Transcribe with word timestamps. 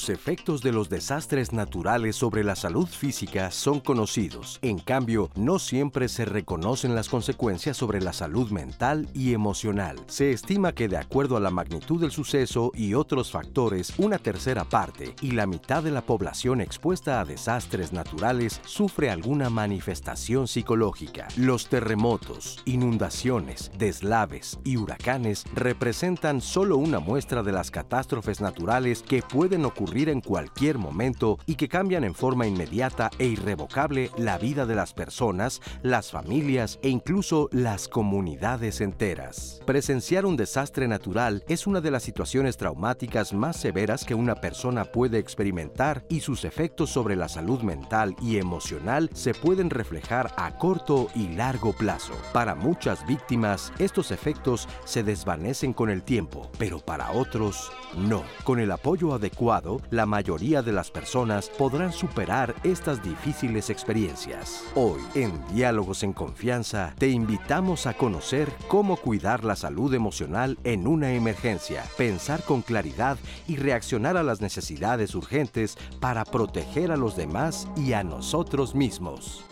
Los 0.00 0.08
efectos 0.08 0.62
de 0.62 0.72
los 0.72 0.88
desastres 0.88 1.52
naturales 1.52 2.16
sobre 2.16 2.42
la 2.42 2.56
salud 2.56 2.86
física 2.86 3.50
son 3.50 3.80
conocidos. 3.80 4.58
En 4.62 4.78
cambio, 4.78 5.28
no 5.34 5.58
siempre 5.58 6.08
se 6.08 6.24
reconocen 6.24 6.94
las 6.94 7.10
consecuencias 7.10 7.76
sobre 7.76 8.00
la 8.00 8.14
salud 8.14 8.50
mental 8.50 9.10
y 9.12 9.34
emocional. 9.34 10.00
Se 10.06 10.32
estima 10.32 10.72
que 10.72 10.88
de 10.88 10.96
acuerdo 10.96 11.36
a 11.36 11.40
la 11.40 11.50
magnitud 11.50 12.00
del 12.00 12.12
suceso 12.12 12.72
y 12.74 12.94
otros 12.94 13.30
factores, 13.30 13.92
una 13.98 14.16
tercera 14.16 14.64
parte 14.64 15.14
y 15.20 15.32
la 15.32 15.46
mitad 15.46 15.82
de 15.82 15.90
la 15.90 16.00
población 16.00 16.62
expuesta 16.62 17.20
a 17.20 17.26
desastres 17.26 17.92
naturales 17.92 18.62
sufre 18.64 19.10
alguna 19.10 19.50
manifestación 19.50 20.48
psicológica. 20.48 21.28
Los 21.36 21.68
terremotos, 21.68 22.62
inundaciones, 22.64 23.70
deslaves 23.76 24.58
y 24.64 24.78
huracanes 24.78 25.44
representan 25.54 26.40
solo 26.40 26.78
una 26.78 27.00
muestra 27.00 27.42
de 27.42 27.52
las 27.52 27.70
catástrofes 27.70 28.40
naturales 28.40 29.02
que 29.02 29.20
pueden 29.20 29.66
ocurrir 29.66 29.89
en 29.90 30.20
cualquier 30.20 30.78
momento 30.78 31.38
y 31.46 31.56
que 31.56 31.68
cambian 31.68 32.04
en 32.04 32.14
forma 32.14 32.46
inmediata 32.46 33.10
e 33.18 33.26
irrevocable 33.26 34.10
la 34.16 34.38
vida 34.38 34.64
de 34.64 34.76
las 34.76 34.94
personas, 34.94 35.60
las 35.82 36.12
familias 36.12 36.78
e 36.82 36.88
incluso 36.88 37.48
las 37.50 37.88
comunidades 37.88 38.80
enteras. 38.80 39.60
Presenciar 39.66 40.26
un 40.26 40.36
desastre 40.36 40.86
natural 40.86 41.44
es 41.48 41.66
una 41.66 41.80
de 41.80 41.90
las 41.90 42.04
situaciones 42.04 42.56
traumáticas 42.56 43.32
más 43.32 43.56
severas 43.56 44.04
que 44.04 44.14
una 44.14 44.36
persona 44.36 44.84
puede 44.84 45.18
experimentar 45.18 46.04
y 46.08 46.20
sus 46.20 46.44
efectos 46.44 46.90
sobre 46.90 47.16
la 47.16 47.28
salud 47.28 47.62
mental 47.62 48.14
y 48.22 48.36
emocional 48.36 49.10
se 49.12 49.34
pueden 49.34 49.70
reflejar 49.70 50.32
a 50.36 50.56
corto 50.56 51.08
y 51.16 51.28
largo 51.28 51.72
plazo. 51.72 52.14
Para 52.32 52.54
muchas 52.54 53.04
víctimas, 53.06 53.72
estos 53.80 54.12
efectos 54.12 54.68
se 54.84 55.02
desvanecen 55.02 55.72
con 55.72 55.90
el 55.90 56.04
tiempo, 56.04 56.48
pero 56.58 56.78
para 56.78 57.10
otros 57.10 57.72
no. 57.96 58.22
Con 58.44 58.60
el 58.60 58.70
apoyo 58.70 59.12
adecuado, 59.14 59.79
la 59.90 60.06
mayoría 60.06 60.62
de 60.62 60.72
las 60.72 60.90
personas 60.90 61.48
podrán 61.48 61.92
superar 61.92 62.54
estas 62.62 63.02
difíciles 63.02 63.70
experiencias. 63.70 64.64
Hoy, 64.74 65.00
en 65.14 65.32
Diálogos 65.54 66.02
en 66.02 66.12
Confianza, 66.12 66.94
te 66.98 67.08
invitamos 67.08 67.86
a 67.86 67.94
conocer 67.94 68.48
cómo 68.68 68.96
cuidar 68.96 69.44
la 69.44 69.56
salud 69.56 69.94
emocional 69.94 70.58
en 70.64 70.86
una 70.86 71.12
emergencia, 71.12 71.84
pensar 71.96 72.42
con 72.42 72.62
claridad 72.62 73.18
y 73.46 73.56
reaccionar 73.56 74.16
a 74.16 74.22
las 74.22 74.40
necesidades 74.40 75.14
urgentes 75.14 75.76
para 76.00 76.24
proteger 76.24 76.92
a 76.92 76.96
los 76.96 77.16
demás 77.16 77.68
y 77.76 77.92
a 77.92 78.04
nosotros 78.04 78.74
mismos. 78.74 79.44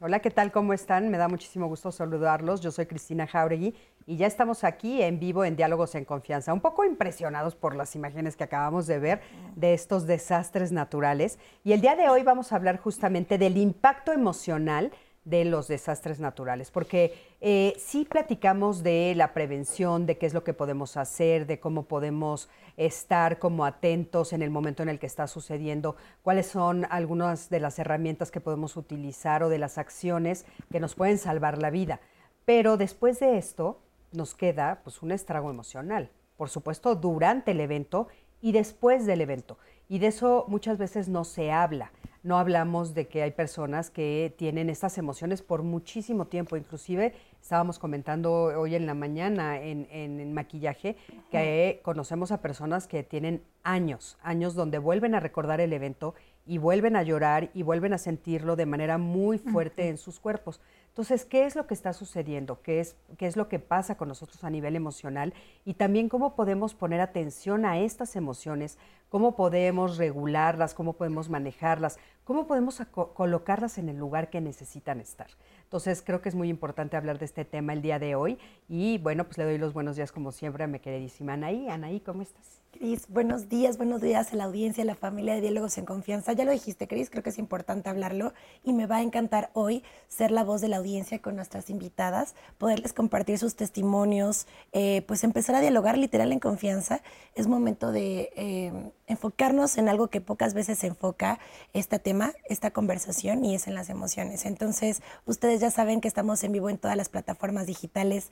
Hola, 0.00 0.20
¿qué 0.20 0.30
tal? 0.30 0.52
¿Cómo 0.52 0.74
están? 0.74 1.08
Me 1.08 1.16
da 1.16 1.28
muchísimo 1.28 1.66
gusto 1.66 1.90
saludarlos. 1.90 2.60
Yo 2.60 2.70
soy 2.70 2.84
Cristina 2.84 3.26
Jauregui 3.26 3.74
y 4.06 4.16
ya 4.16 4.26
estamos 4.26 4.64
aquí 4.64 5.02
en 5.02 5.18
vivo 5.18 5.44
en 5.44 5.56
Diálogos 5.56 5.94
en 5.94 6.04
Confianza, 6.04 6.52
un 6.52 6.60
poco 6.60 6.84
impresionados 6.84 7.54
por 7.54 7.74
las 7.74 7.94
imágenes 7.96 8.36
que 8.36 8.44
acabamos 8.44 8.86
de 8.86 8.98
ver 8.98 9.20
de 9.56 9.74
estos 9.74 10.06
desastres 10.06 10.72
naturales. 10.72 11.38
Y 11.64 11.72
el 11.72 11.80
día 11.80 11.96
de 11.96 12.08
hoy 12.08 12.22
vamos 12.22 12.52
a 12.52 12.56
hablar 12.56 12.78
justamente 12.78 13.38
del 13.38 13.56
impacto 13.56 14.12
emocional 14.12 14.92
de 15.24 15.46
los 15.46 15.68
desastres 15.68 16.20
naturales, 16.20 16.70
porque 16.70 17.14
eh, 17.40 17.72
sí 17.78 18.04
platicamos 18.04 18.82
de 18.82 19.14
la 19.16 19.32
prevención, 19.32 20.04
de 20.04 20.18
qué 20.18 20.26
es 20.26 20.34
lo 20.34 20.44
que 20.44 20.52
podemos 20.52 20.98
hacer, 20.98 21.46
de 21.46 21.58
cómo 21.58 21.84
podemos 21.84 22.50
estar 22.76 23.38
como 23.38 23.64
atentos 23.64 24.34
en 24.34 24.42
el 24.42 24.50
momento 24.50 24.82
en 24.82 24.90
el 24.90 24.98
que 24.98 25.06
está 25.06 25.26
sucediendo, 25.26 25.96
cuáles 26.22 26.46
son 26.46 26.86
algunas 26.90 27.48
de 27.48 27.60
las 27.60 27.78
herramientas 27.78 28.30
que 28.30 28.40
podemos 28.40 28.76
utilizar 28.76 29.42
o 29.42 29.48
de 29.48 29.58
las 29.58 29.78
acciones 29.78 30.44
que 30.70 30.80
nos 30.80 30.94
pueden 30.94 31.16
salvar 31.16 31.56
la 31.56 31.70
vida. 31.70 32.00
Pero 32.44 32.76
después 32.76 33.18
de 33.18 33.38
esto 33.38 33.78
nos 34.14 34.34
queda 34.34 34.80
pues 34.84 35.02
un 35.02 35.12
estrago 35.12 35.50
emocional, 35.50 36.10
por 36.36 36.48
supuesto 36.48 36.94
durante 36.94 37.50
el 37.50 37.60
evento 37.60 38.08
y 38.40 38.52
después 38.52 39.06
del 39.06 39.20
evento. 39.20 39.58
Y 39.88 39.98
de 39.98 40.08
eso 40.08 40.44
muchas 40.48 40.78
veces 40.78 41.08
no 41.08 41.24
se 41.24 41.52
habla. 41.52 41.92
No 42.22 42.38
hablamos 42.38 42.94
de 42.94 43.06
que 43.06 43.22
hay 43.22 43.32
personas 43.32 43.90
que 43.90 44.34
tienen 44.38 44.70
estas 44.70 44.96
emociones 44.96 45.42
por 45.42 45.62
muchísimo 45.62 46.26
tiempo. 46.26 46.56
Inclusive 46.56 47.14
estábamos 47.40 47.78
comentando 47.78 48.44
hoy 48.58 48.74
en 48.74 48.86
la 48.86 48.94
mañana 48.94 49.60
en, 49.60 49.86
en, 49.90 50.32
maquillaje 50.32 50.96
que 51.30 51.80
conocemos 51.82 52.32
a 52.32 52.40
personas 52.40 52.86
que 52.86 53.02
tienen 53.02 53.42
años, 53.62 54.16
años 54.22 54.54
donde 54.54 54.78
vuelven 54.78 55.14
a 55.14 55.20
recordar 55.20 55.60
el 55.60 55.74
evento 55.74 56.14
y 56.46 56.58
vuelven 56.58 56.96
a 56.96 57.02
llorar 57.02 57.50
y 57.54 57.62
vuelven 57.62 57.92
a 57.92 57.98
sentirlo 57.98 58.56
de 58.56 58.66
manera 58.66 58.98
muy 58.98 59.38
fuerte 59.38 59.88
en 59.88 59.96
sus 59.96 60.20
cuerpos. 60.20 60.60
Entonces, 60.88 61.24
¿qué 61.24 61.44
es 61.44 61.56
lo 61.56 61.66
que 61.66 61.74
está 61.74 61.92
sucediendo? 61.92 62.62
¿Qué 62.62 62.78
es, 62.78 62.96
¿Qué 63.18 63.26
es 63.26 63.36
lo 63.36 63.48
que 63.48 63.58
pasa 63.58 63.96
con 63.96 64.06
nosotros 64.06 64.44
a 64.44 64.50
nivel 64.50 64.76
emocional? 64.76 65.34
Y 65.64 65.74
también 65.74 66.08
cómo 66.08 66.36
podemos 66.36 66.74
poner 66.74 67.00
atención 67.00 67.64
a 67.64 67.80
estas 67.80 68.14
emociones, 68.14 68.78
cómo 69.08 69.34
podemos 69.34 69.96
regularlas, 69.96 70.72
cómo 70.72 70.92
podemos 70.92 71.28
manejarlas, 71.28 71.98
cómo 72.22 72.46
podemos 72.46 72.80
colocarlas 72.92 73.78
en 73.78 73.88
el 73.88 73.96
lugar 73.96 74.30
que 74.30 74.40
necesitan 74.40 75.00
estar. 75.00 75.30
Entonces, 75.64 76.00
creo 76.00 76.20
que 76.20 76.28
es 76.28 76.36
muy 76.36 76.48
importante 76.48 76.96
hablar 76.96 77.18
de 77.18 77.24
este 77.24 77.44
tema 77.44 77.72
el 77.72 77.82
día 77.82 77.98
de 77.98 78.14
hoy. 78.14 78.38
Y 78.68 78.98
bueno, 78.98 79.24
pues 79.24 79.38
le 79.38 79.44
doy 79.44 79.58
los 79.58 79.72
buenos 79.72 79.96
días 79.96 80.12
como 80.12 80.30
siempre 80.30 80.62
a 80.62 80.68
mi 80.68 80.78
queridísima 80.78 81.32
Anaí. 81.32 81.68
Anaí, 81.68 81.98
¿cómo 81.98 82.22
estás? 82.22 82.63
Cris, 82.78 83.06
buenos 83.08 83.48
días, 83.48 83.76
buenos 83.76 84.00
días 84.00 84.32
a 84.32 84.36
la 84.36 84.44
audiencia, 84.44 84.82
a 84.82 84.86
la 84.86 84.96
familia 84.96 85.34
de 85.34 85.40
Diálogos 85.40 85.78
en 85.78 85.84
Confianza. 85.84 86.32
Ya 86.32 86.44
lo 86.44 86.50
dijiste, 86.50 86.88
Cris, 86.88 87.08
creo 87.08 87.22
que 87.22 87.30
es 87.30 87.38
importante 87.38 87.88
hablarlo 87.88 88.32
y 88.64 88.72
me 88.72 88.86
va 88.86 88.96
a 88.96 89.02
encantar 89.02 89.50
hoy 89.52 89.84
ser 90.08 90.32
la 90.32 90.42
voz 90.42 90.60
de 90.60 90.66
la 90.66 90.78
audiencia 90.78 91.20
con 91.20 91.36
nuestras 91.36 91.70
invitadas, 91.70 92.34
poderles 92.58 92.92
compartir 92.92 93.38
sus 93.38 93.54
testimonios, 93.54 94.48
eh, 94.72 95.02
pues 95.06 95.22
empezar 95.22 95.54
a 95.54 95.60
dialogar 95.60 95.96
literal 95.96 96.32
en 96.32 96.40
confianza. 96.40 97.00
Es 97.36 97.46
momento 97.46 97.92
de 97.92 98.30
eh, 98.34 98.72
enfocarnos 99.06 99.78
en 99.78 99.88
algo 99.88 100.08
que 100.08 100.20
pocas 100.20 100.52
veces 100.52 100.78
se 100.78 100.88
enfoca 100.88 101.38
este 101.74 102.00
tema, 102.00 102.32
esta 102.48 102.72
conversación, 102.72 103.44
y 103.44 103.54
es 103.54 103.68
en 103.68 103.74
las 103.74 103.88
emociones. 103.88 104.46
Entonces, 104.46 105.00
ustedes 105.26 105.60
ya 105.60 105.70
saben 105.70 106.00
que 106.00 106.08
estamos 106.08 106.42
en 106.42 106.50
vivo 106.50 106.68
en 106.70 106.78
todas 106.78 106.96
las 106.96 107.08
plataformas 107.08 107.66
digitales 107.66 108.30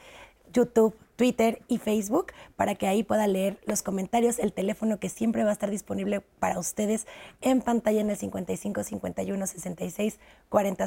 YouTube, 0.53 0.95
Twitter 1.17 1.62
y 1.69 1.78
Facebook 1.78 2.33
para 2.56 2.75
que 2.75 2.87
ahí 2.87 3.03
pueda 3.03 3.27
leer 3.27 3.59
los 3.67 3.83
comentarios, 3.83 4.39
el 4.39 4.53
teléfono 4.53 4.99
que 4.99 5.09
siempre 5.09 5.45
va 5.45 5.50
a 5.50 5.53
estar 5.53 5.71
disponible 5.71 6.21
para 6.21 6.59
ustedes 6.59 7.06
en 7.41 7.61
pantalla 7.61 8.00
en 8.00 8.11
el 8.11 8.17
55 8.17 8.83
51 8.83 9.47
66 9.47 10.19
40 10.49 10.87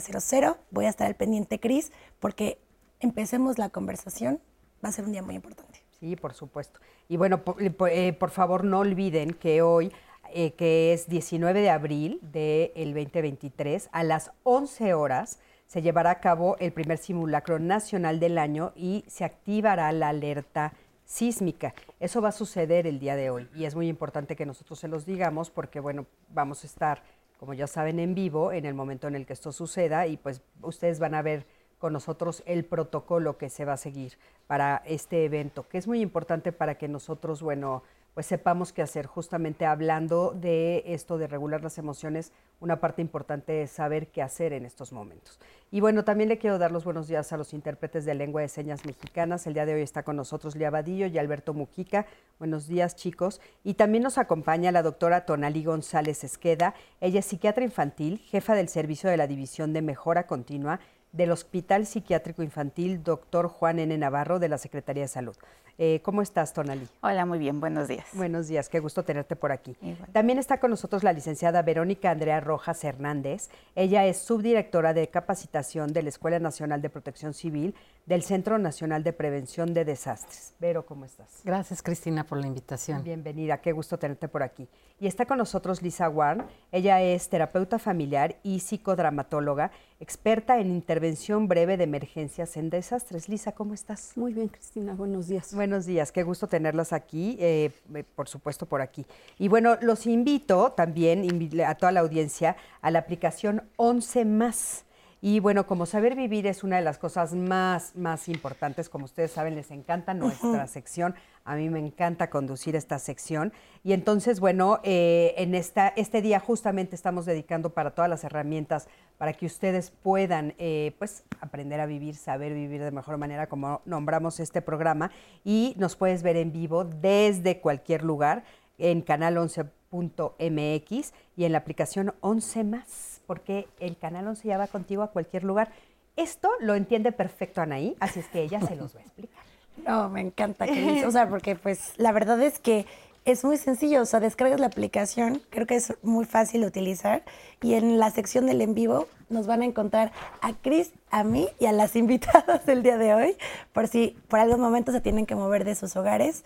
Voy 0.72 0.86
a 0.86 0.90
estar 0.90 1.08
al 1.08 1.16
pendiente, 1.16 1.60
Cris, 1.60 1.92
porque 2.20 2.60
empecemos 3.00 3.58
la 3.58 3.70
conversación. 3.70 4.40
Va 4.84 4.90
a 4.90 4.92
ser 4.92 5.06
un 5.06 5.12
día 5.12 5.24
muy 5.24 5.36
importante. 5.36 5.82
Sí, 6.00 6.16
por 6.16 6.34
supuesto. 6.34 6.80
Y 7.08 7.18
bueno, 7.18 7.44
por, 7.44 7.62
eh, 7.62 8.14
por 8.14 8.30
favor 8.30 8.64
no 8.64 8.80
olviden 8.80 9.34
que 9.34 9.62
hoy, 9.62 9.92
eh, 10.34 10.54
que 10.54 10.94
es 10.94 11.08
19 11.08 11.62
de 11.62 11.70
abril 11.70 12.20
del 12.22 12.94
2023, 12.94 13.90
a 13.92 14.04
las 14.04 14.32
11 14.44 14.94
horas, 14.94 15.40
se 15.76 15.82
llevará 15.82 16.12
a 16.12 16.22
cabo 16.22 16.56
el 16.60 16.72
primer 16.72 16.98
simulacro 16.98 17.60
nacional 17.60 18.18
del 18.18 18.38
año 18.38 18.72
y 18.78 19.04
se 19.10 19.26
activará 19.26 19.92
la 19.92 20.08
alerta 20.08 20.72
sísmica. 21.04 21.74
Eso 22.00 22.22
va 22.22 22.30
a 22.30 22.32
suceder 22.32 22.88
el 22.88 22.98
día 22.98 23.18
de 23.18 23.30
hoy 23.30 23.50
y 23.54 23.66
es 23.66 23.76
muy 23.76 23.90
importante 23.90 24.38
que 24.38 24.46
nosotros 24.46 24.80
se 24.80 24.88
los 24.88 25.06
digamos 25.06 25.50
porque, 25.50 25.82
bueno, 25.82 26.06
vamos 26.30 26.64
a 26.64 26.68
estar, 26.68 27.04
como 27.42 27.54
ya 27.54 27.68
saben, 27.68 28.00
en 28.00 28.16
vivo 28.16 28.54
en 28.54 28.64
el 28.64 28.74
momento 28.74 29.10
en 29.10 29.16
el 29.16 29.26
que 29.26 29.34
esto 29.34 29.52
suceda 29.52 30.08
y 30.08 30.16
pues 30.16 30.42
ustedes 30.62 31.00
van 31.00 31.14
a 31.14 31.22
ver 31.22 31.46
con 31.78 31.92
nosotros 31.92 32.42
el 32.46 32.64
protocolo 32.64 33.38
que 33.38 33.50
se 33.50 33.66
va 33.66 33.74
a 33.74 33.78
seguir 33.78 34.18
para 34.48 34.82
este 34.86 35.26
evento, 35.26 35.68
que 35.68 35.78
es 35.78 35.88
muy 35.88 36.00
importante 36.00 36.54
para 36.54 36.78
que 36.78 36.88
nosotros, 36.88 37.42
bueno, 37.42 37.84
pues 38.16 38.26
sepamos 38.26 38.72
qué 38.72 38.82
hacer. 38.82 39.06
Justamente 39.06 39.66
hablando 39.66 40.32
de 40.32 40.84
esto 40.88 41.18
de 41.18 41.28
regular 41.28 41.62
las 41.62 41.78
emociones, 41.78 42.32
una 42.62 42.80
parte 42.80 43.02
importante 43.02 43.62
es 43.62 43.72
saber 43.72 44.08
qué 44.08 44.22
hacer 44.22 44.54
en 44.54 44.66
estos 44.66 44.94
momentos. 44.94 45.38
Y 45.70 45.82
bueno, 45.82 46.06
también 46.06 46.30
le 46.30 46.38
quiero 46.38 46.58
dar 46.58 46.72
los 46.72 46.86
buenos 46.86 47.10
días 47.10 47.34
a 47.34 47.38
los 47.38 47.54
intérpretes 47.54 48.06
de 48.06 48.16
lengua 48.16 48.42
de 48.42 48.48
señas 48.48 48.86
mexicanas. 48.86 49.46
El 49.46 49.54
día 49.54 49.66
de 49.66 49.74
hoy 49.74 49.82
está 49.82 50.04
con 50.04 50.16
nosotros 50.16 50.56
Lía 50.56 50.70
Vadillo 50.70 51.08
y 51.08 51.18
Alberto 51.18 51.54
Mujica. 51.54 52.06
Buenos 52.40 52.68
días, 52.68 52.96
chicos. 52.96 53.42
Y 53.66 53.74
también 53.74 54.04
nos 54.04 54.18
acompaña 54.18 54.72
la 54.72 54.82
doctora 54.82 55.26
Tonali 55.26 55.66
González 55.66 56.24
Esqueda. 56.24 56.74
Ella 57.02 57.20
es 57.20 57.26
psiquiatra 57.26 57.66
infantil, 57.66 58.20
jefa 58.20 58.56
del 58.56 58.70
servicio 58.70 59.10
de 59.10 59.18
la 59.18 59.28
División 59.28 59.74
de 59.74 59.82
Mejora 59.82 60.26
Continua 60.26 60.80
del 61.16 61.32
Hospital 61.32 61.86
Psiquiátrico 61.86 62.44
Infantil 62.44 63.04
Doctor 63.04 63.48
Juan 63.48 63.80
N. 63.80 63.98
Navarro 63.98 64.40
de 64.40 64.50
la 64.50 64.58
Secretaría 64.58 65.04
de 65.04 65.08
Salud. 65.08 65.36
Eh, 65.78 66.00
¿Cómo 66.04 66.22
estás, 66.22 66.54
Tonali? 66.54 66.88
Hola, 67.02 67.26
muy 67.26 67.38
bien, 67.38 67.60
buenos 67.60 67.90
días. 67.90 68.06
Buenos 68.14 68.48
días, 68.48 68.70
qué 68.70 68.80
gusto 68.80 69.04
tenerte 69.04 69.36
por 69.36 69.52
aquí. 69.52 69.76
También 70.14 70.40
está 70.40 70.60
con 70.60 70.72
nosotros 70.72 71.04
la 71.04 71.12
licenciada 71.12 71.62
Verónica 71.64 72.12
Andrea 72.12 72.40
Rojas 72.40 72.84
Hernández. 72.84 73.50
Ella 73.76 74.06
es 74.06 74.20
subdirectora 74.20 74.94
de 74.94 75.10
capacitación 75.10 75.92
de 75.92 76.04
la 76.04 76.10
Escuela 76.10 76.40
Nacional 76.40 76.82
de 76.82 76.90
Protección 76.90 77.34
Civil 77.34 77.76
del 78.06 78.24
Centro 78.24 78.58
Nacional 78.58 79.04
de 79.04 79.12
Prevención 79.12 79.74
de 79.74 79.84
Desastres. 79.84 80.54
Vero, 80.60 80.86
¿cómo 80.86 81.06
estás? 81.06 81.42
Gracias, 81.44 81.82
Cristina, 81.82 82.24
por 82.24 82.40
la 82.40 82.48
invitación. 82.48 83.04
Bienvenida, 83.04 83.58
qué 83.58 83.72
gusto 83.72 83.98
tenerte 83.98 84.28
por 84.28 84.44
aquí. 84.44 84.70
Y 85.00 85.08
está 85.08 85.26
con 85.26 85.40
nosotros 85.40 85.82
Lisa 85.82 86.08
Warren. 86.08 86.46
Ella 86.72 87.02
es 87.02 87.28
terapeuta 87.28 87.80
familiar 87.80 88.38
y 88.44 88.60
psicodramatóloga, 88.60 89.72
experta 90.00 90.60
en 90.60 90.72
intervención 90.72 91.48
breve 91.48 91.78
de 91.78 91.86
emergencias 91.86 92.58
en 92.58 92.70
desastres. 92.70 93.30
Lisa, 93.30 93.54
¿cómo 93.54 93.74
estás? 93.74 94.12
Muy 94.16 94.34
bien, 94.34 94.50
Cristina, 94.50 94.94
buenos 94.94 95.28
días. 95.28 95.54
Buenos 95.54 95.86
días, 95.86 96.12
qué 96.12 96.24
gusto 96.24 96.48
tenerlas 96.48 96.94
aquí, 96.94 97.38
eh, 97.40 97.72
eh, 97.94 98.04
por 98.16 98.28
supuesto 98.28 98.66
por 98.66 98.82
aquí. 98.82 99.06
Y 99.40 99.48
bueno, 99.48 99.78
los 99.82 100.06
invito 100.06 100.74
también 100.74 101.28
a 101.66 101.76
toda 101.76 101.92
la 101.92 102.02
audiencia 102.02 102.58
a 102.82 102.92
la 102.92 103.00
aplicación 103.00 103.64
11 103.78 104.26
más. 104.26 104.86
Y 105.22 105.40
bueno, 105.40 105.66
como 105.66 105.86
saber 105.86 106.16
vivir 106.16 106.46
es 106.46 106.64
una 106.64 106.76
de 106.76 106.84
las 106.84 107.00
cosas 107.00 107.34
más, 107.34 107.96
más 107.96 108.28
importantes, 108.28 108.90
como 108.90 109.06
ustedes 109.06 109.32
saben, 109.32 109.56
les 109.56 109.72
encanta 109.72 110.14
nuestra 110.14 110.68
sección, 110.68 111.16
a 111.46 111.56
mí 111.56 111.70
me 111.70 111.80
encanta 111.80 112.30
conducir 112.30 112.76
esta 112.76 113.00
sección. 113.00 113.54
Y 113.84 113.94
entonces, 113.94 114.40
bueno, 114.40 114.80
eh, 114.84 115.34
en 115.38 115.56
esta, 115.56 115.90
este 115.96 116.22
día 116.22 116.40
justamente 116.40 116.96
estamos 116.96 117.26
dedicando 117.26 117.70
para 117.70 117.92
todas 117.92 118.10
las 118.10 118.24
herramientas 118.24 118.88
para 119.18 119.32
que 119.34 119.46
ustedes 119.46 119.92
puedan 119.92 120.54
eh, 120.58 120.94
pues 121.00 121.24
aprender 121.40 121.80
a 121.80 121.86
vivir, 121.86 122.16
saber 122.16 122.54
vivir 122.54 122.84
de 122.84 122.92
mejor 122.92 123.18
manera, 123.18 123.48
como 123.48 123.82
nombramos 123.86 124.40
este 124.40 124.62
programa. 124.62 125.12
Y 125.44 125.76
nos 125.78 125.96
puedes 125.96 126.24
ver 126.24 126.36
en 126.36 126.52
vivo 126.52 126.84
desde 126.84 127.62
cualquier 127.62 128.04
lugar 128.04 128.44
en 128.78 129.02
canal 129.02 129.38
11.mx 129.38 131.14
y 131.38 131.46
en 131.46 131.52
la 131.54 131.60
aplicación 131.60 132.14
11 132.20 132.64
más 132.66 133.16
porque 133.26 133.68
el 133.80 133.98
Canal 133.98 134.28
11 134.28 134.48
ya 134.48 134.58
va 134.58 134.68
contigo 134.68 135.04
a 135.04 135.12
cualquier 135.12 135.44
lugar. 135.44 135.72
Esto 136.16 136.50
lo 136.60 136.76
entiende 136.76 137.12
perfecto 137.12 137.62
Anaí, 137.62 137.96
así 138.00 138.20
es 138.20 138.28
que 138.28 138.42
ella 138.42 138.62
se 138.62 138.76
los 138.76 138.96
va 138.96 139.00
a 139.00 139.04
explicar. 139.04 139.45
No, 139.86 140.10
me 140.10 140.22
encanta, 140.22 140.66
que 140.66 141.06
o 141.06 141.12
sea, 141.12 141.30
porque 141.30 141.56
pues 141.56 141.94
la 141.98 142.12
verdad 142.12 142.42
es 142.42 142.60
que 142.60 142.86
es 143.26 143.44
muy 143.44 143.58
sencillo, 143.58 144.04
o 144.04 144.06
sea, 144.06 144.20
descargas 144.20 144.60
la 144.60 144.68
aplicación, 144.68 145.42
creo 145.50 145.66
que 145.66 145.76
es 145.76 145.94
muy 146.04 146.26
fácil 146.26 146.62
de 146.62 146.68
utilizar 146.68 147.24
y 147.62 147.74
en 147.74 147.98
la 147.98 148.12
sección 148.12 148.46
del 148.46 148.62
en 148.62 148.76
vivo 148.76 149.08
nos 149.30 149.48
van 149.48 149.64
a 149.64 149.66
encontrar 149.66 150.12
a 150.42 150.54
Cris, 150.54 150.92
a 151.10 151.24
mí 151.24 151.48
y 151.60 151.66
a 151.66 151.72
las 151.72 151.96
invitadas 151.96 152.66
del 152.68 152.84
día 152.84 152.98
de 152.98 153.16
hoy, 153.16 153.38
por 153.74 153.88
si 153.88 154.16
por 154.28 154.40
algún 154.40 154.62
momento 154.62 154.92
se 154.92 155.02
tienen 155.02 155.26
que 155.26 155.36
mover 155.36 155.66
de 155.66 155.76
sus 155.76 155.96
hogares 155.96 156.44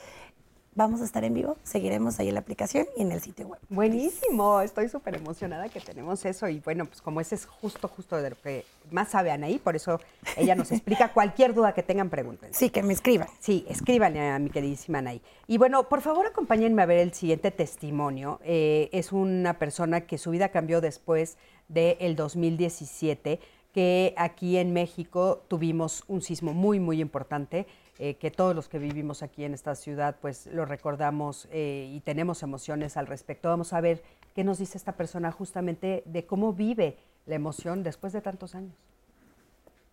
vamos 0.79 1.01
a 1.01 1.03
estar 1.03 1.25
en 1.25 1.33
vivo, 1.33 1.57
seguiremos 1.63 2.21
ahí 2.21 2.29
en 2.29 2.35
la 2.35 2.39
aplicación 2.39 2.87
y 2.95 3.01
en 3.01 3.11
el 3.11 3.19
sitio 3.19 3.47
web. 3.47 3.59
Buenísimo, 3.67 4.61
estoy 4.61 4.87
súper 4.87 5.15
emocionada 5.15 5.67
que 5.67 5.81
tenemos 5.81 6.23
eso 6.23 6.47
y 6.47 6.61
bueno, 6.61 6.85
pues 6.85 7.01
como 7.01 7.19
ese 7.19 7.35
es 7.35 7.45
justo, 7.45 7.89
justo 7.89 8.15
de 8.15 8.29
lo 8.29 8.37
que 8.37 8.63
más 8.89 9.09
sabe 9.09 9.29
Anaí, 9.29 9.59
por 9.59 9.75
eso 9.75 9.99
ella 10.37 10.55
nos 10.55 10.71
explica 10.71 11.09
cualquier 11.13 11.53
duda 11.53 11.73
que 11.73 11.83
tengan, 11.83 12.09
pregunten. 12.09 12.53
Sí, 12.53 12.69
que 12.69 12.81
me 12.81 12.93
escriban. 12.93 13.27
Sí, 13.41 13.65
escríbanle 13.67 14.29
a 14.29 14.39
mi 14.39 14.49
queridísima 14.51 14.99
Anaí. 14.99 15.21
Y 15.47 15.57
bueno, 15.57 15.89
por 15.89 15.99
favor 15.99 16.27
acompáñenme 16.27 16.81
a 16.81 16.85
ver 16.85 16.99
el 16.99 17.13
siguiente 17.13 17.51
testimonio. 17.51 18.39
Eh, 18.45 18.87
es 18.93 19.11
una 19.11 19.59
persona 19.59 20.07
que 20.07 20.17
su 20.17 20.31
vida 20.31 20.47
cambió 20.47 20.79
después 20.79 21.37
del 21.67 22.15
2017, 22.15 23.41
que 23.73 24.13
aquí 24.15 24.55
en 24.55 24.71
México 24.71 25.43
tuvimos 25.49 26.05
un 26.07 26.21
sismo 26.21 26.53
muy, 26.53 26.79
muy 26.79 27.01
importante 27.01 27.67
eh, 28.01 28.15
que 28.15 28.31
todos 28.31 28.55
los 28.55 28.69
que 28.69 28.79
vivimos 28.79 29.23
aquí 29.23 29.43
en 29.43 29.53
esta 29.53 29.75
ciudad 29.75 30.15
pues 30.21 30.47
lo 30.47 30.63
recordamos 30.63 31.49
eh, 31.51 31.91
y 31.93 31.99
tenemos 31.99 32.43
emociones 32.43 32.95
al 32.95 33.07
respecto. 33.07 33.49
Vamos 33.49 33.73
a 33.73 33.81
ver 33.81 34.01
qué 34.33 34.45
nos 34.45 34.57
dice 34.57 34.77
esta 34.77 34.93
persona 34.93 35.33
justamente 35.33 36.03
de 36.05 36.25
cómo 36.25 36.53
vive 36.53 36.97
la 37.25 37.35
emoción 37.35 37.83
después 37.83 38.13
de 38.13 38.21
tantos 38.21 38.55
años. 38.55 38.73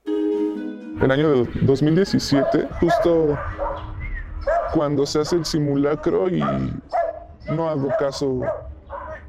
El 0.06 1.10
año 1.10 1.30
de 1.44 1.50
2017, 1.62 2.68
justo 2.78 3.36
cuando 4.72 5.04
se 5.04 5.18
hace 5.18 5.34
el 5.34 5.44
simulacro 5.44 6.28
y 6.28 6.40
no 7.50 7.68
hago 7.68 7.88
caso 7.98 8.40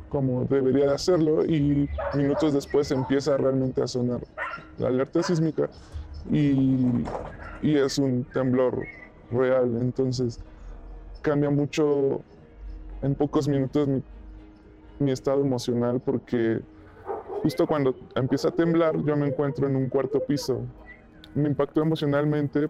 como 0.10 0.46
debería 0.46 0.86
de 0.86 0.94
hacerlo 0.94 1.44
y 1.44 1.90
minutos 2.14 2.54
después 2.54 2.92
empieza 2.92 3.36
realmente 3.38 3.82
a 3.82 3.88
sonar 3.88 4.22
la 4.78 4.90
alerta 4.90 5.24
sísmica 5.24 5.68
y 6.32 7.04
y 7.62 7.76
es 7.76 7.98
un 7.98 8.24
temblor 8.24 8.86
real, 9.32 9.78
entonces 9.82 10.40
cambia 11.22 11.50
mucho 11.50 12.22
en 13.02 13.16
pocos 13.16 13.48
minutos 13.48 13.88
mi, 15.00 15.12
estado 15.12 15.42
emocional 15.42 16.00
porque 16.00 16.62
justo 17.44 17.68
cuando 17.68 17.96
empieza 18.16 18.50
a 18.50 18.52
temblar 18.52 18.98
yo 19.04 19.16
me 19.16 19.28
encuentro 19.28 19.68
en 19.68 19.76
un 19.76 19.90
cuarto 19.90 20.20
piso. 20.20 20.62
Me 21.36 21.50
impactó 21.50 21.82
emocionalmente 21.82 22.68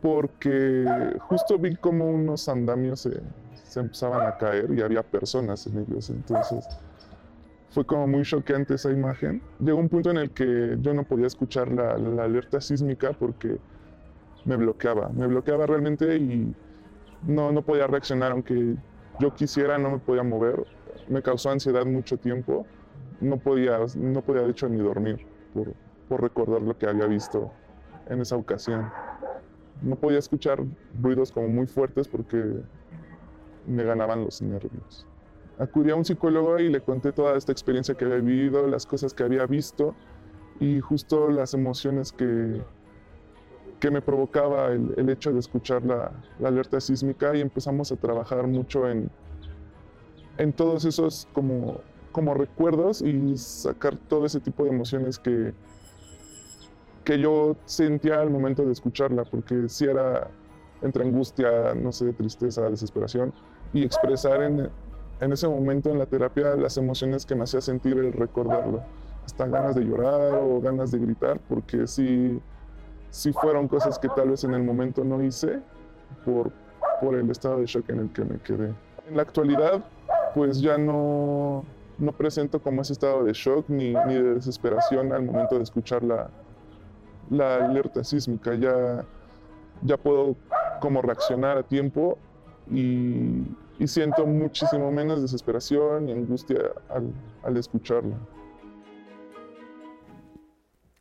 porque 0.00 0.84
justo 1.28 1.58
vi 1.58 1.76
como 1.76 2.06
unos 2.06 2.48
andamios 2.48 3.00
se, 3.00 3.20
se 3.64 3.80
empezaban 3.80 4.26
a 4.26 4.36
caer 4.36 4.72
y 4.72 4.82
había 4.82 5.02
personas 5.02 5.66
en 5.68 5.78
ellos, 5.78 6.10
entonces 6.10 6.66
fue 7.72 7.86
como 7.86 8.06
muy 8.06 8.22
choqueante 8.22 8.74
esa 8.74 8.90
imagen. 8.90 9.42
Llegó 9.58 9.78
un 9.78 9.88
punto 9.88 10.10
en 10.10 10.18
el 10.18 10.30
que 10.30 10.76
yo 10.80 10.92
no 10.92 11.04
podía 11.04 11.26
escuchar 11.26 11.72
la, 11.72 11.92
alerta 11.92 12.60
sísmica 12.60 13.12
porque 13.14 13.58
me 14.44 14.56
bloqueaba, 14.56 15.08
me 15.08 15.26
bloqueaba 15.26 15.66
realmente 15.66 16.16
y 16.16 16.54
no, 17.26 17.50
no 17.50 17.62
podía 17.62 17.86
reaccionar, 17.86 18.32
aunque 18.32 18.76
yo 19.18 19.34
quisiera, 19.34 19.78
no 19.78 19.92
me 19.92 19.98
podía 19.98 20.22
mover. 20.22 20.66
Me 21.08 21.22
causó 21.22 21.50
ansiedad 21.50 21.86
mucho 21.86 22.18
tiempo, 22.18 22.66
no 23.20 23.38
podía, 23.38 23.78
no 23.96 24.20
podía 24.20 24.42
de 24.42 24.50
hecho 24.50 24.68
ni 24.68 24.78
dormir 24.78 25.26
por, 25.54 25.72
por 26.08 26.20
recordar 26.20 26.60
lo 26.60 26.76
que 26.76 26.86
había 26.86 27.06
visto 27.06 27.50
en 28.06 28.20
esa 28.20 28.36
ocasión. 28.36 28.90
No 29.80 29.96
podía 29.96 30.18
escuchar 30.18 30.62
ruidos 31.00 31.32
como 31.32 31.48
muy 31.48 31.66
fuertes 31.66 32.06
porque 32.06 32.60
me 33.66 33.82
ganaban 33.82 34.24
los 34.24 34.42
nervios 34.42 35.06
acudí 35.58 35.90
a 35.90 35.94
un 35.94 36.04
psicólogo 36.04 36.58
y 36.58 36.68
le 36.68 36.80
conté 36.80 37.12
toda 37.12 37.36
esta 37.36 37.52
experiencia 37.52 37.94
que 37.94 38.04
había 38.04 38.18
vivido, 38.18 38.66
las 38.66 38.86
cosas 38.86 39.14
que 39.14 39.22
había 39.22 39.46
visto 39.46 39.94
y 40.60 40.80
justo 40.80 41.30
las 41.30 41.54
emociones 41.54 42.12
que, 42.12 42.62
que 43.80 43.90
me 43.90 44.00
provocaba 44.00 44.68
el, 44.72 45.08
hecho 45.08 45.32
de 45.32 45.40
escuchar 45.40 45.84
la, 45.84 46.12
alerta 46.44 46.80
sísmica 46.80 47.34
y 47.36 47.40
empezamos 47.40 47.90
a 47.92 47.96
trabajar 47.96 48.46
mucho 48.46 48.88
en, 48.88 49.10
en 50.38 50.52
todos 50.52 50.84
esos 50.84 51.28
como, 51.32 51.80
como 52.12 52.34
recuerdos 52.34 53.02
y 53.02 53.36
sacar 53.36 53.96
todo 53.96 54.26
ese 54.26 54.40
tipo 54.40 54.64
de 54.64 54.70
emociones 54.70 55.18
que, 55.18 55.52
que 57.04 57.18
yo 57.18 57.56
sentía 57.64 58.20
al 58.20 58.30
momento 58.30 58.64
de 58.64 58.72
escucharla, 58.72 59.24
porque 59.24 59.68
si 59.68 59.86
era 59.86 60.28
entre 60.82 61.04
angustia, 61.04 61.74
no 61.74 61.92
sé, 61.92 62.12
tristeza, 62.12 62.68
desesperación, 62.68 63.32
y 63.72 63.84
expresar 63.84 64.42
en, 64.42 64.70
en 65.20 65.32
ese 65.32 65.48
momento 65.48 65.90
en 65.90 65.98
la 65.98 66.06
terapia 66.06 66.56
las 66.56 66.76
emociones 66.76 67.26
que 67.26 67.34
me 67.34 67.44
hacía 67.44 67.60
sentir 67.60 67.98
el 67.98 68.12
recordarlo. 68.12 68.82
Hasta 69.24 69.46
ganas 69.46 69.76
de 69.76 69.84
llorar 69.84 70.34
o 70.34 70.60
ganas 70.60 70.90
de 70.90 70.98
gritar, 70.98 71.38
porque 71.48 71.86
sí, 71.86 72.40
sí 73.10 73.32
fueron 73.32 73.68
cosas 73.68 73.98
que 73.98 74.08
tal 74.08 74.30
vez 74.30 74.42
en 74.44 74.54
el 74.54 74.64
momento 74.64 75.04
no 75.04 75.22
hice 75.22 75.60
por, 76.24 76.50
por 77.00 77.14
el 77.14 77.30
estado 77.30 77.58
de 77.58 77.66
shock 77.66 77.88
en 77.90 78.00
el 78.00 78.12
que 78.12 78.24
me 78.24 78.38
quedé. 78.38 78.74
En 79.08 79.16
la 79.16 79.22
actualidad, 79.22 79.84
pues 80.34 80.60
ya 80.60 80.76
no, 80.76 81.64
no 81.98 82.12
presento 82.12 82.60
como 82.60 82.82
ese 82.82 82.94
estado 82.94 83.22
de 83.22 83.32
shock 83.32 83.68
ni, 83.68 83.94
ni 83.94 84.14
de 84.14 84.34
desesperación 84.34 85.12
al 85.12 85.24
momento 85.24 85.56
de 85.56 85.62
escuchar 85.62 86.02
la, 86.02 86.30
la 87.30 87.64
alerta 87.64 88.02
sísmica. 88.02 88.54
Ya, 88.54 89.04
ya 89.82 89.96
puedo 89.96 90.36
como 90.80 91.02
reaccionar 91.02 91.58
a 91.58 91.62
tiempo 91.62 92.18
y, 92.70 93.42
y 93.82 93.88
siento 93.88 94.24
muchísimo 94.24 94.92
menos 94.92 95.20
desesperación 95.22 96.08
y 96.08 96.12
angustia 96.12 96.70
al, 96.88 97.12
al 97.42 97.56
escucharlo. 97.56 98.14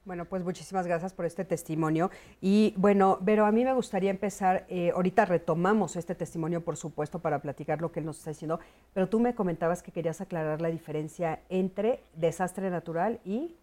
Bueno, 0.04 0.26
pues 0.26 0.44
muchísimas 0.44 0.88
gracias 0.88 1.14
por 1.14 1.26
este 1.26 1.46
testimonio. 1.46 2.10
Y 2.42 2.74
bueno, 2.78 3.20
pero 3.24 3.46
a 3.46 3.52
mí 3.52 3.64
me 3.64 3.74
gustaría 3.74 4.10
empezar, 4.10 4.66
eh, 4.68 4.92
ahorita 4.96 5.26
retomamos 5.26 5.96
este 5.96 6.16
testimonio, 6.16 6.62
por 6.62 6.76
supuesto, 6.76 7.20
para 7.20 7.40
platicar 7.40 7.82
lo 7.82 7.92
que 7.92 8.00
él 8.00 8.08
nos 8.08 8.18
está 8.18 8.32
diciendo, 8.32 8.60
pero 8.96 9.08
tú 9.08 9.20
me 9.20 9.36
comentabas 9.36 9.84
que 9.84 9.92
querías 9.92 10.20
aclarar 10.20 10.60
la 10.60 10.70
diferencia 10.70 11.40
entre 11.50 12.04
desastre 12.16 12.72
natural 12.72 13.20
y... 13.24 13.56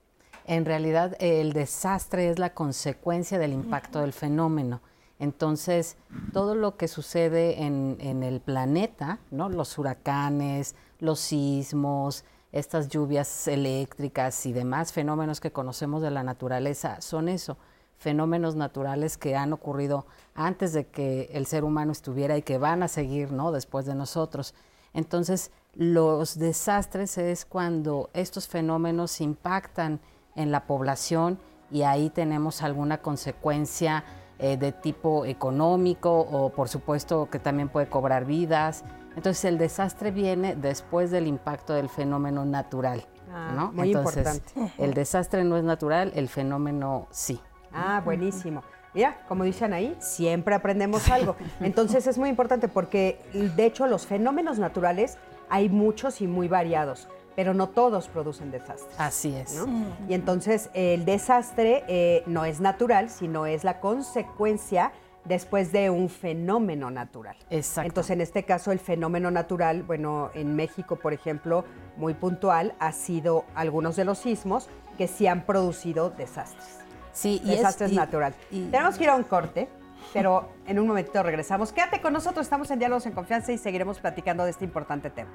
En 0.47 0.65
realidad, 0.65 1.17
el 1.19 1.53
desastre 1.55 2.31
es 2.31 2.39
la 2.39 2.55
consecuencia 2.55 3.41
del 3.41 3.53
impacto 3.53 4.01
del 4.01 4.13
fenómeno. 4.13 4.81
Entonces, 5.19 5.97
todo 6.33 6.55
lo 6.55 6.77
que 6.77 6.87
sucede 6.87 7.65
en, 7.65 8.23
el 8.23 8.41
planeta, 8.41 9.19
¿no? 9.31 9.49
los 9.49 9.77
huracanes, 9.77 10.77
los 11.01 11.19
sismos, 11.19 12.25
estas 12.53 12.89
lluvias 12.89 13.49
eléctricas 13.49 14.47
y 14.47 14.53
demás 14.53 14.93
fenómenos 14.93 15.41
que 15.41 15.53
conocemos 15.53 16.03
de 16.03 16.11
la 16.11 16.23
naturaleza, 16.23 17.01
son 17.01 17.29
eso, 17.29 17.59
fenómenos 17.99 18.55
naturales 18.55 19.19
que 19.19 19.37
han 19.37 19.53
ocurrido 19.53 20.07
antes 20.35 20.73
de 20.73 20.87
que 20.87 21.31
el 21.33 21.47
ser 21.47 21.65
humano 21.65 21.91
estuviera 21.91 22.39
y 22.39 22.43
que 22.43 22.59
van 22.59 22.83
a 22.83 22.89
seguir 22.89 23.31
después 23.31 23.87
de 23.87 23.97
nosotros. 23.97 24.55
Entonces, 24.95 25.51
los 25.75 26.39
desastres 26.39 27.19
es 27.19 27.45
cuando 27.45 28.09
estos 28.15 28.49
fenómenos 28.49 29.21
impactan 29.21 30.01
en 30.37 30.53
la 30.53 30.67
población 30.67 31.39
y 31.71 31.83
ahí 31.83 32.09
tenemos 32.09 32.63
alguna 32.63 33.03
consecuencia 33.03 34.05
eh, 34.39 34.57
de 34.57 34.73
tipo 34.73 35.25
económico 35.25 36.21
o 36.21 36.51
por 36.51 36.69
supuesto 36.69 37.29
que 37.31 37.39
también 37.39 37.69
puede 37.69 37.89
cobrar 37.89 38.25
vidas. 38.25 38.85
Entonces 39.17 39.45
el 39.47 39.59
desastre 39.59 40.11
viene 40.11 40.55
después 40.55 41.11
del 41.11 41.27
impacto 41.27 41.75
del 41.75 41.89
fenómeno 41.89 42.45
natural. 42.45 43.05
Ah, 43.33 43.53
¿no? 43.55 43.73
muy 43.73 43.89
Entonces, 43.89 44.37
importante. 44.37 44.73
el 44.79 44.95
desastre 44.95 45.45
no 45.45 45.57
es 45.57 45.65
natural, 45.65 46.13
el 46.15 46.29
fenómeno 46.29 47.09
sí. 47.11 47.41
Ah, 47.73 48.01
buenísimo. 48.05 48.63
Mira, 48.95 49.19
como 49.29 49.45
dicen 49.45 49.73
ahí, 49.73 49.97
siempre 50.01 50.55
aprendemos 50.55 51.11
algo. 51.11 51.37
Entonces 51.61 52.07
es 52.07 52.17
muy 52.17 52.31
importante 52.31 52.69
porque, 52.69 53.21
de 53.33 53.67
hecho, 53.67 53.87
los 53.87 54.07
fenómenos 54.07 54.59
naturales 54.59 55.19
hay 55.51 55.69
muchos 55.69 56.21
y 56.21 56.27
muy 56.27 56.49
variados, 56.49 57.09
pero 57.39 57.55
no 57.55 57.69
todos 57.69 58.09
producen 58.09 58.51
desastres. 58.51 58.93
Así 58.99 59.33
es. 59.33 59.55
¿no? 59.55 59.85
Y 60.09 60.15
entonces 60.15 60.71
el 60.75 61.05
desastre 61.05 61.85
eh, 61.87 62.25
no 62.27 62.45
es 62.45 62.59
natural, 62.59 63.11
sino 63.11 63.47
es 63.47 63.63
la 63.63 63.79
consecuencia 63.79 64.91
después 65.25 65.71
de 65.71 65.89
un 65.89 66.09
fenómeno 66.09 66.91
natural. 66.91 67.37
Exacto. 67.49 67.87
Entonces, 67.87 68.11
en 68.11 68.23
este 68.23 68.43
caso, 68.43 68.73
el 68.73 68.81
fenómeno 68.81 69.31
natural, 69.31 69.85
bueno, 69.85 70.31
en 70.35 70.57
México, 70.57 70.97
por 70.97 71.13
ejemplo, 71.13 71.65
muy 71.97 72.15
puntual, 72.15 72.75
ha 72.81 72.91
sido 72.91 73.45
algunos 73.55 73.95
de 73.95 74.05
los 74.05 74.19
sismos 74.19 74.69
que 74.97 75.07
sí 75.07 75.29
han 75.29 75.47
producido 75.47 76.11
desastres. 76.11 76.79
Sí, 77.13 77.41
y 77.45 77.51
es- 77.53 77.59
desastres 77.59 77.93
y- 77.93 77.95
natural. 77.95 78.35
y- 78.51 78.65
Tenemos 78.69 78.97
que 78.99 79.05
ir 79.05 79.11
a 79.11 79.15
un 79.15 79.23
corte, 79.23 79.69
pero 80.13 80.49
en 80.67 80.81
un 80.81 80.89
momentito 80.89 81.23
regresamos. 81.23 81.73
Quédate 81.73 82.01
con 82.01 82.13
nosotros, 82.15 82.45
estamos 82.45 82.69
en 82.73 82.81
Diálogos 82.81 83.07
en 83.07 83.13
Confianza 83.13 83.53
y 83.53 83.59
seguiremos 83.59 84.01
platicando 84.01 84.43
de 84.45 84.51
este 84.51 84.65
importante 84.65 85.09
tema. 85.11 85.31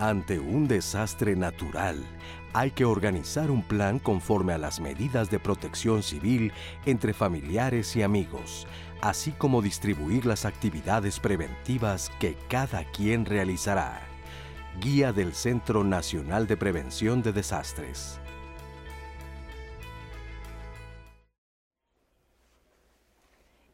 Ante 0.00 0.38
un 0.40 0.66
desastre 0.66 1.36
natural, 1.36 2.02
hay 2.54 2.70
que 2.70 2.86
organizar 2.86 3.50
un 3.50 3.62
plan 3.62 3.98
conforme 3.98 4.54
a 4.54 4.58
las 4.58 4.80
medidas 4.80 5.30
de 5.30 5.38
protección 5.38 6.02
civil 6.02 6.54
entre 6.86 7.12
familiares 7.12 7.94
y 7.96 8.02
amigos, 8.02 8.66
así 9.02 9.32
como 9.32 9.60
distribuir 9.60 10.24
las 10.24 10.46
actividades 10.46 11.20
preventivas 11.20 12.10
que 12.18 12.34
cada 12.48 12.84
quien 12.84 13.26
realizará. 13.26 14.00
Guía 14.80 15.12
del 15.12 15.34
Centro 15.34 15.84
Nacional 15.84 16.46
de 16.46 16.56
Prevención 16.56 17.20
de 17.20 17.34
Desastres. 17.34 18.19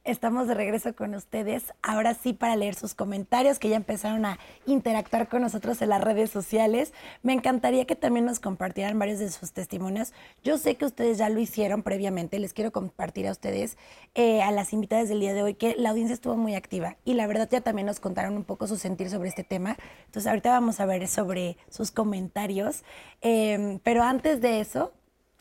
Estamos 0.07 0.47
de 0.47 0.55
regreso 0.55 0.95
con 0.95 1.17
ustedes, 1.17 1.75
ahora 1.83 2.15
sí 2.15 2.33
para 2.33 2.55
leer 2.55 2.77
sus 2.77 2.95
comentarios 2.95 3.59
que 3.59 3.69
ya 3.69 3.75
empezaron 3.75 4.25
a 4.25 4.39
interactuar 4.65 5.29
con 5.29 5.43
nosotros 5.43 5.83
en 5.83 5.89
las 5.89 6.01
redes 6.01 6.31
sociales. 6.31 6.93
Me 7.25 7.33
encantaría 7.33 7.87
que 7.87 7.97
también 7.97 8.25
nos 8.25 8.39
compartieran 8.39 9.01
varios 9.01 9.19
de 9.19 9.29
sus 9.33 9.51
testimonios. 9.51 10.13
Yo 10.45 10.59
sé 10.59 10.77
que 10.77 10.85
ustedes 10.85 11.19
ya 11.19 11.29
lo 11.29 11.41
hicieron 11.41 11.83
previamente, 11.83 12.39
les 12.39 12.53
quiero 12.53 12.71
compartir 12.71 13.27
a 13.27 13.33
ustedes, 13.33 13.79
eh, 14.15 14.43
a 14.43 14.53
las 14.53 14.73
invitadas 14.73 15.09
del 15.09 15.19
día 15.19 15.35
de 15.35 15.43
hoy, 15.43 15.55
que 15.55 15.75
la 15.77 15.91
audiencia 15.91 16.15
estuvo 16.15 16.37
muy 16.37 16.55
activa 16.55 16.99
y 17.05 17.15
la 17.15 17.27
verdad 17.27 17.49
ya 17.51 17.63
también 17.63 17.87
nos 17.87 17.99
contaron 17.99 18.37
un 18.37 18.45
poco 18.45 18.69
su 18.69 18.77
sentir 18.77 19.11
sobre 19.11 19.29
este 19.29 19.43
tema. 19.43 19.77
Entonces 20.05 20.29
ahorita 20.29 20.51
vamos 20.51 20.79
a 20.79 20.87
ver 20.87 21.09
sobre 21.09 21.57
sus 21.69 21.91
comentarios. 21.91 22.85
Eh, 23.23 23.81
pero 23.83 24.05
antes 24.05 24.41
de 24.41 24.61
eso, 24.61 24.93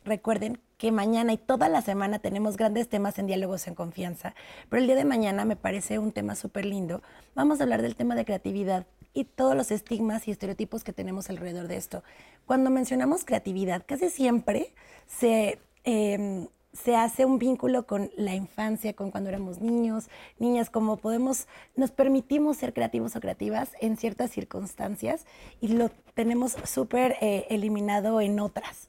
Recuerden 0.06 0.60
que 0.78 0.92
mañana 0.92 1.34
y 1.34 1.38
toda 1.38 1.70
la 1.70 1.82
semana 1.82 2.20
tenemos 2.20 2.58
grandes 2.58 2.90
temas 2.90 3.18
en 3.20 3.28
Diálogos 3.28 3.68
en 3.68 3.76
Confianza, 3.76 4.36
pero 4.70 4.82
el 4.82 4.88
día 4.88 4.96
de 4.96 5.06
mañana 5.06 5.46
me 5.46 5.56
parece 5.56 6.00
un 6.00 6.12
tema 6.12 6.36
súper 6.36 6.66
lindo. 6.66 7.02
Vamos 7.34 7.60
a 7.60 7.64
hablar 7.64 7.82
del 7.82 7.96
tema 7.96 8.16
de 8.16 8.26
creatividad 8.26 8.86
y 9.14 9.24
todos 9.24 9.56
los 9.56 9.72
estigmas 9.72 10.28
y 10.28 10.32
estereotipos 10.32 10.84
que 10.84 10.94
tenemos 10.94 11.30
alrededor 11.30 11.68
de 11.68 11.78
esto. 11.78 12.04
Cuando 12.46 12.70
mencionamos 12.70 13.26
creatividad, 13.26 13.84
casi 13.86 14.10
siempre 14.10 14.74
se... 15.08 15.60
eh, 15.84 16.48
se 16.76 16.96
hace 16.96 17.26
un 17.26 17.40
vínculo 17.40 17.88
con 17.88 18.12
la 18.18 18.36
infancia, 18.36 18.94
con 18.94 19.12
cuando 19.12 19.30
éramos 19.30 19.62
niños, 19.62 20.10
niñas, 20.40 20.70
como 20.70 20.98
podemos, 20.98 21.48
nos 21.76 21.92
permitimos 21.92 22.58
ser 22.58 22.74
creativos 22.74 23.16
o 23.16 23.22
creativas 23.22 23.72
en 23.80 23.98
ciertas 23.98 24.32
circunstancias 24.32 25.26
y 25.62 25.70
lo 25.70 25.90
tenemos 26.14 26.56
súper 26.66 27.16
eh, 27.22 27.48
eliminado 27.50 28.20
en 28.20 28.40
otras 28.40 28.88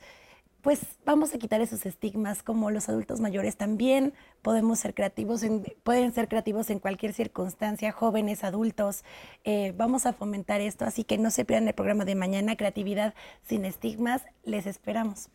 pues 0.67 0.81
vamos 1.05 1.33
a 1.33 1.39
quitar 1.39 1.61
esos 1.61 1.87
estigmas 1.87 2.43
como 2.43 2.73
los 2.73 2.89
adultos 2.89 3.21
mayores 3.21 3.57
también 3.57 4.15
podemos 4.43 4.81
ser 4.81 4.95
creativos, 4.95 5.45
en- 5.45 5.63
pueden 5.85 6.13
ser 6.13 6.27
creativos 6.27 6.71
en 6.71 6.81
cualquier 6.81 7.13
circunstancia, 7.13 7.93
jóvenes, 7.93 8.43
adultos, 8.43 9.05
eh, 9.45 9.73
vamos 9.77 10.07
a 10.07 10.13
fomentar 10.13 10.61
esto, 10.61 10.85
así 10.85 11.05
que 11.05 11.19
no 11.19 11.31
se 11.31 11.45
pierdan 11.45 11.69
el 11.69 11.75
programa 11.75 12.05
de 12.05 12.17
mañana, 12.17 12.57
Creatividad 12.57 13.15
sin 13.49 13.65
estigmas, 13.65 14.23
les 14.43 14.67
esperamos 14.67 15.29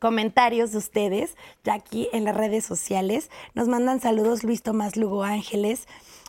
comentarios 0.00 0.72
de 0.72 0.78
ustedes, 0.78 1.36
ya 1.62 1.74
aquí 1.74 2.08
en 2.12 2.24
las 2.24 2.36
redes 2.36 2.64
sociales. 2.64 3.30
Nos 3.54 3.68
mandan 3.68 4.00
saludos 4.00 4.42
Luis 4.42 4.62
Tomás 4.62 4.96
Lugo 4.96 5.22
Ángeles. 5.22 5.86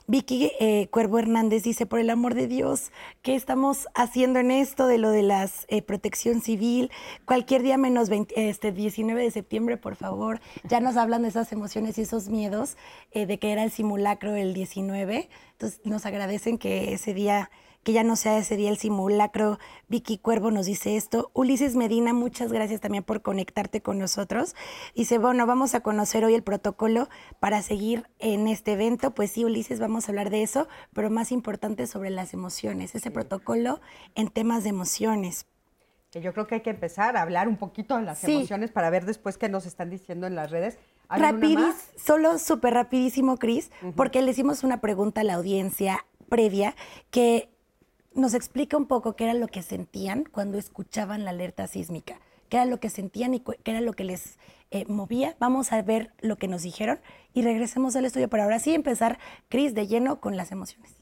Vicky 0.09 0.51
eh, 0.59 0.87
Cuervo 0.89 1.19
Hernández 1.19 1.61
dice, 1.61 1.85
por 1.85 1.99
el 1.99 2.09
amor 2.09 2.33
de 2.33 2.47
Dios, 2.47 2.91
¿qué 3.21 3.35
estamos 3.35 3.87
haciendo 3.93 4.39
en 4.39 4.49
esto 4.49 4.87
de 4.87 4.97
lo 4.97 5.11
de 5.11 5.21
la 5.21 5.47
protección 5.85 6.41
civil? 6.41 6.89
Cualquier 7.25 7.61
día 7.61 7.77
menos 7.77 8.09
20 8.09 8.49
este 8.49 8.71
19 8.71 9.21
de 9.21 9.29
septiembre, 9.29 9.77
por 9.77 9.95
favor. 9.95 10.41
Ya 10.63 10.79
nos 10.79 10.97
hablan 10.97 11.21
de 11.21 11.27
esas 11.27 11.51
emociones 11.51 11.99
y 11.99 12.01
esos 12.01 12.27
miedos 12.27 12.75
eh, 13.11 13.27
de 13.27 13.37
que 13.37 13.51
era 13.51 13.63
el 13.63 13.69
simulacro 13.69 14.35
el 14.35 14.55
19. 14.55 15.29
Entonces 15.51 15.79
nos 15.83 16.07
agradecen 16.07 16.57
que 16.57 16.91
ese 16.93 17.13
día 17.13 17.51
que 17.89 17.93
ya 17.93 18.03
no 18.03 18.15
sea 18.15 18.37
ese 18.37 18.55
día 18.55 18.69
el 18.69 18.77
simulacro. 18.77 19.57
Vicky 19.87 20.19
Cuervo 20.19 20.51
nos 20.51 20.67
dice 20.67 20.95
esto. 20.95 21.31
Ulises 21.33 21.75
Medina, 21.75 22.13
muchas 22.13 22.53
gracias 22.53 22.81
también 22.81 23.03
por 23.03 23.23
conectarte 23.23 23.81
con 23.81 23.97
nosotros. 23.97 24.55
Dice, 24.93 25.17
bueno, 25.17 25.47
vamos 25.47 25.73
a 25.73 25.79
conocer 25.79 26.23
hoy 26.23 26.35
el 26.35 26.43
protocolo 26.43 27.09
para 27.39 27.63
seguir 27.63 28.07
en 28.19 28.47
este 28.47 28.73
evento. 28.73 29.15
Pues 29.15 29.31
sí, 29.31 29.43
Ulises, 29.43 29.79
vamos 29.79 30.07
a 30.07 30.11
hablar 30.11 30.29
de 30.29 30.43
eso, 30.43 30.67
pero 30.93 31.09
más 31.09 31.31
importante 31.31 31.87
sobre 31.87 32.11
las 32.11 32.35
emociones, 32.35 32.93
ese 32.93 33.09
protocolo 33.09 33.81
en 34.13 34.27
temas 34.27 34.61
de 34.61 34.69
emociones. 34.69 35.47
Que 36.11 36.21
yo 36.21 36.31
creo 36.33 36.45
que 36.45 36.53
hay 36.53 36.61
que 36.61 36.69
empezar 36.69 37.17
a 37.17 37.23
hablar 37.23 37.47
un 37.47 37.57
poquito 37.57 37.97
de 37.97 38.03
las 38.03 38.19
Sí. 38.19 38.35
emociones 38.35 38.69
para 38.69 38.91
ver 38.91 39.05
después 39.05 39.39
qué 39.39 39.49
nos 39.49 39.65
están 39.65 39.89
diciendo 39.89 40.27
en 40.27 40.35
las 40.35 40.51
redes. 40.51 40.77
¿Hay 41.07 41.21
una 41.21 41.31
Rapidis, 41.31 41.89
solo 41.97 42.37
súper 42.37 42.75
rapidísimo, 42.75 43.37
Cris, 43.37 43.71
porque 43.95 44.21
le 44.21 44.29
hicimos 44.29 44.63
una 44.63 44.79
pregunta 44.79 45.21
a 45.21 45.23
la 45.23 45.33
audiencia 45.33 46.05
previa 46.29 46.75
que 47.09 47.49
nos 48.19 48.33
explica 48.33 48.77
un 48.77 48.85
poco 48.85 49.15
qué 49.15 49.25
era 49.25 49.33
lo 49.33 49.47
que 49.47 49.61
sentían 49.61 50.23
cuando 50.31 50.57
escuchaban 50.57 51.25
la 51.25 51.31
alerta 51.31 51.67
sísmica, 51.67 52.19
qué 52.49 52.57
era 52.57 52.65
lo 52.65 52.79
que 52.79 52.89
sentían 52.89 53.33
y 53.33 53.39
qué 53.39 53.57
era 53.65 53.81
lo 53.81 53.93
que 53.93 54.03
les 54.03 54.37
eh, 54.71 54.85
movía. 54.87 55.35
Vamos 55.39 55.71
a 55.71 55.81
ver 55.81 56.11
lo 56.21 56.37
que 56.37 56.47
nos 56.47 56.63
dijeron 56.63 56.99
y 57.33 57.41
regresemos 57.41 57.95
al 57.95 58.05
estudio 58.05 58.29
para 58.29 58.43
ahora 58.43 58.59
sí 58.59 58.73
empezar, 58.73 59.19
Cris, 59.47 59.73
de 59.73 59.87
lleno 59.87 60.19
con 60.19 60.37
las 60.37 60.51
emociones. 60.51 60.95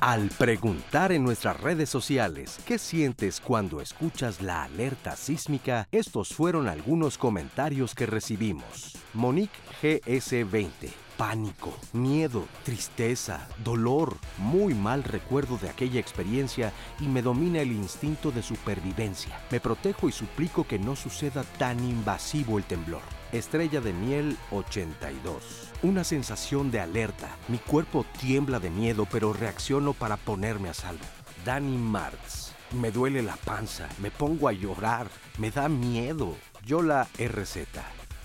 Al 0.00 0.28
preguntar 0.28 1.10
en 1.10 1.24
nuestras 1.24 1.60
redes 1.60 1.88
sociales 1.88 2.58
qué 2.66 2.78
sientes 2.78 3.40
cuando 3.40 3.80
escuchas 3.80 4.40
la 4.40 4.62
alerta 4.62 5.16
sísmica, 5.16 5.88
estos 5.90 6.28
fueron 6.28 6.68
algunos 6.68 7.18
comentarios 7.18 7.96
que 7.96 8.06
recibimos. 8.06 8.96
Monique 9.12 9.58
GS20. 9.82 11.07
Pánico, 11.18 11.76
miedo, 11.92 12.46
tristeza, 12.64 13.48
dolor, 13.64 14.16
muy 14.36 14.72
mal 14.72 15.02
recuerdo 15.02 15.58
de 15.58 15.68
aquella 15.68 15.98
experiencia 15.98 16.72
y 17.00 17.08
me 17.08 17.22
domina 17.22 17.60
el 17.60 17.72
instinto 17.72 18.30
de 18.30 18.40
supervivencia. 18.40 19.36
Me 19.50 19.58
protejo 19.58 20.08
y 20.08 20.12
suplico 20.12 20.62
que 20.62 20.78
no 20.78 20.94
suceda 20.94 21.42
tan 21.58 21.80
invasivo 21.80 22.56
el 22.56 22.62
temblor. 22.62 23.02
Estrella 23.32 23.80
de 23.80 23.92
miel 23.92 24.38
82. 24.52 25.72
Una 25.82 26.04
sensación 26.04 26.70
de 26.70 26.78
alerta. 26.78 27.36
Mi 27.48 27.58
cuerpo 27.58 28.06
tiembla 28.20 28.60
de 28.60 28.70
miedo, 28.70 29.04
pero 29.10 29.32
reacciono 29.32 29.94
para 29.94 30.18
ponerme 30.18 30.68
a 30.68 30.74
salvo. 30.74 31.04
Dani 31.44 31.78
Martz. 31.78 32.52
Me 32.80 32.92
duele 32.92 33.22
la 33.22 33.34
panza, 33.34 33.88
me 33.98 34.12
pongo 34.12 34.46
a 34.46 34.52
llorar, 34.52 35.08
me 35.38 35.50
da 35.50 35.68
miedo. 35.68 36.36
Yola 36.64 37.08
RZ. 37.18 37.58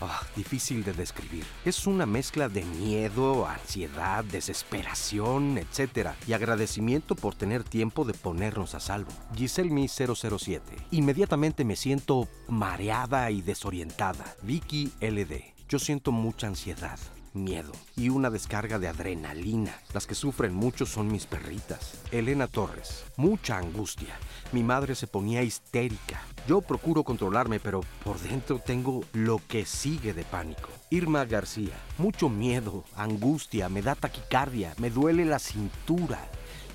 Ah, 0.05 0.21
difícil 0.35 0.83
de 0.83 0.91
describir. 0.91 1.45
Es 1.63 1.87
una 1.87 2.05
mezcla 2.05 2.49
de 2.49 2.63
miedo, 2.65 3.47
ansiedad, 3.47 4.23
desesperación, 4.25 5.57
etc. 5.57 6.09
Y 6.27 6.33
agradecimiento 6.33 7.15
por 7.15 7.35
tener 7.35 7.63
tiempo 7.63 8.03
de 8.03 8.13
ponernos 8.13 8.75
a 8.75 8.81
salvo. 8.81 9.11
Giselle 9.33 9.69
Mi 9.69 9.87
007. 9.87 10.61
Inmediatamente 10.91 11.63
me 11.63 11.77
siento 11.77 12.27
mareada 12.49 13.31
y 13.31 13.41
desorientada. 13.41 14.35
Vicky 14.41 14.91
LD. 14.99 15.53
Yo 15.69 15.79
siento 15.79 16.11
mucha 16.11 16.47
ansiedad, 16.47 16.99
miedo 17.33 17.71
y 17.95 18.09
una 18.09 18.29
descarga 18.29 18.79
de 18.79 18.89
adrenalina. 18.89 19.73
Las 19.93 20.05
que 20.05 20.15
sufren 20.15 20.53
mucho 20.53 20.85
son 20.85 21.07
mis 21.09 21.25
perritas. 21.27 22.01
Elena 22.11 22.47
Torres. 22.47 23.05
Mucha 23.15 23.57
angustia. 23.57 24.19
Mi 24.51 24.63
madre 24.63 24.95
se 24.95 25.07
ponía 25.07 25.41
histérica. 25.43 26.21
Yo 26.47 26.61
procuro 26.61 27.03
controlarme, 27.03 27.59
pero 27.59 27.81
por 28.03 28.19
dentro 28.19 28.59
tengo 28.59 29.03
lo 29.13 29.39
que 29.47 29.65
sigue 29.65 30.13
de 30.13 30.23
pánico. 30.23 30.69
Irma 30.89 31.25
García. 31.25 31.73
Mucho 31.97 32.29
miedo, 32.29 32.83
angustia, 32.95 33.69
me 33.69 33.81
da 33.81 33.95
taquicardia, 33.95 34.73
me 34.77 34.89
duele 34.89 35.25
la 35.25 35.39
cintura. 35.39 36.19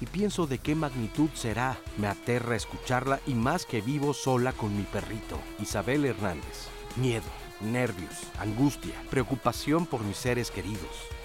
Y 0.01 0.07
pienso 0.07 0.47
de 0.47 0.59
qué 0.59 0.75
magnitud 0.75 1.29
será. 1.35 1.79
Me 1.99 2.09
aterra 2.09 2.57
escucharla 2.57 3.21
y 3.27 3.35
más 3.35 3.67
que 3.67 3.81
vivo 3.81 4.15
sola 4.15 4.53
con 4.53 4.77
mi 4.77 4.85
perrito. 4.85 5.39
Isabel 5.61 6.05
Hernández. 6.05 6.69
Miedo, 6.97 7.27
nervios, 7.61 8.15
angustia, 8.41 8.95
preocupación 9.11 9.87
por 9.87 10.03
mis 10.03 10.17
seres 10.17 10.51
queridos. 10.51 11.18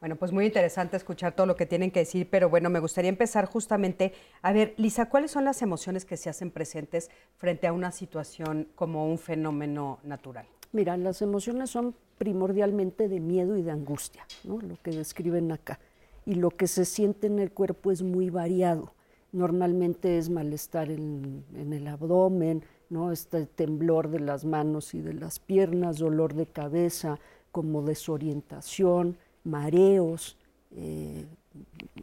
Bueno, 0.00 0.14
pues 0.14 0.30
muy 0.30 0.46
interesante 0.46 0.96
escuchar 0.96 1.34
todo 1.34 1.46
lo 1.46 1.56
que 1.56 1.66
tienen 1.66 1.90
que 1.90 2.00
decir, 2.00 2.28
pero 2.30 2.48
bueno, 2.48 2.70
me 2.70 2.78
gustaría 2.78 3.08
empezar 3.08 3.46
justamente 3.46 4.12
a 4.42 4.52
ver, 4.52 4.74
Lisa, 4.76 5.08
¿cuáles 5.08 5.32
son 5.32 5.44
las 5.44 5.60
emociones 5.60 6.04
que 6.04 6.16
se 6.16 6.30
hacen 6.30 6.52
presentes 6.52 7.10
frente 7.36 7.66
a 7.66 7.72
una 7.72 7.90
situación 7.90 8.68
como 8.76 9.10
un 9.10 9.18
fenómeno 9.18 9.98
natural? 10.04 10.46
Mira, 10.70 10.96
las 10.96 11.20
emociones 11.20 11.70
son 11.70 11.96
primordialmente 12.16 13.08
de 13.08 13.18
miedo 13.18 13.56
y 13.56 13.62
de 13.62 13.72
angustia, 13.72 14.24
¿no? 14.44 14.60
lo 14.60 14.76
que 14.80 14.92
describen 14.92 15.50
acá. 15.50 15.80
Y 16.24 16.34
lo 16.34 16.50
que 16.50 16.68
se 16.68 16.84
siente 16.84 17.26
en 17.26 17.40
el 17.40 17.50
cuerpo 17.50 17.90
es 17.90 18.02
muy 18.02 18.30
variado. 18.30 18.92
Normalmente 19.32 20.16
es 20.16 20.30
malestar 20.30 20.92
en, 20.92 21.44
en 21.56 21.72
el 21.72 21.88
abdomen, 21.88 22.62
¿no? 22.88 23.10
este 23.10 23.46
temblor 23.46 24.10
de 24.10 24.20
las 24.20 24.44
manos 24.44 24.94
y 24.94 25.00
de 25.00 25.14
las 25.14 25.40
piernas, 25.40 25.98
dolor 25.98 26.34
de 26.34 26.46
cabeza, 26.46 27.18
como 27.50 27.82
desorientación, 27.82 29.16
mareos, 29.48 30.36
eh, 30.76 31.26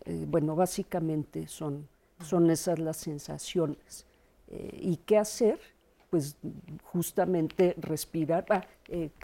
eh, 0.06 0.26
bueno, 0.28 0.56
básicamente 0.56 1.48
son, 1.48 1.88
son 2.28 2.50
esas 2.50 2.80
las 2.80 2.98
sensaciones. 2.98 4.06
Eh, 4.48 4.80
¿Y 4.82 4.98
qué 4.98 5.18
hacer? 5.18 5.60
Pues 6.10 6.36
justamente 6.84 7.76
respirar. 7.78 8.46
Ah, 8.50 8.66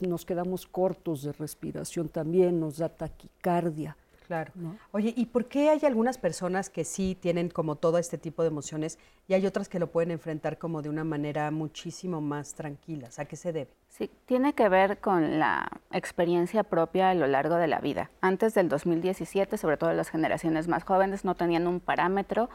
nos 0.02 0.26
quedamos 0.26 0.66
cortos 0.66 1.24
de 1.24 1.32
respiración 1.34 2.10
también, 2.10 2.60
nos 2.60 2.78
da 2.78 2.90
taquicardia. 2.90 3.96
Claro. 4.28 4.54
Oye, 4.92 5.14
¿y 5.16 5.26
por 5.26 5.46
qué 5.46 5.70
hay 5.70 5.82
algunas 5.84 6.18
personas 6.18 6.70
que 6.70 6.86
sí 6.86 7.18
tienen 7.20 7.50
como 7.50 7.76
todo 7.76 7.98
este 7.98 8.18
tipo 8.18 8.44
de 8.44 8.48
emociones 8.48 8.98
y 9.28 9.34
hay 9.34 9.46
otras 9.46 9.68
que 9.68 9.78
lo 9.78 9.92
pueden 9.92 10.12
enfrentar 10.12 10.58
como 10.58 10.82
de 10.82 10.88
una 10.90 11.04
manera 11.04 11.52
muchísimo 11.52 12.22
más 12.22 12.54
tranquila? 12.54 13.10
¿A 13.18 13.26
qué 13.26 13.36
se 13.36 13.52
debe? 13.52 13.72
Tiene 14.26 14.54
que 14.54 14.70
ver 14.70 15.00
con 15.00 15.40
la 15.40 15.70
experiencia 15.92 16.64
propia 16.64 17.10
a 17.10 17.14
lo 17.14 17.28
largo 17.28 17.56
de 17.56 17.68
la 17.68 17.80
vida. 17.80 18.10
Antes 18.22 18.54
del 18.54 18.70
2017, 18.70 19.58
sobre 19.58 19.78
todo 19.78 19.94
las 19.94 20.10
generaciones 20.10 20.68
más 20.68 20.84
jóvenes, 20.84 21.26
no 21.26 21.36
tenían 21.36 21.68
un 21.68 21.80
parámetro 21.80 22.50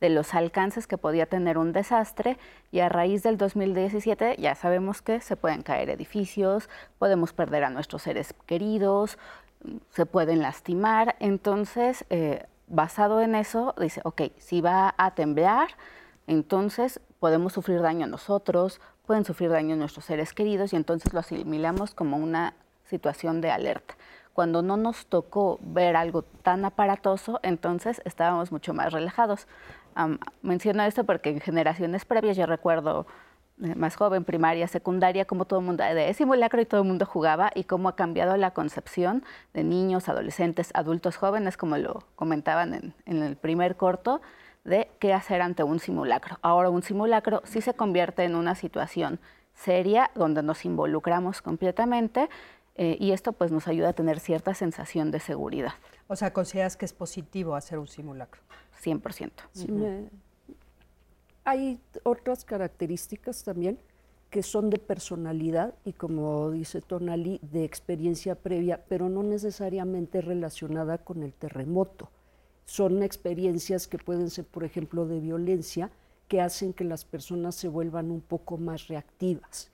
de 0.00 0.10
los 0.10 0.34
alcances 0.34 0.86
que 0.86 0.98
podía 0.98 1.26
tener 1.26 1.58
un 1.58 1.72
desastre 1.72 2.36
y 2.72 2.80
a 2.80 2.88
raíz 2.88 3.22
del 3.22 3.38
2017 3.38 4.36
ya 4.36 4.56
sabemos 4.56 5.00
que 5.00 5.20
se 5.20 5.36
pueden 5.36 5.62
caer 5.62 5.90
edificios, 5.90 6.68
podemos 6.98 7.32
perder 7.32 7.62
a 7.62 7.70
nuestros 7.70 8.02
seres 8.02 8.34
queridos, 8.46 9.16
se 9.90 10.04
pueden 10.04 10.42
lastimar. 10.42 11.14
Entonces, 11.20 12.04
eh, 12.10 12.46
basado 12.66 13.20
en 13.20 13.36
eso, 13.36 13.74
dice, 13.78 14.00
ok, 14.04 14.22
si 14.38 14.60
va 14.60 14.94
a 14.98 15.14
temblar, 15.14 15.68
entonces 16.26 17.00
podemos 17.20 17.52
sufrir 17.52 17.80
daño 17.80 18.06
a 18.06 18.08
nosotros, 18.08 18.80
pueden 19.06 19.24
sufrir 19.24 19.50
daño 19.50 19.74
a 19.74 19.78
nuestros 19.78 20.04
seres 20.04 20.32
queridos 20.32 20.72
y 20.72 20.76
entonces 20.76 21.12
lo 21.12 21.20
asimilamos 21.20 21.94
como 21.94 22.16
una 22.16 22.54
situación 22.84 23.40
de 23.40 23.50
alerta. 23.50 23.96
Cuando 24.32 24.62
no 24.62 24.76
nos 24.76 25.06
tocó 25.06 25.58
ver 25.60 25.96
algo 25.96 26.22
tan 26.22 26.64
aparatoso, 26.64 27.40
entonces 27.42 28.00
estábamos 28.04 28.50
mucho 28.50 28.72
más 28.72 28.92
relajados. 28.92 29.46
menciono 30.40 30.82
esto 30.84 31.04
porque 31.04 31.30
en 31.30 31.40
generaciones 31.40 32.04
previas 32.04 32.36
yo 32.36 32.46
recuerdo 32.46 33.06
eh, 33.62 33.74
más 33.74 33.96
joven, 33.96 34.24
primaria, 34.24 34.66
secundaria, 34.68 35.26
como 35.26 35.44
todo 35.44 35.60
el 35.60 35.66
mundo 35.66 35.84
de 35.84 36.14
simulacro 36.14 36.62
y 36.62 36.66
todo 36.66 36.80
el 36.80 36.88
mundo 36.88 37.04
jugaba 37.04 37.50
y 37.54 37.64
cómo 37.64 37.90
ha 37.90 37.96
cambiado 37.96 38.36
la 38.38 38.52
concepción 38.52 39.22
de 39.52 39.64
niños, 39.64 40.08
adolescentes, 40.08 40.70
adultos 40.74 41.16
jóvenes, 41.16 41.58
como 41.58 41.76
lo 41.76 42.04
comentaban 42.16 42.72
en, 42.72 42.94
en 43.04 43.22
el 43.22 43.36
primer 43.36 43.76
corto, 43.76 44.22
de 44.64 44.90
qué 44.98 45.12
hacer 45.12 45.42
ante 45.42 45.62
un 45.62 45.78
simulacro. 45.78 46.38
Ahora 46.42 46.70
un 46.70 46.82
simulacro 46.82 47.42
sí 47.44 47.60
se 47.60 47.74
convierte 47.74 48.24
en 48.24 48.34
una 48.34 48.54
situación 48.54 49.20
seria 49.54 50.10
donde 50.14 50.42
nos 50.42 50.64
involucramos 50.64 51.42
completamente 51.42 52.28
eh, 52.76 52.96
y 52.98 53.12
esto 53.12 53.32
pues 53.32 53.52
nos 53.52 53.68
ayuda 53.68 53.90
a 53.90 53.92
tener 53.92 54.18
cierta 54.18 54.54
sensación 54.54 55.10
de 55.10 55.20
seguridad. 55.20 55.72
O 56.08 56.16
sea, 56.16 56.32
¿consideras 56.32 56.76
que 56.76 56.84
es 56.84 56.92
positivo 56.92 57.54
hacer 57.54 57.78
un 57.78 57.88
simulacro? 57.88 58.40
100%. 58.82 59.30
Sí, 59.52 59.68
hay 61.44 61.80
otras 62.04 62.44
características 62.44 63.42
también 63.42 63.78
que 64.30 64.42
son 64.42 64.70
de 64.70 64.78
personalidad 64.78 65.74
y 65.84 65.92
como 65.92 66.50
dice 66.50 66.80
Tonali, 66.80 67.38
de 67.42 67.64
experiencia 67.64 68.34
previa, 68.34 68.82
pero 68.88 69.10
no 69.10 69.22
necesariamente 69.22 70.22
relacionada 70.22 70.98
con 70.98 71.22
el 71.22 71.34
terremoto. 71.34 72.08
Son 72.64 73.02
experiencias 73.02 73.88
que 73.88 73.98
pueden 73.98 74.30
ser, 74.30 74.44
por 74.44 74.64
ejemplo, 74.64 75.06
de 75.06 75.20
violencia, 75.20 75.90
que 76.28 76.40
hacen 76.40 76.72
que 76.72 76.84
las 76.84 77.04
personas 77.04 77.54
se 77.54 77.68
vuelvan 77.68 78.10
un 78.10 78.20
poco 78.20 78.56
más 78.56 78.88
reactivas. 78.88 79.70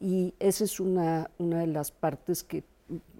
Y 0.00 0.34
esa 0.38 0.64
es 0.64 0.80
una, 0.80 1.30
una 1.38 1.60
de 1.60 1.66
las 1.66 1.92
partes 1.92 2.42
que 2.42 2.64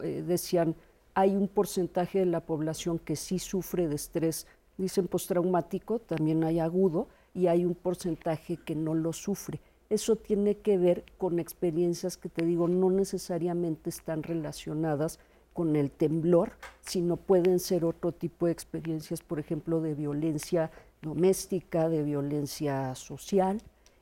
eh, 0.03 0.25
decían, 0.27 0.75
hay 1.15 1.37
un 1.37 1.49
porcentaje 1.49 2.21
de 2.21 2.27
la 2.27 2.41
población 2.41 2.99
que 2.99 3.17
sí 3.17 3.39
sufre 3.39 3.89
de 3.89 3.95
estrés, 3.95 4.47
dicen 4.79 5.07
postraumático, 5.07 5.99
también 5.99 6.43
hay 6.45 6.59
agudo, 6.59 7.09
y 7.35 7.47
hay 7.47 7.65
un 7.65 7.75
porcentaje 7.75 8.57
que 8.57 8.75
no 8.75 8.95
lo 8.95 9.13
sufre. 9.13 9.61
Eso 9.89 10.17
tiene 10.17 10.59
que 10.59 10.79
ver 10.79 11.05
con 11.19 11.39
experiencias 11.39 12.17
que 12.17 12.29
te 12.29 12.45
digo 12.45 12.69
no 12.69 12.91
necesariamente 12.91 13.91
están 13.91 14.23
relacionadas 14.23 15.19
con 15.61 15.77
el 15.77 15.91
temblor, 15.91 16.53
sino 16.81 17.19
pueden 17.19 17.59
ser 17.59 17.85
otro 17.85 18.13
tipo 18.13 18.47
de 18.47 18.53
experiencias, 18.53 19.21
por 19.21 19.39
ejemplo, 19.39 19.83
de 19.83 19.93
violencia 19.93 20.71
doméstica, 21.03 21.91
de 21.91 22.03
violencia 22.03 22.95
social. 22.95 23.61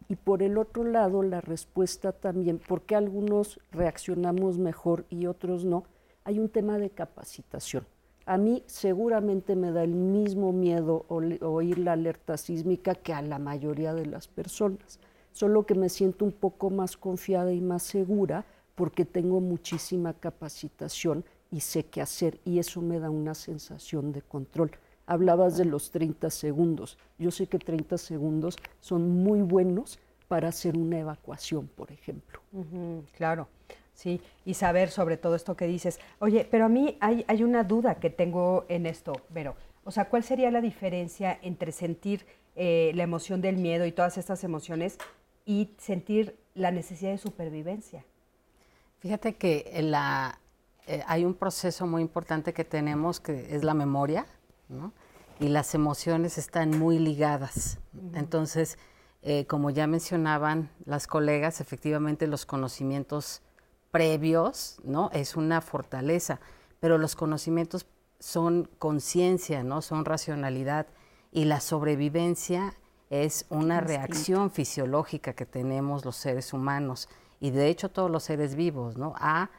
Y 0.09 0.15
por 0.15 0.45
el 0.45 0.57
otro 0.57 0.85
lado, 0.85 1.25
la 1.25 1.41
respuesta 1.41 2.13
también, 2.13 2.61
porque 2.69 2.95
algunos 2.95 3.59
reaccionamos 3.73 4.57
mejor 4.57 5.05
y 5.11 5.27
otros 5.27 5.65
no, 5.65 5.83
hay 6.23 6.39
un 6.39 6.49
tema 6.49 6.79
de 6.79 6.91
capacitación. 6.91 7.85
A 8.25 8.39
mí 8.39 8.63
seguramente 8.67 9.57
me 9.57 9.73
da 9.73 9.83
el 9.83 9.97
mismo 9.97 10.53
miedo 10.53 11.07
oír 11.09 11.79
la 11.79 11.95
alerta 11.95 12.37
sísmica 12.37 12.95
que 12.95 13.13
a 13.13 13.21
la 13.21 13.41
mayoría 13.41 13.95
de 13.95 14.07
las 14.07 14.29
personas, 14.29 15.01
solo 15.33 15.67
que 15.67 15.75
me 15.75 15.89
siento 15.89 16.25
un 16.25 16.31
poco 16.31 16.71
más 16.71 16.97
confiada 16.97 17.53
y 17.53 17.61
más 17.61 17.83
segura 17.83 18.45
porque 18.79 19.05
tengo 19.05 19.41
muchísima 19.41 20.15
capacitación 20.15 21.25
y 21.51 21.61
sé 21.61 21.85
qué 21.85 22.01
hacer 22.01 22.39
y 22.45 22.59
eso 22.59 22.81
me 22.81 22.99
da 22.99 23.11
una 23.11 23.35
sensación 23.35 24.13
de 24.13 24.23
control. 24.23 24.71
Hablabas 25.07 25.57
de 25.57 25.65
los 25.65 25.91
30 25.91 26.29
segundos. 26.31 26.99
Yo 27.19 27.31
sé 27.31 27.47
que 27.47 27.59
30 27.59 27.97
segundos 27.97 28.57
son 28.81 29.09
muy 29.23 29.41
buenos 29.41 29.99
para 30.29 30.49
hacer 30.49 30.77
una 30.77 30.99
evacuación, 30.99 31.69
por 31.69 31.91
ejemplo. 31.91 32.41
claro. 33.17 33.49
Sí, 33.95 34.21
y 34.45 34.55
saber 34.55 34.91
sobre 34.91 35.17
todo 35.17 35.35
esto 35.35 35.57
que 35.57 35.67
dices. 35.67 35.99
Oye, 36.21 36.47
pero 36.49 36.67
a 36.67 36.69
mí 36.69 36.97
hay, 37.01 37.25
hay 37.27 37.43
una 37.43 37.65
duda 37.65 37.97
que 37.97 38.11
tengo 38.11 38.65
en 38.69 38.87
esto, 38.87 39.13
Vero. 39.31 39.57
O 39.83 39.91
sea, 39.91 40.09
¿cuál 40.09 40.23
sería 40.23 40.53
la 40.53 40.61
diferencia 40.61 41.37
entre 41.43 41.73
sentir 41.73 42.25
eh, 42.55 42.93
la 42.95 43.03
emoción 43.03 43.41
del 43.41 43.57
miedo 43.57 43.87
y 43.87 43.93
todas 43.93 44.19
estas 44.19 44.45
emociones 44.45 44.99
y 45.45 45.71
sentir 45.79 46.37
la 46.55 46.71
necesidad 46.71 47.11
de 47.11 47.19
supervivencia? 47.19 48.05
Fíjate 49.01 49.35
que 49.35 49.81
la, 49.83 50.39
eh, 50.89 51.05
hay 51.07 51.27
un 51.27 51.35
proceso 51.35 51.87
muy 51.87 52.01
importante 52.01 52.55
que 52.55 52.65
tenemos 52.65 53.21
que 53.21 53.55
es 53.55 53.63
la 53.63 53.75
memoria, 53.75 54.27
¿no? 54.71 54.95
Y 55.39 55.49
las 55.49 55.75
emociones 55.75 56.39
están 56.39 56.79
muy 56.79 56.99
ligadas. 56.99 57.79
Entonces, 58.15 58.79
eh, 59.23 59.47
como 59.47 59.69
ya 59.69 59.87
mencionaban 59.87 60.71
las 60.87 61.07
colegas, 61.07 61.61
efectivamente 61.61 62.27
los 62.27 62.47
conocimientos 62.47 63.43
previos, 63.91 64.79
¿no? 64.83 65.11
Es 65.13 65.37
una 65.37 65.61
fortaleza, 65.61 66.41
pero 66.81 66.97
los 66.97 67.15
conocimientos 67.15 67.87
son 68.19 68.71
conciencia, 68.79 69.63
¿no? 69.63 69.83
Son 69.83 70.07
racionalidad 70.07 70.87
y 71.33 71.45
la 71.45 71.61
sobrevivencia 71.61 72.75
es 73.11 73.45
una 73.51 73.81
reacción 73.81 74.51
fisiológica 74.51 75.35
que 75.35 75.45
tenemos 75.45 76.07
los 76.07 76.17
seres 76.17 76.55
humanos 76.55 77.11
y 77.41 77.51
de 77.51 77.69
hecho 77.69 77.91
todos 77.91 78.11
los 78.11 78.23
seres 78.23 78.55
vivos, 78.55 78.97
¿no? 78.97 79.15
A 79.19 79.51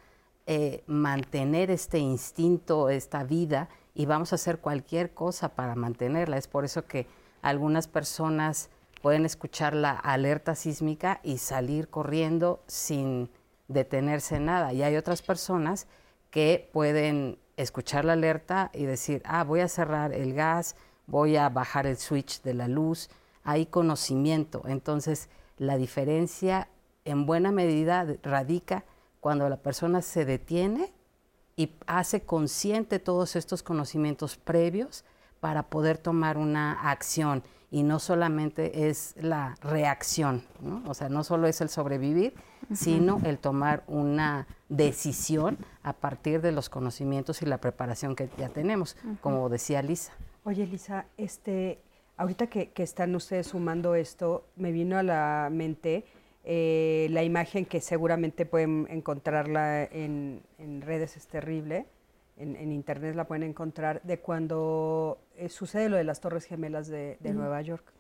eh, 0.51 0.83
mantener 0.87 1.69
este 1.69 1.99
instinto, 1.99 2.89
esta 2.89 3.23
vida 3.23 3.69
y 3.93 4.07
vamos 4.07 4.31
a 4.31 4.35
hacer 4.35 4.57
cualquier 4.57 5.13
cosa 5.13 5.49
para 5.49 5.75
mantenerla. 5.75 6.37
Es 6.37 6.47
por 6.47 6.65
eso 6.65 6.87
que 6.87 7.05
algunas 7.43 7.87
personas 7.87 8.71
pueden 9.03 9.27
escuchar 9.27 9.75
la 9.75 9.91
alerta 9.91 10.55
sísmica 10.55 11.19
y 11.21 11.37
salir 11.37 11.87
corriendo 11.87 12.63
sin 12.65 13.29
detenerse 13.67 14.39
nada. 14.39 14.73
Y 14.73 14.81
hay 14.81 14.95
otras 14.95 15.21
personas 15.21 15.85
que 16.31 16.67
pueden 16.73 17.37
escuchar 17.55 18.03
la 18.03 18.13
alerta 18.13 18.71
y 18.73 18.85
decir, 18.85 19.21
ah, 19.25 19.43
voy 19.43 19.59
a 19.59 19.67
cerrar 19.67 20.13
el 20.13 20.33
gas, 20.33 20.75
voy 21.05 21.35
a 21.35 21.47
bajar 21.49 21.85
el 21.85 21.97
switch 21.97 22.41
de 22.41 22.55
la 22.55 22.67
luz. 22.67 23.11
Hay 23.43 23.67
conocimiento. 23.67 24.63
Entonces, 24.65 25.29
la 25.59 25.77
diferencia 25.77 26.69
en 27.05 27.27
buena 27.27 27.51
medida 27.51 28.07
radica 28.23 28.83
cuando 29.19 29.49
la 29.49 29.57
persona 29.57 30.01
se 30.01 30.25
detiene 30.25 30.93
y 31.55 31.71
hace 31.87 32.21
consciente 32.21 32.99
todos 32.99 33.35
estos 33.35 33.63
conocimientos 33.63 34.37
previos 34.37 35.03
para 35.39 35.63
poder 35.63 35.97
tomar 35.97 36.37
una 36.37 36.89
acción. 36.89 37.43
y 37.71 37.83
no 37.83 37.99
solamente 37.99 38.89
es 38.89 39.13
la 39.15 39.53
reacción, 39.61 40.43
¿no? 40.59 40.81
o 40.87 40.95
sea, 40.95 41.07
no 41.07 41.23
solo 41.23 41.45
es 41.45 41.61
el 41.61 41.69
sobrevivir, 41.69 42.33
sino 42.73 43.21
el 43.25 43.37
tomar 43.37 43.83
una 43.85 44.47
decisión 44.69 45.55
a 45.83 45.93
partir 45.93 46.41
de 46.41 46.51
los 46.51 46.67
conocimientos 46.67 47.43
y 47.43 47.45
la 47.45 47.59
preparación 47.59 48.15
que 48.15 48.27
ya 48.39 48.49
tenemos, 48.49 48.97
como 49.21 49.49
decía 49.49 49.83
Lisa. 49.83 50.13
Oye, 50.45 50.65
Lisa, 50.65 51.05
este, 51.17 51.79
ahorita 52.17 52.47
que, 52.47 52.71
están 52.75 53.15
ustedes 53.15 53.47
sumando 53.47 53.95
esto, 53.95 54.45
me 54.55 54.71
vino 54.71 54.97
a 54.97 55.03
la 55.03 55.49
mente 55.51 56.05
eh, 56.51 57.09
la 57.11 57.23
imagen 57.23 57.63
que 57.63 57.79
seguramente 57.79 58.43
pueden 58.43 58.87
encontrarla 58.89 59.83
en, 59.83 60.41
redes, 60.81 61.15
es 61.15 61.27
terrible, 61.27 61.85
en, 62.37 62.71
internet 62.71 63.13
la 63.13 63.25
pueden 63.25 63.43
encontrar, 63.43 64.01
de 64.01 64.17
cuando 64.17 65.19
eh, 65.37 65.47
sucede 65.49 65.89
lo 65.89 65.97
de 65.97 66.03
las 66.03 66.21
Torres 66.21 66.45
Gemelas 66.45 66.87
de, 66.87 67.19
Nueva 67.21 67.61
York. 67.61 67.93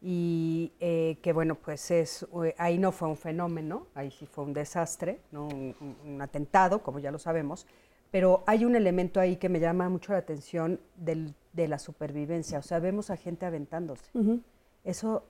Y 0.00 0.70
eh, 0.78 1.18
que 1.20 1.32
bueno, 1.32 1.56
pues 1.56 1.90
es, 1.90 2.24
ahí 2.58 2.78
no 2.78 2.92
fue 2.92 3.08
un 3.08 3.16
fenómeno, 3.16 3.88
ahí 3.96 4.12
sí 4.12 4.24
fue 4.24 4.44
un 4.44 4.52
desastre, 4.52 5.18
¿no? 5.32 5.48
un, 5.48 6.22
atentado, 6.22 6.84
como 6.84 7.00
ya 7.00 7.10
lo 7.10 7.18
sabemos, 7.18 7.66
pero 8.12 8.44
hay 8.46 8.64
un 8.64 8.76
elemento 8.76 9.18
ahí 9.18 9.34
que 9.34 9.48
me 9.48 9.58
llama 9.58 9.88
mucho 9.88 10.12
la 10.12 10.18
atención 10.18 10.78
de 10.96 11.66
la 11.66 11.80
supervivencia, 11.80 12.60
o 12.60 12.62
sea, 12.62 12.78
vemos 12.78 13.10
a 13.10 13.16
gente 13.16 13.46
aventándose. 13.46 14.12
Eso 14.84 15.24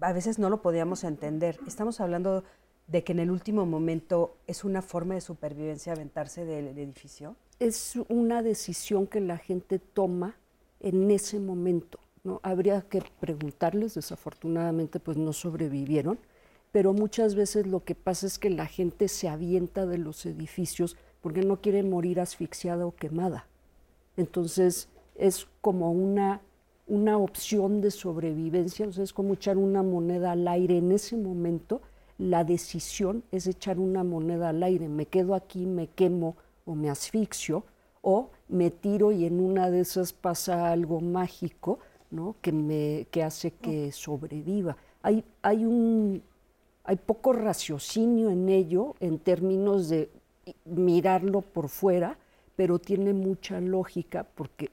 a 0.00 0.12
veces 0.12 0.38
no 0.38 0.50
lo 0.50 0.62
podíamos 0.62 1.04
entender. 1.04 1.58
Estamos 1.66 2.00
hablando 2.00 2.44
de 2.86 3.04
que 3.04 3.12
en 3.12 3.18
el 3.18 3.30
último 3.30 3.66
momento 3.66 4.36
es 4.46 4.64
una 4.64 4.82
forma 4.82 5.14
de 5.14 5.20
supervivencia 5.20 5.92
aventarse 5.92 6.44
del 6.44 6.68
edificio. 6.68 7.36
Es 7.58 7.94
una 8.08 8.42
decisión 8.42 9.06
que 9.06 9.20
la 9.20 9.36
gente 9.36 9.78
toma 9.78 10.36
en 10.80 11.10
ese 11.10 11.40
momento. 11.40 11.98
¿no? 12.24 12.40
Habría 12.42 12.82
que 12.82 13.02
preguntarles, 13.20 13.94
desafortunadamente 13.94 15.00
pues 15.00 15.16
no 15.16 15.32
sobrevivieron, 15.32 16.18
pero 16.72 16.92
muchas 16.92 17.34
veces 17.34 17.66
lo 17.66 17.84
que 17.84 17.94
pasa 17.94 18.26
es 18.26 18.38
que 18.38 18.50
la 18.50 18.66
gente 18.66 19.08
se 19.08 19.28
avienta 19.28 19.86
de 19.86 19.98
los 19.98 20.24
edificios 20.26 20.96
porque 21.20 21.42
no 21.42 21.60
quiere 21.60 21.82
morir 21.82 22.20
asfixiada 22.20 22.86
o 22.86 22.94
quemada. 22.94 23.46
Entonces 24.16 24.88
es 25.14 25.46
como 25.60 25.90
una 25.90 26.40
una 26.88 27.18
opción 27.18 27.80
de 27.80 27.90
sobrevivencia, 27.90 28.88
o 28.88 28.92
sea, 28.92 29.04
es 29.04 29.12
como 29.12 29.34
echar 29.34 29.58
una 29.58 29.82
moneda 29.82 30.32
al 30.32 30.48
aire 30.48 30.78
en 30.78 30.90
ese 30.92 31.16
momento, 31.16 31.82
la 32.18 32.42
decisión 32.42 33.22
es 33.30 33.46
echar 33.46 33.78
una 33.78 34.02
moneda 34.02 34.48
al 34.48 34.62
aire, 34.62 34.88
me 34.88 35.06
quedo 35.06 35.34
aquí, 35.34 35.66
me 35.66 35.88
quemo 35.88 36.36
o 36.64 36.74
me 36.74 36.90
asfixio, 36.90 37.64
o 38.02 38.30
me 38.48 38.70
tiro 38.70 39.12
y 39.12 39.24
en 39.24 39.40
una 39.40 39.70
de 39.70 39.80
esas 39.80 40.12
pasa 40.12 40.72
algo 40.72 41.00
mágico, 41.00 41.78
¿no? 42.10 42.36
que, 42.40 42.52
me, 42.52 43.06
que 43.10 43.22
hace 43.22 43.52
que 43.52 43.92
sobreviva. 43.92 44.76
Hay, 45.02 45.24
hay, 45.42 45.64
un, 45.64 46.22
hay 46.84 46.96
poco 46.96 47.32
raciocinio 47.32 48.30
en 48.30 48.48
ello 48.48 48.94
en 49.00 49.18
términos 49.18 49.88
de 49.88 50.10
mirarlo 50.64 51.42
por 51.42 51.68
fuera, 51.68 52.18
pero 52.56 52.78
tiene 52.78 53.12
mucha 53.12 53.60
lógica 53.60 54.26
porque 54.34 54.70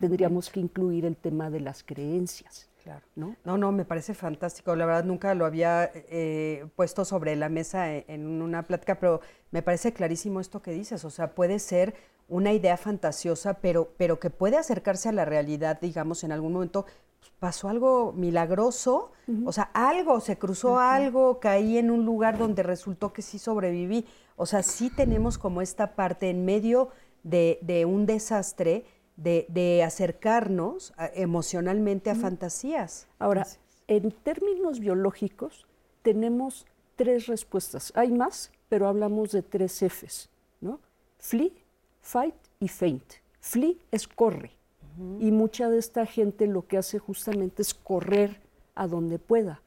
tendríamos 0.00 0.50
que 0.50 0.60
incluir 0.60 1.04
el 1.04 1.16
tema 1.16 1.50
de 1.50 1.60
las 1.60 1.82
creencias. 1.82 2.68
Claro. 2.82 3.02
¿no? 3.14 3.36
no, 3.44 3.58
no, 3.58 3.72
me 3.72 3.84
parece 3.84 4.14
fantástico. 4.14 4.74
La 4.74 4.86
verdad 4.86 5.04
nunca 5.04 5.34
lo 5.34 5.44
había 5.44 5.90
eh, 5.94 6.66
puesto 6.76 7.04
sobre 7.04 7.36
la 7.36 7.48
mesa 7.48 7.92
e, 7.92 8.04
en, 8.08 8.26
una 8.40 8.66
plática, 8.66 8.98
pero 8.98 9.20
me 9.50 9.62
parece 9.62 9.92
clarísimo 9.92 10.40
esto 10.40 10.62
que 10.62 10.72
dices. 10.72 11.04
O 11.04 11.10
sea, 11.10 11.34
puede 11.34 11.58
ser 11.58 11.94
una 12.28 12.52
idea 12.52 12.76
fantasiosa, 12.76 13.54
pero, 13.54 13.92
pero 13.96 14.18
que 14.18 14.30
puede 14.30 14.56
acercarse 14.56 15.08
a 15.08 15.12
la 15.12 15.24
realidad, 15.24 15.78
digamos, 15.80 16.24
en 16.24 16.32
algún 16.32 16.52
momento 16.52 16.86
pues, 17.18 17.32
pasó 17.38 17.68
algo 17.68 18.12
milagroso, 18.12 19.12
o 19.44 19.52
sea, 19.52 19.70
algo, 19.74 20.20
se 20.20 20.38
cruzó 20.38 20.78
algo, 20.78 21.38
caí 21.38 21.78
en 21.78 21.90
un 21.90 22.04
lugar 22.04 22.38
donde 22.38 22.62
resultó 22.62 23.12
que 23.12 23.22
sí 23.22 23.38
sobreviví. 23.38 24.06
O 24.36 24.46
sea, 24.46 24.62
sí 24.62 24.90
tenemos 24.90 25.38
como 25.38 25.60
esta 25.60 25.94
parte 25.94 26.30
en 26.30 26.44
medio 26.44 26.88
de, 27.22 27.58
de 27.62 27.84
un 27.84 28.06
desastre 28.06 28.84
de, 29.22 29.82
acercarnos 29.84 30.92
emocionalmente 31.14 32.10
a 32.10 32.14
fantasías. 32.14 33.06
Ahora, 33.18 33.46
en 33.86 34.10
términos 34.10 34.80
biológicos, 34.80 35.66
tenemos 36.02 36.66
tres 36.96 37.26
respuestas. 37.26 37.92
Hay 37.94 38.12
más, 38.12 38.50
pero 38.68 38.88
hablamos 38.88 39.32
de 39.32 39.42
tres 39.42 39.82
Fs, 39.82 40.30
¿no? 40.60 40.80
Flee, 41.18 41.52
fight 42.00 42.34
y 42.60 42.68
faint. 42.68 43.04
Flee 43.40 43.78
es 43.90 44.08
corre. 44.08 44.52
Y 45.18 45.30
mucha 45.30 45.70
de 45.70 45.78
esta 45.78 46.04
gente 46.04 46.46
lo 46.46 46.66
que 46.66 46.76
hace 46.76 46.98
justamente 46.98 47.62
es 47.62 47.74
correr 47.74 48.40
a 48.74 48.86
donde 48.86 49.18
pueda. 49.18 49.62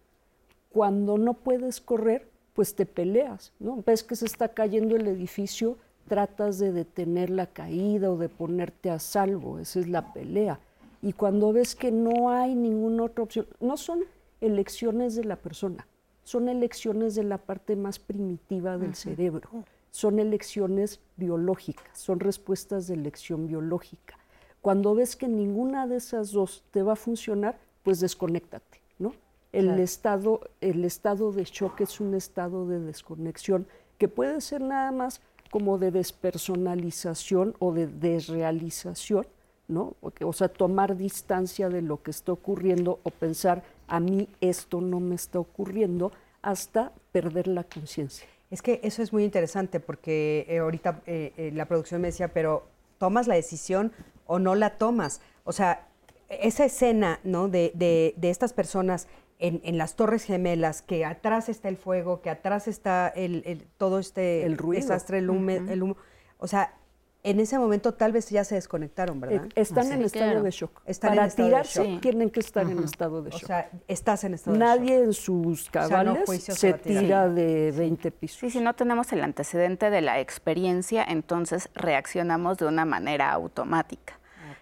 Cuando 0.72 1.18
no 1.18 1.34
puedes 1.34 1.82
correr, 1.82 2.28
pues 2.54 2.76
te 2.76 2.86
peleas, 2.86 3.52
¿no? 3.60 3.84
Ves 3.86 4.04
que 4.04 4.16
se 4.16 4.26
está 4.26 4.50
cayendo 4.50 4.96
el 4.96 5.08
edificio, 5.08 5.78
tratas 6.08 6.60
de 6.60 6.72
detener 6.72 7.30
la 7.30 7.48
caída 7.48 8.12
o 8.12 8.18
de 8.18 8.30
ponerte 8.30 8.90
a 8.90 9.00
salvo, 9.00 9.60
esa 9.60 9.80
es 9.80 9.88
la 9.88 10.14
pelea. 10.14 10.60
Y 11.02 11.14
cuando 11.14 11.52
ves 11.52 11.76
que 11.76 11.92
no 11.92 12.30
hay 12.30 12.56
ninguna 12.56 13.04
otra 13.04 13.24
opción, 13.24 13.48
no 13.60 13.78
son 13.78 14.04
elecciones 14.42 15.16
de 15.16 15.26
la 15.26 15.36
persona, 15.36 15.88
son 16.24 16.50
elecciones 16.50 17.16
de 17.16 17.24
la 17.24 17.38
parte 17.38 17.76
más 17.76 18.00
primitiva 18.00 18.78
del 18.78 18.96
cerebro, 18.96 19.50
son 19.92 20.20
elecciones 20.20 21.00
biológicas, 21.18 21.98
son 21.98 22.20
respuestas 22.20 22.88
de 22.88 22.96
elección 22.96 23.48
biológica. 23.48 24.18
Cuando 24.62 24.96
ves 24.96 25.18
que 25.18 25.28
ninguna 25.28 25.88
de 25.88 25.98
esas 25.98 26.32
dos 26.32 26.64
te 26.72 26.84
va 26.84 26.94
a 26.94 26.96
funcionar, 26.96 27.60
pues 27.84 28.00
desconéctate, 28.00 28.80
¿no? 28.98 29.14
El, 29.52 29.80
estado, 29.80 30.40
el 30.62 30.84
estado 30.86 31.32
de 31.32 31.44
shock 31.44 31.82
es 31.82 32.00
un 32.00 32.16
estado 32.16 32.66
de 32.66 32.80
desconexión 32.80 33.68
que 33.98 34.08
puede 34.08 34.42
ser 34.42 34.62
nada 34.62 34.92
más 34.92 35.22
como 35.54 35.78
de 35.78 35.92
despersonalización 35.92 37.54
o 37.60 37.74
de 37.74 37.86
desrealización, 37.86 39.28
¿no? 39.68 39.96
O 40.02 40.34
sea, 40.34 40.48
tomar 40.48 40.98
distancia 40.98 41.70
de 41.70 41.84
lo 41.84 42.02
que 42.02 42.10
está 42.10 42.32
ocurriendo 42.32 43.00
o 43.04 43.12
pensar, 43.12 43.62
a 43.88 44.00
mí 44.00 44.28
esto 44.42 44.82
no 44.82 45.00
me 45.00 45.14
está 45.14 45.38
ocurriendo, 45.38 46.12
hasta 46.42 46.92
perder 47.12 47.46
la 47.46 47.66
conciencia. 47.66 48.28
Es 48.50 48.64
que 48.64 48.80
eso 48.82 49.04
es 49.04 49.14
muy 49.14 49.24
interesante 49.24 49.80
porque 49.80 50.48
eh, 50.50 50.58
ahorita 50.58 51.04
eh, 51.06 51.34
eh, 51.38 51.52
la 51.54 51.68
producción 51.68 52.02
me 52.02 52.08
decía, 52.08 52.30
pero 52.30 52.64
¿tomas 52.98 53.28
la 53.28 53.36
decisión 53.36 53.92
o 54.26 54.40
no 54.40 54.56
la 54.56 54.80
tomas? 54.80 55.22
O 55.44 55.52
sea, 55.52 55.88
esa 56.30 56.66
escena 56.66 57.20
¿no? 57.24 57.48
de, 57.48 57.72
de, 57.76 58.16
de 58.18 58.32
estas 58.32 58.54
personas 58.54 59.08
en, 59.44 59.78
las 59.78 59.96
Torres 59.96 60.24
Gemelas, 60.24 60.82
que 60.82 61.04
atrás 61.04 61.50
está 61.50 61.68
el 61.68 61.76
fuego, 61.76 62.22
que 62.22 62.30
atrás 62.30 62.70
está 62.70 63.10
el, 63.10 63.68
todo 63.78 64.00
este 64.00 64.46
el 64.46 64.58
ruido. 64.58 64.82
desastre, 64.82 65.18
el 65.18 65.30
humo, 65.30 65.98
O 66.38 66.48
sea, 66.48 66.76
en 67.24 67.40
ese 67.42 67.58
momento 67.58 67.94
tal 67.94 68.14
vez 68.14 68.30
ya 68.30 68.46
se 68.46 68.56
desconectaron, 68.56 69.20
¿verdad? 69.20 69.46
Eh, 69.46 69.50
están 69.56 69.92
en 69.92 70.02
estado 70.02 70.44
de 70.44 70.52
shock. 70.52 70.82
Para 71.02 71.28
tirarse 71.28 72.00
tienen 72.02 72.30
que 72.30 72.40
estar 72.40 72.70
en 72.70 72.80
estado 72.80 73.22
de 73.22 73.32
shock. 73.32 73.44
O 73.44 73.48
sea, 73.48 73.70
estás 73.88 74.24
en 74.24 74.34
estado 74.34 74.56
Nadie 74.56 75.00
de 75.00 75.00
shock. 75.00 75.08
en 75.08 75.14
sus 75.14 75.70
cabales 75.70 76.30
se 76.40 76.74
tira 76.74 77.28
de 77.28 77.72
20 77.72 78.12
pisos. 78.12 78.40
Sí, 78.40 78.50
si 78.50 78.62
no 78.62 78.74
tenemos 78.76 79.12
el 79.12 79.24
antecedente 79.24 79.90
de 79.90 80.02
la 80.02 80.22
experiencia, 80.22 81.04
entonces 81.04 81.70
reaccionamos 81.76 82.58
de 82.58 82.66
una 82.66 82.86
manera 82.86 83.32
automática 83.32 84.20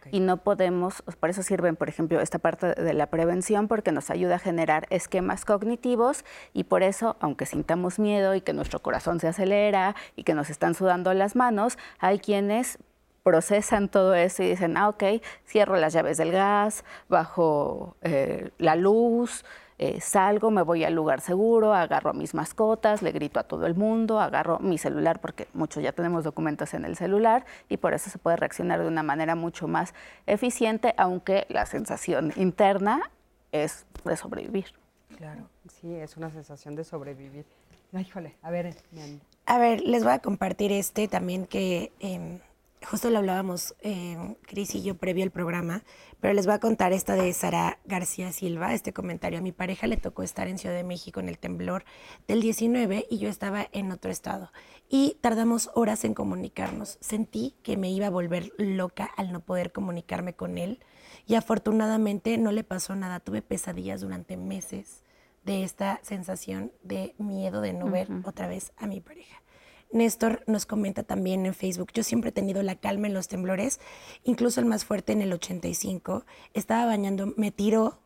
y 0.10 0.20
no 0.20 0.38
podemos, 0.38 1.04
por 1.20 1.30
eso 1.30 1.44
sirven, 1.44 1.76
por 1.76 1.90
ejemplo, 1.90 2.20
esta 2.20 2.40
parte 2.40 2.74
de 2.74 2.94
la 2.94 3.08
prevención, 3.08 3.68
porque 3.68 3.92
nos 3.92 4.10
ayuda 4.10 4.36
a 4.36 4.40
generar 4.40 4.88
esquemas 4.90 5.46
cognitivos 5.46 6.26
y 6.54 6.64
por 6.64 6.84
eso, 6.84 7.18
aunque 7.20 7.46
sintamos 7.46 8.00
miedo 8.00 8.34
y 8.36 8.42
que 8.42 8.54
nuestro 8.54 8.82
corazón 8.82 9.20
se 9.20 9.28
acelera 9.28 9.96
y 10.16 10.24
que 10.24 10.34
nos 10.34 10.50
están 10.50 10.74
sudando 10.74 11.14
las 11.14 11.36
manos, 11.36 11.78
hay 12.00 12.20
quienes 12.20 12.80
procesan 13.24 13.90
todo 13.90 14.16
eso 14.16 14.44
y 14.44 14.50
dicen, 14.50 14.78
ah, 14.78 14.90
ok, 14.90 15.04
cierro 15.46 15.76
las 15.76 15.94
llaves 15.94 16.18
del 16.18 16.32
gas, 16.32 16.84
bajo 17.08 17.96
eh, 18.02 18.50
la 18.58 18.76
luz, 18.76 19.46
eh, 19.84 20.00
salgo, 20.00 20.52
me 20.52 20.62
voy 20.62 20.84
al 20.84 20.94
lugar 20.94 21.22
seguro, 21.22 21.74
agarro 21.74 22.12
a 22.12 22.14
mis 22.14 22.36
mascotas, 22.36 23.02
le 23.02 23.12
grito 23.12 23.40
a 23.40 23.44
todo 23.46 23.66
el 23.66 23.74
mundo, 23.74 24.20
agarro 24.20 24.60
mi 24.60 24.78
celular, 24.78 25.20
porque 25.20 25.48
muchos 25.56 25.82
ya 25.82 25.92
tenemos 25.92 26.24
documentos 26.24 26.76
en 26.76 26.86
el 26.86 26.96
celular 26.96 27.48
y 27.68 27.78
por 27.78 27.96
eso 27.96 28.12
se 28.12 28.20
puede 28.20 28.38
reaccionar 28.38 28.80
de 28.80 28.88
una 28.88 29.02
manera 29.02 29.34
mucho 29.34 29.68
más 29.68 29.96
eficiente, 30.28 30.94
aunque 30.98 31.48
la 31.50 31.66
sensación 31.66 32.32
interna 32.36 33.10
es 33.52 33.88
de 34.06 34.16
sobrevivir. 34.16 34.66
Claro, 35.18 35.50
sí, 35.68 35.96
es 35.96 36.16
una 36.16 36.30
sensación 36.30 36.76
de 36.76 36.84
sobrevivir. 36.84 37.48
híjole, 37.92 38.36
a 38.44 38.52
ver. 38.52 38.76
A 39.48 39.58
ver, 39.58 39.82
les 39.82 40.04
voy 40.04 40.14
a 40.14 40.20
compartir 40.20 40.72
este 40.72 41.08
también 41.08 41.48
que 41.48 41.92
em, 42.00 42.38
justo 42.86 43.10
lo 43.10 43.20
hablábamos, 43.20 43.76
eh, 43.82 44.36
Cris 44.44 44.76
y 44.76 44.82
yo, 44.82 44.96
previo 44.96 45.24
al 45.24 45.32
programa, 45.32 45.84
pero 46.20 46.34
les 46.34 46.46
voy 46.46 46.56
a 46.56 46.60
contar 46.60 46.94
esta 46.94 47.16
de 47.16 47.32
Sara 47.34 47.80
García 47.86 48.32
Silva, 48.32 48.74
este 48.74 48.94
comentario. 48.94 49.40
A 49.40 49.42
mi 49.42 49.52
pareja 49.52 49.88
le 49.88 49.98
tocó 49.98 50.24
estar 50.24 50.48
en 50.48 50.58
Ciudad 50.58 50.76
de 50.76 50.84
México 50.84 51.20
en 51.20 51.30
el 51.30 51.38
temblor 51.38 51.84
del 52.28 52.42
19 52.42 53.08
y 53.10 53.18
yo 53.18 53.30
estaba 53.30 53.68
en 53.72 53.92
otro 53.92 54.12
estado. 54.12 54.52
Y 54.90 55.18
tardamos 55.22 55.70
horas 55.74 56.04
en 56.04 56.14
comunicarnos. 56.14 56.98
Sentí 57.02 57.56
que 57.64 57.78
me 57.78 57.92
iba 57.92 58.08
a 58.08 58.12
volver 58.12 58.52
loca 58.58 59.10
al 59.18 59.32
no 59.32 59.40
poder 59.40 59.72
comunicarme 59.72 60.34
con 60.34 60.58
él 60.58 60.80
y 61.26 61.36
afortunadamente 61.36 62.38
no 62.38 62.52
le 62.52 62.64
pasó 62.64 62.96
nada. 62.96 63.20
Tuve 63.20 63.42
pesadillas 63.42 64.02
durante 64.02 64.38
meses 64.38 65.04
de 65.44 65.64
esta 65.64 66.00
sensación 66.04 66.72
de 66.84 67.16
miedo 67.18 67.62
de 67.62 67.74
no 67.74 67.90
ver 67.90 68.08
otra 68.26 68.48
vez 68.48 68.74
a 68.78 68.88
mi 68.88 69.02
pareja. 69.02 69.41
Néstor 69.92 70.44
nos 70.48 70.66
comenta 70.66 71.04
también 71.04 71.46
en 71.46 71.54
Facebook, 71.54 71.92
yo 71.94 72.04
siempre 72.04 72.30
he 72.30 72.34
tenido 72.34 72.64
la 72.64 72.76
calma 72.76 73.08
en 73.08 73.14
los 73.14 73.28
temblores, 73.28 73.80
incluso 74.24 74.60
el 74.60 74.66
más 74.66 74.86
fuerte 74.86 75.12
en 75.14 75.22
el 75.22 75.34
85, 75.34 76.26
estaba 76.54 76.86
bañando, 76.86 77.34
me 77.36 77.52
tiró, 77.52 78.00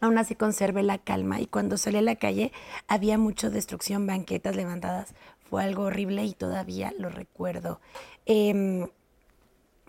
aún 0.00 0.18
así 0.18 0.34
conservé 0.34 0.82
la 0.82 0.98
calma 0.98 1.40
y 1.40 1.46
cuando 1.46 1.76
salí 1.76 1.98
a 1.98 2.02
la 2.02 2.16
calle 2.16 2.52
había 2.86 3.18
mucha 3.18 3.50
destrucción, 3.50 4.06
banquetas 4.06 4.56
levantadas, 4.56 5.14
fue 5.48 5.64
algo 5.64 5.84
horrible 5.84 6.24
y 6.24 6.32
todavía 6.32 6.94
lo 6.96 7.08
recuerdo. 7.08 7.80
Em, 8.24 8.88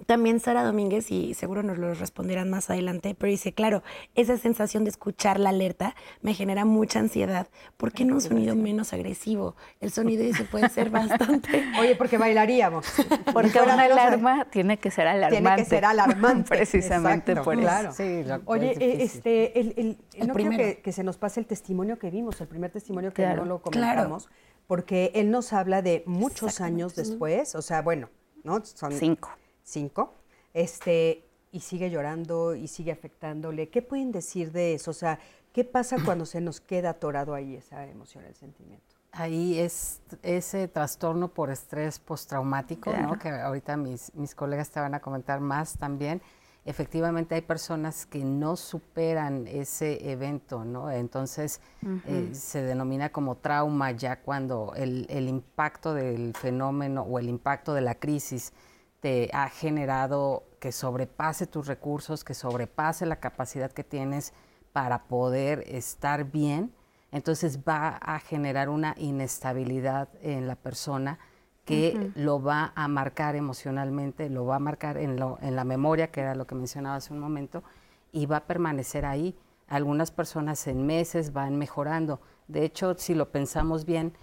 también 0.05 0.39
Sara 0.39 0.63
Domínguez, 0.63 1.11
y 1.11 1.33
seguro 1.33 1.63
nos 1.63 1.77
lo 1.77 1.93
responderán 1.93 2.49
más 2.49 2.69
adelante, 2.69 3.15
pero 3.17 3.29
dice, 3.29 3.53
claro, 3.53 3.83
esa 4.15 4.37
sensación 4.37 4.83
de 4.83 4.89
escuchar 4.89 5.39
la 5.39 5.49
alerta 5.49 5.95
me 6.21 6.33
genera 6.33 6.65
mucha 6.65 6.99
ansiedad. 6.99 7.47
¿Por 7.77 7.91
qué 7.91 8.05
no 8.05 8.15
un 8.15 8.21
sonido 8.21 8.55
menos 8.55 8.93
agresivo? 8.93 9.55
El 9.79 9.91
sonido 9.91 10.23
ese 10.23 10.43
puede 10.43 10.69
ser 10.69 10.89
bastante... 10.91 11.65
Oye, 11.79 11.95
porque 11.95 12.17
bailaríamos. 12.17 12.85
Porque 13.33 13.59
una 13.59 13.81
alarma 13.81 14.45
tiene 14.45 14.77
que 14.77 14.91
ser 14.91 15.07
alarmante. 15.07 15.41
Tiene 15.41 15.55
que 15.55 15.65
ser 15.65 15.85
alarmante. 15.85 16.49
Precisamente 16.55 17.35
por 17.35 17.59
eso. 17.59 17.91
Sí, 17.93 18.23
Oye, 18.45 18.71
eh, 18.79 19.03
este, 19.03 19.59
el, 19.59 19.97
no 20.25 20.33
quiero 20.33 20.81
que, 20.81 20.91
se 20.91 21.03
nos 21.03 21.17
pase 21.17 21.39
el 21.39 21.45
testimonio 21.45 21.97
que 21.97 22.09
vimos, 22.09 22.39
el 22.41 22.47
primer 22.47 22.71
testimonio 22.71 23.13
que 23.13 23.25
no 23.25 23.45
lo 23.45 23.61
comentamos, 23.61 24.29
porque 24.67 25.11
él 25.15 25.31
nos 25.31 25.53
habla 25.53 25.81
de 25.81 26.03
muchos 26.05 26.61
años 26.61 26.95
después, 26.95 27.55
o 27.55 27.61
sea, 27.61 27.81
bueno, 27.81 28.09
¿no? 28.43 28.63
Son 28.63 28.91
cinco 28.91 29.31
cinco, 29.63 30.15
este, 30.53 31.25
y 31.51 31.59
sigue 31.59 31.89
llorando 31.89 32.55
y 32.55 32.67
sigue 32.67 32.91
afectándole. 32.91 33.69
¿Qué 33.69 33.81
pueden 33.81 34.11
decir 34.11 34.51
de 34.51 34.73
eso? 34.73 34.91
O 34.91 34.93
sea, 34.93 35.19
¿qué 35.53 35.63
pasa 35.63 35.97
cuando 36.05 36.25
se 36.25 36.41
nos 36.41 36.61
queda 36.61 36.91
atorado 36.91 37.33
ahí 37.33 37.55
esa 37.55 37.85
emoción, 37.85 38.23
el 38.25 38.35
sentimiento? 38.35 38.95
Ahí 39.13 39.59
es 39.59 40.01
ese 40.23 40.69
trastorno 40.69 41.27
por 41.27 41.51
estrés 41.51 41.99
postraumático, 41.99 42.93
¿no? 42.93 43.19
que 43.19 43.27
ahorita 43.27 43.75
mis, 43.75 44.15
mis 44.15 44.33
colegas 44.33 44.69
te 44.69 44.79
van 44.79 44.93
a 44.93 45.01
comentar 45.01 45.41
más 45.41 45.77
también. 45.77 46.21
Efectivamente 46.63 47.35
hay 47.35 47.41
personas 47.41 48.05
que 48.05 48.23
no 48.23 48.55
superan 48.55 49.47
ese 49.47 50.11
evento, 50.11 50.63
¿no? 50.63 50.91
Entonces 50.91 51.59
eh, 52.05 52.29
se 52.33 52.61
denomina 52.61 53.11
como 53.11 53.35
trauma 53.35 53.91
ya 53.91 54.21
cuando 54.21 54.73
el, 54.77 55.07
el 55.09 55.27
impacto 55.27 55.95
del 55.95 56.33
fenómeno 56.35 57.01
o 57.01 57.17
el 57.17 57.27
impacto 57.29 57.73
de 57.73 57.81
la 57.81 57.95
crisis 57.95 58.53
te 59.01 59.29
ha 59.33 59.49
generado 59.49 60.43
que 60.59 60.71
sobrepase 60.71 61.47
tus 61.47 61.67
recursos, 61.67 62.23
que 62.23 62.33
sobrepase 62.33 63.05
la 63.05 63.17
capacidad 63.17 63.71
que 63.71 63.83
tienes 63.83 64.33
para 64.71 65.03
poder 65.03 65.63
estar 65.67 66.31
bien, 66.31 66.71
entonces 67.11 67.59
va 67.67 67.97
a 67.97 68.19
generar 68.19 68.69
una 68.69 68.95
inestabilidad 68.97 70.07
en 70.21 70.47
la 70.47 70.55
persona 70.55 71.19
que 71.65 72.11
lo 72.15 72.41
va 72.41 72.73
a 72.75 72.87
marcar 72.87 73.35
emocionalmente, 73.35 74.29
lo 74.29 74.45
va 74.45 74.57
a 74.57 74.59
marcar 74.59 74.97
en, 74.97 75.19
lo, 75.19 75.37
en 75.41 75.55
la 75.55 75.63
memoria, 75.63 76.11
que 76.11 76.21
era 76.21 76.35
lo 76.35 76.47
que 76.47 76.55
mencionaba 76.55 76.95
hace 76.95 77.13
un 77.13 77.19
momento, 77.19 77.63
y 78.11 78.25
va 78.25 78.37
a 78.37 78.45
permanecer 78.45 79.05
ahí. 79.05 79.37
Algunas 79.67 80.11
personas 80.11 80.67
en 80.67 80.85
meses 80.85 81.33
van 81.33 81.57
mejorando. 81.57 82.19
De 82.47 82.65
hecho, 82.65 82.95
si 82.97 83.13
lo 83.13 83.31
pensamos 83.31 83.85
bien, 83.85 84.13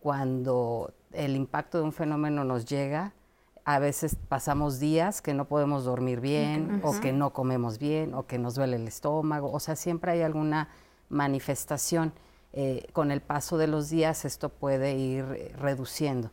cuando 0.00 0.92
el 1.12 1.36
impacto 1.36 1.78
de 1.78 1.84
un 1.84 1.92
fenómeno 1.92 2.44
nos 2.44 2.64
llega, 2.64 3.12
a 3.66 3.80
veces 3.80 4.16
pasamos 4.28 4.78
días 4.78 5.20
que 5.20 5.34
no 5.34 5.46
podemos 5.46 5.84
dormir 5.84 6.20
bien 6.20 6.80
o 6.84 7.00
que 7.00 7.12
no 7.12 7.32
comemos 7.32 7.78
bien 7.80 8.14
o 8.14 8.24
que 8.24 8.38
nos 8.38 8.54
duele 8.54 8.76
el 8.76 8.86
estómago, 8.86 9.50
o 9.50 9.58
sea, 9.58 9.74
siempre 9.74 10.12
hay 10.12 10.22
alguna 10.22 10.68
manifestación. 11.08 12.12
Eh, 12.52 12.86
con 12.92 13.10
el 13.10 13.20
paso 13.20 13.58
de 13.58 13.66
los 13.66 13.90
días 13.90 14.24
esto 14.24 14.50
puede 14.50 14.94
ir 14.94 15.24
eh, 15.36 15.52
reduciendo. 15.58 16.30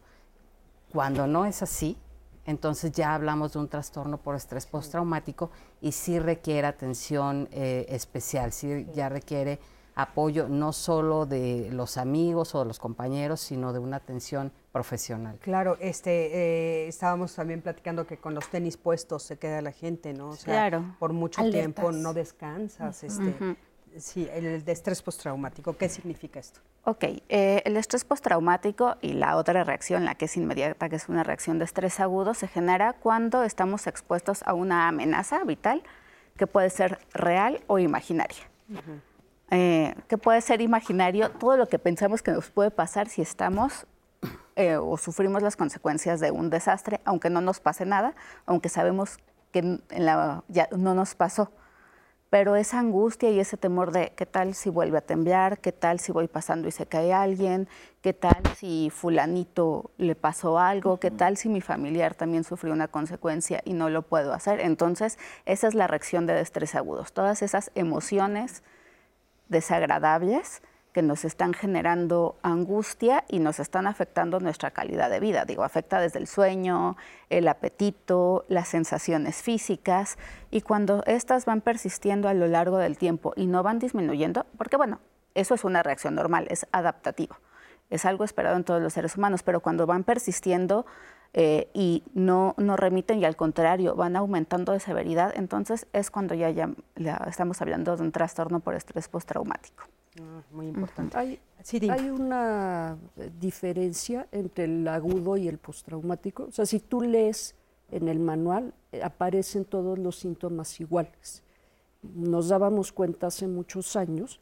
Cuando 0.91 1.26
no 1.26 1.46
es 1.46 1.63
así, 1.63 1.98
entonces 2.46 2.91
ya 2.91 3.15
hablamos 3.15 3.54
de 3.54 3.60
un 3.60 3.67
trastorno 3.67 4.19
por 4.19 4.36
estrés 4.36 4.67
postraumático 4.67 5.50
y 5.82 5.91
sí 5.91 6.19
requiere 6.19 6.67
atención 6.67 7.50
eh, 7.52 7.88
especial, 7.89 8.54
sí. 8.54 8.88
ya 8.93 9.10
requiere 9.10 9.60
apoyo 9.96 10.48
no 10.48 10.74
solo 10.74 11.26
de 11.26 11.70
los 11.72 11.98
amigos 11.98 12.56
o 12.56 12.60
de 12.60 12.66
los 12.66 12.80
compañeros, 12.80 13.42
sino 13.42 13.74
de 13.74 13.80
una 13.80 13.98
atención 13.98 14.52
profesional. 14.72 15.38
Claro, 15.42 15.78
este, 15.80 16.84
eh, 16.84 16.88
estábamos 16.88 17.36
también 17.36 17.62
platicando 17.62 18.08
que 18.08 18.18
con 18.18 18.34
los 18.34 18.50
tenis 18.50 18.78
puestos 18.78 19.24
se 19.24 19.38
queda 19.38 19.62
la 19.62 19.72
gente, 19.72 20.14
¿no? 20.14 20.30
O 20.30 20.36
sea, 20.36 20.70
claro. 20.70 20.96
por 21.00 21.14
mucho 21.14 21.42
tiempo 21.50 21.92
no 21.92 22.14
descansas. 22.14 23.04
Este, 23.04 23.56
Sí, 23.98 24.28
el, 24.34 24.68
estrés 24.68 25.02
postraumático, 25.02 25.78
¿qué 25.78 25.88
significa 25.88 26.40
esto? 26.40 26.60
Ok, 26.84 27.04
eh, 27.30 27.62
el 27.64 27.78
estrés 27.78 28.04
postraumático 28.04 28.96
y 29.02 29.14
la 29.14 29.38
otra 29.38 29.64
reacción, 29.64 30.04
la 30.04 30.16
que 30.16 30.26
es 30.26 30.36
inmediata, 30.36 30.90
que 30.90 30.96
es 30.96 31.10
una 31.10 31.24
reacción 31.24 31.60
de 31.60 31.66
estrés 31.66 32.00
agudo, 32.00 32.34
se 32.34 32.48
genera 32.48 32.94
cuando 32.94 33.44
estamos 33.44 33.88
expuestos 33.88 34.42
a 34.46 34.54
una 34.54 34.88
amenaza 34.88 35.44
vital 35.44 35.84
que 36.38 36.48
puede 36.48 36.70
ser 36.72 37.00
real 37.14 37.64
o 37.68 37.78
imaginaria. 37.78 38.50
Eh, 39.56 39.94
que 40.08 40.18
puede 40.18 40.42
ser 40.42 40.62
imaginario, 40.62 41.30
todo 41.30 41.58
lo 41.58 41.68
que 41.68 41.78
pensamos 41.78 42.24
que 42.24 42.32
nos 42.32 42.50
puede 42.50 42.72
pasar 42.72 43.08
si 43.08 43.22
estamos 43.22 43.86
eh, 44.56 44.78
o 44.78 44.98
sufrimos 44.98 45.44
las 45.44 45.56
consecuencias 45.56 46.20
de 46.20 46.32
un 46.32 46.50
desastre, 46.50 47.02
aunque 47.06 47.30
no 47.30 47.39
nos 47.39 47.60
pase 47.60 47.86
nada, 47.86 48.16
aunque 48.48 48.68
sabemos 48.70 49.20
que 49.52 49.80
ya 50.48 50.68
no 50.76 50.96
nos 50.96 51.13
pasó. 51.13 51.52
Pero 52.32 52.56
esa 52.56 52.80
angustia 52.80 53.30
y 53.30 53.39
ese 53.39 53.56
temor 53.56 53.92
de 53.92 54.13
qué 54.16 54.26
tal 54.26 54.56
si 54.56 54.72
vuelve 54.72 54.98
a 54.98 55.02
temblar, 55.02 55.60
qué 55.60 55.72
tal 55.72 56.00
si 56.00 56.12
voy 56.12 56.28
pasando 56.28 56.68
y 56.68 56.72
se 56.72 56.88
cae 56.88 57.13
alguien, 57.13 57.68
qué 58.02 58.12
tal 58.12 58.42
si 58.58 58.89
fulanito 58.89 59.92
le 59.98 60.16
pasó 60.16 60.58
algo, 60.58 61.00
qué 61.00 61.12
tal 61.12 61.38
si 61.38 61.48
mi 61.48 61.62
familiar 61.62 62.16
también 62.16 62.44
sufrió 62.44 62.74
una 62.74 62.88
consecuencia 62.88 63.62
y 63.66 63.74
no 63.74 63.92
lo 63.92 64.02
puedo 64.02 64.34
hacer. 64.34 64.62
Entonces, 64.62 65.20
esa 65.46 65.68
es 65.68 65.76
la 65.76 65.86
reacción 65.86 66.26
de 66.26 66.42
estrés 66.42 66.74
agudos. 66.74 67.13
Todas 67.13 67.44
esas 67.44 67.70
emociones 67.76 68.63
desagradables 69.50 70.62
que 70.94 71.02
nos 71.02 71.26
están 71.26 71.54
generando 71.54 72.38
angustia 72.44 73.26
y 73.28 73.40
nos 73.40 73.60
están 73.60 73.88
afectando 73.88 74.40
nuestra 74.40 74.72
calidad 74.72 75.10
de 75.10 75.20
vida. 75.20 75.44
Digo, 75.44 75.64
afecta 75.64 76.00
desde 76.00 76.20
el 76.20 76.28
sueño, 76.28 76.96
el 77.30 77.48
apetito, 77.48 78.46
las 78.48 78.70
sensaciones 78.70 79.42
físicas 79.42 80.18
y 80.52 80.62
cuando 80.62 81.04
estas 81.06 81.46
van 81.46 81.62
persistiendo 81.62 82.30
a 82.30 82.34
lo 82.34 82.48
largo 82.48 82.78
del 82.78 82.98
tiempo 82.98 83.34
y 83.36 83.48
no 83.48 83.64
van 83.64 83.80
disminuyendo, 83.80 84.46
porque 84.58 84.78
bueno, 84.78 85.00
eso 85.34 85.56
es 85.56 85.64
una 85.64 85.82
reacción 85.82 86.14
normal, 86.14 86.46
es 86.50 86.68
adaptativo, 86.72 87.38
es 87.90 88.06
algo 88.06 88.24
esperado 88.24 88.56
en 88.56 88.64
todos 88.64 88.82
los 88.82 88.94
seres 88.94 89.18
humanos, 89.18 89.42
pero 89.42 89.62
cuando 89.62 89.88
van 89.88 90.04
persistiendo 90.04 90.86
eh, 91.36 91.67
y 91.74 92.04
no, 92.13 92.54
no 92.58 92.78
remiten 92.78 93.19
y 93.19 93.26
al 93.26 93.36
contrario 93.36 93.96
van 93.96 94.15
aumentando 94.15 94.72
de 94.72 94.80
severidad, 94.80 95.34
entonces 95.36 95.88
es 95.91 96.12
cuando 96.12 96.36
ya, 96.36 96.52
ya, 96.52 96.69
estamos 97.28 97.60
hablando 97.60 97.98
de 97.98 98.04
un 98.04 98.12
trastorno 98.12 98.60
por 98.60 98.76
estrés 98.76 99.08
postraumático. 99.08 99.84
Ah, 100.22 100.43
muy 100.52 100.67
importante. 100.67 101.17
Hay, 101.17 101.39
hay 101.89 102.10
una 102.12 102.98
eh, 103.17 103.32
diferencia 103.39 104.28
entre 104.32 104.65
el 104.65 104.88
agudo 104.88 105.36
y 105.38 105.48
el 105.48 105.58
postraumático. 105.58 106.43
O 106.43 106.52
sea, 106.52 106.67
si 106.67 106.80
tú 106.80 107.02
lees 107.02 107.56
en 107.89 108.08
el 108.08 108.19
manual, 108.19 108.76
eh, 108.91 109.02
aparecen 109.02 109.65
todos 109.65 109.98
los 109.98 110.17
síntomas 110.17 110.80
iguales. 110.80 111.41
Nos 112.04 112.50
dábamos 112.50 112.91
cuenta 112.91 113.28
hace 113.28 113.48
muchos 113.48 113.96
años 113.96 114.39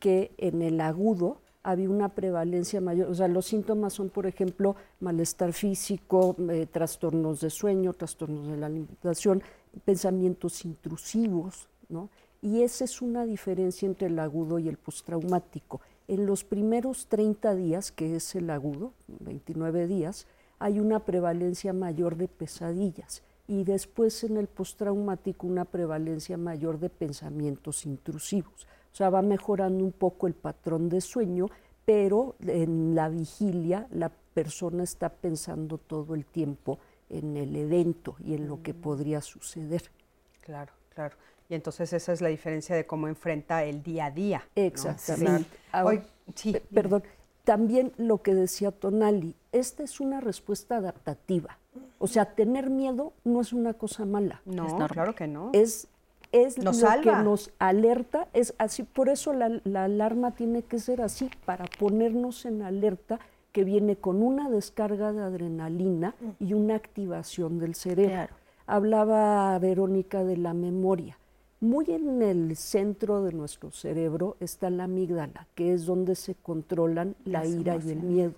que 0.00 0.32
en 0.38 0.60
el 0.62 0.80
agudo 0.80 1.40
había 1.62 1.90
una 1.90 2.08
prevalencia 2.08 2.80
mayor. 2.80 3.08
O 3.08 3.14
sea, 3.14 3.28
los 3.28 3.46
síntomas 3.46 3.92
son, 3.92 4.08
por 4.08 4.26
ejemplo, 4.26 4.76
malestar 5.00 5.52
físico, 5.52 6.36
eh, 6.50 6.66
trastornos 6.70 7.40
de 7.40 7.50
sueño, 7.50 7.92
trastornos 7.92 8.48
de 8.48 8.56
la 8.56 8.66
alimentación, 8.66 9.42
pensamientos 9.84 10.64
intrusivos, 10.64 11.68
¿no? 11.88 12.08
Y 12.40 12.62
esa 12.62 12.84
es 12.84 13.00
una 13.00 13.24
diferencia 13.24 13.86
entre 13.86 14.08
el 14.08 14.18
agudo 14.18 14.58
y 14.58 14.68
el 14.68 14.76
postraumático. 14.76 15.80
En 16.08 16.26
los 16.26 16.42
primeros 16.42 17.06
30 17.06 17.54
días, 17.54 17.92
que 17.92 18.16
es 18.16 18.34
el 18.34 18.50
agudo, 18.50 18.92
29 19.20 19.86
días, 19.86 20.26
hay 20.58 20.80
una 20.80 21.00
prevalencia 21.00 21.72
mayor 21.72 22.16
de 22.16 22.28
pesadillas 22.28 23.22
y 23.46 23.64
después 23.64 24.24
en 24.24 24.36
el 24.36 24.48
postraumático 24.48 25.46
una 25.46 25.64
prevalencia 25.64 26.36
mayor 26.36 26.78
de 26.78 26.88
pensamientos 26.88 27.86
intrusivos. 27.86 28.66
O 28.92 28.94
sea, 28.94 29.10
va 29.10 29.22
mejorando 29.22 29.82
un 29.82 29.92
poco 29.92 30.26
el 30.26 30.34
patrón 30.34 30.88
de 30.88 31.00
sueño, 31.00 31.46
pero 31.84 32.36
en 32.46 32.94
la 32.94 33.08
vigilia 33.08 33.86
la 33.90 34.10
persona 34.34 34.82
está 34.82 35.08
pensando 35.08 35.78
todo 35.78 36.14
el 36.14 36.24
tiempo 36.26 36.78
en 37.08 37.36
el 37.36 37.56
evento 37.56 38.16
y 38.24 38.34
en 38.34 38.48
lo 38.48 38.62
que 38.62 38.74
podría 38.74 39.20
suceder. 39.20 39.82
Claro, 40.40 40.72
claro. 40.94 41.16
Y 41.48 41.54
entonces 41.54 41.92
esa 41.92 42.12
es 42.12 42.20
la 42.20 42.28
diferencia 42.28 42.74
de 42.74 42.86
cómo 42.86 43.08
enfrenta 43.08 43.64
el 43.64 43.82
día 43.82 44.06
a 44.06 44.10
día. 44.10 44.48
Exactamente. 44.54 45.58
perdón, 46.72 47.02
también 47.44 47.92
lo 47.96 48.22
que 48.22 48.34
decía 48.34 48.70
Tonali, 48.70 49.34
esta 49.52 49.82
es 49.82 50.00
una 50.00 50.20
respuesta 50.20 50.76
adaptativa. 50.76 51.58
O 51.98 52.06
sea, 52.06 52.34
tener 52.34 52.70
miedo 52.70 53.12
no 53.24 53.40
es 53.40 53.52
una 53.52 53.74
cosa 53.74 54.04
mala. 54.04 54.42
No, 54.44 54.86
claro 54.88 55.14
que 55.14 55.26
no. 55.26 55.50
Es, 55.52 55.88
es 56.32 56.58
lo 56.58 56.72
que 56.72 57.12
nos 57.22 57.50
alerta, 57.58 58.28
es 58.32 58.54
así, 58.58 58.82
por 58.82 59.08
eso 59.08 59.32
la, 59.32 59.60
la, 59.64 59.84
alarma 59.84 60.32
tiene 60.32 60.62
que 60.62 60.78
ser 60.78 61.02
así, 61.02 61.30
para 61.44 61.66
ponernos 61.78 62.46
en 62.46 62.62
alerta 62.62 63.20
que 63.52 63.64
viene 63.64 63.96
con 63.96 64.22
una 64.22 64.50
descarga 64.50 65.12
de 65.12 65.22
adrenalina 65.22 66.14
y 66.40 66.54
una 66.54 66.74
activación 66.74 67.58
del 67.58 67.74
cerebro. 67.74 68.28
Hablaba 68.66 69.58
Verónica 69.58 70.24
de 70.24 70.38
la 70.38 70.54
memoria. 70.54 71.18
Muy 71.60 71.84
en 71.90 72.22
el 72.22 72.56
centro 72.56 73.22
de 73.22 73.32
nuestro 73.32 73.70
cerebro 73.70 74.36
está 74.40 74.70
la 74.70 74.84
amígdala, 74.84 75.46
que 75.54 75.74
es 75.74 75.86
donde 75.86 76.16
se 76.16 76.34
controlan 76.34 77.14
la 77.24 77.46
ira 77.46 77.76
y 77.76 77.90
el 77.90 78.02
miedo. 78.02 78.34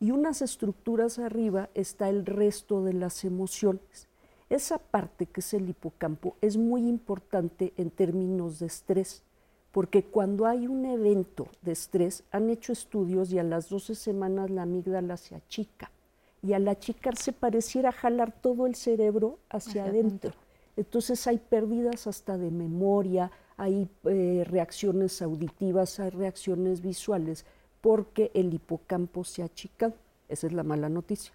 Y 0.00 0.10
unas 0.10 0.40
estructuras 0.42 1.18
arriba 1.18 1.68
está 1.74 2.08
el 2.08 2.24
resto 2.24 2.82
de 2.82 2.94
las 2.94 3.24
emociones. 3.24 4.08
Esa 4.52 4.76
parte 4.76 5.24
que 5.24 5.40
es 5.40 5.54
el 5.54 5.66
hipocampo 5.66 6.36
es 6.42 6.58
muy 6.58 6.86
importante 6.86 7.72
en 7.78 7.88
términos 7.88 8.58
de 8.58 8.66
estrés, 8.66 9.22
porque 9.72 10.04
cuando 10.04 10.44
hay 10.44 10.66
un 10.66 10.84
evento 10.84 11.48
de 11.62 11.72
estrés, 11.72 12.24
han 12.30 12.50
hecho 12.50 12.70
estudios 12.70 13.32
y 13.32 13.38
a 13.38 13.44
las 13.44 13.70
12 13.70 13.94
semanas 13.94 14.50
la 14.50 14.64
amígdala 14.64 15.16
se 15.16 15.36
achica 15.36 15.90
y 16.42 16.52
al 16.52 16.68
achicarse 16.68 17.32
pareciera 17.32 17.92
jalar 17.92 18.30
todo 18.30 18.66
el 18.66 18.74
cerebro 18.74 19.38
hacia, 19.48 19.86
adentro. 19.86 20.34
Entonces 20.76 21.26
hay 21.26 21.38
pérdidas 21.38 22.06
hasta 22.06 22.36
de 22.36 22.50
memoria, 22.50 23.30
hay 23.56 23.88
eh, 24.04 24.44
reacciones 24.46 25.22
auditivas, 25.22 25.98
hay 25.98 26.10
reacciones 26.10 26.82
visuales, 26.82 27.46
porque 27.80 28.30
el 28.34 28.52
hipocampo 28.52 29.24
se 29.24 29.40
ha 29.40 29.46
achicado. 29.46 29.94
Esa 30.28 30.46
es 30.46 30.52
la 30.52 30.62
mala 30.62 30.90
noticia. 30.90 31.32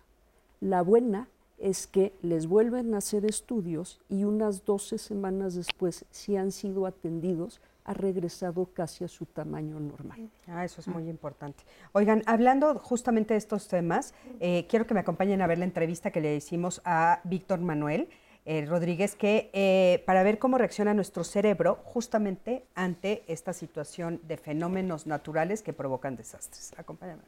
La 0.62 0.84
buena 0.84 1.28
es 1.58 1.88
que 1.88 2.14
les 2.22 2.48
vuelven 2.48 2.94
a 2.94 2.98
hacer 2.98 3.26
estudios 3.26 4.00
y 4.10 4.24
unas 4.24 4.66
12 4.66 4.98
semanas 4.98 5.56
después, 5.56 6.06
si 6.12 6.36
han 6.36 6.52
sido 6.52 6.86
atendidos, 6.86 7.62
ha 7.88 7.94
regresado 7.94 8.66
casi 8.74 9.06
a 9.06 9.08
su 9.08 9.26
tamaño 9.26 9.80
normal. 9.80 10.30
Ah, 10.48 10.66
eso 10.66 10.82
es 10.82 10.88
muy 10.88 11.10
importante. 11.10 11.64
Oigan, 11.94 12.22
hablando 12.26 12.78
justamente 12.80 13.34
de 13.34 13.38
estos 13.38 13.70
temas, 13.70 14.14
eh, 14.40 14.68
quiero 14.70 14.86
que 14.86 14.94
me 14.94 15.00
acompañen 15.00 15.42
a 15.42 15.48
ver 15.48 15.58
la 15.58 15.66
entrevista 15.66 16.12
que 16.12 16.20
le 16.20 16.36
hicimos 16.36 16.82
a 16.84 17.22
Víctor 17.24 17.60
Manuel. 17.60 18.10
Eh, 18.50 18.66
Rodríguez, 18.66 19.16
que 19.16 19.50
eh, 19.52 20.04
para 20.06 20.24
ver 20.24 20.40
cómo 20.40 20.58
reacciona 20.58 20.94
nuestro 20.94 21.26
cerebro 21.26 21.80
justamente 21.84 22.66
ante 22.76 23.26
esta 23.28 23.52
situación 23.52 24.22
de 24.24 24.38
fenómenos 24.38 25.06
naturales 25.06 25.62
que 25.62 25.74
provocan 25.74 26.16
desastres. 26.16 26.74
Acompáñame. 26.78 27.24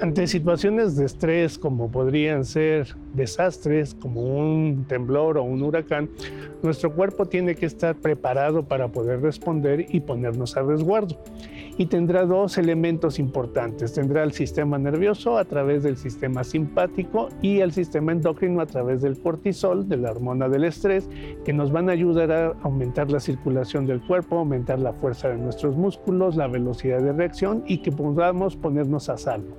Ante 0.00 0.28
situaciones 0.28 0.94
de 0.94 1.06
estrés 1.06 1.58
como 1.58 1.90
podrían 1.90 2.44
ser 2.44 2.94
desastres 3.14 3.96
como 3.96 4.20
un 4.22 4.84
temblor 4.86 5.38
o 5.38 5.42
un 5.42 5.60
huracán, 5.60 6.08
nuestro 6.62 6.94
cuerpo 6.94 7.26
tiene 7.26 7.56
que 7.56 7.66
estar 7.66 7.96
preparado 7.96 8.62
para 8.62 8.88
poder 8.88 9.20
responder 9.20 9.86
y 9.88 9.98
ponernos 9.98 10.56
a 10.56 10.62
resguardo 10.62 11.16
y 11.78 11.86
tendrá 11.86 12.26
dos 12.26 12.58
elementos 12.58 13.18
importantes. 13.18 13.94
Tendrá 13.94 14.24
el 14.24 14.32
sistema 14.32 14.78
nervioso 14.78 15.38
a 15.38 15.44
través 15.44 15.84
del 15.84 15.96
sistema 15.96 16.42
simpático 16.42 17.28
y 17.40 17.60
el 17.60 17.72
sistema 17.72 18.12
endocrino 18.12 18.60
a 18.60 18.66
través 18.66 19.00
del 19.00 19.18
cortisol, 19.18 19.88
de 19.88 19.96
la 19.96 20.10
hormona 20.10 20.48
del 20.48 20.64
estrés, 20.64 21.08
que 21.44 21.52
nos 21.52 21.70
van 21.70 21.88
a 21.88 21.92
ayudar 21.92 22.32
a 22.32 22.48
aumentar 22.62 23.10
la 23.10 23.20
circulación 23.20 23.86
del 23.86 24.00
cuerpo, 24.00 24.38
aumentar 24.38 24.80
la 24.80 24.92
fuerza 24.92 25.28
de 25.28 25.38
nuestros 25.38 25.76
músculos, 25.76 26.34
la 26.34 26.48
velocidad 26.48 27.00
de 27.00 27.12
reacción 27.12 27.62
y 27.66 27.78
que 27.78 27.92
podamos 27.92 28.56
ponernos 28.68 29.08
a 29.08 29.16
salvo. 29.16 29.56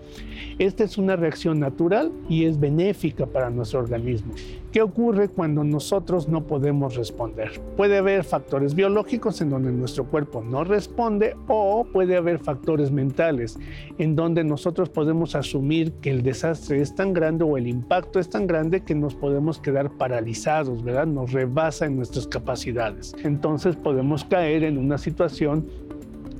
Esta 0.60 0.84
es 0.84 1.00
una 1.00 1.15
reacción 1.15 1.60
natural 1.60 2.12
y 2.30 2.45
es 2.45 2.60
benéfica 2.60 3.26
para 3.26 3.50
nuestro 3.50 3.80
organismo. 3.80 4.34
¿Qué 4.72 4.84
ocurre 4.84 5.30
cuando 5.30 5.63
nosotros 5.63 6.28
no 6.28 6.45
podemos 6.45 6.95
responder? 6.95 7.60
Puede 7.76 7.98
haber 7.98 8.24
factores 8.24 8.76
biológicos 8.76 9.41
en 9.41 9.50
donde 9.50 9.72
nuestro 9.72 10.06
cuerpo 10.06 10.43
no 10.43 10.63
responde 10.63 11.36
o 11.48 11.88
puede 11.91 12.17
haber 12.17 12.38
factores 12.38 12.91
mentales 12.91 13.58
en 13.98 14.15
donde 14.15 14.43
nosotros 14.43 14.89
podemos 14.89 15.34
asumir 15.34 15.93
que 15.93 16.12
el 16.12 16.22
desastre 16.22 16.82
es 16.82 16.93
tan 16.93 17.13
grande 17.13 17.43
o 17.45 17.58
el 17.58 17.65
impacto 17.65 18.19
es 18.19 18.30
tan 18.30 18.45
grande 18.45 18.82
que 18.82 18.93
nos 18.93 19.15
podemos 19.15 19.58
quedar 19.58 19.89
paralizados, 19.98 20.84
¿verdad? 20.84 21.08
Nos 21.08 21.32
rebasa 21.32 21.88
en 21.88 21.95
nuestras 21.95 22.28
capacidades. 22.28 23.15
Entonces 23.24 23.76
podemos 23.76 24.24
caer 24.24 24.63
en 24.63 24.78
una 24.78 25.00
situación 25.00 25.65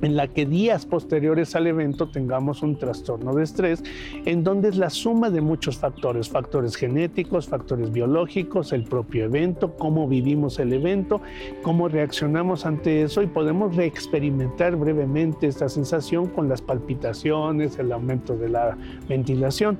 en 0.02 0.16
la 0.16 0.28
que 0.28 0.46
días 0.46 0.86
posteriores 0.86 1.54
al 1.54 1.66
evento 1.66 2.08
tengamos 2.08 2.62
un 2.62 2.76
trastorno 2.76 3.34
de 3.34 3.44
estrés, 3.44 3.82
en 4.24 4.44
donde 4.44 4.68
es 4.68 4.76
la 4.76 4.90
suma 4.90 5.30
de 5.30 5.40
muchos 5.40 5.78
factores, 5.78 6.28
factores 6.28 6.76
genéticos, 6.76 7.48
factores 7.48 7.92
biológicos, 7.92 8.72
el 8.72 8.84
propio 8.84 9.24
evento, 9.24 9.74
cómo 9.76 10.08
vivimos 10.08 10.58
el 10.58 10.72
evento, 10.72 11.20
cómo 11.62 11.88
reaccionamos 11.88 12.66
ante 12.66 13.02
eso 13.02 13.22
y 13.22 13.26
podemos 13.26 13.76
reexperimentar 13.76 14.76
brevemente 14.76 15.46
esta 15.46 15.68
sensación 15.68 16.28
con 16.28 16.48
las 16.48 16.62
palpitaciones, 16.62 17.78
el 17.78 17.92
aumento 17.92 18.36
de 18.36 18.48
la 18.48 18.76
ventilación. 19.08 19.78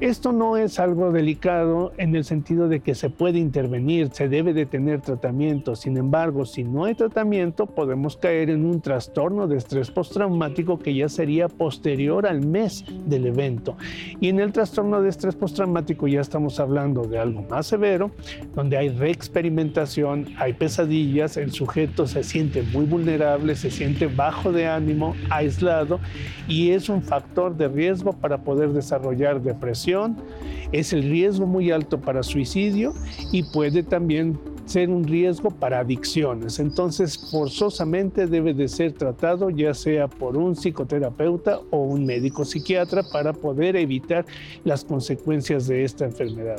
Esto 0.00 0.30
no 0.30 0.58
es 0.58 0.78
algo 0.78 1.10
delicado 1.10 1.94
en 1.96 2.14
el 2.14 2.24
sentido 2.24 2.68
de 2.68 2.80
que 2.80 2.94
se 2.94 3.08
puede 3.08 3.38
intervenir, 3.38 4.10
se 4.12 4.28
debe 4.28 4.52
de 4.52 4.66
tener 4.66 5.00
tratamiento. 5.00 5.74
Sin 5.74 5.96
embargo, 5.96 6.44
si 6.44 6.64
no 6.64 6.84
hay 6.84 6.94
tratamiento, 6.94 7.64
podemos 7.64 8.18
caer 8.18 8.50
en 8.50 8.66
un 8.66 8.82
trastorno 8.82 9.48
de 9.48 9.56
estrés 9.56 9.90
postraumático 9.90 10.78
que 10.78 10.94
ya 10.94 11.08
sería 11.08 11.48
posterior 11.48 12.26
al 12.26 12.46
mes 12.46 12.84
del 13.06 13.24
evento. 13.24 13.78
Y 14.20 14.28
en 14.28 14.38
el 14.38 14.52
trastorno 14.52 15.00
de 15.00 15.08
estrés 15.08 15.34
postraumático 15.34 16.06
ya 16.06 16.20
estamos 16.20 16.60
hablando 16.60 17.04
de 17.04 17.18
algo 17.18 17.46
más 17.48 17.66
severo, 17.66 18.10
donde 18.54 18.76
hay 18.76 18.90
reexperimentación, 18.90 20.26
hay 20.36 20.52
pesadillas, 20.52 21.38
el 21.38 21.52
sujeto 21.52 22.06
se 22.06 22.22
siente 22.22 22.62
muy 22.62 22.84
vulnerable, 22.84 23.56
se 23.56 23.70
siente 23.70 24.08
bajo 24.08 24.52
de 24.52 24.66
ánimo, 24.66 25.16
aislado 25.30 26.00
y 26.48 26.72
es 26.72 26.90
un 26.90 27.02
factor 27.02 27.56
de 27.56 27.68
riesgo 27.68 28.12
para 28.12 28.36
poder 28.42 28.74
desarrollar 28.74 29.40
depresión 29.40 29.85
es 30.72 30.92
el 30.92 31.02
riesgo 31.02 31.46
muy 31.46 31.70
alto 31.70 32.00
para 32.00 32.22
suicidio 32.22 32.92
y 33.32 33.42
puede 33.44 33.82
también 33.82 34.38
ser 34.64 34.90
un 34.90 35.04
riesgo 35.04 35.50
para 35.50 35.78
adicciones. 35.78 36.58
Entonces, 36.58 37.16
forzosamente 37.30 38.26
debe 38.26 38.52
de 38.52 38.68
ser 38.68 38.92
tratado 38.92 39.48
ya 39.50 39.72
sea 39.74 40.08
por 40.08 40.36
un 40.36 40.56
psicoterapeuta 40.56 41.60
o 41.70 41.78
un 41.82 42.04
médico 42.04 42.44
psiquiatra 42.44 43.02
para 43.12 43.32
poder 43.32 43.76
evitar 43.76 44.26
las 44.64 44.84
consecuencias 44.84 45.68
de 45.68 45.84
esta 45.84 46.04
enfermedad. 46.04 46.56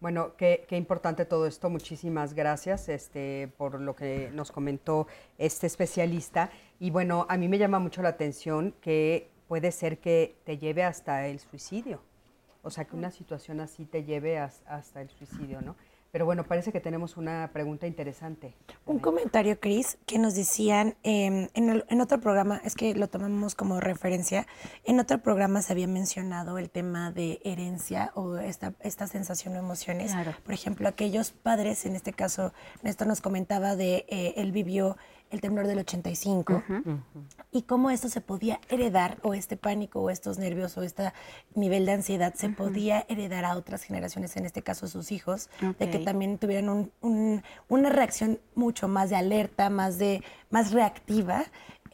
Bueno, 0.00 0.32
qué, 0.38 0.66
importante 0.70 1.26
todo 1.26 1.46
esto. 1.46 1.68
Muchísimas 1.68 2.32
gracias 2.32 2.88
este, 2.88 3.52
por 3.58 3.80
lo 3.80 3.94
que 3.94 4.30
nos 4.32 4.50
comentó 4.50 5.06
este 5.36 5.66
especialista. 5.66 6.50
Y 6.80 6.90
bueno, 6.90 7.26
a 7.28 7.36
mí 7.36 7.48
me 7.48 7.58
llama 7.58 7.78
mucho 7.78 8.00
la 8.00 8.08
atención 8.08 8.74
que 8.80 9.28
puede 9.50 9.72
ser 9.72 9.98
que 9.98 10.36
te 10.44 10.58
lleve 10.58 10.84
hasta 10.84 11.26
el 11.26 11.40
suicidio. 11.40 12.00
O 12.62 12.70
sea, 12.70 12.84
que 12.84 12.94
una 12.94 13.10
situación 13.10 13.58
así 13.58 13.84
te 13.84 14.04
lleve 14.04 14.38
hasta 14.38 15.02
el 15.02 15.10
suicidio, 15.10 15.60
¿no? 15.60 15.74
Pero 16.12 16.24
bueno, 16.24 16.44
parece 16.44 16.70
que 16.70 16.78
tenemos 16.78 17.16
una 17.16 17.50
pregunta 17.52 17.88
interesante. 17.88 18.54
Un 18.86 19.00
comentario, 19.00 19.58
Cris, 19.58 19.98
que 20.06 20.20
nos 20.20 20.36
decían 20.36 20.94
em, 21.02 21.48
en, 21.54 22.00
otro 22.00 22.20
programa, 22.20 22.60
es 22.64 22.76
que 22.76 22.94
lo 22.94 23.08
tomamos 23.08 23.56
como 23.56 23.80
referencia, 23.80 24.46
en 24.84 25.00
otro 25.00 25.18
programa 25.18 25.62
se 25.62 25.72
había 25.72 25.88
mencionado 25.88 26.56
el 26.58 26.70
tema 26.70 27.10
de 27.10 27.40
herencia 27.44 28.12
o 28.14 28.36
esta, 28.36 28.74
esta 28.80 29.08
sensación 29.08 29.56
o 29.56 29.58
emociones. 29.58 30.12
Por 30.44 30.54
ejemplo, 30.54 30.88
aquellos 30.88 31.32
padres, 31.32 31.86
en 31.86 31.96
este 31.96 32.12
caso, 32.12 32.52
Néstor 32.84 33.08
nos 33.08 33.20
comentaba 33.20 33.74
de 33.74 34.04
eh, 34.08 34.34
él 34.36 34.52
vivió 34.52 34.96
el 35.30 35.40
temblor 35.40 35.66
del 35.66 35.78
85 35.78 36.62
y 37.52 37.62
cómo 37.62 37.90
esto 37.90 38.08
se 38.08 38.20
podía 38.20 38.60
heredar 38.68 39.18
o 39.22 39.34
este 39.34 39.56
pánico 39.56 40.00
o 40.00 40.10
estos 40.10 40.38
nervios 40.38 40.76
o 40.76 40.82
este 40.82 41.12
nivel 41.54 41.86
de 41.86 41.92
ansiedad 41.92 42.34
se 42.34 42.48
podía 42.48 43.06
heredar 43.08 43.44
a 43.44 43.56
otras 43.56 43.82
generaciones, 43.82 44.36
en 44.36 44.44
este 44.44 44.62
caso 44.62 44.88
sus 44.88 45.12
hijos, 45.12 45.50
de 45.78 45.90
que 45.90 45.98
también 45.98 46.38
tuvieran 46.38 46.90
una 47.00 47.90
reacción 47.90 48.40
mucho 48.54 48.88
más 48.88 49.10
de 49.10 49.16
alerta, 49.16 49.70
más 49.70 49.98
de 49.98 50.22
más 50.50 50.72
reactiva 50.72 51.44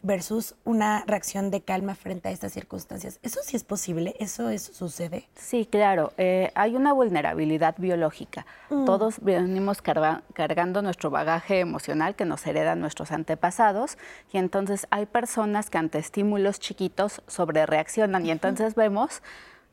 versus 0.02 0.54
una 0.64 1.04
reacción 1.06 1.50
de 1.50 1.62
calma 1.62 1.94
frente 1.94 2.28
a 2.28 2.32
estas 2.32 2.52
circunstancias. 2.52 3.18
¿Eso 3.22 3.40
sí 3.42 3.56
es 3.56 3.64
posible? 3.64 4.14
¿Eso 4.18 4.50
es, 4.50 4.62
sucede? 4.62 5.28
Sí, 5.34 5.66
claro. 5.70 6.12
Eh, 6.16 6.52
hay 6.54 6.76
una 6.76 6.92
vulnerabilidad 6.92 7.74
biológica. 7.78 8.46
Mm. 8.70 8.84
Todos 8.84 9.20
venimos 9.20 9.82
cargando 9.82 10.82
nuestro 10.82 11.10
bagaje 11.10 11.60
emocional 11.60 12.14
que 12.14 12.24
nos 12.24 12.46
heredan 12.46 12.80
nuestros 12.80 13.10
antepasados 13.12 13.98
y 14.32 14.38
entonces 14.38 14.86
hay 14.90 15.06
personas 15.06 15.70
que 15.70 15.78
ante 15.78 15.98
estímulos 15.98 16.60
chiquitos 16.60 17.22
sobre 17.26 17.66
reaccionan 17.66 18.24
y 18.26 18.30
entonces 18.30 18.74
vemos 18.74 19.22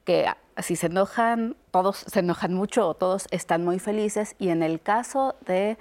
que 0.05 0.27
si 0.61 0.75
se 0.75 0.87
enojan, 0.87 1.55
todos 1.71 1.97
se 2.07 2.19
enojan 2.19 2.53
mucho 2.53 2.87
o 2.87 2.93
todos 2.93 3.27
están 3.31 3.63
muy 3.63 3.79
felices 3.79 4.35
y 4.37 4.49
en 4.49 4.63
el 4.63 4.81
caso 4.81 5.35
de 5.45 5.77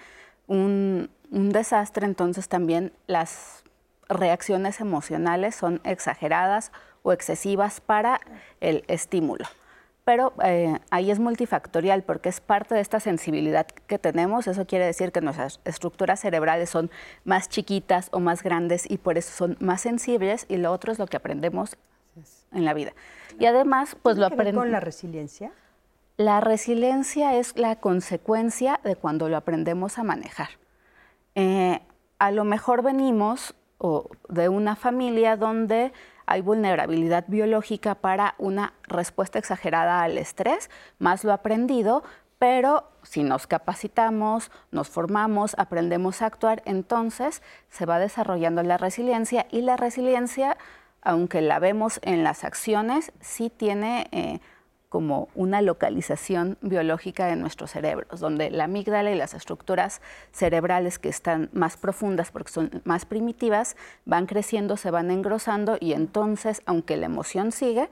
un, 0.46 1.10
un 1.30 1.50
desastre, 1.50 2.06
entonces 2.06 2.48
también 2.48 2.92
las 3.06 3.64
reacciones 4.08 4.80
emocionales 4.80 5.54
son 5.54 5.80
exageradas 5.84 6.72
o 7.02 7.12
excesivas 7.12 7.80
para 7.80 8.20
el 8.60 8.84
estímulo. 8.88 9.44
Pero 10.04 10.32
eh, 10.42 10.80
ahí 10.90 11.12
es 11.12 11.20
multifactorial 11.20 12.02
porque 12.02 12.28
es 12.28 12.40
parte 12.40 12.74
de 12.74 12.80
esta 12.80 12.98
sensibilidad 12.98 13.66
que 13.66 13.98
tenemos. 13.98 14.48
Eso 14.48 14.66
quiere 14.66 14.84
decir 14.84 15.12
que 15.12 15.20
nuestras 15.20 15.60
estructuras 15.64 16.20
cerebrales 16.20 16.70
son 16.70 16.90
más 17.24 17.48
chiquitas 17.48 18.08
o 18.10 18.18
más 18.18 18.42
grandes 18.42 18.90
y 18.90 18.98
por 18.98 19.16
eso 19.16 19.32
son 19.32 19.56
más 19.60 19.80
sensibles 19.82 20.46
y 20.48 20.56
lo 20.56 20.72
otro 20.72 20.90
es 20.90 20.98
lo 20.98 21.06
que 21.06 21.16
aprendemos 21.16 21.76
en 22.52 22.64
la 22.64 22.74
vida. 22.74 22.92
Y 23.38 23.46
además, 23.46 23.96
pues 24.02 24.18
lo 24.18 24.26
aprendemos. 24.26 24.64
con 24.64 24.72
la 24.72 24.80
resiliencia? 24.80 25.52
La 26.16 26.40
resiliencia 26.40 27.36
es 27.36 27.56
la 27.56 27.76
consecuencia 27.76 28.80
de 28.82 28.96
cuando 28.96 29.28
lo 29.28 29.36
aprendemos 29.36 29.98
a 29.98 30.02
manejar. 30.02 30.48
Eh, 31.34 31.80
a 32.18 32.30
lo 32.32 32.44
mejor 32.44 32.82
venimos 32.82 33.54
de 34.28 34.48
una 34.48 34.76
familia 34.76 35.36
donde 35.36 35.92
hay 36.26 36.40
vulnerabilidad 36.40 37.24
biológica 37.26 37.94
para 37.96 38.34
una 38.38 38.74
respuesta 38.84 39.38
exagerada 39.38 40.02
al 40.02 40.18
estrés, 40.18 40.70
más 40.98 41.24
lo 41.24 41.32
aprendido, 41.32 42.02
pero 42.38 42.88
si 43.02 43.22
nos 43.22 43.46
capacitamos, 43.46 44.50
nos 44.70 44.88
formamos, 44.88 45.54
aprendemos 45.58 46.22
a 46.22 46.26
actuar, 46.26 46.62
entonces 46.64 47.42
se 47.70 47.86
va 47.86 47.98
desarrollando 47.98 48.62
la 48.62 48.78
resiliencia 48.78 49.46
y 49.50 49.62
la 49.62 49.76
resiliencia 49.76 50.56
aunque 51.02 51.40
la 51.40 51.58
vemos 51.58 51.98
en 52.02 52.22
las 52.22 52.44
acciones, 52.44 53.12
sí 53.20 53.50
tiene 53.50 54.08
eh, 54.12 54.40
como 54.92 55.30
una 55.34 55.62
localización 55.62 56.58
biológica 56.60 57.30
en 57.30 57.40
nuestros 57.40 57.70
cerebros, 57.70 58.20
donde 58.20 58.50
la 58.50 58.64
amígdala 58.64 59.10
y 59.10 59.14
las 59.14 59.32
estructuras 59.32 60.02
cerebrales 60.32 60.98
que 60.98 61.08
están 61.08 61.48
más 61.54 61.78
profundas 61.78 62.30
porque 62.30 62.52
son 62.52 62.82
más 62.84 63.06
primitivas 63.06 63.74
van 64.04 64.26
creciendo, 64.26 64.76
se 64.76 64.90
van 64.90 65.10
engrosando 65.10 65.78
y 65.80 65.94
entonces, 65.94 66.60
aunque 66.66 66.98
la 66.98 67.06
emoción 67.06 67.52
sigue, 67.52 67.88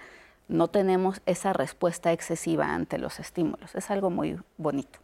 no 0.48 0.68
tenemos 0.68 1.22
esa 1.24 1.54
respuesta 1.54 2.12
excesiva 2.12 2.74
ante 2.74 2.98
los 2.98 3.18
estímulos. 3.18 3.74
Es 3.74 3.90
algo 3.90 4.10
muy 4.10 4.38
bonito. 4.58 4.98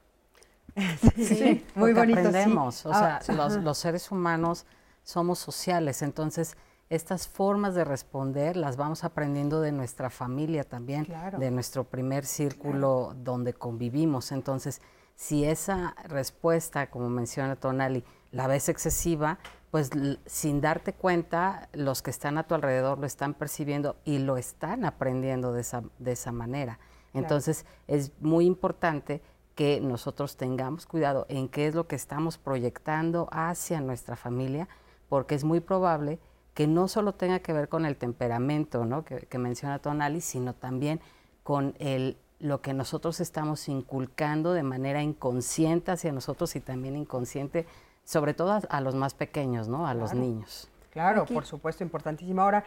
Sí, 1.16 1.64
muy 1.74 1.94
bonito. 1.94 2.18
Aprendemos, 2.18 2.84
o 2.84 2.92
sea, 2.92 3.20
ah, 3.26 3.32
los, 3.32 3.56
los 3.56 3.78
seres 3.78 4.10
humanos 4.10 4.66
somos 5.02 5.38
sociales, 5.38 6.02
entonces 6.02 6.58
estas 6.88 7.26
formas 7.26 7.74
de 7.74 7.84
responder 7.84 8.56
las 8.56 8.76
vamos 8.76 9.02
aprendiendo 9.02 9.60
de 9.60 9.72
nuestra 9.72 10.08
familia 10.08 10.64
también, 10.64 11.06
de 11.38 11.50
nuestro 11.50 11.84
primer 11.84 12.24
círculo 12.24 13.14
donde 13.16 13.54
convivimos. 13.54 14.30
Entonces, 14.30 14.80
si 15.16 15.44
esa 15.44 15.96
respuesta, 16.04 16.90
como 16.90 17.08
menciona 17.08 17.56
Tonali, 17.56 18.04
la 18.30 18.46
ves 18.46 18.68
excesiva, 18.68 19.38
pues 19.70 19.90
sin 20.26 20.60
darte 20.60 20.92
cuenta, 20.92 21.68
los 21.72 22.02
que 22.02 22.10
están 22.10 22.38
a 22.38 22.46
tu 22.46 22.54
alrededor 22.54 22.98
lo 22.98 23.06
están 23.06 23.34
percibiendo 23.34 23.96
y 24.04 24.18
lo 24.18 24.36
están 24.36 24.84
aprendiendo 24.84 25.52
de 25.52 25.62
esa, 25.62 25.82
de 25.98 26.12
esa 26.12 26.32
manera. 26.32 26.78
Entonces, 27.14 27.66
es 27.88 28.12
muy 28.20 28.46
importante 28.46 29.22
que 29.54 29.80
nosotros 29.80 30.36
tengamos 30.36 30.86
cuidado 30.86 31.26
en 31.30 31.48
qué 31.48 31.66
es 31.66 31.74
lo 31.74 31.88
que 31.88 31.96
estamos 31.96 32.36
proyectando 32.36 33.28
hacia 33.32 33.80
nuestra 33.80 34.14
familia, 34.14 34.68
porque 35.08 35.34
es 35.34 35.42
muy 35.42 35.60
probable 35.60 36.20
que 36.56 36.66
no 36.66 36.88
solo 36.88 37.12
tenga 37.12 37.40
que 37.40 37.52
ver 37.52 37.68
con 37.68 37.84
el 37.84 37.96
temperamento 37.96 38.86
¿no? 38.86 39.04
que, 39.04 39.38
menciona 39.38 39.78
Tonali, 39.78 40.22
sino 40.22 40.54
también 40.54 41.02
con 41.42 41.74
el, 41.78 42.16
lo 42.40 42.62
que 42.62 42.72
nosotros 42.72 43.20
estamos 43.20 43.68
inculcando 43.68 44.54
de 44.54 44.62
manera 44.62 45.02
inconsciente 45.02 45.90
hacia 45.90 46.12
nosotros 46.12 46.56
y 46.56 46.60
también 46.60 46.96
inconsciente, 46.96 47.66
sobre 48.04 48.32
todo 48.32 48.58
a, 48.70 48.80
los 48.80 48.94
más 48.94 49.12
pequeños, 49.12 49.68
¿no? 49.68 49.86
a 49.86 49.92
los 49.92 50.14
niños. 50.14 50.70
Claro, 50.92 51.26
por 51.26 51.44
supuesto, 51.44 51.84
importantísimo. 51.84 52.40
Ahora, 52.40 52.64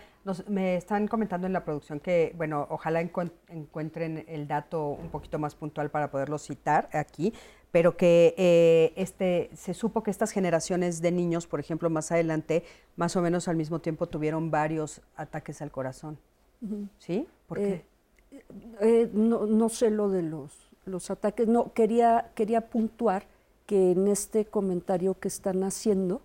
me 0.47 0.75
están 0.75 1.07
comentando 1.07 1.47
en 1.47 1.53
la 1.53 1.65
producción 1.65 1.99
que, 1.99 2.31
bueno, 2.37 2.67
ojalá 2.69 3.01
encuentren 3.01 4.23
el 4.27 4.47
dato 4.47 4.89
un 4.89 5.09
poquito 5.09 5.39
más 5.39 5.55
puntual 5.55 5.89
para 5.89 6.11
poderlo 6.11 6.37
citar 6.37 6.89
aquí, 6.93 7.33
pero 7.71 7.97
que 7.97 8.33
eh, 8.37 8.93
este, 8.95 9.49
se 9.55 9.73
supo 9.73 10.01
que 10.01 10.11
estas 10.11 10.31
generaciones 10.31 11.01
de 11.01 11.11
niños, 11.11 11.45
por 11.47 11.59
ejemplo, 11.59 11.89
más 11.89 12.11
adelante, 12.11 12.63
más 12.95 13.15
o 13.15 13.21
menos 13.21 13.47
al 13.47 13.55
mismo 13.55 13.79
tiempo 13.79 14.07
tuvieron 14.07 14.49
varios 14.49 15.01
ataques 15.15 15.61
al 15.61 15.71
corazón. 15.71 16.17
¿Sí? 16.97 17.25
¿Por 17.47 17.57
qué? 17.59 17.85
Eh, 18.31 18.43
eh, 18.81 19.09
no, 19.13 19.69
sé 19.69 19.91
lo 19.91 20.09
de 20.09 20.23
los, 20.23 20.51
los 20.85 21.09
ataques. 21.11 21.47
No, 21.47 21.73
quería, 21.73 22.31
quería 22.35 22.61
puntuar 22.61 23.27
que 23.65 23.91
en 23.91 24.07
este 24.07 24.45
comentario 24.45 25.13
que 25.19 25.27
están 25.27 25.63
haciendo, 25.63 26.21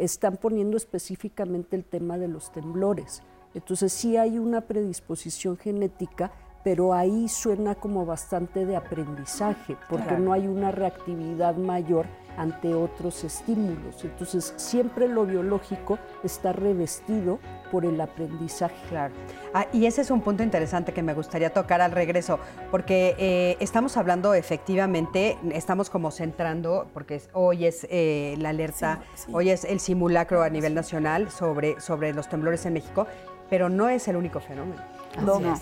están 0.00 0.36
poniendo 0.38 0.76
específicamente 0.76 1.76
el 1.76 1.84
tema 1.84 2.18
de 2.18 2.26
los 2.26 2.50
temblores. 2.50 3.22
Entonces 3.54 3.92
sí 3.92 4.16
hay 4.16 4.38
una 4.38 4.62
predisposición 4.62 5.56
genética 5.56 6.32
pero 6.64 6.94
ahí 6.94 7.28
suena 7.28 7.74
como 7.74 8.06
bastante 8.06 8.64
de 8.64 8.74
aprendizaje, 8.74 9.76
porque 9.88 10.16
no 10.16 10.32
hay 10.32 10.48
una 10.48 10.70
reactividad 10.70 11.56
mayor 11.56 12.06
ante 12.36 12.74
otros 12.74 13.22
estímulos. 13.22 14.02
Entonces, 14.02 14.54
siempre 14.56 15.06
lo 15.06 15.24
biológico 15.24 15.98
está 16.24 16.52
revestido 16.52 17.38
por 17.70 17.84
el 17.84 18.00
aprendizaje. 18.00 18.74
Claro. 18.88 19.14
Ah, 19.52 19.66
y 19.72 19.86
ese 19.86 20.00
es 20.00 20.10
un 20.10 20.20
punto 20.20 20.42
interesante 20.42 20.92
que 20.92 21.02
me 21.02 21.14
gustaría 21.14 21.50
tocar 21.50 21.80
al 21.80 21.92
regreso, 21.92 22.40
porque 22.70 23.14
eh, 23.18 23.56
estamos 23.60 23.96
hablando 23.96 24.34
efectivamente, 24.34 25.38
estamos 25.52 25.90
como 25.90 26.10
centrando, 26.10 26.88
porque 26.92 27.20
hoy 27.34 27.66
es 27.66 27.86
eh, 27.90 28.36
la 28.38 28.48
alerta, 28.48 29.00
hoy 29.32 29.50
es 29.50 29.64
el 29.64 29.80
simulacro 29.80 30.42
a 30.42 30.48
nivel 30.48 30.74
nacional 30.74 31.30
sobre, 31.30 31.78
sobre 31.80 32.12
los 32.14 32.28
temblores 32.28 32.64
en 32.66 32.72
México, 32.72 33.06
pero 33.50 33.68
no 33.68 33.88
es 33.88 34.08
el 34.08 34.16
único 34.16 34.40
fenómeno. 34.40 34.82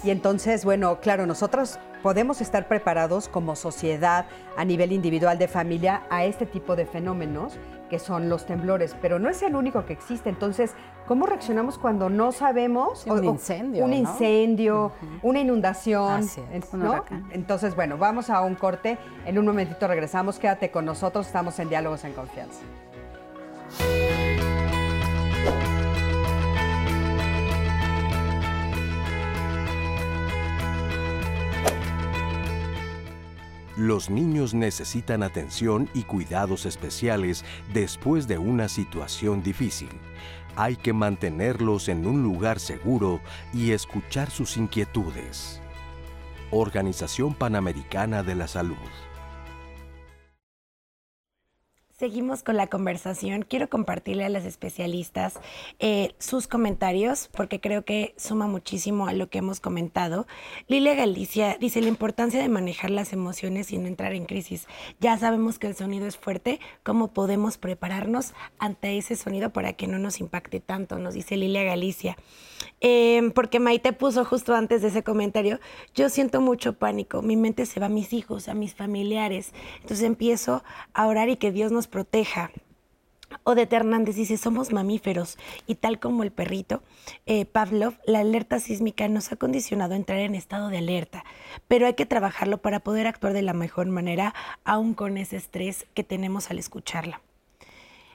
Y 0.04 0.10
entonces, 0.10 0.64
bueno, 0.64 1.00
claro, 1.00 1.26
nosotros 1.26 1.78
podemos 2.02 2.40
estar 2.40 2.68
preparados 2.68 3.28
como 3.28 3.54
sociedad 3.56 4.26
a 4.56 4.64
nivel 4.64 4.92
individual 4.92 5.38
de 5.38 5.48
familia 5.48 6.02
a 6.10 6.24
este 6.24 6.46
tipo 6.46 6.76
de 6.76 6.86
fenómenos 6.86 7.58
que 7.92 7.98
son 7.98 8.30
los 8.30 8.46
temblores, 8.46 8.96
pero 9.02 9.18
no 9.18 9.28
es 9.28 9.42
el 9.42 9.54
único 9.54 9.84
que 9.84 9.92
existe. 9.92 10.30
Entonces, 10.30 10.72
¿cómo 11.06 11.26
reaccionamos 11.26 11.76
cuando 11.76 12.08
no 12.08 12.32
sabemos? 12.32 13.06
un 13.06 13.22
incendio. 13.22 13.84
Un 13.84 13.92
incendio, 13.92 14.92
una 15.20 15.40
inundación. 15.40 16.26
Entonces, 17.32 17.76
bueno, 17.76 17.98
vamos 17.98 18.30
a 18.30 18.40
un 18.40 18.54
corte. 18.54 18.96
En 19.26 19.38
un 19.38 19.44
momentito 19.44 19.86
regresamos. 19.86 20.38
Quédate 20.38 20.70
con 20.70 20.86
nosotros. 20.86 21.26
Estamos 21.26 21.58
en 21.58 21.68
Diálogos 21.68 22.04
en 22.04 22.14
Confianza. 22.14 22.60
Los 33.82 34.10
niños 34.10 34.54
necesitan 34.54 35.24
atención 35.24 35.88
y 35.92 36.04
cuidados 36.04 36.66
especiales 36.66 37.44
después 37.74 38.28
de 38.28 38.38
una 38.38 38.68
situación 38.68 39.42
difícil. 39.42 39.88
Hay 40.54 40.76
que 40.76 40.92
mantenerlos 40.92 41.88
en 41.88 42.06
un 42.06 42.22
lugar 42.22 42.60
seguro 42.60 43.20
y 43.52 43.72
escuchar 43.72 44.30
sus 44.30 44.56
inquietudes. 44.56 45.60
Organización 46.52 47.34
Panamericana 47.34 48.22
de 48.22 48.36
la 48.36 48.46
Salud. 48.46 48.76
Seguimos 52.02 52.42
con 52.42 52.56
la 52.56 52.66
conversación. 52.66 53.42
Quiero 53.48 53.70
compartirle 53.70 54.24
a 54.24 54.28
las 54.28 54.44
especialistas 54.44 55.34
eh, 55.78 56.16
sus 56.18 56.48
comentarios 56.48 57.30
porque 57.30 57.60
creo 57.60 57.84
que 57.84 58.12
suma 58.16 58.48
muchísimo 58.48 59.06
a 59.06 59.12
lo 59.12 59.30
que 59.30 59.38
hemos 59.38 59.60
comentado. 59.60 60.26
Lilia 60.66 60.96
Galicia 60.96 61.56
dice 61.60 61.80
la 61.80 61.86
importancia 61.86 62.42
de 62.42 62.48
manejar 62.48 62.90
las 62.90 63.12
emociones 63.12 63.72
no 63.78 63.86
entrar 63.86 64.14
en 64.14 64.24
crisis. 64.24 64.66
Ya 64.98 65.16
sabemos 65.16 65.60
que 65.60 65.68
el 65.68 65.76
sonido 65.76 66.08
es 66.08 66.16
fuerte. 66.16 66.58
¿Cómo 66.82 67.12
podemos 67.12 67.56
prepararnos 67.56 68.34
ante 68.58 68.98
ese 68.98 69.14
sonido 69.14 69.50
para 69.50 69.74
que 69.74 69.86
no 69.86 70.00
nos 70.00 70.18
impacte 70.18 70.58
tanto? 70.58 70.98
Nos 70.98 71.14
dice 71.14 71.36
Lilia 71.36 71.62
Galicia. 71.62 72.16
Em, 72.84 73.30
porque 73.30 73.60
Maite 73.60 73.92
puso 73.92 74.24
justo 74.24 74.56
antes 74.56 74.82
de 74.82 74.88
ese 74.88 75.04
comentario, 75.04 75.60
yo 75.94 76.08
siento 76.08 76.40
mucho 76.40 76.72
pánico. 76.72 77.22
Mi 77.22 77.36
mente 77.36 77.64
se 77.64 77.78
va 77.78 77.86
a 77.86 77.88
mis 77.88 78.12
hijos, 78.12 78.48
a 78.48 78.54
mis 78.54 78.74
familiares. 78.74 79.52
Entonces 79.82 80.02
empiezo 80.04 80.64
a 80.92 81.06
orar 81.06 81.28
y 81.28 81.36
que 81.36 81.52
Dios 81.52 81.70
nos 81.70 81.86
proteja. 81.86 82.50
Odette 83.44 83.72
Hernández 83.72 84.16
dice, 84.16 84.36
somos 84.36 84.72
mamíferos 84.72 85.38
y 85.66 85.76
tal 85.76 86.00
como 86.00 86.22
el 86.22 86.32
perrito, 86.32 86.82
eh, 87.24 87.46
Pavlov, 87.46 87.94
la 88.04 88.18
alerta 88.18 88.58
sísmica 88.58 89.08
nos 89.08 89.32
ha 89.32 89.36
condicionado 89.36 89.94
a 89.94 89.96
entrar 89.96 90.18
en 90.18 90.34
estado 90.34 90.68
de 90.68 90.78
alerta, 90.78 91.24
pero 91.66 91.86
hay 91.86 91.94
que 91.94 92.04
trabajarlo 92.04 92.58
para 92.58 92.80
poder 92.80 93.06
actuar 93.06 93.32
de 93.32 93.40
la 93.40 93.54
mejor 93.54 93.86
manera, 93.86 94.34
aún 94.64 94.92
con 94.92 95.16
ese 95.16 95.36
estrés 95.36 95.86
que 95.94 96.04
tenemos 96.04 96.50
al 96.50 96.58
escucharla. 96.58 97.22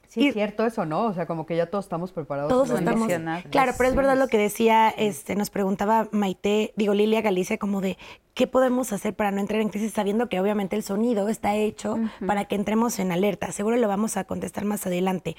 Sí, 0.08 0.28
es 0.28 0.34
cierto 0.34 0.66
eso, 0.66 0.86
¿no? 0.86 1.06
O 1.06 1.14
sea, 1.14 1.26
como 1.26 1.46
que 1.46 1.56
ya 1.56 1.68
todos 1.68 1.86
estamos 1.86 2.12
preparados. 2.12 2.50
Todos 2.50 2.70
estamos. 2.70 3.08
Claro, 3.52 3.74
pero 3.78 3.90
es 3.90 3.96
verdad 3.96 4.18
lo 4.18 4.28
que 4.28 4.38
decía, 4.38 4.90
este, 4.90 5.36
nos 5.36 5.50
preguntaba 5.50 6.08
Maite, 6.12 6.74
digo 6.76 6.94
Lilia 6.94 7.22
Galicia, 7.22 7.58
como 7.58 7.82
de 7.82 7.98
qué 8.38 8.46
podemos 8.46 8.94
hacer 8.94 9.16
para 9.16 9.32
no 9.32 9.42
entrar 9.42 9.62
en 9.62 9.70
crisis, 9.70 9.94
sabiendo 9.94 10.30
que 10.30 10.40
obviamente 10.40 10.76
el 10.76 10.84
sonido 10.84 11.28
está 11.28 11.56
hecho 11.56 11.98
para 12.26 12.46
que 12.46 12.54
entremos 12.54 13.00
en 13.00 13.12
alerta. 13.12 13.52
Seguro 13.52 13.78
lo 13.78 13.88
vamos 13.88 14.16
a 14.16 14.26
contestar 14.26 14.64
más 14.64 14.86
adelante. 14.86 15.36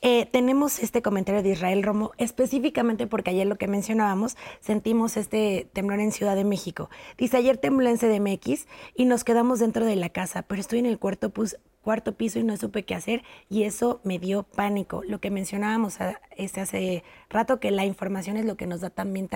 Eh, 0.00 0.26
tenemos 0.26 0.80
este 0.80 1.02
comentario 1.02 1.44
de 1.44 1.50
Israel 1.50 1.84
Romo, 1.84 2.10
específicamente 2.18 3.06
porque 3.06 3.30
ayer 3.30 3.46
lo 3.46 3.56
que 3.56 3.68
mencionábamos, 3.68 4.36
sentimos 4.58 5.16
este 5.16 5.70
temblor 5.72 6.00
en 6.00 6.10
Ciudad 6.10 6.34
de 6.34 6.42
México. 6.42 6.90
Dice, 7.16 7.36
ayer 7.36 7.58
tembló 7.58 7.88
en 7.88 7.96
CDMX 7.96 8.66
y 8.96 9.04
nos 9.04 9.22
quedamos 9.22 9.60
dentro 9.60 9.86
de 9.86 9.94
la 9.94 10.08
casa, 10.08 10.42
pero 10.42 10.60
estoy 10.60 10.80
en 10.80 10.86
el 10.86 10.98
cuarto, 10.98 11.30
pues, 11.30 11.60
cuarto 11.82 12.14
piso 12.14 12.38
y 12.38 12.44
no 12.44 12.56
supe 12.56 12.84
qué 12.84 12.94
hacer 12.94 13.22
y 13.50 13.64
eso 13.64 14.00
me 14.04 14.18
dio 14.18 14.44
pánico. 14.44 15.02
Lo 15.04 15.20
que 15.20 15.30
mencionábamos 15.30 15.98
este 16.36 16.60
hace 16.60 17.04
rato, 17.28 17.60
que 17.60 17.70
la 17.70 17.84
información 17.84 18.36
es 18.36 18.44
lo 18.44 18.56
que 18.56 18.66
nos 18.66 18.80
da 18.80 18.90
también 18.90 19.28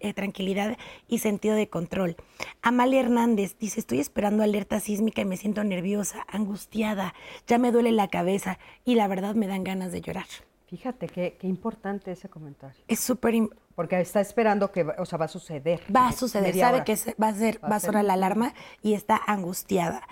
eh, 0.00 0.14
tranquilidad 0.14 0.76
y 1.08 1.18
sentido 1.18 1.56
de 1.56 1.68
control. 1.68 2.16
Amalia 2.62 3.00
Hernández 3.00 3.56
dice, 3.58 3.80
estoy 3.80 4.00
esperando 4.00 4.42
alerta 4.42 4.80
sísmica 4.80 5.22
y 5.22 5.24
me 5.24 5.36
siento 5.36 5.64
nerviosa, 5.64 6.24
angustiada, 6.28 7.14
ya 7.46 7.58
me 7.58 7.72
duele 7.72 7.92
la 7.92 8.08
cabeza 8.08 8.58
y 8.84 8.94
la 8.94 9.08
verdad 9.08 9.34
me 9.34 9.46
dan 9.46 9.64
ganas 9.64 9.92
de 9.92 10.00
llorar. 10.00 10.26
Fíjate 10.66 11.08
qué, 11.08 11.36
qué 11.38 11.46
importante 11.46 12.10
ese 12.12 12.28
comentario. 12.28 12.82
Es 12.88 13.00
súper 13.00 13.34
porque 13.74 14.00
está 14.00 14.20
esperando 14.20 14.70
que, 14.70 14.86
o 14.98 15.04
sea, 15.04 15.18
va 15.18 15.24
a 15.24 15.28
suceder. 15.28 15.80
Va 15.94 16.08
a 16.08 16.12
suceder, 16.12 16.54
sabe 16.54 16.84
que 16.84 16.96
va 17.20 17.28
a 17.28 17.34
ser, 17.34 17.60
va 17.62 17.76
a 17.76 17.80
sonar 17.80 18.04
la 18.04 18.14
alarma 18.14 18.54
y 18.82 18.94
está 18.94 19.20
angustiada. 19.26 20.02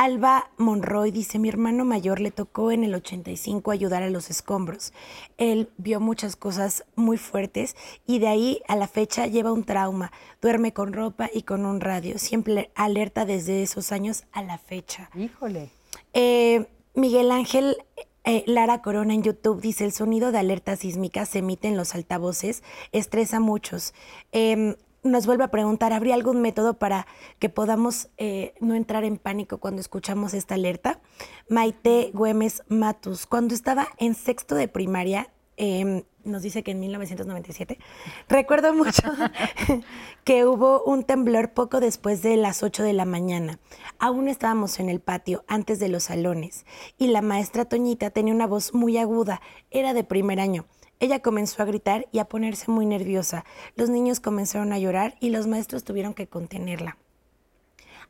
Alba 0.00 0.50
Monroy 0.56 1.10
dice, 1.10 1.38
mi 1.38 1.50
hermano 1.50 1.84
mayor 1.84 2.20
le 2.20 2.30
tocó 2.30 2.70
en 2.70 2.84
el 2.84 2.94
85 2.94 3.70
ayudar 3.70 4.02
a 4.02 4.08
los 4.08 4.30
escombros. 4.30 4.94
Él 5.36 5.68
vio 5.76 6.00
muchas 6.00 6.36
cosas 6.36 6.86
muy 6.96 7.18
fuertes 7.18 7.76
y 8.06 8.18
de 8.18 8.28
ahí 8.28 8.62
a 8.66 8.76
la 8.76 8.88
fecha 8.88 9.26
lleva 9.26 9.52
un 9.52 9.64
trauma. 9.64 10.10
Duerme 10.40 10.72
con 10.72 10.94
ropa 10.94 11.28
y 11.34 11.42
con 11.42 11.66
un 11.66 11.82
radio. 11.82 12.18
Siempre 12.18 12.70
alerta 12.74 13.26
desde 13.26 13.62
esos 13.62 13.92
años 13.92 14.24
a 14.32 14.42
la 14.42 14.56
fecha. 14.56 15.10
Híjole. 15.14 15.68
Eh, 16.14 16.66
Miguel 16.94 17.30
Ángel 17.30 17.76
eh, 18.24 18.42
Lara 18.46 18.80
Corona 18.80 19.12
en 19.12 19.22
YouTube 19.22 19.60
dice, 19.60 19.84
el 19.84 19.92
sonido 19.92 20.32
de 20.32 20.38
alerta 20.38 20.76
sísmica 20.76 21.26
se 21.26 21.40
emite 21.40 21.68
en 21.68 21.76
los 21.76 21.94
altavoces, 21.94 22.62
estresa 22.92 23.36
a 23.36 23.40
muchos. 23.40 23.92
Em, 24.32 24.76
nos 25.02 25.26
vuelve 25.26 25.44
a 25.44 25.50
preguntar, 25.50 25.92
¿habría 25.92 26.14
algún 26.14 26.40
método 26.42 26.74
para 26.74 27.06
que 27.38 27.48
podamos 27.48 28.08
eh, 28.18 28.54
no 28.60 28.74
entrar 28.74 29.04
en 29.04 29.16
pánico 29.16 29.58
cuando 29.58 29.80
escuchamos 29.80 30.34
esta 30.34 30.54
alerta? 30.54 31.00
Maite 31.48 32.10
Güemes 32.12 32.62
Matus, 32.68 33.26
cuando 33.26 33.54
estaba 33.54 33.88
en 33.98 34.14
sexto 34.14 34.54
de 34.54 34.68
primaria, 34.68 35.32
em, 35.56 36.02
nos 36.24 36.42
dice 36.42 36.62
que 36.62 36.72
en 36.72 36.80
1997, 36.80 37.78
recuerdo 38.28 38.74
mucho 38.74 39.02
que 40.24 40.44
hubo 40.44 40.82
un 40.84 41.04
temblor 41.04 41.52
poco 41.52 41.80
después 41.80 42.22
de 42.22 42.36
las 42.36 42.62
8 42.62 42.82
de 42.82 42.92
la 42.92 43.06
mañana. 43.06 43.58
Aún 43.98 44.28
estábamos 44.28 44.80
en 44.80 44.90
el 44.90 45.00
patio, 45.00 45.44
antes 45.48 45.78
de 45.78 45.88
los 45.88 46.04
salones, 46.04 46.66
y 46.98 47.08
la 47.08 47.22
maestra 47.22 47.64
Toñita 47.64 48.10
tenía 48.10 48.34
una 48.34 48.46
voz 48.46 48.74
muy 48.74 48.98
aguda, 48.98 49.40
era 49.70 49.94
de 49.94 50.04
primer 50.04 50.40
año. 50.40 50.66
Ella 51.00 51.20
comenzó 51.20 51.62
a 51.62 51.66
gritar 51.66 52.06
y 52.12 52.18
a 52.18 52.26
ponerse 52.26 52.70
muy 52.70 52.86
nerviosa. 52.86 53.44
Los 53.74 53.88
niños 53.88 54.20
comenzaron 54.20 54.72
a 54.72 54.78
llorar 54.78 55.16
y 55.18 55.30
los 55.30 55.46
maestros 55.46 55.82
tuvieron 55.82 56.14
que 56.14 56.28
contenerla 56.28 56.98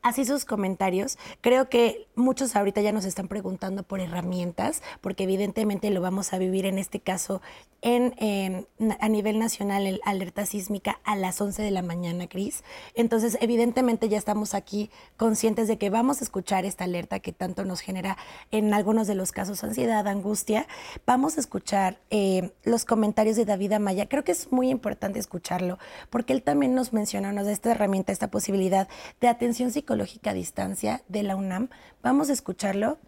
así 0.02 0.24
sus 0.24 0.44
comentarios. 0.44 1.18
Creo 1.40 1.68
que 1.68 2.06
muchos 2.14 2.56
ahorita 2.56 2.80
ya 2.80 2.92
nos 2.92 3.04
están 3.04 3.28
preguntando 3.28 3.82
por 3.82 4.00
herramientas, 4.00 4.82
porque 5.00 5.24
evidentemente 5.24 5.90
lo 5.90 6.00
vamos 6.00 6.32
a 6.32 6.38
vivir 6.38 6.66
en 6.66 6.78
este 6.78 7.00
caso 7.00 7.40
en, 7.82 8.14
em, 8.18 8.64
a 9.00 9.08
nivel 9.08 9.38
nacional, 9.38 9.86
el 9.86 10.00
alerta 10.04 10.44
sísmica 10.44 11.00
a 11.04 11.16
las 11.16 11.40
11 11.40 11.62
de 11.62 11.70
la 11.70 11.82
mañana, 11.82 12.28
Cris. 12.28 12.62
Entonces, 12.94 13.38
evidentemente 13.40 14.08
ya 14.08 14.18
estamos 14.18 14.54
aquí 14.54 14.90
conscientes 15.16 15.66
de 15.68 15.78
que 15.78 15.88
vamos 15.88 16.20
a 16.20 16.24
escuchar 16.24 16.64
esta 16.64 16.84
alerta 16.84 17.20
que 17.20 17.32
tanto 17.32 17.64
nos 17.64 17.80
genera 17.80 18.18
en 18.50 18.74
algunos 18.74 19.06
de 19.06 19.14
los 19.14 19.32
casos 19.32 19.64
ansiedad, 19.64 20.06
angustia. 20.06 20.66
Vamos 21.06 21.36
a 21.36 21.40
escuchar 21.40 21.98
eh, 22.10 22.52
los 22.64 22.84
comentarios 22.84 23.36
de 23.36 23.46
David 23.46 23.72
Amaya. 23.72 24.08
Creo 24.08 24.24
que 24.24 24.32
es 24.32 24.52
muy 24.52 24.68
importante 24.68 25.18
escucharlo, 25.18 25.78
porque 26.10 26.32
él 26.32 26.42
también 26.42 26.74
nos 26.74 26.92
menciona, 26.92 27.32
nos 27.32 27.46
esta 27.46 27.70
herramienta, 27.70 28.12
esta 28.12 28.30
posibilidad 28.30 28.88
de 29.20 29.28
atención 29.28 29.70
psicológica 29.70 29.89
Distancia 30.34 31.02
de 31.08 31.22
la 31.22 31.36
UNAM. 31.36 31.68
Vamos 32.02 32.30
a 32.30 32.32
escucharlo 32.32 32.98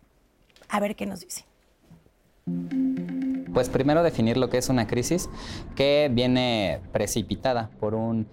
a 0.68 0.80
ver 0.80 0.96
qué 0.96 1.06
nos 1.06 1.20
dice. 1.20 1.44
Pues 3.52 3.68
primero 3.68 4.02
definir 4.02 4.36
lo 4.36 4.50
que 4.50 4.58
es 4.58 4.68
una 4.68 4.86
crisis 4.86 5.28
que 5.76 6.10
viene 6.12 6.80
precipitada 6.92 7.70
por 7.78 7.94
un 7.94 8.26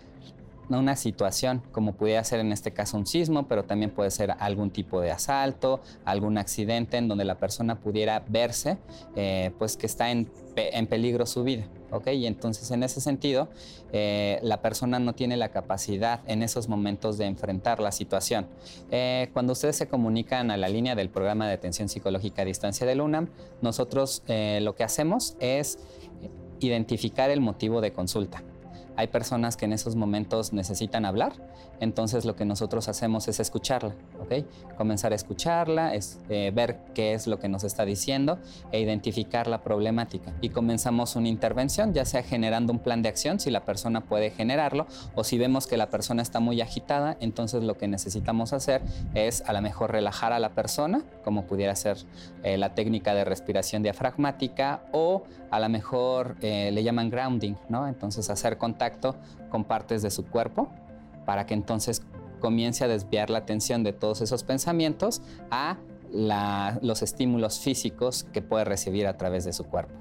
una 0.78 0.96
situación, 0.96 1.64
como 1.72 1.94
pudiera 1.94 2.24
ser 2.24 2.40
en 2.40 2.52
este 2.52 2.72
caso 2.72 2.98
un 2.98 3.08
sismo, 3.08 3.48
pero 3.48 3.64
también 3.64 3.92
puede 3.92 4.12
ser 4.12 4.36
algún 4.40 4.70
tipo 4.70 5.02
de 5.02 5.12
asalto, 5.12 5.82
algún 6.06 6.38
accidente 6.38 6.98
en 6.98 7.08
donde 7.08 7.26
la 7.26 7.36
persona 7.40 7.80
pudiera 7.80 8.24
verse, 8.28 8.78
eh, 9.16 9.52
pues 9.58 9.78
que 9.78 9.88
está 9.88 10.12
en, 10.12 10.30
peligro 10.90 11.26
su 11.26 11.44
vida. 11.44 11.66
¿ok? 11.92 12.08
Y 12.10 12.28
entonces 12.28 12.70
en 12.72 12.84
ese 12.84 13.00
sentido, 13.00 13.48
eh, 13.94 14.40
la 14.44 14.62
persona 14.62 15.00
no 15.00 15.14
tiene 15.14 15.38
la 15.38 15.50
capacidad 15.50 16.20
en 16.28 16.44
esos 16.44 16.68
momentos 16.68 17.18
de 17.18 17.26
enfrentar 17.26 17.80
la 17.80 17.92
situación. 17.94 18.46
Eh, 18.92 19.30
cuando 19.34 19.54
ustedes 19.54 19.78
se 19.78 19.88
comunican 19.88 20.52
a 20.52 20.58
la 20.58 20.68
línea 20.68 20.96
del 20.96 21.10
programa 21.10 21.48
de 21.48 21.54
atención 21.54 21.88
psicológica 21.88 22.42
a 22.42 22.46
distancia 22.46 22.86
del 22.86 23.00
UNAM, 23.00 23.30
nosotros 23.62 24.22
lo 24.28 24.76
que 24.76 24.84
hacemos 24.84 25.36
es 25.40 25.80
identificar 26.60 27.30
el 27.30 27.40
motivo 27.40 27.80
de 27.82 27.94
consulta. 27.94 28.44
Hay 29.00 29.08
personas 29.08 29.56
que 29.56 29.64
en 29.64 29.72
esos 29.72 29.96
momentos 29.96 30.52
necesitan 30.52 31.06
hablar, 31.06 31.32
entonces 31.80 32.26
lo 32.26 32.36
que 32.36 32.44
nosotros 32.44 32.90
hacemos 32.90 33.30
es 33.30 33.40
escucharla, 33.40 33.96
¿ok? 34.20 34.46
Comenzar 34.76 35.14
a 35.14 35.16
escucharla, 35.16 35.96
es, 35.96 36.20
eh, 36.28 36.52
ver 36.54 36.80
qué 36.94 37.14
es 37.14 37.26
lo 37.26 37.40
que 37.40 37.48
nos 37.48 37.64
está 37.64 37.86
diciendo 37.86 38.40
e 38.74 38.82
identificar 38.82 39.48
la 39.48 39.64
problemática. 39.64 40.34
Y 40.42 40.50
comenzamos 40.50 41.16
una 41.16 41.30
intervención, 41.30 41.94
ya 41.94 42.04
sea 42.04 42.24
generando 42.24 42.74
un 42.74 42.80
plan 42.80 43.02
de 43.02 43.08
acción, 43.08 43.40
si 43.40 43.52
la 43.52 43.64
persona 43.64 44.02
puede 44.02 44.32
generarlo, 44.32 44.86
o 45.16 45.24
si 45.24 45.38
vemos 45.38 45.66
que 45.66 45.78
la 45.78 45.90
persona 45.90 46.22
está 46.22 46.42
muy 46.42 46.60
agitada, 46.60 47.16
entonces 47.22 47.64
lo 47.64 47.78
que 47.78 47.88
necesitamos 47.88 48.52
hacer 48.52 48.82
es 49.14 49.44
a 49.48 49.54
lo 49.54 49.62
mejor 49.62 49.94
relajar 49.94 50.34
a 50.34 50.40
la 50.40 50.50
persona, 50.50 51.04
como 51.24 51.46
pudiera 51.46 51.74
ser 51.78 52.00
eh, 52.44 52.58
la 52.58 52.76
técnica 52.76 53.14
de 53.14 53.24
respiración 53.24 53.82
diafragmática, 53.82 54.82
o 54.92 55.24
a 55.52 55.60
lo 55.62 55.70
mejor 55.70 56.36
eh, 56.42 56.70
le 56.74 56.84
llaman 56.84 57.10
grounding, 57.10 57.56
¿no? 57.70 57.88
Entonces 57.88 58.30
hacer 58.30 58.58
contacto 58.58 58.89
con 59.50 59.64
partes 59.64 60.02
de 60.02 60.12
su 60.12 60.26
cuerpo 60.26 60.70
para 61.26 61.46
que 61.46 61.54
entonces 61.54 62.02
comience 62.40 62.84
a 62.84 62.88
desviar 62.88 63.30
la 63.30 63.40
atención 63.40 63.84
de 63.84 63.94
todos 63.94 64.22
esos 64.22 64.44
pensamientos 64.44 65.22
a 65.52 65.78
los 66.12 67.04
estímulos 67.04 67.60
físicos 67.60 68.24
que 68.34 68.42
puede 68.42 68.66
recibir 68.66 69.06
a 69.06 69.18
través 69.18 69.46
de 69.46 69.54
su 69.54 69.66
cuerpo. 69.66 69.94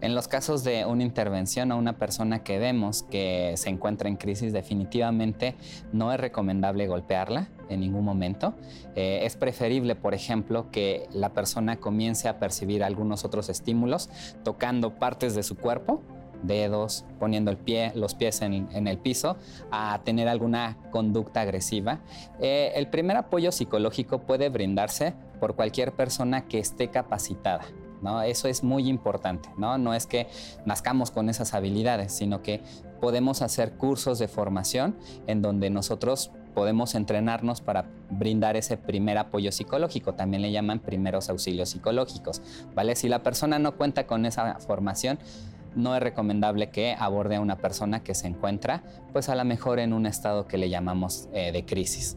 En 0.00 0.14
los 0.14 0.28
casos 0.28 0.64
de 0.64 0.84
una 0.84 1.02
intervención 1.02 1.72
a 1.72 1.76
una 1.76 1.94
persona 1.94 2.42
que 2.42 2.58
vemos 2.58 3.04
que 3.04 3.54
se 3.56 3.70
encuentra 3.70 4.08
en 4.08 4.16
crisis, 4.16 4.52
definitivamente 4.52 5.54
no 5.92 6.12
es 6.12 6.20
recomendable 6.20 6.86
golpearla 6.88 7.48
en 7.70 7.80
ningún 7.80 8.04
momento. 8.04 8.54
Eh, 8.96 9.20
es 9.22 9.36
preferible, 9.36 9.94
por 9.94 10.12
ejemplo, 10.12 10.70
que 10.70 11.08
la 11.12 11.30
persona 11.30 11.76
comience 11.76 12.28
a 12.28 12.38
percibir 12.38 12.84
algunos 12.84 13.24
otros 13.24 13.48
estímulos 13.48 14.10
tocando 14.42 14.96
partes 14.96 15.34
de 15.34 15.42
su 15.42 15.56
cuerpo 15.56 16.02
dedos, 16.46 17.04
poniendo 17.18 17.50
el 17.50 17.56
pie, 17.56 17.92
los 17.94 18.14
pies 18.14 18.42
en, 18.42 18.86
el 18.86 18.98
piso, 18.98 19.36
a 19.70 20.00
tener 20.04 20.28
alguna 20.28 20.76
conducta 20.90 21.40
agresiva. 21.40 22.00
Eh, 22.40 22.72
el 22.76 22.88
primer 22.88 23.16
apoyo 23.16 23.52
psicológico 23.52 24.20
puede 24.20 24.48
brindarse 24.48 25.14
por 25.40 25.56
cualquier 25.56 25.92
persona 25.92 26.46
que 26.46 26.58
esté 26.58 26.88
capacitada. 26.88 27.64
Eso 28.26 28.48
es 28.48 28.62
muy 28.62 28.88
importante, 28.88 29.48
¿no? 29.56 29.78
No 29.78 29.94
es 29.94 30.06
que 30.06 30.26
nazcamos 30.66 31.10
con 31.10 31.28
esas 31.30 31.54
habilidades, 31.54 32.12
sino 32.12 32.42
que 32.42 32.60
podemos 33.00 33.42
hacer 33.42 33.72
cursos 33.72 34.18
de 34.18 34.28
formación 34.28 34.96
en 35.26 35.42
donde 35.42 35.70
nosotros 35.70 36.30
podemos 36.54 36.94
entrenarnos 36.94 37.60
para 37.60 37.86
brindar 38.10 38.56
ese 38.56 38.76
primer 38.76 39.18
apoyo 39.18 39.50
psicológico. 39.52 40.14
También 40.14 40.42
le 40.42 40.52
llaman 40.52 40.78
primeros 40.80 41.28
auxilios 41.28 41.70
psicológicos, 41.70 42.42
¿vale? 42.74 42.94
Si 42.94 43.08
la 43.08 43.22
persona 43.22 43.58
no 43.58 43.76
cuenta 43.76 44.06
con 44.06 44.24
esa 44.26 44.58
formación, 44.60 45.18
no 45.74 45.94
es 45.96 46.02
recomendable 46.02 46.70
que 46.70 46.94
aborde 46.98 47.36
a 47.36 47.40
una 47.40 47.56
persona 47.56 48.02
que 48.02 48.14
se 48.14 48.26
encuentra, 48.26 48.82
pues 49.12 49.28
a 49.28 49.34
lo 49.34 49.44
mejor 49.44 49.78
en 49.78 49.92
un 49.92 50.06
estado 50.06 50.46
que 50.46 50.58
le 50.58 50.68
llamamos 50.68 51.28
eh, 51.32 51.52
de 51.52 51.64
crisis. 51.64 52.16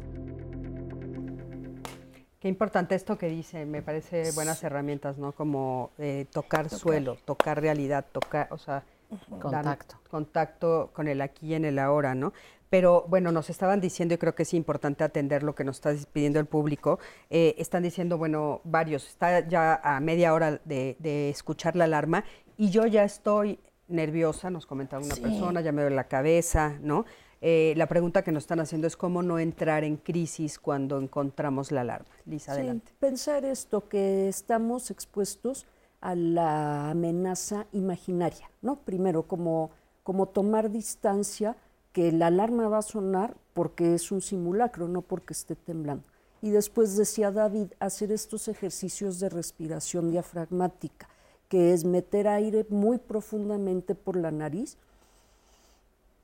Qué 2.39 2.47
importante 2.47 2.95
esto 2.95 3.17
que 3.17 3.27
dice, 3.27 3.65
me 3.65 3.81
parece 3.81 4.31
buenas 4.33 4.63
herramientas, 4.63 5.17
¿no? 5.17 5.31
Como 5.31 5.91
eh, 5.97 6.27
tocar, 6.31 6.69
suelo, 6.69 7.15
tocar 7.15 7.59
realidad, 7.59 8.05
tocar, 8.11 8.47
o 8.51 8.57
sea, 8.59 8.83
contacto. 9.39 9.95
contacto 10.09 10.91
con 10.93 11.07
el 11.07 11.21
aquí 11.21 11.47
y 11.47 11.53
en 11.55 11.65
el 11.65 11.79
ahora, 11.79 12.13
¿no? 12.13 12.33
Pero 12.69 13.05
bueno, 13.07 13.31
nos 13.31 13.49
estaban 13.49 13.79
diciendo, 13.79 14.13
y 14.13 14.17
creo 14.17 14.35
que 14.35 14.43
es 14.43 14.53
importante 14.53 15.03
atender 15.03 15.43
lo 15.43 15.55
que 15.55 15.63
nos 15.63 15.77
está 15.77 15.93
pidiendo 16.11 16.39
el 16.39 16.45
público, 16.45 16.99
eh, 17.29 17.55
están 17.57 17.83
diciendo, 17.83 18.17
bueno, 18.17 18.61
varios, 18.65 19.07
está 19.07 19.47
ya 19.47 19.79
a 19.83 19.99
media 19.99 20.33
hora 20.33 20.59
de, 20.65 21.29
escuchar 21.29 21.75
la 21.75 21.85
alarma 21.85 22.25
y 22.57 22.69
yo 22.69 22.85
ya 22.85 23.03
estoy 23.03 23.59
nerviosa, 23.87 24.49
nos 24.49 24.65
comentaba 24.65 25.03
una 25.03 25.15
persona, 25.15 25.61
ya 25.61 25.71
me 25.71 25.81
duele 25.81 25.95
la 25.95 26.07
cabeza, 26.07 26.77
¿no? 26.81 27.05
Eh, 27.39 27.73
la 27.77 27.85
pregunta 27.85 28.23
que 28.23 28.31
nos 28.31 28.43
están 28.43 28.59
haciendo 28.59 28.87
es 28.87 28.97
cómo 28.97 29.21
no 29.21 29.37
entrar 29.37 29.83
en 29.83 29.97
crisis 29.97 30.57
cuando 30.57 30.99
encontramos 30.99 31.71
la 31.71 31.81
alarma. 31.81 32.09
Lisa, 32.25 32.53
sí, 32.53 32.59
adelante. 32.59 32.91
Pensar 32.99 33.45
esto, 33.45 33.87
que 33.87 34.27
estamos 34.27 34.89
expuestos 34.89 35.67
a 36.01 36.15
la 36.15 36.89
amenaza 36.89 37.67
imaginaria, 37.71 38.49
¿no? 38.61 38.79
Primero, 38.79 39.23
como, 39.23 39.71
como 40.03 40.27
tomar 40.27 40.71
distancia, 40.71 41.55
que 41.91 42.11
la 42.11 42.27
alarma 42.27 42.67
va 42.69 42.79
a 42.79 42.83
sonar 42.83 43.35
porque 43.53 43.95
es 43.95 44.11
un 44.11 44.21
simulacro, 44.21 44.87
no 44.87 45.01
porque 45.01 45.33
esté 45.33 45.55
temblando. 45.55 46.03
Y 46.41 46.51
después 46.51 46.95
decía 46.95 47.31
David, 47.31 47.69
hacer 47.79 48.11
estos 48.11 48.47
ejercicios 48.47 49.19
de 49.19 49.29
respiración 49.29 50.11
diafragmática, 50.11 51.09
que 51.49 51.73
es 51.73 51.85
meter 51.85 52.27
aire 52.27 52.65
muy 52.69 52.97
profundamente 52.97 53.95
por 53.95 54.15
la 54.15 54.31
nariz 54.31 54.77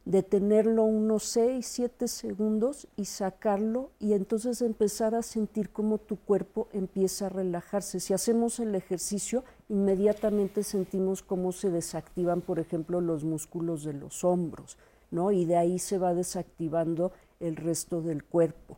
detenerlo 0.05 0.83
unos 0.83 1.23
6, 1.23 1.65
7 1.65 2.07
segundos 2.07 2.87
y 2.97 3.05
sacarlo 3.05 3.91
y 3.99 4.13
entonces 4.13 4.61
empezar 4.61 5.15
a 5.15 5.21
sentir 5.21 5.69
cómo 5.69 5.97
tu 5.97 6.17
cuerpo 6.17 6.67
empieza 6.73 7.27
a 7.27 7.29
relajarse. 7.29 7.99
Si 7.99 8.13
hacemos 8.13 8.59
el 8.59 8.75
ejercicio, 8.75 9.43
inmediatamente 9.69 10.63
sentimos 10.63 11.23
cómo 11.23 11.51
se 11.51 11.69
desactivan, 11.69 12.41
por 12.41 12.59
ejemplo, 12.59 12.99
los 12.99 13.23
músculos 13.23 13.83
de 13.83 13.93
los 13.93 14.23
hombros, 14.23 14.77
¿no? 15.09 15.31
Y 15.31 15.45
de 15.45 15.55
ahí 15.55 15.79
se 15.79 15.97
va 15.97 16.13
desactivando 16.13 17.13
el 17.39 17.55
resto 17.55 18.01
del 18.01 18.25
cuerpo. 18.25 18.77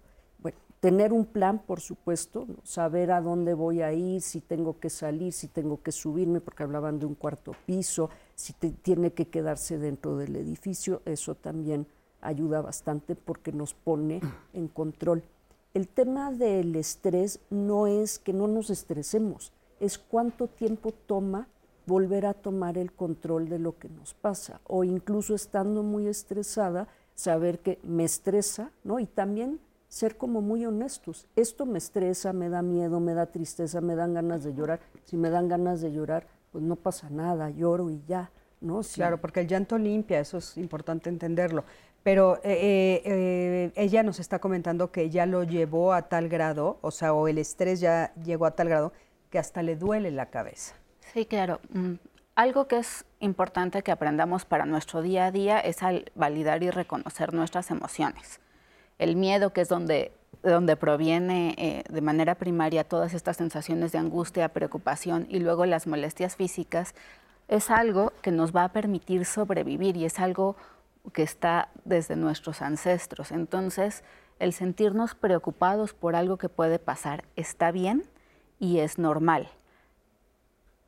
Tener 0.80 1.14
un 1.14 1.26
plan, 1.26 1.60
por 1.66 1.80
supuesto, 1.80 2.48
saber 2.64 3.12
a 3.12 3.22
dónde 3.22 3.54
voy 3.54 3.82
a 3.82 3.92
ir, 3.94 4.22
si 4.22 4.40
tengo 4.42 4.80
que 4.80 4.90
salir, 4.90 5.34
si 5.34 5.48
tengo 5.48 5.82
que 5.82 5.92
subirme, 5.92 6.42
porque 6.42 6.64
hablaban 6.64 7.00
de 7.00 7.06
un 7.06 7.16
cuarto 7.16 7.54
piso, 7.66 8.10
si 8.36 8.54
tiene 8.54 9.14
que 9.14 9.28
quedarse 9.30 9.78
dentro 9.80 10.18
del 10.18 10.36
edificio, 10.36 11.02
eso 11.06 11.36
también 11.36 11.88
ayuda 12.22 12.62
bastante 12.62 13.16
porque 13.16 13.52
nos 13.52 13.74
pone 13.74 14.22
en 14.54 14.68
control. 14.68 15.24
El 15.74 15.88
tema 15.88 16.32
del 16.32 16.76
estrés 16.76 17.40
no 17.50 17.88
es 17.88 18.20
que 18.20 18.34
no 18.34 18.48
nos 18.48 18.70
estresemos, 18.70 19.52
es 19.80 19.98
cuánto 19.98 20.48
tiempo 20.48 20.92
toma 20.92 21.48
volver 21.86 22.26
a 22.26 22.34
tomar 22.34 22.78
el 22.78 22.92
control 22.94 23.50
de 23.50 23.60
lo 23.60 23.78
que 23.78 23.90
nos 23.90 24.14
pasa 24.14 24.62
o 24.66 24.84
incluso 24.84 25.36
estando 25.36 25.84
muy 25.84 26.08
estresada, 26.08 26.88
saber 27.14 27.60
que 27.60 27.80
me 27.84 28.04
estresa, 28.04 28.72
¿no? 28.84 29.00
Y 29.00 29.06
también 29.06 29.60
ser 29.96 30.18
como 30.18 30.42
muy 30.42 30.66
honestos. 30.66 31.26
Esto 31.38 31.66
me 31.66 31.78
estresa, 31.78 32.34
me 32.34 32.50
da 32.50 32.62
miedo, 32.62 33.00
me 33.00 33.14
da 33.14 33.28
tristeza, 33.28 33.80
me 33.80 33.96
dan 33.96 34.14
ganas 34.14 34.44
de 34.44 34.54
llorar. 34.54 34.82
Si 35.06 35.16
me 35.16 35.30
dan 35.30 35.48
ganas 35.48 35.80
de 35.80 35.94
llorar, 35.94 36.28
pues 36.52 36.66
no 36.66 36.76
pasa 36.76 37.10
nada, 37.10 37.50
lloro 37.50 37.90
y 37.90 38.04
ya, 38.06 38.30
¿no? 38.60 38.82
Claro, 38.94 39.22
porque 39.22 39.40
el 39.40 39.48
llanto 39.48 39.78
limpia, 39.78 40.20
eso 40.20 40.40
es 40.40 40.58
importante 40.58 41.08
entenderlo. 41.10 41.64
Pero 42.04 42.42
eh, 42.44 43.04
eh, 43.06 43.72
ella 43.78 44.04
nos 44.04 44.20
está 44.20 44.40
comentando 44.40 44.92
que 44.92 45.10
ya 45.10 45.26
lo 45.26 45.46
llevó 45.46 45.94
a 45.94 46.10
tal 46.10 46.28
grado, 46.28 46.78
o 46.82 46.92
sea, 46.92 47.14
o 47.14 47.30
el 47.30 47.38
estrés 47.38 47.80
ya 47.80 48.14
llegó 48.22 48.48
a 48.48 48.52
tal 48.52 48.68
grado 48.68 48.92
que 49.30 49.40
hasta 49.40 49.64
le 49.64 49.78
duele 49.78 50.12
la 50.12 50.26
cabeza. 50.26 50.76
Sí, 51.14 51.26
claro. 51.26 51.62
Mm, 51.70 51.94
algo 52.36 52.68
que 52.68 52.80
es 52.80 53.06
importante 53.22 53.82
que 53.82 53.94
aprendamos 53.94 54.44
para 54.44 54.66
nuestro 54.66 55.02
día 55.02 55.28
a 55.28 55.32
día 55.32 55.58
es 55.62 55.84
al 55.84 56.12
validar 56.16 56.64
y 56.64 56.70
reconocer 56.70 57.34
nuestras 57.34 57.72
emociones 57.72 58.42
el 59.00 59.16
miedo, 59.16 59.52
que 59.52 59.62
es 59.62 59.70
donde, 59.70 60.12
donde 60.44 60.76
proviene 60.76 61.56
eh, 61.58 61.84
de 61.90 62.02
manera 62.02 62.36
primaria 62.36 62.84
todas 62.84 63.14
estas 63.14 63.38
sensaciones 63.38 63.92
de 63.92 63.98
angustia, 63.98 64.50
preocupación 64.50 65.28
y 65.30 65.40
luego 65.40 65.66
las 65.66 65.88
molestias 65.88 66.36
físicas, 66.36 66.96
es 67.48 67.70
algo 67.70 68.12
que 68.22 68.32
nos 68.32 68.56
va 68.56 68.64
a 68.64 68.70
permitir 68.70 69.26
sobrevivir 69.26 69.98
y 69.98 70.06
es 70.06 70.20
algo 70.20 70.56
que 71.14 71.24
está 71.24 71.70
desde 71.84 72.16
nuestros 72.16 72.62
ancestros. 72.62 73.32
Entonces, 73.32 74.04
el 74.40 74.54
sentirnos 74.54 75.16
preocupados 75.16 75.94
por 75.94 76.16
algo 76.16 76.38
que 76.38 76.50
puede 76.50 76.80
pasar 76.80 77.24
está 77.36 77.72
bien 77.72 78.04
y 78.60 78.80
es 78.80 78.98
normal. 78.98 79.50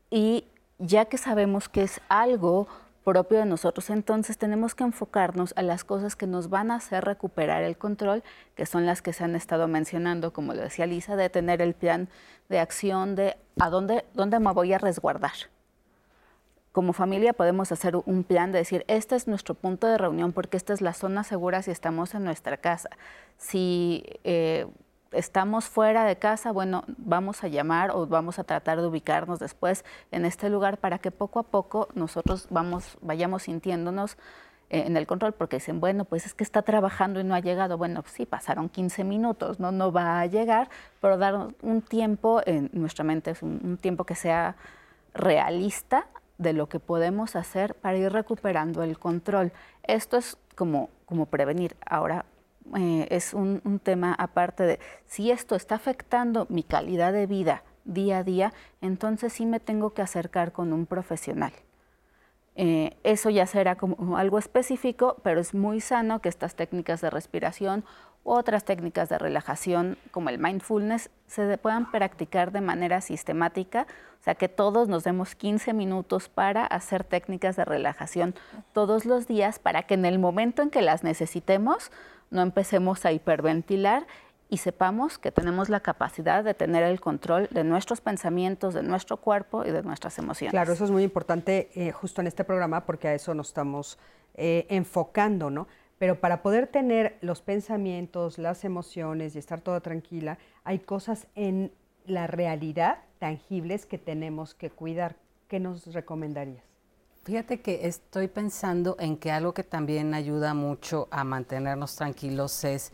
Y 0.10 0.46
ya 0.80 1.06
que 1.06 1.18
sabemos 1.18 1.70
que 1.70 1.84
es 1.84 2.02
algo 2.10 2.68
propio 3.08 3.40
de 3.40 3.46
nosotros, 3.46 3.90
entonces 3.90 4.38
tenemos 4.38 4.76
que 4.76 4.84
enfocarnos 4.84 5.54
a 5.56 5.62
las 5.62 5.86
cosas 5.86 6.18
que 6.18 6.28
nos 6.28 6.50
van 6.50 6.72
a 6.72 6.76
hacer 6.76 7.06
recuperar 7.06 7.64
el 7.64 7.78
control, 7.78 8.22
que 8.54 8.66
son 8.66 8.86
las 8.86 9.02
que 9.02 9.14
se 9.14 9.24
han 9.24 9.34
estado 9.34 9.70
mencionando, 9.70 10.34
como 10.34 10.54
lo 10.54 10.62
decía 10.62 10.86
Lisa, 10.88 11.16
de 11.16 11.30
tener 11.30 11.62
el 11.62 11.74
plan 11.74 12.10
de 12.50 12.60
acción 12.60 13.16
de 13.16 13.38
a 13.62 13.70
dónde, 13.70 14.04
dónde 14.14 14.42
me 14.42 14.52
voy 14.52 14.74
a 14.74 14.78
resguardar. 14.78 15.32
Como 16.74 16.92
familia 16.92 17.32
podemos 17.32 17.72
hacer 17.72 17.96
un 17.96 18.26
plan 18.26 18.52
de 18.52 18.58
decir, 18.58 18.84
este 18.90 19.16
es 19.16 19.26
nuestro 19.26 19.56
punto 19.56 19.88
de 19.88 19.98
reunión 19.98 20.34
porque 20.34 20.58
esta 20.58 20.74
es 20.74 20.82
la 20.82 20.92
zona 20.92 21.24
segura 21.24 21.62
si 21.62 21.72
estamos 21.72 22.14
en 22.14 22.26
nuestra 22.26 22.58
casa. 22.58 22.90
Si 23.38 24.04
eh, 24.26 24.68
estamos 25.12 25.66
fuera 25.66 26.06
de 26.06 26.18
casa, 26.18 26.52
bueno, 26.52 26.84
vamos 26.98 27.44
a 27.44 27.48
llamar 27.48 27.92
o 27.92 28.08
vamos 28.08 28.40
a 28.40 28.44
tratar 28.44 28.80
de 28.82 28.88
ubicarnos 28.88 29.40
después 29.40 29.86
en 30.12 30.26
este 30.26 30.50
lugar 30.50 30.78
para 30.78 31.00
que 31.00 31.12
poco 31.12 31.40
a 31.40 31.44
poco 31.44 31.88
nosotros 31.96 32.48
vamos, 32.50 32.98
vayamos 33.02 33.44
sintiéndonos 33.44 34.18
eh, 34.70 34.84
en 34.86 34.98
el 34.98 35.08
control, 35.08 35.34
porque 35.34 35.58
dicen, 35.58 35.80
bueno, 35.80 36.04
pues 36.04 36.26
es 36.26 36.34
que 36.34 36.44
está 36.44 36.62
trabajando 36.62 37.22
y 37.22 37.24
no 37.24 37.36
ha 37.36 37.40
llegado. 37.40 37.78
Bueno, 37.78 38.04
sí, 38.06 38.26
pasaron 38.26 38.68
15 38.68 39.04
minutos, 39.06 39.60
no, 39.60 39.72
no 39.72 39.92
va 39.94 40.20
a 40.20 40.26
llegar, 40.26 40.70
pero 41.00 41.18
dar 41.18 41.50
un 41.62 41.82
tiempo, 41.82 42.42
en 42.46 42.70
nuestra 42.74 43.06
mente 43.06 43.34
un, 43.42 43.62
un 43.64 43.78
tiempo 43.78 44.04
que 44.04 44.16
sea 44.16 44.58
realista 45.14 46.08
de 46.38 46.54
lo 46.54 46.68
que 46.68 46.80
podemos 46.80 47.36
hacer 47.36 47.76
para 47.76 47.98
ir 47.98 48.12
recuperando 48.12 48.84
el 48.84 49.00
control. 49.00 49.52
Esto 49.84 50.18
es 50.18 50.38
como, 50.56 50.90
como 51.06 51.28
prevenir. 51.28 51.78
Ahora, 51.86 52.26
eh, 52.76 53.08
es 53.10 53.34
un, 53.34 53.80
tema 53.84 54.14
aparte 54.14 54.64
de 54.64 54.80
si 55.06 55.32
esto 55.32 55.56
está 55.56 55.76
afectando 55.76 56.48
mi 56.50 56.64
calidad 56.64 57.14
de 57.14 57.26
vida 57.26 57.64
día 57.86 58.20
a 58.20 58.24
día, 58.24 58.54
entonces 58.82 59.32
sí 59.32 59.46
me 59.46 59.60
tengo 59.60 59.94
que 59.94 60.02
acercar 60.02 60.52
con 60.52 60.74
un 60.74 60.86
profesional. 60.86 61.54
Eh, 62.56 62.98
eso 63.04 63.30
ya 63.30 63.46
será 63.46 63.76
como 63.76 64.18
algo 64.18 64.40
específico, 64.40 65.18
pero 65.24 65.40
es 65.40 65.54
muy 65.54 65.80
sano 65.80 66.22
que 66.22 66.28
estas 66.28 66.56
técnicas 66.56 67.02
de 67.02 67.10
respiración 67.10 67.86
otras 68.28 68.66
técnicas 68.66 69.08
de 69.08 69.18
relajación 69.18 69.98
como 70.12 70.30
el 70.30 70.38
mindfulness 70.38 71.10
se 71.28 71.58
puedan 71.58 71.90
practicar 71.90 72.52
de 72.52 72.60
manera 72.60 73.00
sistemática, 73.00 73.88
o 74.20 74.24
sea 74.24 74.36
que 74.36 74.50
todos 74.50 74.90
nos 74.90 75.06
demos 75.06 75.34
15 75.34 75.74
minutos 75.74 76.28
para 76.28 76.66
hacer 76.66 77.06
técnicas 77.06 77.56
de 77.56 77.64
relajación 77.64 78.36
todos 78.74 79.06
los 79.06 79.28
días 79.28 79.60
para 79.60 79.84
que 79.84 79.94
en 79.94 80.06
el 80.06 80.20
momento 80.20 80.62
en 80.62 80.70
que 80.70 80.82
las 80.82 81.04
necesitemos 81.04 81.90
no 82.30 82.42
empecemos 82.42 83.06
a 83.06 83.12
hiperventilar 83.12 84.06
y 84.50 84.58
sepamos 84.58 85.18
que 85.18 85.32
tenemos 85.32 85.70
la 85.70 85.82
capacidad 85.82 86.44
de 86.44 86.54
tener 86.54 86.84
el 86.84 87.02
control 87.02 87.48
de 87.52 87.64
nuestros 87.64 88.02
pensamientos, 88.02 88.74
de 88.74 88.84
nuestro 88.84 89.18
cuerpo 89.18 89.66
y 89.66 89.72
de 89.72 89.84
nuestras 89.84 90.18
emociones. 90.20 90.52
Claro, 90.52 90.72
eso 90.74 90.86
es 90.86 90.92
muy 90.92 91.04
importante 91.04 91.70
eh, 91.76 91.92
justo 91.92 92.22
en 92.22 92.28
este 92.28 92.44
programa 92.44 92.86
porque 92.86 93.10
a 93.10 93.14
eso 93.14 93.34
nos 93.34 93.48
estamos 93.48 93.98
eh, 94.36 94.66
enfocando, 94.70 95.50
¿no? 95.50 95.68
Pero 96.00 96.20
para 96.20 96.44
poder 96.44 96.68
tener 96.68 97.18
los 97.22 97.42
pensamientos, 97.42 98.38
las 98.38 98.64
emociones 98.64 99.36
y 99.36 99.40
estar 99.40 99.62
toda 99.62 99.82
tranquila, 99.82 100.38
hay 100.64 100.80
cosas 100.80 101.28
en 101.36 101.72
la 102.06 102.28
realidad 102.28 103.00
tangibles 103.20 103.86
que 103.86 103.98
tenemos 103.98 104.54
que 104.54 104.70
cuidar. 104.70 105.16
¿Qué 105.48 105.60
nos 105.60 105.94
recomendarías? 105.94 106.64
Fíjate 107.28 107.60
que 107.60 107.86
estoy 107.86 108.30
pensando 108.30 108.96
en 109.00 109.18
que 109.18 109.34
algo 109.34 109.54
que 109.54 109.66
también 109.66 110.14
ayuda 110.14 110.54
mucho 110.54 111.10
a 111.12 111.26
mantenernos 111.26 111.98
tranquilos 111.98 112.64
es 112.64 112.94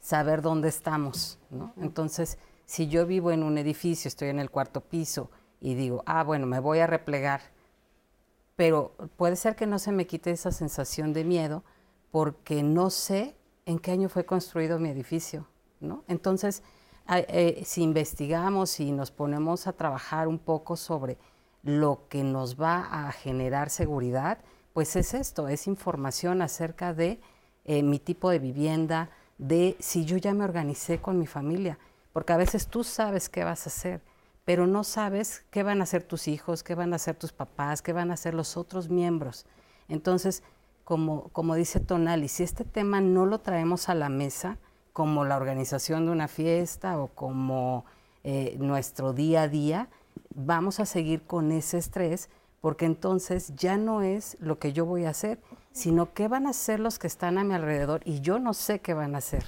saber 0.00 0.40
dónde 0.40 0.70
estamos, 0.70 1.38
¿no? 1.50 1.74
Entonces, 1.76 2.38
si 2.64 2.88
yo 2.88 3.04
vivo 3.04 3.30
en 3.30 3.42
un 3.42 3.58
edificio, 3.58 4.08
estoy 4.08 4.30
en 4.30 4.38
el 4.38 4.48
cuarto 4.48 4.80
piso 4.80 5.30
y 5.60 5.74
digo, 5.74 6.02
ah, 6.06 6.22
bueno, 6.22 6.46
me 6.46 6.60
voy 6.60 6.78
a 6.78 6.86
replegar, 6.86 7.42
pero 8.56 8.94
puede 9.18 9.36
ser 9.36 9.54
que 9.54 9.66
no 9.66 9.78
se 9.78 9.92
me 9.92 10.06
quite 10.06 10.30
esa 10.30 10.50
sensación 10.50 11.12
de 11.12 11.24
miedo 11.24 11.62
porque 12.10 12.62
no 12.62 12.88
sé 12.88 13.36
en 13.66 13.78
qué 13.78 13.90
año 13.90 14.08
fue 14.08 14.24
construido 14.24 14.78
mi 14.78 14.88
edificio, 14.88 15.46
¿no? 15.80 16.04
Entonces, 16.08 16.62
eh, 17.06 17.62
si 17.66 17.82
investigamos 17.82 18.80
y 18.80 18.92
nos 18.92 19.10
ponemos 19.10 19.66
a 19.66 19.74
trabajar 19.74 20.26
un 20.26 20.38
poco 20.38 20.74
sobre 20.74 21.18
lo 21.64 22.06
que 22.08 22.22
nos 22.22 22.60
va 22.60 23.08
a 23.08 23.12
generar 23.12 23.70
seguridad, 23.70 24.38
pues 24.72 24.96
es 24.96 25.14
esto, 25.14 25.48
es 25.48 25.66
información 25.66 26.42
acerca 26.42 26.92
de 26.92 27.20
eh, 27.64 27.82
mi 27.82 27.98
tipo 27.98 28.30
de 28.30 28.38
vivienda, 28.38 29.10
de 29.38 29.76
si 29.80 30.04
yo 30.04 30.16
ya 30.18 30.34
me 30.34 30.44
organicé 30.44 30.98
con 30.98 31.18
mi 31.18 31.26
familia, 31.26 31.78
porque 32.12 32.32
a 32.32 32.36
veces 32.36 32.68
tú 32.68 32.84
sabes 32.84 33.28
qué 33.28 33.44
vas 33.44 33.66
a 33.66 33.70
hacer, 33.70 34.02
pero 34.44 34.66
no 34.66 34.84
sabes 34.84 35.44
qué 35.50 35.62
van 35.62 35.80
a 35.80 35.84
hacer 35.84 36.02
tus 36.02 36.28
hijos, 36.28 36.62
qué 36.62 36.74
van 36.74 36.92
a 36.92 36.96
hacer 36.96 37.16
tus 37.16 37.32
papás, 37.32 37.80
qué 37.80 37.92
van 37.92 38.10
a 38.10 38.14
hacer 38.14 38.34
los 38.34 38.56
otros 38.58 38.90
miembros. 38.90 39.46
Entonces, 39.88 40.42
como, 40.84 41.28
como 41.30 41.54
dice 41.54 41.80
Tonali, 41.80 42.28
si 42.28 42.42
este 42.42 42.64
tema 42.64 43.00
no 43.00 43.24
lo 43.24 43.40
traemos 43.40 43.88
a 43.88 43.94
la 43.94 44.10
mesa, 44.10 44.58
como 44.92 45.24
la 45.24 45.36
organización 45.36 46.06
de 46.06 46.12
una 46.12 46.28
fiesta 46.28 46.98
o 47.00 47.08
como 47.08 47.84
eh, 48.22 48.56
nuestro 48.60 49.12
día 49.12 49.42
a 49.42 49.48
día, 49.48 49.88
vamos 50.34 50.80
a 50.80 50.86
seguir 50.86 51.22
con 51.22 51.52
ese 51.52 51.78
estrés 51.78 52.28
porque 52.60 52.86
entonces 52.86 53.54
ya 53.56 53.76
no 53.76 54.00
es 54.00 54.38
lo 54.40 54.58
que 54.58 54.72
yo 54.72 54.86
voy 54.86 55.04
a 55.04 55.10
hacer, 55.10 55.38
sino 55.72 56.14
qué 56.14 56.28
van 56.28 56.46
a 56.46 56.50
hacer 56.50 56.80
los 56.80 56.98
que 56.98 57.06
están 57.06 57.36
a 57.36 57.44
mi 57.44 57.52
alrededor 57.52 58.00
y 58.06 58.20
yo 58.20 58.38
no 58.38 58.54
sé 58.54 58.80
qué 58.80 58.94
van 58.94 59.14
a 59.14 59.18
hacer. 59.18 59.44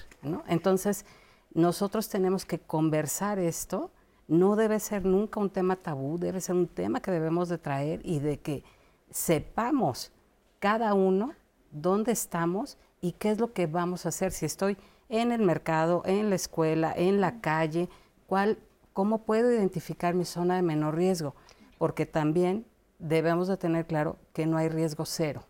Entonces, 0.49 1.07
nosotros 1.55 2.11
tenemos 2.11 2.45
que 2.45 2.59
conversar 2.59 3.39
esto, 3.39 3.91
no 4.29 4.55
debe 4.55 4.81
ser 4.81 5.07
nunca 5.07 5.41
un 5.41 5.49
tema 5.49 5.77
tabú, 5.77 6.19
debe 6.19 6.43
ser 6.43 6.57
un 6.57 6.69
tema 6.69 7.01
que 7.01 7.11
debemos 7.11 7.49
de 7.49 7.57
traer 7.57 8.01
y 8.05 8.19
de 8.19 8.39
que 8.39 8.65
sepamos 9.11 10.13
cada 10.59 10.93
uno 10.93 11.33
dónde 11.71 12.13
estamos 12.13 12.77
y 13.01 13.13
qué 13.13 13.31
es 13.31 13.39
lo 13.39 13.55
que 13.55 13.67
vamos 13.67 14.05
a 14.05 14.11
hacer. 14.11 14.33
Si 14.33 14.45
estoy 14.45 14.77
en 15.09 15.33
el 15.33 15.41
mercado, 15.41 16.03
en 16.05 16.29
la 16.29 16.37
escuela, 16.37 16.93
en 16.95 17.21
la 17.23 17.41
calle, 17.41 17.89
cuál, 18.27 18.59
cómo 18.97 19.19
puedo 19.19 19.53
identificar 19.53 20.15
mi 20.15 20.25
zona 20.25 20.57
de 20.57 20.63
menor 20.63 20.97
riesgo, 20.97 21.35
porque 21.77 22.07
también 22.07 22.65
debemos 22.99 23.47
de 23.47 23.59
tener 23.59 23.87
claro 23.87 24.17
que 24.33 24.47
no 24.47 24.57
hay 24.57 24.71
riesgo 24.71 25.05
cero. 25.05 25.43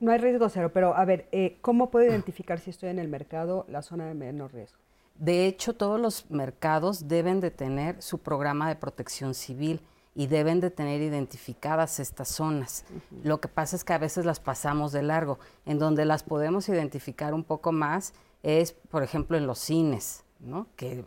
No 0.00 0.12
hay 0.12 0.18
riesgo 0.18 0.48
cero, 0.48 0.70
pero 0.72 0.96
a 0.96 1.04
ver, 1.04 1.28
eh, 1.30 1.58
¿cómo 1.60 1.90
puedo 1.90 2.06
identificar 2.06 2.58
si 2.58 2.70
estoy 2.70 2.88
en 2.88 2.98
el 2.98 3.08
mercado 3.08 3.66
la 3.68 3.82
zona 3.82 4.06
de 4.06 4.14
menor 4.14 4.54
riesgo? 4.54 4.78
De 5.18 5.46
hecho, 5.46 5.74
todos 5.74 6.00
los 6.00 6.30
mercados 6.30 7.06
deben 7.06 7.42
de 7.42 7.50
tener 7.50 8.00
su 8.00 8.16
programa 8.16 8.66
de 8.66 8.76
protección 8.76 9.34
civil 9.34 9.82
y 10.14 10.28
deben 10.28 10.60
de 10.60 10.70
tener 10.70 11.02
identificadas 11.02 12.00
estas 12.00 12.28
zonas. 12.28 12.86
Lo 13.22 13.42
que 13.42 13.48
pasa 13.48 13.76
es 13.76 13.84
que 13.84 13.92
a 13.92 13.98
veces 13.98 14.24
las 14.24 14.40
pasamos 14.40 14.92
de 14.92 15.02
largo. 15.02 15.38
En 15.66 15.78
donde 15.78 16.06
las 16.06 16.22
podemos 16.22 16.66
identificar 16.70 17.34
un 17.34 17.44
poco 17.44 17.72
más 17.72 18.14
es, 18.42 18.72
por 18.72 19.02
ejemplo, 19.02 19.36
en 19.36 19.46
los 19.46 19.58
cines, 19.58 20.24
¿no? 20.40 20.66
que 20.76 21.04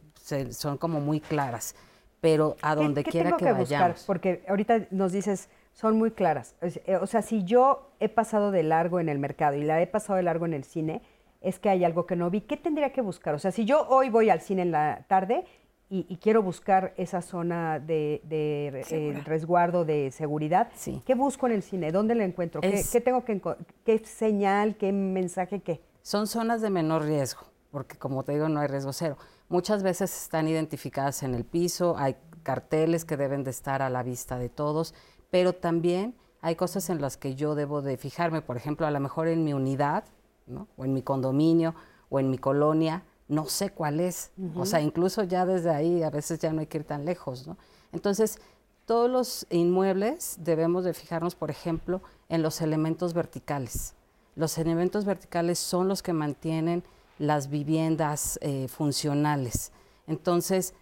son 0.52 0.78
como 0.78 1.00
muy 1.00 1.20
claras. 1.20 1.76
Pero 2.22 2.58
a 2.62 2.76
donde 2.76 3.04
quiera 3.04 3.38
que, 3.38 3.52
vayamos. 3.52 4.04
Porque 4.06 4.44
ahorita 4.48 4.88
nos 4.92 5.14
dices, 5.14 5.50
son 5.74 5.98
muy 5.98 6.12
claras. 6.12 6.56
Eh, 6.62 6.98
o 6.98 7.08
sea, 7.08 7.22
si 7.22 7.46
yo 7.46 7.92
he 8.00 8.10
pasado 8.10 8.52
de 8.52 8.64
largo 8.64 9.00
en 9.00 9.08
el 9.08 9.20
mercado 9.20 9.56
y 9.56 9.64
la 9.64 9.82
he 9.82 9.88
pasado 9.88 10.18
de 10.18 10.24
largo 10.24 10.46
en 10.46 10.54
el 10.54 10.66
cine, 10.66 11.02
es 11.42 11.60
que 11.60 11.70
hay 11.70 11.86
algo 11.86 12.06
que 12.06 12.16
no 12.16 12.30
vi. 12.30 12.42
¿Qué 12.42 12.58
tendría 12.58 12.92
que 12.92 13.02
buscar? 13.02 13.36
O 13.36 13.40
sea, 13.40 13.52
si 13.52 13.66
yo 13.66 13.88
hoy 13.88 14.10
voy 14.10 14.30
al 14.30 14.42
cine 14.42 14.64
en 14.64 14.72
la 14.72 15.06
tarde 15.08 15.46
y, 15.90 16.18
quiero 16.18 16.44
buscar 16.44 16.94
esa 16.98 17.22
zona 17.22 17.80
de, 17.80 18.22
eh, 18.30 19.22
resguardo 19.26 19.86
de 19.86 20.12
seguridad, 20.12 20.70
¿qué 21.06 21.16
busco 21.16 21.48
en 21.48 21.54
el 21.54 21.64
cine? 21.64 21.92
¿Dónde 21.92 22.14
la 22.14 22.26
encuentro? 22.26 22.62
¿Qué, 22.62 23.02
tengo 23.02 23.26
que 23.26 23.42
qué 23.86 24.00
señal, 24.00 24.76
qué 24.76 24.92
mensaje, 24.92 25.62
qué? 25.62 25.82
Son 26.04 26.28
zonas 26.28 26.62
de 26.62 26.70
menor 26.70 27.06
riesgo, 27.06 27.42
porque 27.72 27.98
como 27.98 28.24
te 28.24 28.34
digo, 28.34 28.50
no 28.50 28.60
hay 28.60 28.68
riesgo 28.68 28.94
cero. 28.94 29.18
Muchas 29.50 29.84
veces 29.84 30.16
están 30.24 30.48
identificadas 30.48 31.24
en 31.24 31.36
el 31.36 31.44
piso, 31.44 31.98
hay 31.98 32.16
carteles 32.44 33.04
que 33.04 33.18
deben 33.18 33.44
de 33.44 33.52
estar 33.52 33.82
a 33.82 33.90
la 33.90 34.04
vista 34.04 34.40
de 34.40 34.50
todos 34.50 34.94
pero 35.32 35.54
también 35.54 36.16
hay 36.42 36.56
cosas 36.56 36.90
en 36.90 37.02
las 37.02 37.18
que 37.18 37.36
yo 37.36 37.56
debo 37.56 37.82
de 37.82 37.98
fijarme, 37.98 38.42
por 38.42 38.58
ejemplo, 38.58 38.88
a 38.88 38.92
lo 38.92 39.00
mejor 39.00 39.28
en 39.28 39.44
mi 39.44 39.54
unidad, 39.54 40.06
¿no? 40.48 40.68
o 40.78 40.86
en 40.86 40.94
mi 40.94 41.02
condominio, 41.02 41.76
o 42.10 42.20
en 42.20 42.30
mi 42.30 42.38
colonia, 42.38 43.04
no 43.28 43.46
sé 43.46 43.70
cuál 43.70 44.00
es. 44.00 44.32
O 44.56 44.66
sea, 44.66 44.82
incluso 44.82 45.24
ya 45.24 45.46
desde 45.46 45.70
ahí 45.70 46.02
a 46.02 46.10
veces 46.10 46.40
ya 46.40 46.52
no 46.52 46.62
hay 46.62 46.68
que 46.68 46.80
ir 46.80 46.84
tan 46.84 47.06
lejos, 47.06 47.46
¿no? 47.46 47.58
Entonces, 47.92 48.40
todos 48.86 49.08
los 49.08 49.46
inmuebles 49.52 50.38
debemos 50.40 50.84
de 50.84 50.96
fijarnos, 50.96 51.36
por 51.36 51.52
ejemplo, 51.52 52.02
en 52.28 52.42
los 52.42 52.62
elementos 52.62 53.14
verticales. 53.14 53.94
Los 54.36 54.58
elementos 54.58 55.06
verticales 55.06 55.60
son 55.60 55.88
los 55.88 56.02
que 56.02 56.14
mantienen 56.14 56.84
las 57.20 57.50
viviendas 57.50 58.40
eh, 58.42 58.68
funcionales. 58.68 59.72
Entonces, 60.08 60.74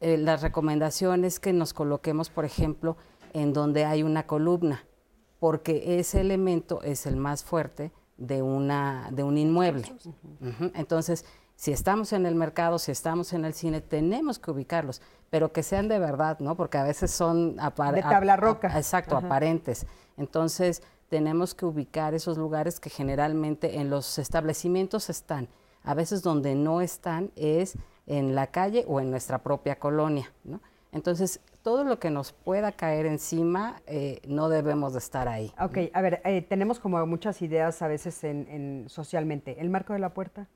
eh, 0.00 0.16
las 0.16 0.40
recomendaciones 0.40 1.38
que 1.38 1.52
nos 1.52 1.74
coloquemos, 1.74 2.30
por 2.30 2.46
ejemplo, 2.46 2.96
en 3.34 3.52
donde 3.52 3.84
hay 3.84 4.02
una 4.02 4.26
columna, 4.26 4.86
porque 5.38 5.98
ese 5.98 6.20
elemento 6.22 6.82
es 6.82 7.04
el 7.04 7.16
más 7.16 7.44
fuerte 7.44 7.92
de, 8.16 8.40
una, 8.40 9.10
de 9.12 9.22
un 9.22 9.36
inmueble. 9.36 9.92
Entonces, 10.74 11.24
si 11.56 11.72
estamos 11.72 12.12
en 12.14 12.24
el 12.24 12.34
mercado, 12.34 12.78
si 12.78 12.90
estamos 12.92 13.32
en 13.32 13.44
el 13.44 13.52
cine, 13.52 13.80
tenemos 13.80 14.38
que 14.38 14.50
ubicarlos, 14.50 15.02
pero 15.28 15.52
que 15.52 15.62
sean 15.62 15.88
de 15.88 15.98
verdad, 15.98 16.38
¿no? 16.40 16.56
Porque 16.56 16.78
a 16.78 16.84
veces 16.84 17.10
son... 17.10 17.56
De 17.56 18.02
tabla 18.02 18.36
roca. 18.36 18.76
exacto, 18.78 19.16
aparentes. 19.16 19.86
Entonces, 20.16 20.82
tenemos 21.10 21.54
que 21.54 21.66
ubicar 21.66 22.14
esos 22.14 22.38
lugares 22.38 22.80
que 22.80 22.88
generalmente 22.88 23.78
en 23.78 23.90
los 23.90 24.18
establecimientos 24.18 25.10
están. 25.10 25.48
A 25.84 25.94
veces 25.94 26.22
donde 26.22 26.54
no 26.54 26.80
están 26.80 27.30
es 27.36 27.76
en 28.06 28.34
la 28.34 28.48
calle 28.48 28.84
o 28.88 29.00
en 29.00 29.10
nuestra 29.10 29.38
propia 29.38 29.78
colonia, 29.78 30.32
¿no? 30.44 30.60
Entonces, 30.92 31.40
todo 31.62 31.84
lo 31.84 31.98
que 31.98 32.10
nos 32.10 32.32
pueda 32.32 32.72
caer 32.72 33.06
encima, 33.06 33.82
eh, 33.86 34.20
no 34.26 34.48
debemos 34.48 34.92
de 34.92 34.98
estar 34.98 35.28
ahí. 35.28 35.52
Ok, 35.60 35.78
a 35.92 36.00
ver, 36.00 36.20
eh, 36.24 36.42
tenemos 36.42 36.80
como 36.80 37.04
muchas 37.06 37.42
ideas 37.42 37.82
a 37.82 37.88
veces 37.88 38.24
en, 38.24 38.86
socialmente. 38.88 39.60
¿El 39.60 39.70
marco 39.70 39.92
de 39.92 39.98
la 39.98 40.14
puerta? 40.14 40.48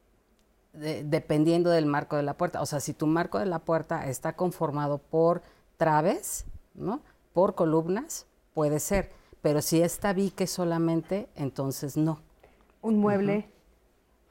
dependiendo 0.76 1.70
del 1.70 1.86
marco 1.86 2.16
de 2.16 2.24
la 2.24 2.36
puerta. 2.36 2.60
O 2.60 2.66
sea, 2.66 2.80
si 2.80 2.94
tu 2.94 3.06
marco 3.06 3.38
de 3.38 3.46
la 3.46 3.60
puerta 3.60 4.08
está 4.08 4.34
conformado 4.34 4.98
por 4.98 5.40
traves, 5.76 6.46
¿no? 6.74 7.00
Por 7.32 7.54
columnas, 7.54 8.26
puede 8.54 8.80
ser. 8.80 9.12
Pero 9.40 9.62
si 9.62 9.80
es 9.82 10.00
tabique 10.00 10.48
solamente, 10.48 11.28
entonces 11.36 11.96
no. 11.96 12.22
¿Un 12.82 12.98
mueble? 12.98 13.48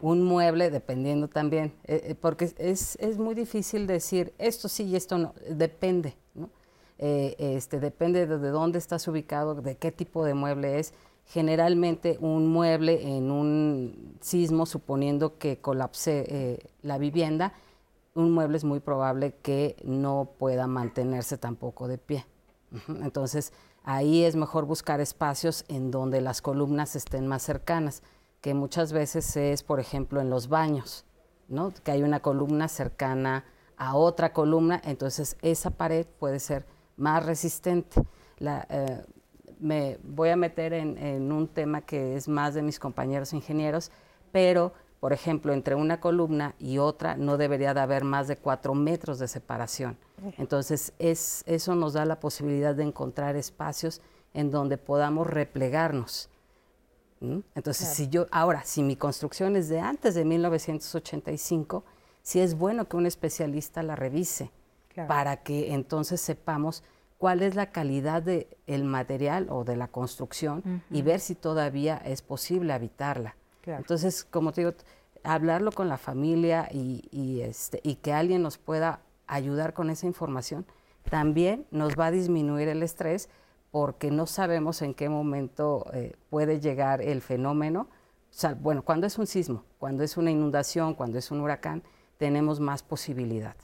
Un 0.03 0.21
mueble, 0.21 0.69
dependiendo 0.69 1.29
también. 1.29 1.73
Eh, 1.85 2.13
porque 2.19 2.53
es, 2.57 2.97
es 2.97 3.17
muy 3.17 3.35
difícil 3.35 3.87
decir 3.87 4.33
esto 4.37 4.67
sí 4.67 4.83
y 4.83 4.97
esto 4.97 5.17
no. 5.17 5.33
Depende, 5.49 6.17
¿no? 6.35 6.49
Eh, 6.97 7.37
este, 7.37 7.79
depende 7.79 8.27
de, 8.27 8.49
dónde 8.49 8.79
estás 8.79 9.07
ubicado, 9.07 9.55
de 9.55 9.77
qué 9.77 9.93
tipo 9.93 10.25
de 10.25 10.33
mueble 10.33 10.77
es. 10.77 10.93
Generalmente 11.27 12.17
un 12.19 12.47
mueble 12.47 13.15
en 13.15 13.31
un 13.31 14.17
sismo, 14.19 14.65
suponiendo 14.65 15.37
que 15.37 15.59
colapse 15.59 16.25
eh, 16.27 16.59
la 16.81 16.97
vivienda, 16.97 17.53
un 18.13 18.31
mueble 18.31 18.57
es 18.57 18.65
muy 18.65 18.81
probable 18.81 19.35
que 19.41 19.77
no 19.85 20.31
pueda 20.37 20.67
mantenerse 20.67 21.37
tampoco 21.37 21.87
de 21.87 21.97
pie. 21.97 22.25
Entonces, 23.01 23.53
ahí 23.85 24.25
es 24.25 24.35
mejor 24.35 24.65
buscar 24.65 24.99
espacios 24.99 25.63
en 25.69 25.91
donde 25.91 26.19
las 26.19 26.41
columnas 26.41 26.97
estén 26.97 27.25
más 27.25 27.43
cercanas, 27.43 28.03
que 28.43 28.53
muchas 28.53 28.91
veces 28.91 29.37
es, 29.37 29.63
por 29.63 29.79
ejemplo, 29.79 30.19
en 30.19 30.29
los 30.29 30.49
baños, 30.49 31.05
¿no? 31.47 31.73
que 31.81 31.91
hay 31.91 32.03
una 32.03 32.19
columna 32.19 32.67
cercana 32.67 33.45
a 33.77 33.95
otra 33.95 34.33
columna, 34.33 34.81
entonces 34.83 35.37
esa 35.41 35.69
pared 35.69 36.05
puede 36.19 36.41
ser 36.41 36.65
más 36.97 37.25
resistente. 37.25 38.03
Eh, 38.41 39.01
me 39.61 39.97
voy 40.03 40.27
a 40.27 40.35
meter 40.35 40.73
en, 40.73 41.31
un 41.31 41.47
tema 41.47 41.83
que 41.83 42.17
es 42.17 42.27
más 42.27 42.53
de 42.53 42.61
mis 42.63 42.79
compañeros 42.79 43.31
ingenieros, 43.31 43.91
pero, 44.33 44.73
por 44.99 45.13
ejemplo, 45.13 45.53
entre 45.53 45.75
una 45.75 46.01
columna 46.01 46.53
y 46.59 46.79
otra 46.79 47.15
no 47.15 47.37
debería 47.37 47.73
de 47.73 47.79
haber 47.79 48.03
más 48.03 48.27
de 48.27 48.35
cuatro 48.35 48.75
metros 48.75 49.19
de 49.19 49.29
separación. 49.29 49.97
Entonces, 50.37 50.91
es, 50.99 51.45
eso 51.47 51.75
nos 51.75 51.93
da 51.93 52.03
la 52.03 52.19
posibilidad 52.19 52.75
de 52.75 52.83
encontrar 52.83 53.37
espacios 53.37 54.01
en 54.33 54.51
donde 54.51 54.77
podamos 54.77 55.27
replegarnos. 55.27 56.29
Entonces, 57.55 57.87
si 57.89 58.09
yo, 58.09 58.27
ahora, 58.31 58.63
si 58.65 58.83
mi 58.83 58.95
construcción 58.95 59.55
es 59.55 59.69
de 59.69 59.79
antes 59.79 60.15
de 60.15 60.25
1985, 60.25 61.83
sí 62.21 62.39
es 62.39 62.55
bueno 62.55 62.87
que 62.87 62.97
un 62.97 63.05
especialista 63.05 63.83
la 63.83 63.95
revise 63.95 64.51
para 65.07 65.37
que 65.37 65.73
entonces 65.73 66.21
sepamos 66.21 66.83
cuál 67.17 67.41
es 67.41 67.55
la 67.55 67.71
calidad 67.71 68.21
del 68.21 68.83
material 68.83 69.47
o 69.49 69.63
de 69.63 69.75
la 69.75 69.87
construcción 69.87 70.83
y 70.91 71.01
ver 71.01 71.19
si 71.19 71.35
todavía 71.35 71.97
es 71.97 72.21
posible 72.21 72.73
habitarla. 72.73 73.35
Entonces, 73.65 74.25
como 74.25 74.51
te 74.51 74.61
digo, 74.61 74.73
hablarlo 75.23 75.71
con 75.71 75.87
la 75.87 75.97
familia 75.97 76.67
y, 76.71 77.39
este, 77.41 77.79
y 77.83 77.95
que 77.95 78.13
alguien 78.13 78.41
nos 78.41 78.57
pueda 78.57 78.99
ayudar 79.27 79.73
con 79.73 79.89
esa 79.89 80.05
información, 80.05 80.65
también 81.09 81.65
nos 81.71 81.93
va 81.97 82.07
a 82.07 82.11
disminuir 82.11 82.67
el 82.67 82.83
estrés 82.83 83.29
porque 83.73 84.11
no 84.11 84.27
sabemos 84.27 84.83
en 84.83 84.93
qué 84.93 85.09
momento 85.09 85.87
eh, 85.93 86.13
puede 86.29 86.59
llegar 86.59 87.01
el 87.01 87.23
fenómeno. 87.23 87.87
bueno, 88.61 88.83
cuando 88.83 89.07
es 89.07 89.17
un 89.17 89.25
sismo, 89.25 89.63
cuando 89.79 90.03
es 90.03 90.15
una 90.15 90.29
inundación, 90.29 90.93
cuando 90.93 91.17
es 91.17 91.31
un 91.31 91.41
huracán, 91.41 91.81
tenemos 92.19 92.59
más 92.59 92.83
posibilidad. 92.83 93.55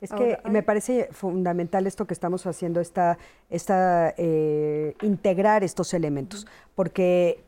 Es 0.00 0.10
que 0.10 0.38
me 0.48 0.62
parece 0.62 1.10
fundamental 1.12 1.86
esto 1.86 2.06
que 2.06 2.14
estamos 2.14 2.46
haciendo, 2.46 2.80
esta, 2.80 3.18
esta 3.50 4.14
eh, 4.16 4.94
integrar 5.02 5.64
estos 5.64 5.92
elementos, 5.92 6.46
porque 6.74 7.44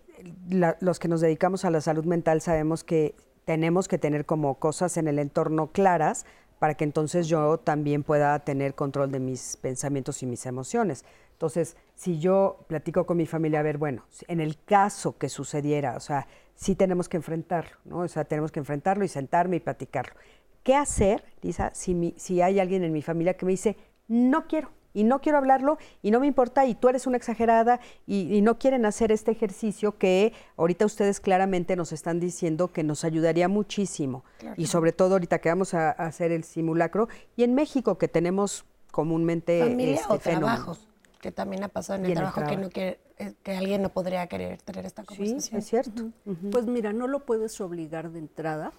los 0.80 0.98
que 0.98 1.08
nos 1.08 1.22
dedicamos 1.22 1.64
a 1.64 1.70
la 1.70 1.80
salud 1.80 2.04
mental 2.04 2.42
sabemos 2.42 2.84
que 2.84 3.14
tenemos 3.46 3.88
que 3.88 3.96
tener 3.96 4.26
como 4.26 4.56
cosas 4.56 4.98
en 4.98 5.08
el 5.08 5.18
entorno 5.18 5.68
claras 5.68 6.26
para 6.58 6.74
que 6.74 6.84
entonces 6.84 7.28
yo 7.28 7.56
también 7.56 8.02
pueda 8.02 8.38
tener 8.40 8.74
control 8.74 9.10
de 9.10 9.20
mis 9.20 9.56
pensamientos 9.56 10.22
y 10.22 10.26
mis 10.26 10.44
emociones. 10.44 11.06
Entonces, 11.32 11.76
si 11.94 12.18
yo 12.18 12.64
platico 12.68 13.06
con 13.06 13.16
mi 13.16 13.26
familia, 13.26 13.60
a 13.60 13.62
ver, 13.62 13.78
bueno, 13.78 14.04
en 14.28 14.40
el 14.40 14.62
caso 14.64 15.16
que 15.16 15.28
sucediera, 15.28 15.96
o 15.96 16.00
sea, 16.00 16.26
sí 16.54 16.74
tenemos 16.74 17.08
que 17.08 17.16
enfrentarlo, 17.16 17.76
¿no? 17.84 17.98
O 17.98 18.08
sea, 18.08 18.24
tenemos 18.24 18.52
que 18.52 18.60
enfrentarlo 18.60 19.04
y 19.04 19.08
sentarme 19.08 19.56
y 19.56 19.60
platicarlo. 19.60 20.14
¿Qué 20.62 20.74
hacer, 20.74 21.24
Lisa, 21.42 21.70
si, 21.74 22.14
si 22.16 22.40
hay 22.40 22.58
alguien 22.58 22.84
en 22.84 22.92
mi 22.92 23.02
familia 23.02 23.36
que 23.36 23.46
me 23.46 23.52
dice, 23.52 23.76
no 24.08 24.46
quiero, 24.46 24.70
y 24.94 25.02
no 25.02 25.20
quiero 25.20 25.38
hablarlo 25.38 25.76
y 26.00 26.10
no 26.10 26.20
me 26.20 26.26
importa 26.26 26.64
y 26.66 26.74
tú 26.74 26.88
eres 26.88 27.06
una 27.06 27.16
exagerada 27.16 27.80
y, 28.06 28.40
no 28.42 28.58
quieren 28.58 28.86
hacer 28.86 29.10
este 29.10 29.32
ejercicio 29.32 29.98
que 29.98 30.32
ahorita 30.56 30.86
ustedes 30.86 31.20
claramente 31.20 31.76
nos 31.76 31.92
están 31.92 32.20
diciendo 32.20 32.72
que 32.72 32.84
nos 32.84 33.04
ayudaría 33.04 33.48
muchísimo 33.48 34.24
y 34.56 34.66
sobre 34.66 34.92
todo 34.92 35.14
ahorita 35.14 35.40
que 35.40 35.48
vamos 35.48 35.74
a, 35.74 35.90
hacer 35.90 36.30
el 36.30 36.44
simulacro 36.44 37.08
y 37.36 37.42
en 37.42 37.54
México 37.54 37.98
que 37.98 38.06
tenemos 38.06 38.64
comúnmente 38.92 39.60
familia 39.60 39.94
este, 39.96 40.12
o 40.12 40.18
trabajo 40.18 40.76
que 41.24 41.32
también 41.32 41.64
ha 41.64 41.68
pasado 41.68 42.00
en 42.00 42.04
el, 42.04 42.12
trabajo, 42.12 42.42
que 42.46 42.56
no 42.58 42.68
eh, 42.74 43.34
que 43.42 43.56
alguien 43.56 43.80
no 43.80 43.88
podría 43.88 44.26
querer 44.26 44.60
tener 44.60 44.84
esta 44.84 45.04
conversación. 45.04 45.40
Sí, 45.40 45.56
es 45.56 45.64
cierto. 45.64 46.10
Pues 46.52 46.66
mira, 46.66 46.92
no 46.92 47.08
lo 47.08 47.20
puedes 47.20 47.58
obligar 47.62 48.10
de 48.10 48.18
entrada, 48.18 48.74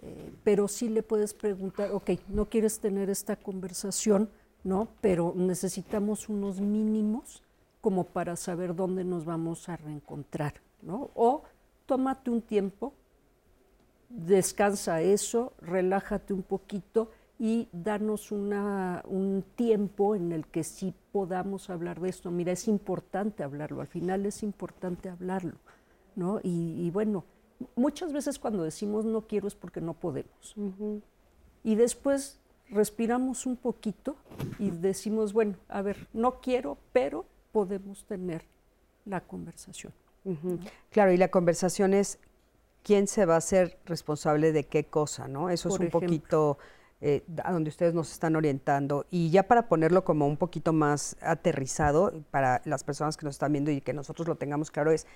eh, 0.00 0.32
pero 0.42 0.68
sí 0.68 0.88
le 0.88 1.02
puedes 1.02 1.34
preguntar, 1.34 1.90
ok, 1.92 2.12
no 2.28 2.46
quieres 2.48 2.80
tener 2.80 3.10
esta 3.10 3.36
conversación, 3.36 4.30
¿no? 4.64 4.88
Pero 5.02 5.34
necesitamos 5.36 6.30
unos 6.30 6.62
mínimos 6.62 7.42
como 7.82 8.04
para 8.04 8.36
saber 8.36 8.74
dónde 8.74 9.04
nos 9.04 9.26
vamos 9.26 9.68
a 9.68 9.76
reencontrar, 9.76 10.54
¿no? 10.80 11.10
O 11.14 11.42
tómate 11.84 12.30
un 12.30 12.40
tiempo, 12.40 12.94
descansa 14.08 15.02
eso, 15.02 15.52
relájate 15.60 16.32
un 16.32 16.42
poquito 16.42 17.10
y 17.42 17.68
danos 17.72 18.30
una, 18.30 19.02
un 19.04 19.44
tiempo 19.56 20.14
en 20.14 20.30
el 20.30 20.46
que 20.46 20.62
sí 20.62 20.94
podamos 21.10 21.70
hablar 21.70 22.00
de 22.00 22.08
esto. 22.08 22.30
Mira, 22.30 22.52
es 22.52 22.68
importante 22.68 23.42
hablarlo, 23.42 23.80
al 23.80 23.88
final 23.88 24.26
es 24.26 24.44
importante 24.44 25.08
hablarlo, 25.08 25.56
¿no? 26.14 26.38
Y, 26.44 26.88
bueno, 26.92 27.24
muchas 27.74 28.12
veces 28.12 28.38
cuando 28.38 28.62
decimos 28.62 29.04
no 29.04 29.22
quiero 29.22 29.48
es 29.48 29.56
porque 29.56 29.80
no 29.80 29.94
podemos. 29.94 30.54
Y 31.64 31.74
después 31.74 32.38
respiramos 32.70 33.44
un 33.44 33.56
poquito 33.56 34.14
y 34.60 34.70
decimos, 34.70 35.32
bueno, 35.32 35.56
a 35.68 35.82
ver, 35.82 36.06
no 36.12 36.40
quiero, 36.40 36.78
pero 36.92 37.26
podemos 37.50 38.04
tener 38.04 38.44
la 39.04 39.20
conversación. 39.20 39.92
Claro, 40.90 41.10
y 41.10 41.16
la 41.16 41.26
conversación 41.26 41.92
es 41.92 42.20
quién 42.84 43.08
se 43.08 43.26
va 43.26 43.34
a 43.34 43.38
hacer 43.38 43.80
responsable 43.84 44.52
de 44.52 44.62
qué 44.62 44.84
cosa, 44.84 45.26
¿no? 45.26 45.50
Eso 45.50 45.70
es 45.70 45.80
un 45.80 45.90
poquito 45.90 46.58
eh, 47.04 47.24
a 47.42 47.52
donde 47.52 47.68
ustedes 47.68 47.94
nos 47.94 48.12
están 48.12 48.36
orientando. 48.36 49.06
Y 49.10 49.30
ya 49.30 49.42
para 49.42 49.66
ponerlo 49.66 50.04
como 50.04 50.28
un 50.28 50.36
poquito 50.36 50.72
más 50.72 51.16
aterrizado 51.20 52.12
para 52.30 52.62
las 52.64 52.84
personas 52.84 53.16
que 53.16 53.26
nos 53.26 53.34
están 53.34 53.50
viendo 53.50 53.72
y 53.72 53.80
que 53.80 53.92
nosotros 53.92 54.28
lo 54.28 54.36
tengamos 54.36 54.70
claro 54.70 54.92
es, 54.92 55.08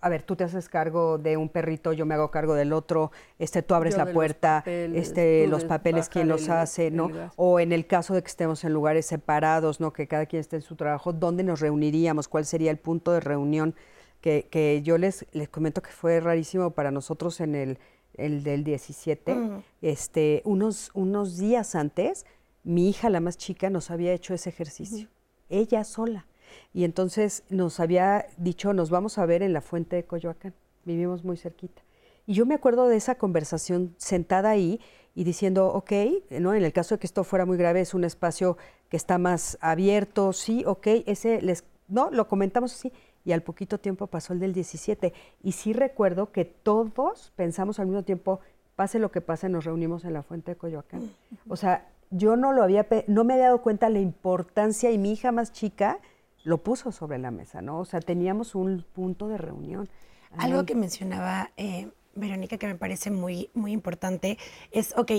a 0.00 0.08
ver, 0.08 0.22
tú 0.22 0.36
te 0.36 0.44
haces 0.44 0.70
cargo 0.70 1.18
de 1.18 1.36
un 1.36 1.50
perrito, 1.50 1.92
yo 1.92 2.06
me 2.06 2.14
hago 2.14 2.30
cargo 2.30 2.54
del 2.54 2.72
otro, 2.72 3.12
este, 3.38 3.62
tú 3.62 3.74
abres 3.74 3.98
la 3.98 4.06
puerta, 4.06 4.62
los 4.66 4.96
este, 4.96 5.46
los 5.46 5.64
papeles, 5.64 6.08
quién 6.08 6.28
los 6.28 6.48
hace, 6.48 6.90
¿no? 6.90 7.10
O 7.36 7.60
en 7.60 7.72
el 7.72 7.86
caso 7.86 8.14
de 8.14 8.22
que 8.22 8.28
estemos 8.28 8.64
en 8.64 8.72
lugares 8.72 9.04
separados, 9.04 9.80
¿no? 9.80 9.92
Que 9.92 10.06
cada 10.06 10.24
quien 10.24 10.40
esté 10.40 10.56
en 10.56 10.62
su 10.62 10.76
trabajo, 10.76 11.12
¿dónde 11.12 11.42
nos 11.42 11.60
reuniríamos? 11.60 12.26
¿Cuál 12.28 12.46
sería 12.46 12.70
el 12.70 12.78
punto 12.78 13.12
de 13.12 13.20
reunión? 13.20 13.74
Que, 14.22 14.48
que 14.50 14.80
yo 14.82 14.96
les, 14.96 15.26
les 15.32 15.50
comento 15.50 15.82
que 15.82 15.90
fue 15.90 16.20
rarísimo 16.20 16.70
para 16.70 16.90
nosotros 16.90 17.40
en 17.40 17.54
el, 17.54 17.78
el 18.16 18.42
del 18.42 18.64
17, 18.64 19.36
este, 19.82 20.42
unos, 20.44 20.90
unos 20.94 21.36
días 21.36 21.74
antes, 21.74 22.26
mi 22.62 22.88
hija, 22.88 23.10
la 23.10 23.20
más 23.20 23.36
chica, 23.36 23.70
nos 23.70 23.90
había 23.90 24.12
hecho 24.12 24.34
ese 24.34 24.50
ejercicio, 24.50 25.08
ella 25.48 25.84
sola. 25.84 26.26
Y 26.72 26.84
entonces 26.84 27.44
nos 27.48 27.80
había 27.80 28.26
dicho, 28.36 28.72
nos 28.72 28.90
vamos 28.90 29.18
a 29.18 29.26
ver 29.26 29.42
en 29.42 29.52
la 29.52 29.60
fuente 29.60 29.96
de 29.96 30.04
Coyoacán, 30.04 30.54
vivimos 30.84 31.24
muy 31.24 31.36
cerquita. 31.36 31.82
Y 32.26 32.34
yo 32.34 32.46
me 32.46 32.54
acuerdo 32.54 32.88
de 32.88 32.96
esa 32.96 33.16
conversación 33.16 33.94
sentada 33.98 34.50
ahí 34.50 34.80
y 35.14 35.24
diciendo, 35.24 35.68
ok, 35.68 35.92
¿no? 36.30 36.54
en 36.54 36.64
el 36.64 36.72
caso 36.72 36.94
de 36.94 36.98
que 36.98 37.06
esto 37.06 37.22
fuera 37.22 37.44
muy 37.44 37.56
grave, 37.56 37.80
es 37.80 37.94
un 37.94 38.04
espacio 38.04 38.56
que 38.88 38.96
está 38.96 39.18
más 39.18 39.58
abierto, 39.60 40.32
sí, 40.32 40.64
ok, 40.66 40.86
ese, 41.06 41.42
les, 41.42 41.64
no, 41.88 42.10
lo 42.10 42.26
comentamos 42.26 42.74
así, 42.74 42.92
y 43.24 43.32
al 43.32 43.42
poquito 43.42 43.78
tiempo 43.78 44.06
pasó 44.06 44.32
el 44.32 44.40
del 44.40 44.52
17. 44.52 45.12
Y 45.42 45.52
sí 45.52 45.72
recuerdo 45.72 46.30
que 46.30 46.44
todos 46.44 47.32
pensamos 47.36 47.78
al 47.78 47.86
mismo 47.86 48.02
tiempo, 48.02 48.40
pase 48.76 48.98
lo 48.98 49.10
que 49.10 49.20
pase, 49.20 49.48
nos 49.48 49.64
reunimos 49.64 50.04
en 50.04 50.12
la 50.12 50.22
fuente 50.22 50.52
de 50.52 50.56
Coyoacán. 50.56 51.10
O 51.48 51.56
sea, 51.56 51.88
yo 52.10 52.36
no 52.36 52.52
lo 52.52 52.62
había, 52.62 52.86
no 53.06 53.24
me 53.24 53.34
había 53.34 53.46
dado 53.46 53.62
cuenta 53.62 53.88
la 53.88 54.00
importancia 54.00 54.90
y 54.90 54.98
mi 54.98 55.12
hija 55.12 55.32
más 55.32 55.52
chica, 55.52 55.98
lo 56.44 56.58
puso 56.58 56.92
sobre 56.92 57.18
la 57.18 57.30
mesa, 57.30 57.62
¿no? 57.62 57.80
O 57.80 57.84
sea, 57.86 58.00
teníamos 58.00 58.54
un 58.54 58.84
punto 58.92 59.28
de 59.28 59.38
reunión. 59.38 59.88
Algo 60.36 60.66
que 60.66 60.74
mencionaba 60.74 61.50
eh, 61.56 61.88
Verónica 62.14 62.58
que 62.58 62.66
me 62.66 62.74
parece 62.74 63.10
muy, 63.10 63.50
muy 63.54 63.72
importante 63.72 64.38
es, 64.70 64.94
ok, 64.96 65.12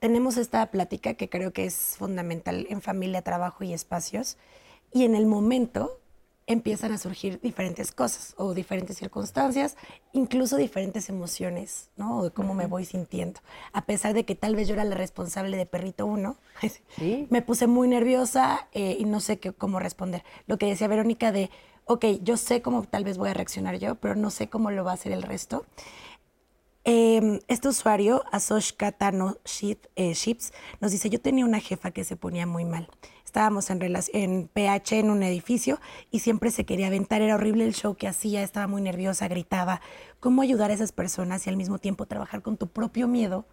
tenemos 0.00 0.36
esta 0.36 0.66
plática 0.70 1.14
que 1.14 1.28
creo 1.28 1.52
que 1.52 1.64
es 1.64 1.96
fundamental 1.96 2.66
en 2.68 2.82
familia, 2.82 3.22
trabajo 3.22 3.64
y 3.64 3.72
espacios, 3.72 4.36
y 4.92 5.04
en 5.04 5.14
el 5.14 5.26
momento 5.26 6.00
empiezan 6.46 6.92
a 6.92 6.98
surgir 6.98 7.40
diferentes 7.40 7.92
cosas 7.92 8.34
o 8.36 8.54
diferentes 8.54 8.96
circunstancias, 8.96 9.76
incluso 10.12 10.56
diferentes 10.56 11.08
emociones, 11.08 11.90
¿no? 11.96 12.18
O 12.18 12.24
de 12.24 12.30
cómo 12.30 12.54
me 12.54 12.66
voy 12.66 12.84
sintiendo. 12.84 13.40
A 13.72 13.84
pesar 13.84 14.14
de 14.14 14.24
que 14.24 14.34
tal 14.34 14.56
vez 14.56 14.68
yo 14.68 14.74
era 14.74 14.84
la 14.84 14.96
responsable 14.96 15.56
de 15.56 15.66
Perrito 15.66 16.06
1, 16.06 16.36
me 17.30 17.42
puse 17.42 17.66
muy 17.66 17.88
nerviosa 17.88 18.68
eh, 18.72 18.96
y 18.98 19.04
no 19.04 19.20
sé 19.20 19.38
qué, 19.38 19.52
cómo 19.52 19.78
responder. 19.78 20.24
Lo 20.46 20.58
que 20.58 20.66
decía 20.66 20.88
Verónica 20.88 21.32
de, 21.32 21.50
ok, 21.86 22.04
yo 22.22 22.36
sé 22.36 22.62
cómo 22.62 22.82
tal 22.82 23.04
vez 23.04 23.18
voy 23.18 23.30
a 23.30 23.34
reaccionar 23.34 23.78
yo, 23.78 23.94
pero 23.96 24.14
no 24.16 24.30
sé 24.30 24.48
cómo 24.48 24.70
lo 24.70 24.84
va 24.84 24.92
a 24.92 24.94
hacer 24.94 25.12
el 25.12 25.22
resto. 25.22 25.64
Em, 26.84 27.38
este 27.46 27.68
usuario, 27.68 28.24
Asosh 28.32 28.72
Katano 28.72 29.36
eh, 29.94 30.14
Ships, 30.14 30.52
nos 30.80 30.90
dice, 30.90 31.08
yo 31.08 31.20
tenía 31.20 31.44
una 31.44 31.60
jefa 31.60 31.92
que 31.92 32.02
se 32.02 32.16
ponía 32.16 32.44
muy 32.44 32.64
mal 32.64 32.88
estábamos 33.32 33.70
en, 33.70 33.80
en 34.12 34.48
PH 34.48 34.98
en 34.98 35.08
un 35.08 35.22
edificio 35.22 35.80
y 36.10 36.18
siempre 36.18 36.50
se 36.50 36.66
quería 36.66 36.88
aventar, 36.88 37.22
era 37.22 37.36
horrible 37.36 37.64
el 37.64 37.72
show 37.74 37.94
que 37.94 38.06
hacía, 38.06 38.42
estaba 38.42 38.66
muy 38.66 38.82
nerviosa, 38.82 39.26
gritaba. 39.26 39.80
¿Cómo 40.20 40.42
ayudar 40.42 40.70
a 40.70 40.74
esas 40.74 40.92
personas 40.92 41.46
y 41.46 41.50
al 41.50 41.56
mismo 41.56 41.78
tiempo 41.78 42.04
trabajar 42.04 42.42
con 42.42 42.58
tu 42.58 42.66
propio 42.66 43.08
miedo 43.08 43.46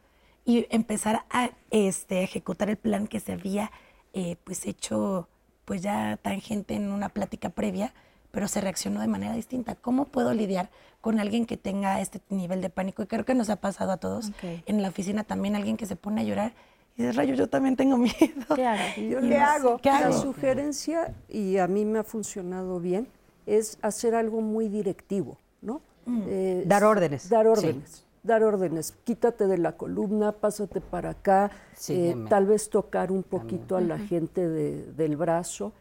y 0.43 0.67
empezar 0.69 1.23
a 1.29 1.51
este, 1.71 2.23
ejecutar 2.23 2.69
el 2.69 2.75
plan 2.75 3.07
que 3.07 3.21
se 3.21 3.31
había 3.31 3.71
eh, 4.11 4.35
pues 4.43 4.65
hecho 4.65 5.29
pues 5.63 5.81
ya 5.81 6.19
tangente 6.21 6.75
en 6.75 6.91
una 6.91 7.07
plática 7.07 7.49
previa, 7.49 7.93
pero 8.31 8.49
se 8.49 8.59
reaccionó 8.59 8.99
de 8.99 9.07
manera 9.07 9.33
distinta? 9.33 9.75
¿Cómo 9.75 10.05
puedo 10.05 10.33
lidiar 10.33 10.71
con 10.99 11.21
alguien 11.21 11.45
que 11.45 11.55
tenga 11.55 12.01
este 12.01 12.19
nivel 12.27 12.59
de 12.59 12.69
pánico? 12.69 13.01
Y 13.01 13.07
creo 13.07 13.23
que 13.23 13.33
nos 13.33 13.49
ha 13.49 13.55
pasado 13.55 13.93
a 13.93 13.97
todos. 13.97 14.33
En 14.65 14.81
la 14.81 14.89
oficina 14.89 15.23
también 15.23 15.55
alguien 15.55 15.77
que 15.77 15.85
se 15.85 15.95
pone 15.95 16.19
a 16.19 16.25
llorar 16.25 16.51
y 16.99 17.03
de 17.03 17.13
rayo, 17.13 17.33
yo 17.33 17.47
también 17.47 17.77
tengo 17.77 17.97
miedo. 17.97 18.13
¿Qué 18.53 18.65
hago? 18.65 19.77
¿Qué 19.81 19.89
hago? 19.89 20.09
La 20.09 20.11
sugerencia, 20.11 21.15
y 21.29 21.55
a 21.55 21.65
mí 21.65 21.85
me 21.85 21.99
ha 21.99 22.03
funcionado 22.03 22.81
bien, 22.81 23.07
es 23.45 23.77
hacer 23.81 24.15
algo 24.15 24.41
muy 24.41 24.67
directivo, 24.67 25.37
¿no? 25.61 25.81
Mm. 26.05 26.21
Eh, 26.27 26.63
dar 26.67 26.83
órdenes. 26.83 27.29
Dar 27.29 27.47
órdenes. 27.47 28.03
Dar 28.21 28.43
órdenes. 28.43 28.93
Quítate 29.05 29.47
de 29.47 29.57
la 29.57 29.77
columna, 29.77 30.33
pásate 30.33 30.81
para 30.81 31.11
acá, 31.11 31.51
eh, 31.87 32.17
tal 32.27 32.47
vez 32.47 32.69
tocar 32.69 33.13
un 33.13 33.23
poquito 33.23 33.77
a 33.77 33.81
la 33.81 33.97
gente 33.97 34.49
del 34.49 35.15
brazo, 35.15 35.71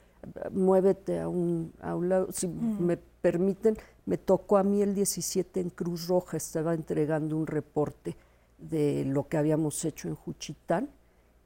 muévete 0.53 1.19
a 1.19 1.27
un, 1.27 1.73
a 1.83 1.97
un 1.97 2.09
lado. 2.11 2.29
Si 2.31 2.47
me 2.47 2.97
permiten, 2.97 3.77
me 4.07 4.19
tocó 4.19 4.57
a 4.57 4.63
mí 4.63 4.83
el 4.83 4.95
17 4.95 5.59
en 5.59 5.71
Cruz 5.71 6.07
Roja, 6.07 6.37
estaba 6.37 6.75
entregando 6.75 7.37
un 7.37 7.49
reporte 7.49 8.17
de 8.57 9.05
lo 9.05 9.27
que 9.27 9.37
habíamos 9.37 9.85
hecho 9.85 10.07
en 10.07 10.15
Juchitán 10.15 10.91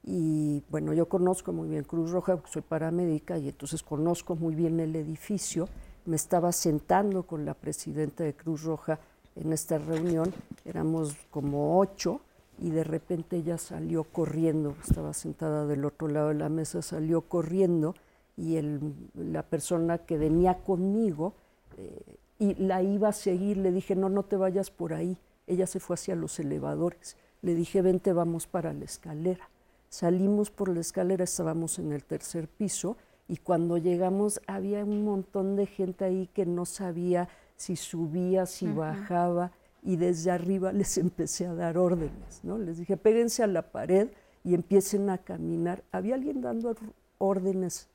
y 0.03 0.61
bueno, 0.69 0.93
yo 0.93 1.07
conozco 1.07 1.53
muy 1.53 1.69
bien 1.69 1.83
Cruz 1.83 2.11
Roja, 2.11 2.35
porque 2.35 2.51
soy 2.51 2.61
paramédica 2.61 3.37
y 3.37 3.49
entonces 3.49 3.83
conozco 3.83 4.35
muy 4.35 4.53
bien 4.53 4.79
el 4.79 4.95
edificio. 4.95 5.69
Me 6.05 6.17
estaba 6.17 6.51
sentando 6.51 7.23
con 7.23 7.45
la 7.45 7.53
presidenta 7.53 8.23
de 8.23 8.33
Cruz 8.33 8.63
Roja 8.63 8.99
en 9.35 9.53
esta 9.53 9.77
reunión, 9.77 10.31
éramos 10.65 11.15
como 11.31 11.79
ocho 11.79 12.21
y 12.59 12.69
de 12.69 12.83
repente 12.83 13.37
ella 13.37 13.57
salió 13.57 14.03
corriendo, 14.03 14.75
estaba 14.87 15.13
sentada 15.13 15.65
del 15.65 15.85
otro 15.85 16.07
lado 16.07 16.27
de 16.27 16.35
la 16.35 16.49
mesa, 16.49 16.81
salió 16.81 17.21
corriendo 17.21 17.95
y 18.37 18.57
el, 18.57 18.93
la 19.15 19.43
persona 19.43 19.99
que 19.99 20.17
venía 20.17 20.59
conmigo 20.59 21.33
eh, 21.77 22.17
y 22.39 22.55
la 22.55 22.83
iba 22.83 23.09
a 23.09 23.13
seguir, 23.13 23.57
le 23.57 23.71
dije, 23.71 23.95
no, 23.95 24.09
no 24.09 24.23
te 24.23 24.35
vayas 24.35 24.69
por 24.69 24.93
ahí. 24.93 25.17
Ella 25.47 25.65
se 25.65 25.79
fue 25.79 25.95
hacia 25.95 26.15
los 26.15 26.39
elevadores. 26.39 27.15
Le 27.41 27.55
dije, 27.55 27.81
vente, 27.81 28.11
vamos 28.11 28.47
para 28.47 28.73
la 28.73 28.85
escalera. 28.85 29.49
Salimos 29.93 30.49
por 30.49 30.69
la 30.69 30.79
escalera, 30.79 31.23
estábamos 31.23 31.77
en 31.77 31.93
el 31.93 32.03
tercer 32.03 32.47
piso 32.47 32.97
y 33.27 33.37
cuando 33.37 33.77
llegamos 33.77 34.41
había 34.47 34.83
un 34.83 35.03
montón 35.03 35.55
de 35.55 35.67
gente 35.67 36.03
ahí 36.03 36.27
que 36.33 36.47
no 36.47 36.65
sabía 36.65 37.29
si 37.57 37.75
subía, 37.75 38.47
si 38.47 38.65
bajaba 38.65 39.51
y 39.83 39.97
desde 39.97 40.31
arriba 40.31 40.71
les 40.73 40.97
empecé 40.97 41.45
a 41.45 41.53
dar 41.53 41.77
órdenes, 41.77 42.39
¿no? 42.41 42.57
Les 42.57 42.79
dije, 42.79 42.97
péguense 42.97 43.43
a 43.43 43.47
la 43.47 43.71
pared 43.71 44.09
y 44.43 44.55
empiecen 44.55 45.11
a 45.11 45.19
caminar. 45.19 45.83
Había 45.91 46.15
alguien 46.15 46.41
dando 46.41 46.75
órdenes, 47.19 47.87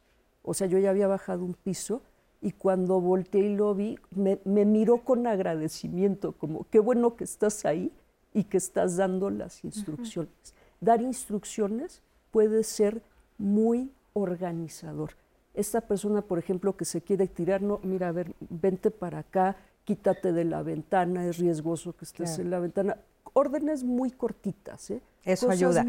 o 0.45 0.55
sea, 0.55 0.69
yo 0.69 0.79
ya 0.79 0.91
había 0.91 1.09
bajado 1.09 1.45
un 1.45 1.55
piso 1.55 2.01
y 2.41 2.53
cuando 2.53 3.01
volteé 3.01 3.41
y 3.41 3.57
lo 3.57 3.75
vi, 3.75 3.99
me, 4.13 4.39
me 4.45 4.65
miró 4.65 4.99
con 4.99 5.27
agradecimiento, 5.27 6.31
como 6.31 6.65
qué 6.71 6.79
bueno 6.79 7.17
que 7.17 7.25
estás 7.25 7.65
ahí 7.65 7.91
y 8.33 8.45
que 8.45 8.59
estás 8.59 8.99
dando 8.99 9.31
las 9.31 9.65
instrucciones. 9.65 10.55
Dar 10.81 11.01
instrucciones 11.03 12.03
puede 12.31 12.63
ser 12.65 13.03
muy 13.37 13.91
organizador. 14.13 15.13
Esta 15.55 15.81
persona, 15.81 16.23
por 16.23 16.39
ejemplo, 16.39 16.77
que 16.77 16.85
se 16.85 17.01
quiere 17.01 17.27
tirar, 17.27 17.63
no, 17.63 17.81
mira, 17.83 18.09
a 18.09 18.13
ver, 18.13 18.33
vente 18.41 18.91
para 18.91 19.21
acá, 19.21 19.57
quítate 19.85 20.33
de 20.33 20.45
la 20.45 20.63
ventana, 20.63 21.27
es 21.27 21.39
riesgoso 21.39 21.95
que 21.95 22.05
estés 22.05 22.39
en 22.39 22.51
la 22.51 22.61
ventana. 22.61 22.99
Órdenes 23.33 23.83
muy 23.83 24.11
cortitas, 24.11 24.91
¿eh? 24.91 25.01
Eso 25.25 25.51
ayuda. 25.51 25.85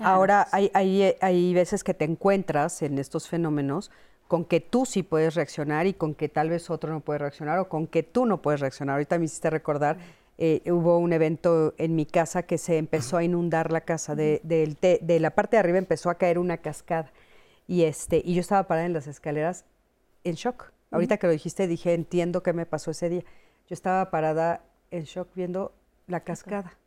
Ahora, 0.00 0.48
hay, 0.52 0.70
hay, 0.74 1.14
hay 1.20 1.54
veces 1.54 1.84
que 1.84 1.94
te 1.94 2.04
encuentras 2.04 2.82
en 2.82 2.98
estos 2.98 3.28
fenómenos 3.28 3.90
con 4.26 4.44
que 4.44 4.60
tú 4.60 4.86
sí 4.86 5.02
puedes 5.02 5.34
reaccionar 5.34 5.86
y 5.86 5.92
con 5.92 6.14
que 6.14 6.28
tal 6.28 6.50
vez 6.50 6.70
otro 6.70 6.92
no 6.92 7.00
puede 7.00 7.18
reaccionar 7.18 7.58
o 7.58 7.68
con 7.68 7.88
que 7.88 8.04
tú 8.04 8.26
no 8.26 8.40
puedes 8.40 8.60
reaccionar. 8.60 8.94
Ahorita 8.94 9.18
me 9.18 9.24
hiciste 9.24 9.50
recordar, 9.50 9.98
eh, 10.42 10.62
hubo 10.72 10.96
un 10.96 11.12
evento 11.12 11.74
en 11.76 11.94
mi 11.94 12.06
casa 12.06 12.44
que 12.44 12.56
se 12.56 12.78
empezó 12.78 13.18
a 13.18 13.22
inundar 13.22 13.70
la 13.70 13.82
casa, 13.82 14.14
de, 14.14 14.40
de, 14.42 15.20
la 15.20 15.34
parte 15.34 15.56
de 15.56 15.60
arriba 15.60 15.76
empezó 15.76 16.08
a 16.08 16.14
caer 16.14 16.38
una 16.38 16.56
cascada 16.56 17.12
y, 17.68 17.82
este, 17.82 18.22
y 18.24 18.32
yo 18.32 18.40
estaba 18.40 18.66
parada 18.66 18.86
en 18.86 18.94
las 18.94 19.06
escaleras 19.06 19.66
en 20.24 20.36
shock. 20.36 20.72
Ahorita 20.90 21.18
que 21.18 21.26
lo 21.26 21.34
dijiste 21.34 21.66
dije, 21.66 21.92
entiendo 21.92 22.42
qué 22.42 22.54
me 22.54 22.64
pasó 22.64 22.90
ese 22.90 23.10
día. 23.10 23.22
Yo 23.68 23.74
estaba 23.74 24.10
parada 24.10 24.64
en 24.90 25.04
shock 25.04 25.28
viendo 25.34 25.74
la 26.06 26.20
cascada 26.20 26.78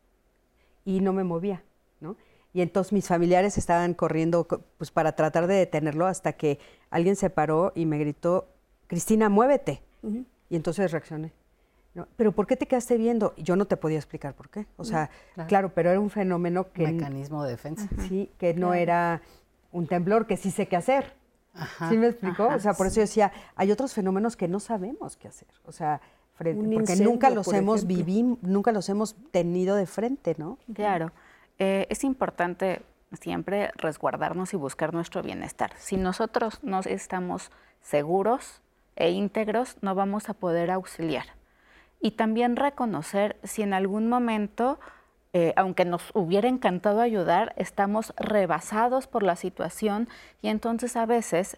y 0.84 1.02
no 1.02 1.14
me 1.14 1.24
movía, 1.24 1.64
¿no? 2.02 2.18
Y 2.54 2.62
entonces 2.62 2.92
mis 2.92 3.08
familiares 3.08 3.60
estaban 3.60 3.94
corriendo 3.94 4.48
pues, 4.80 4.90
para 4.90 5.16
tratar 5.16 5.46
de 5.46 5.54
detenerlo 5.54 6.08
hasta 6.08 6.34
que 6.34 6.58
alguien 6.90 7.16
se 7.16 7.30
paró 7.30 7.72
y 7.76 7.86
me 7.86 8.00
gritó, 8.00 8.48
Cristina, 8.88 9.30
muévete. 9.30 9.84
Y 10.50 10.56
entonces 10.56 10.92
reaccioné. 10.92 11.34
Pero 12.16 12.32
¿por 12.32 12.48
qué 12.48 12.56
te 12.56 12.68
quedaste 12.68 12.98
viendo? 12.98 13.34
Yo 13.38 13.56
no 13.56 13.66
te 13.66 13.78
podía 13.78 13.98
explicar 13.98 14.34
por 14.34 14.50
qué. 14.50 14.66
O 14.78 14.84
sea, 14.84 15.10
claro. 15.48 15.74
pero 15.74 15.92
era 15.92 16.00
un 16.00 16.10
fenómeno 16.10 16.72
que... 16.72 16.88
Mecanismo 16.88 17.44
de 17.44 17.52
defensa. 17.52 17.88
Sí, 18.08 18.32
que 18.40 18.54
no 18.54 18.74
era 18.74 19.22
un 19.72 19.88
temblor, 19.88 20.26
que 20.26 20.38
sí 20.38 20.50
sé 20.50 20.68
qué 20.68 20.76
hacer. 20.76 21.14
¿Sí 21.90 21.98
me 21.98 22.08
explicó? 22.08 22.48
o 22.48 22.60
sea, 22.60 22.74
por 22.74 22.88
eso 22.88 22.98
yo 22.98 23.02
decía, 23.02 23.32
hay 23.56 23.72
otros 23.72 23.94
fenómenos 23.94 24.36
que 24.36 24.48
no 24.48 24.60
sabemos 24.60 25.18
qué 25.18 25.28
hacer. 25.28 25.48
O 25.66 25.72
sea, 25.72 26.02
porque 26.38 26.56
nunca 26.56 27.30
los 27.30 27.48
hemos 27.54 27.86
vivido, 27.86 28.38
nunca 28.42 28.72
los 28.72 28.90
hemos 28.90 29.16
tenido 29.32 29.76
de 29.76 29.86
frente, 29.86 30.36
¿no? 30.38 30.58
Claro. 30.74 31.12
Eh, 31.60 31.86
es 31.90 32.04
importante 32.04 32.82
siempre 33.20 33.72
resguardarnos 33.76 34.54
y 34.54 34.58
buscar 34.58 34.94
nuestro 34.94 35.22
bienestar. 35.22 35.72
Si 35.78 35.98
nosotros 35.98 36.60
no 36.64 36.80
estamos 36.80 37.52
seguros 37.82 38.62
e 38.96 39.12
íntegros, 39.12 39.78
no 39.82 39.94
vamos 39.94 40.30
a 40.30 40.34
poder 40.34 40.72
auxiliar. 40.72 41.26
Y 42.04 42.12
también 42.12 42.58
reconocer 42.58 43.38
si 43.44 43.62
en 43.62 43.74
algún 43.74 44.10
momento, 44.10 44.78
eh, 45.32 45.54
aunque 45.56 45.86
nos 45.86 46.12
hubiera 46.14 46.50
encantado 46.50 47.00
ayudar, 47.00 47.54
estamos 47.56 48.14
rebasados 48.18 49.08
por 49.08 49.24
la 49.24 49.38
situación 49.38 50.10
y 50.42 50.50
entonces 50.50 50.98
a 50.98 51.06
veces 51.06 51.58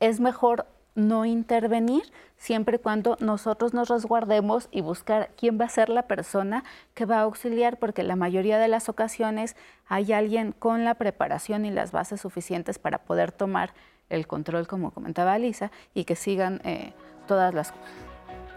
es 0.00 0.20
mejor 0.20 0.64
no 0.94 1.26
intervenir 1.26 2.04
siempre 2.38 2.76
y 2.76 2.78
cuando 2.78 3.18
nosotros 3.20 3.74
nos 3.74 3.90
resguardemos 3.90 4.68
y 4.70 4.80
buscar 4.80 5.28
quién 5.36 5.60
va 5.60 5.66
a 5.66 5.68
ser 5.68 5.90
la 5.90 6.04
persona 6.04 6.64
que 6.94 7.04
va 7.04 7.18
a 7.18 7.22
auxiliar, 7.24 7.78
porque 7.78 8.04
la 8.04 8.16
mayoría 8.16 8.58
de 8.58 8.68
las 8.68 8.88
ocasiones 8.88 9.54
hay 9.86 10.14
alguien 10.14 10.52
con 10.52 10.86
la 10.86 10.94
preparación 10.94 11.66
y 11.66 11.70
las 11.70 11.92
bases 11.92 12.22
suficientes 12.22 12.78
para 12.78 13.04
poder 13.04 13.32
tomar 13.32 13.74
el 14.08 14.26
control, 14.26 14.66
como 14.66 14.92
comentaba 14.92 15.36
Lisa, 15.36 15.70
y 15.92 16.04
que 16.04 16.16
sigan 16.16 16.62
eh, 16.64 16.94
todas 17.26 17.52
las 17.52 17.72
cosas. 17.72 18.13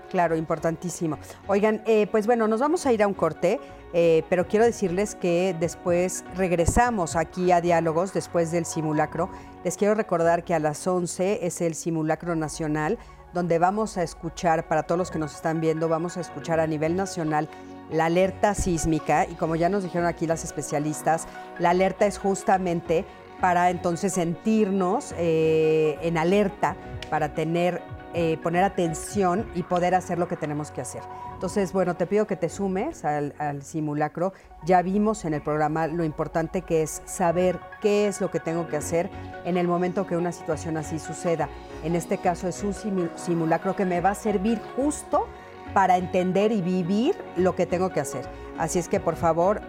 Claro, 0.10 0.36
importantísimo. 0.36 1.18
Oigan, 1.48 1.82
eh, 1.86 2.08
pues 2.08 2.26
bueno, 2.28 2.48
nos 2.48 2.62
vamos 2.62 2.86
a 2.86 2.94
ir 2.94 3.04
a 3.04 3.08
un 3.08 3.14
corte, 3.14 3.60
eh, 3.94 4.24
pero 4.30 4.48
quiero 4.48 4.64
decirles 4.66 5.16
que 5.16 5.56
después 5.60 6.24
regresamos 6.36 7.16
aquí 7.16 7.52
a 7.52 7.60
Diálogos, 7.60 8.14
después 8.14 8.52
del 8.52 8.66
simulacro. 8.66 9.30
Les 9.64 9.76
quiero 9.76 9.96
recordar 9.96 10.44
que 10.44 10.54
a 10.54 10.60
las 10.60 10.86
11 10.88 11.46
es 11.46 11.62
el 11.62 11.76
simulacro 11.76 12.36
nacional, 12.36 12.98
donde 13.34 13.60
vamos 13.60 13.98
a 13.98 14.04
escuchar, 14.04 14.68
para 14.68 14.84
todos 14.84 14.98
los 14.98 15.12
que 15.12 15.20
nos 15.20 15.36
están 15.36 15.60
viendo, 15.60 15.90
vamos 15.90 16.16
a 16.16 16.22
escuchar 16.22 16.60
a 16.60 16.68
nivel 16.68 16.96
nacional 16.96 17.50
la 17.92 18.06
alerta 18.06 18.54
sísmica 18.54 19.26
y 19.26 19.36
como 19.36 19.56
ya 19.56 19.70
nos 19.70 19.84
dijeron 19.84 20.08
aquí 20.08 20.28
las 20.28 20.44
especialistas, 20.44 21.28
la 21.60 21.70
alerta 21.70 22.06
es 22.06 22.18
justamente 22.18 23.06
para 23.40 23.70
entonces 23.70 24.14
sentirnos 24.14 25.14
eh, 25.18 25.98
en 26.02 26.18
alerta, 26.18 26.76
para 27.10 27.34
tener 27.34 27.82
eh, 28.20 28.40
poner 28.42 28.64
atención 28.64 29.48
y 29.54 29.62
poder 29.62 29.94
hacer 29.94 30.18
lo 30.18 30.28
que 30.28 30.36
tenemos 30.36 30.72
que 30.72 30.82
hacer. 30.82 31.04
Entonces, 31.36 31.72
bueno, 31.72 31.96
te 31.98 32.08
pido 32.08 32.26
que 32.26 32.36
te 32.36 32.50
sumes 32.50 33.06
al, 33.06 33.62
simulacro. 33.62 34.34
Ya 34.66 34.82
vimos 34.82 35.24
en 35.24 35.36
el 35.36 35.44
programa 35.44 35.86
lo 35.86 36.04
importante 36.04 36.64
que 36.64 36.82
es 36.82 37.04
saber 37.06 37.60
qué 37.80 38.08
es 38.08 38.20
lo 38.20 38.32
que 38.32 38.40
tengo 38.40 38.68
que 38.70 38.78
hacer 38.78 39.12
en 39.46 39.56
el 39.56 39.68
momento 39.68 40.08
que 40.08 40.18
una 40.18 40.32
situación 40.32 40.78
así 40.78 40.98
suceda. 40.98 41.48
En 41.84 41.96
este 41.96 42.18
caso 42.18 42.48
es 42.48 42.64
un 42.64 42.74
simulacro 43.16 43.76
que 43.76 43.86
me 43.86 44.02
va 44.02 44.10
a 44.10 44.16
servir 44.16 44.60
justo 44.76 45.28
para 45.76 45.98
entender 45.98 46.52
y 46.52 46.64
vivir 46.64 47.16
lo 47.36 47.56
que 47.56 47.68
tengo 47.68 47.92
que 47.92 48.00
hacer. 48.00 48.28
Así 48.58 48.80
es 48.80 48.90
que, 48.90 49.00
por 49.00 49.16
favor, 49.16 49.62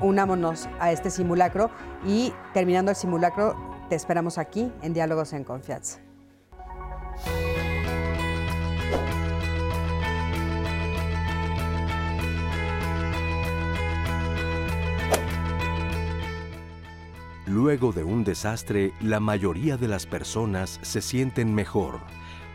unámonos 0.00 0.68
a 0.78 0.92
este 0.92 1.10
simulacro 1.10 1.68
y 2.06 2.32
terminando 2.54 2.92
el 2.92 2.96
simulacro, 2.96 3.56
te 3.88 3.96
esperamos 3.96 4.38
aquí 4.38 4.72
en 4.82 4.94
Diálogos 4.94 5.32
en 5.32 5.42
Confianza. 5.42 5.98
Luego 17.48 17.92
de 17.92 18.04
un 18.04 18.24
desastre, 18.24 18.92
la 19.00 19.20
mayoría 19.20 19.78
de 19.78 19.88
las 19.88 20.04
personas 20.04 20.78
se 20.82 21.00
sienten 21.00 21.54
mejor, 21.54 21.98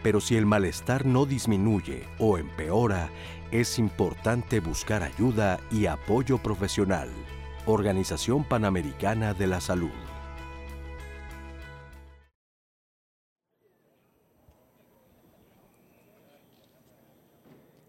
pero 0.03 0.21
si 0.21 0.35
el 0.35 0.45
malestar 0.45 1.03
no 1.03 1.25
disminuye 1.25 2.07
o 2.19 2.37
empeora, 2.37 3.09
es 3.49 3.79
importante 3.79 4.59
buscar 4.59 5.01
ayuda 5.01 5.59
y 5.71 5.87
apoyo 5.87 6.37
profesional. 6.37 7.09
Organización 7.65 8.43
Panamericana 8.43 9.33
de 9.33 9.47
la 9.47 9.61
Salud. 9.61 10.02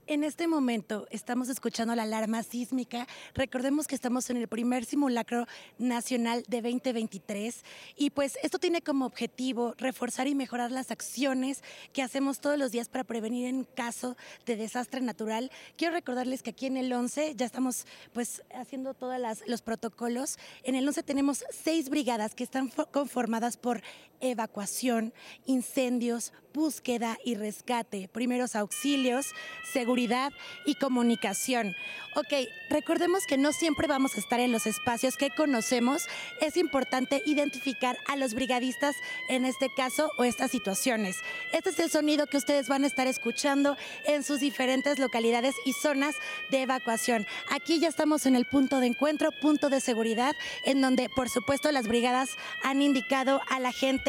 En 0.07 0.23
este 0.23 0.47
momento 0.49 1.07
estamos 1.11 1.49
escuchando 1.49 1.95
la 1.95 2.03
alarma 2.03 2.43
sísmica. 2.43 3.07
Recordemos 3.33 3.87
que 3.87 3.95
estamos 3.95 4.29
en 4.29 4.37
el 4.37 4.49
primer 4.49 4.85
simulacro 4.85 5.47
nacional 5.79 6.45
de 6.47 6.61
2023 6.61 7.65
y 7.97 8.11
pues 8.11 8.39
esto 8.43 8.59
tiene 8.59 8.83
como 8.83 9.07
objetivo 9.07 9.73
reforzar 9.79 10.27
y 10.27 10.35
mejorar 10.35 10.71
las 10.71 10.91
acciones 10.91 11.63
que 11.95 12.03
hacemos 12.03 12.41
todos 12.41 12.59
los 12.59 12.71
días 12.71 12.91
para 12.91 13.05
prevenir 13.05 13.47
en 13.47 13.65
caso 13.65 14.15
de 14.45 14.57
desastre 14.57 15.01
natural. 15.01 15.51
Quiero 15.79 15.95
recordarles 15.95 16.43
que 16.43 16.51
aquí 16.51 16.67
en 16.67 16.77
el 16.77 16.93
11 16.93 17.35
ya 17.35 17.47
estamos 17.47 17.87
pues 18.13 18.43
haciendo 18.55 18.93
todos 18.93 19.19
los 19.47 19.63
protocolos. 19.63 20.37
En 20.65 20.75
el 20.75 20.87
11 20.87 21.03
tenemos 21.03 21.47
seis 21.51 21.89
brigadas 21.89 22.35
que 22.35 22.45
están 22.45 22.71
conformadas 22.91 23.57
por 23.57 23.83
evacuación, 24.21 25.13
incendios, 25.47 26.33
búsqueda 26.55 27.19
y 27.25 27.35
rescate, 27.35 28.09
primeros 28.09 28.55
auxilios, 28.55 29.27
seguridad 29.73 30.33
y 30.65 30.77
comunicación. 30.77 31.75
Ok, 32.15 32.49
recordemos 32.71 33.27
que 33.27 33.37
no 33.37 33.53
siempre 33.53 33.89
vamos 33.89 34.15
a 34.15 34.21
estar 34.21 34.39
en 34.39 34.53
los 34.53 34.67
espacios 34.67 35.17
que 35.17 35.31
conocemos. 35.31 36.07
Es 36.41 36.57
importante 36.57 37.23
identificar 37.27 37.99
a 38.07 38.15
los 38.15 38.35
brigadistas 38.35 38.95
en 39.29 39.45
este 39.45 39.69
caso 39.77 40.11
o 40.17 40.23
estas 40.23 40.53
situaciones. 40.53 41.17
Este 41.53 41.71
es 41.71 41.79
el 41.81 41.91
sonido 41.91 42.29
que 42.29 42.37
ustedes 42.37 42.69
van 42.69 42.85
a 42.85 42.87
estar 42.87 43.09
escuchando 43.09 43.77
en 44.07 44.23
sus 44.23 44.39
diferentes 44.39 45.01
localidades 45.01 45.57
y 45.67 45.73
zonas 45.73 46.15
de 46.53 46.63
evacuación. 46.63 47.27
Aquí 47.51 47.81
ya 47.81 47.89
estamos 47.89 48.27
en 48.27 48.37
el 48.37 48.47
punto 48.47 48.79
de 48.79 48.87
encuentro, 48.87 49.33
punto 49.43 49.71
de 49.71 49.81
seguridad, 49.81 50.37
en 50.65 50.81
donde 50.81 51.09
por 51.09 51.29
supuesto 51.29 51.73
las 51.73 51.89
brigadas 51.89 52.31
han 52.63 52.81
indicado 52.81 53.41
a 53.51 53.59
la 53.59 53.73
gente 53.73 54.04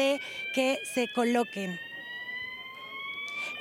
que 0.54 0.78
se 0.94 1.08
coloquen. 1.08 1.78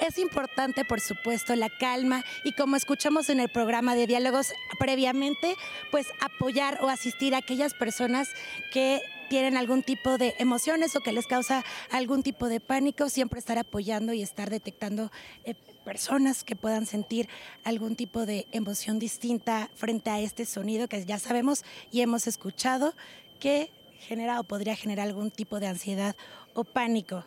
Es 0.01 0.17
importante, 0.17 0.83
por 0.83 0.99
supuesto, 0.99 1.55
la 1.55 1.69
calma 1.69 2.23
y 2.43 2.51
como 2.51 2.75
escuchamos 2.75 3.29
en 3.29 3.39
el 3.39 3.49
programa 3.49 3.95
de 3.95 4.07
diálogos 4.07 4.51
previamente, 4.77 5.55
pues 5.91 6.07
apoyar 6.19 6.79
o 6.81 6.89
asistir 6.89 7.33
a 7.33 7.39
aquellas 7.39 7.73
personas 7.73 8.29
que 8.73 9.01
tienen 9.29 9.57
algún 9.57 9.83
tipo 9.83 10.17
de 10.17 10.36
emociones 10.38 10.95
o 10.95 11.01
que 11.01 11.11
les 11.11 11.27
causa 11.27 11.63
algún 11.91 12.23
tipo 12.23 12.47
de 12.47 12.59
pánico, 12.59 13.09
siempre 13.09 13.39
estar 13.39 13.57
apoyando 13.57 14.13
y 14.13 14.21
estar 14.21 14.49
detectando 14.49 15.11
eh, 15.45 15.55
personas 15.83 16.43
que 16.43 16.55
puedan 16.55 16.86
sentir 16.86 17.29
algún 17.63 17.95
tipo 17.95 18.25
de 18.25 18.47
emoción 18.51 18.99
distinta 18.99 19.69
frente 19.75 20.09
a 20.09 20.19
este 20.19 20.45
sonido 20.45 20.88
que 20.88 21.05
ya 21.05 21.19
sabemos 21.19 21.63
y 21.91 22.01
hemos 22.01 22.27
escuchado 22.27 22.93
que 23.39 23.69
genera 24.00 24.39
o 24.39 24.43
podría 24.43 24.76
generar 24.76 25.08
algún 25.08 25.32
tipo 25.32 25.60
de 25.60 25.68
ansiedad 25.68 26.16
o 26.54 26.64
pánico. 26.64 27.26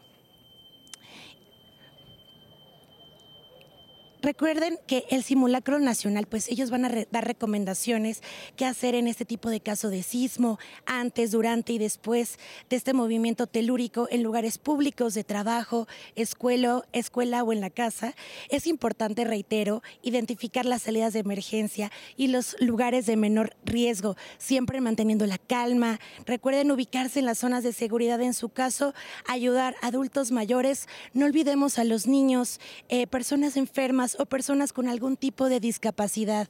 Recuerden 4.21 4.81
que 4.89 5.05
el 5.11 5.23
simulacro 5.23 5.79
nacional, 5.79 6.27
pues 6.27 6.49
ellos 6.49 6.71
van 6.71 6.85
a 6.85 6.91
dar 7.12 7.25
recomendaciones 7.25 8.21
qué 8.57 8.64
hacer 8.64 8.97
en 8.97 9.07
este 9.07 9.25
tipo 9.25 9.49
de 9.49 9.61
caso 9.61 9.91
de 9.91 10.03
sismo, 10.03 10.59
antes, 10.87 11.31
durante 11.31 11.73
y 11.73 11.79
después 11.79 12.39
de 12.69 12.77
este 12.77 12.95
movimiento 12.95 13.47
telúrico 13.47 14.09
en 14.11 14.25
lugares 14.25 14.59
públicos 14.59 15.14
de 15.14 15.23
trabajo, 15.23 15.87
escuela, 16.16 16.83
escuela 16.93 17.45
o 17.45 17.53
en 17.53 17.61
la 17.61 17.71
casa. 17.71 18.16
Es 18.49 18.66
importante, 18.66 19.25
reitero, 19.25 19.85
identificar 20.03 20.66
las 20.66 20.83
salidas 20.83 21.12
de 21.12 21.21
emergencia 21.21 21.93
y 22.16 22.27
los 22.27 22.57
lugares 22.59 23.07
de 23.07 23.16
menor 23.16 23.55
riesgo, 23.64 24.16
siempre 24.39 24.81
manteniendo 24.81 25.27
la 25.27 25.39
calma. 25.39 26.01
Recuerden 26.27 26.73
ubicarse 26.73 27.21
en 27.21 27.27
las 27.27 27.39
zonas 27.39 27.62
de 27.62 27.73
seguridad 27.73 28.21
en 28.21 28.35
su 28.35 28.49
caso, 28.49 28.95
ayudar 29.27 29.77
a 29.81 29.89
adultos 29.89 30.33
mayores. 30.33 30.89
No 31.14 31.27
olvidemos 31.27 31.79
a 31.79 31.85
los 31.85 32.09
niños, 32.09 32.59
eh, 32.89 33.07
personas 33.07 33.57
enfermas 33.57 34.07
o 34.18 34.26
personas 34.26 34.72
con 34.72 34.88
algún 34.88 35.16
tipo 35.16 35.48
de 35.48 35.61
discapacidad. 35.61 36.48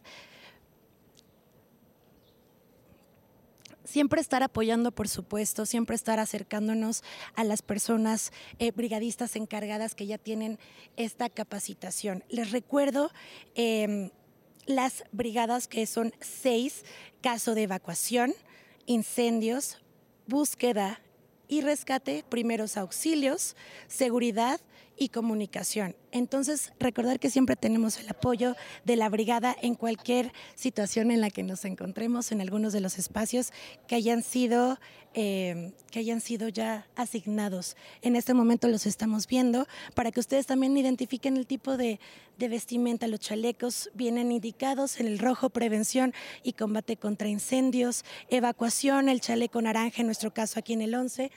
siempre 3.89 4.21
estar 4.21 4.43
apoyando, 4.43 4.93
por 4.93 5.09
supuesto, 5.09 5.65
siempre 5.65 5.97
estar 5.97 6.21
acercándonos 6.21 7.03
a 7.35 7.43
las 7.43 7.63
personas 7.63 8.33
eh, 8.59 8.71
brigadistas 8.71 9.35
encargadas 9.35 9.95
que 9.95 10.07
ya 10.07 10.19
tienen 10.19 10.59
esta 10.97 11.31
capacitación. 11.31 12.23
Les 12.29 12.51
recuerdo 12.51 13.11
em, 13.55 14.11
las 14.67 15.05
brigadas 15.11 15.69
que 15.69 15.87
son 15.87 16.13
seis, 16.21 16.85
caso 17.23 17.55
de 17.55 17.63
evacuación, 17.63 18.35
incendios, 18.85 19.79
búsqueda 20.27 21.01
y 21.49 21.63
rescate, 21.63 22.25
primeros 22.29 22.77
auxilios, 22.77 23.57
seguridad 23.87 24.61
y 24.99 25.11
comunicación. 25.11 25.95
Entonces, 26.11 26.73
recordar 26.81 27.21
que 27.21 27.31
siempre 27.31 27.57
tenemos 27.57 27.99
el 27.99 28.09
apoyo 28.09 28.57
de 28.85 28.97
la 28.97 29.09
brigada 29.09 29.55
en 29.61 29.75
cualquier 29.75 30.33
situación 30.55 31.11
en 31.11 31.21
la 31.21 31.31
que 31.31 31.43
nos 31.43 31.65
encontremos, 31.65 32.33
en 32.33 32.41
algunos 32.41 32.73
de 32.73 32.81
los 32.81 32.99
espacios 32.99 33.53
que 33.87 33.95
hayan 33.95 34.23
sido, 34.23 34.79
eh, 35.15 35.73
que 35.91 36.01
hayan 36.01 36.21
sido 36.21 36.49
ya 36.49 36.87
asignados. 36.97 37.77
En 38.03 38.17
este 38.17 38.35
momento 38.35 38.69
los 38.69 38.87
estamos 38.87 39.27
viendo 39.27 39.67
para 39.95 40.11
que 40.11 40.21
ustedes 40.21 40.47
también 40.47 40.77
identifiquen 40.77 41.37
el 41.37 41.47
tipo 41.47 41.77
de, 41.77 42.01
vestimenta. 42.39 43.07
Los 43.07 43.21
chalecos 43.21 43.91
vienen 43.95 44.33
indicados 44.33 45.01
en 45.01 45.07
el 45.07 45.19
rojo, 45.19 45.51
prevención 45.51 46.15
y 46.43 46.53
combate 46.53 46.97
contra 46.97 47.29
incendios, 47.29 48.05
evacuación, 48.31 49.09
el 49.09 49.21
chaleco 49.21 49.61
naranja, 49.61 50.01
en 50.01 50.07
nuestro 50.07 50.33
caso 50.33 50.59
aquí 50.59 50.73
en 50.73 50.83
el 50.83 50.95
11 50.95 51.31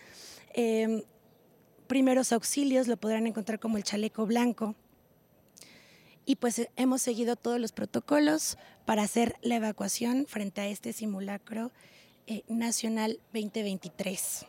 primeros 1.92 2.32
auxilios 2.32 2.88
lo 2.88 2.96
podrán 2.96 3.28
encontrar 3.28 3.60
como 3.60 3.76
el 3.76 3.84
chaleco 3.84 4.26
blanco. 4.26 4.76
Y 6.26 6.38
pues 6.38 6.58
eh, 6.60 6.72
hemos 6.78 7.02
seguido 7.02 7.36
todos 7.36 7.60
los 7.60 7.74
protocolos 7.74 8.58
para 8.86 9.04
hacer 9.04 9.36
la 9.42 9.58
evacuación 9.58 10.26
frente 10.26 10.62
a 10.62 10.68
este 10.68 10.94
simulacro 10.94 11.74
eh, 12.28 12.44
nacional 12.48 13.20
2023. 13.34 14.46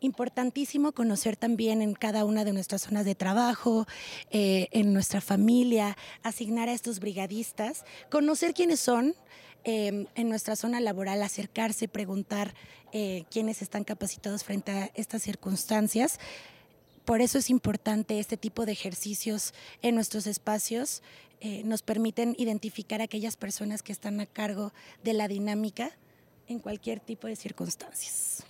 Importantísimo 0.00 0.92
conocer 0.92 1.36
también 1.36 1.82
en 1.82 1.94
cada 1.94 2.24
una 2.24 2.44
de 2.44 2.52
nuestras 2.52 2.82
zonas 2.82 3.04
de 3.04 3.14
trabajo, 3.14 3.86
eh, 4.30 4.68
en 4.72 4.92
nuestra 4.92 5.20
familia, 5.20 5.96
asignar 6.22 6.68
a 6.68 6.72
estos 6.72 7.00
brigadistas, 7.00 7.84
conocer 8.10 8.54
quiénes 8.54 8.80
son, 8.80 9.14
Em, 9.64 10.06
en 10.14 10.28
nuestra 10.28 10.56
zona 10.56 10.80
laboral 10.80 11.22
acercarse, 11.22 11.88
preguntar 11.88 12.54
eh, 12.92 13.24
quiénes 13.30 13.60
están 13.60 13.84
capacitados 13.84 14.44
frente 14.44 14.72
a 14.72 14.90
estas 14.94 15.22
circunstancias. 15.22 16.18
Por 17.04 17.20
eso 17.20 17.38
es 17.38 17.50
importante 17.50 18.18
este 18.18 18.36
tipo 18.36 18.64
de 18.64 18.72
ejercicios 18.72 19.52
en 19.82 19.94
nuestros 19.94 20.26
espacios. 20.26 21.02
Eh, 21.40 21.62
nos 21.64 21.82
permiten 21.82 22.34
identificar 22.38 23.00
a 23.00 23.04
aquellas 23.04 23.36
personas 23.36 23.82
que 23.82 23.92
están 23.92 24.20
a 24.20 24.26
cargo 24.26 24.72
de 25.04 25.12
la 25.12 25.28
dinámica 25.28 25.90
en 26.46 26.60
cualquier 26.60 27.00
tipo 27.00 27.26
de 27.26 27.36
circunstancias. 27.36 28.44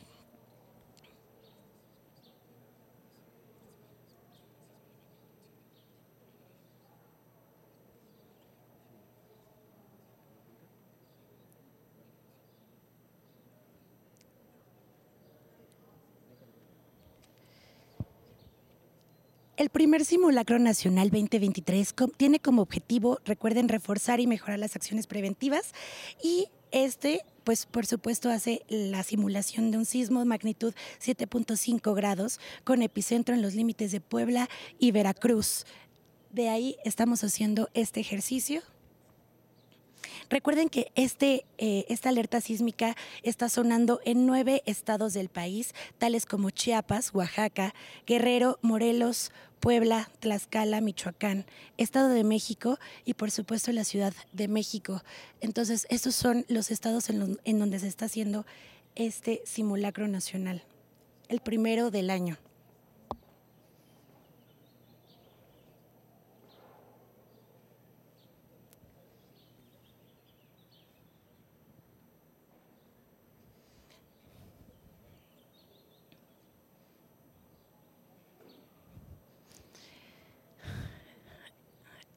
El 19.58 19.70
primer 19.70 20.04
simulacro 20.04 20.60
nacional 20.60 21.10
2023 21.10 21.92
tiene 22.16 22.38
como 22.38 22.62
objetivo, 22.62 23.18
recuerden, 23.24 23.68
reforzar 23.68 24.20
y 24.20 24.28
mejorar 24.28 24.60
las 24.60 24.76
acciones 24.76 25.08
preventivas 25.08 25.72
y 26.22 26.46
este, 26.70 27.22
pues 27.42 27.66
por 27.66 27.84
supuesto, 27.84 28.30
hace 28.30 28.62
la 28.68 29.02
simulación 29.02 29.72
de 29.72 29.78
un 29.78 29.84
sismo 29.84 30.20
de 30.20 30.26
magnitud 30.26 30.74
7.5 31.04 31.92
grados 31.92 32.38
con 32.62 32.82
epicentro 32.82 33.34
en 33.34 33.42
los 33.42 33.56
límites 33.56 33.90
de 33.90 34.00
Puebla 34.00 34.48
y 34.78 34.92
Veracruz. 34.92 35.66
De 36.30 36.48
ahí 36.48 36.76
estamos 36.84 37.24
haciendo 37.24 37.68
este 37.74 37.98
ejercicio 37.98 38.62
Recuerden 40.30 40.68
que 40.68 40.92
este, 40.94 41.46
eh, 41.56 41.86
esta 41.88 42.10
alerta 42.10 42.40
sísmica 42.40 42.96
está 43.22 43.48
sonando 43.48 44.00
en 44.04 44.26
nueve 44.26 44.62
estados 44.66 45.14
del 45.14 45.30
país, 45.30 45.74
tales 45.96 46.26
como 46.26 46.50
Chiapas, 46.50 47.14
Oaxaca, 47.14 47.74
Guerrero, 48.06 48.58
Morelos, 48.60 49.32
Puebla, 49.58 50.10
Tlaxcala, 50.20 50.80
Michoacán, 50.80 51.46
Estado 51.78 52.10
de 52.10 52.24
México 52.24 52.78
y 53.04 53.14
por 53.14 53.30
supuesto 53.30 53.72
la 53.72 53.84
Ciudad 53.84 54.12
de 54.32 54.48
México. 54.48 55.02
Entonces, 55.40 55.86
estos 55.88 56.14
son 56.14 56.44
los 56.48 56.70
estados 56.70 57.08
en, 57.08 57.40
en 57.44 57.58
donde 57.58 57.78
se 57.78 57.88
está 57.88 58.04
haciendo 58.04 58.44
este 58.94 59.42
simulacro 59.46 60.08
nacional, 60.08 60.62
el 61.28 61.40
primero 61.40 61.90
del 61.90 62.10
año. 62.10 62.36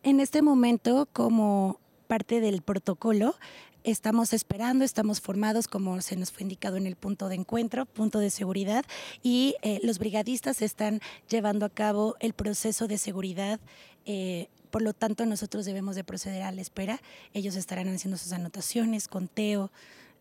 En 0.04 0.20
este 0.20 0.42
momento, 0.42 1.08
como 1.14 1.80
parte 2.08 2.42
del 2.42 2.64
protocolo, 2.64 3.36
estamos 3.84 4.34
esperando, 4.34 4.84
estamos 4.84 5.22
formados 5.22 5.68
como 5.68 6.02
se 6.02 6.16
nos 6.16 6.32
fue 6.32 6.42
indicado 6.42 6.78
en 6.78 6.88
el 6.88 6.96
punto 6.96 7.30
de 7.30 7.36
encuentro, 7.36 7.86
punto 7.86 8.18
de 8.18 8.32
seguridad, 8.32 8.84
y 9.22 9.56
eh, 9.62 9.80
los 9.84 10.00
brigadistas 10.00 10.64
están 10.64 11.02
llevando 11.30 11.68
a 11.68 11.70
cabo 11.70 12.16
el 12.20 12.34
proceso 12.34 12.88
de 12.88 12.98
seguridad. 12.98 13.60
Eh, 14.08 14.48
por 14.72 14.82
lo 14.82 14.94
tanto, 14.94 15.28
nosotros 15.28 15.66
debemos 15.66 15.96
de 15.96 16.04
proceder 16.04 16.42
a 16.42 16.52
la 16.52 16.62
espera. 16.62 17.00
Ellos 17.34 17.56
estarán 17.56 17.88
haciendo 17.94 18.18
sus 18.18 18.32
anotaciones, 18.32 19.08
conteo, 19.08 19.72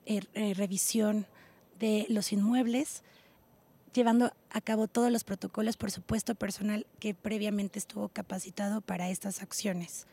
eh, 0.05 0.21
revisión 0.55 1.27
de 1.79 2.05
los 2.11 2.33
inmuebles 2.35 3.03
llevando 3.93 4.33
a 4.51 4.61
cabo 4.61 4.89
todos 4.89 5.11
los 5.11 5.25
protocolos, 5.25 5.77
por 5.77 5.91
supuesto, 5.91 6.35
personal 6.35 6.87
que 6.99 7.15
previamente 7.15 7.79
estuvo 7.79 8.09
capacitado 8.09 8.81
para 8.81 9.09
estas 9.11 9.43
acciones. 9.43 10.07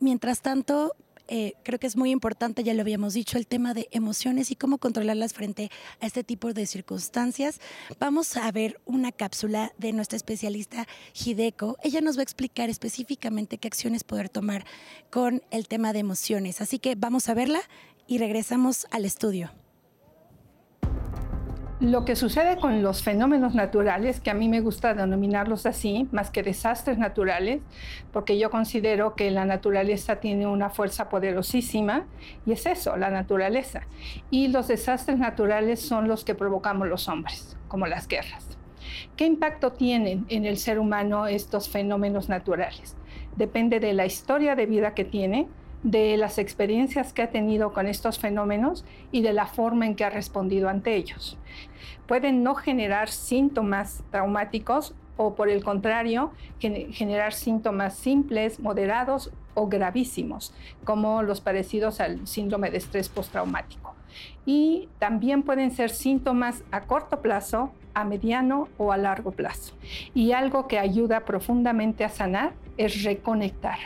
Mientras 0.00 0.40
tanto, 0.40 0.96
eh, 1.32 1.54
creo 1.62 1.78
que 1.78 1.86
es 1.86 1.96
muy 1.96 2.10
importante, 2.10 2.64
ya 2.64 2.74
lo 2.74 2.80
habíamos 2.80 3.14
dicho, 3.14 3.38
el 3.38 3.46
tema 3.46 3.72
de 3.72 3.88
emociones 3.92 4.50
y 4.50 4.56
cómo 4.56 4.78
controlarlas 4.78 5.32
frente 5.32 5.70
a 6.00 6.06
este 6.06 6.24
tipo 6.24 6.52
de 6.52 6.66
circunstancias. 6.66 7.60
Vamos 8.00 8.36
a 8.36 8.50
ver 8.50 8.80
una 8.84 9.12
cápsula 9.12 9.72
de 9.78 9.92
nuestra 9.92 10.16
especialista 10.16 10.88
Hideko. 11.14 11.76
Ella 11.84 12.00
nos 12.00 12.16
va 12.16 12.20
a 12.20 12.24
explicar 12.24 12.68
específicamente 12.68 13.58
qué 13.58 13.68
acciones 13.68 14.02
poder 14.02 14.28
tomar 14.28 14.64
con 15.10 15.42
el 15.52 15.68
tema 15.68 15.92
de 15.92 16.00
emociones. 16.00 16.60
Así 16.60 16.80
que 16.80 16.96
vamos 16.96 17.28
a 17.28 17.34
verla 17.34 17.60
y 18.10 18.18
regresamos 18.18 18.88
al 18.90 19.04
estudio. 19.04 19.52
Lo 21.78 22.04
que 22.04 22.16
sucede 22.16 22.56
con 22.56 22.82
los 22.82 23.04
fenómenos 23.04 23.54
naturales, 23.54 24.18
que 24.20 24.30
a 24.30 24.34
mí 24.34 24.48
me 24.48 24.60
gusta 24.60 24.94
denominarlos 24.94 25.64
así, 25.64 26.08
más 26.10 26.28
que 26.30 26.42
desastres 26.42 26.98
naturales, 26.98 27.62
porque 28.12 28.36
yo 28.36 28.50
considero 28.50 29.14
que 29.14 29.30
la 29.30 29.44
naturaleza 29.44 30.16
tiene 30.16 30.48
una 30.48 30.70
fuerza 30.70 31.08
poderosísima, 31.08 32.08
y 32.44 32.50
es 32.50 32.66
eso, 32.66 32.96
la 32.96 33.10
naturaleza. 33.10 33.82
Y 34.28 34.48
los 34.48 34.66
desastres 34.66 35.16
naturales 35.16 35.80
son 35.80 36.08
los 36.08 36.24
que 36.24 36.34
provocamos 36.34 36.88
los 36.88 37.08
hombres, 37.08 37.56
como 37.68 37.86
las 37.86 38.08
guerras. 38.08 38.58
¿Qué 39.16 39.24
impacto 39.24 39.70
tienen 39.70 40.26
en 40.28 40.46
el 40.46 40.56
ser 40.56 40.80
humano 40.80 41.28
estos 41.28 41.68
fenómenos 41.68 42.28
naturales? 42.28 42.96
Depende 43.36 43.78
de 43.78 43.92
la 43.92 44.04
historia 44.04 44.56
de 44.56 44.66
vida 44.66 44.94
que 44.94 45.04
tiene, 45.04 45.46
de 45.82 46.16
las 46.16 46.38
experiencias 46.38 47.12
que 47.12 47.22
ha 47.22 47.30
tenido 47.30 47.72
con 47.72 47.86
estos 47.86 48.18
fenómenos 48.18 48.84
y 49.12 49.22
de 49.22 49.32
la 49.32 49.46
forma 49.46 49.86
en 49.86 49.94
que 49.94 50.04
ha 50.04 50.10
respondido 50.10 50.68
ante 50.68 50.94
ellos. 50.94 51.38
Pueden 52.06 52.42
no 52.42 52.54
generar 52.54 53.08
síntomas 53.08 54.02
traumáticos 54.10 54.94
o 55.16 55.34
por 55.34 55.48
el 55.50 55.62
contrario, 55.62 56.32
generar 56.58 57.34
síntomas 57.34 57.94
simples, 57.94 58.58
moderados 58.58 59.30
o 59.54 59.68
gravísimos, 59.68 60.54
como 60.84 61.22
los 61.22 61.40
parecidos 61.40 62.00
al 62.00 62.26
síndrome 62.26 62.70
de 62.70 62.78
estrés 62.78 63.08
postraumático. 63.08 63.94
Y 64.46 64.88
también 64.98 65.42
pueden 65.42 65.70
ser 65.70 65.90
síntomas 65.90 66.64
a 66.70 66.82
corto 66.82 67.20
plazo, 67.20 67.70
a 67.92 68.04
mediano 68.04 68.68
o 68.78 68.92
a 68.92 68.96
largo 68.96 69.32
plazo. 69.32 69.74
Y 70.14 70.32
algo 70.32 70.66
que 70.68 70.78
ayuda 70.78 71.26
profundamente 71.26 72.04
a 72.04 72.08
sanar 72.08 72.54
es 72.76 73.02
reconectar, 73.04 73.78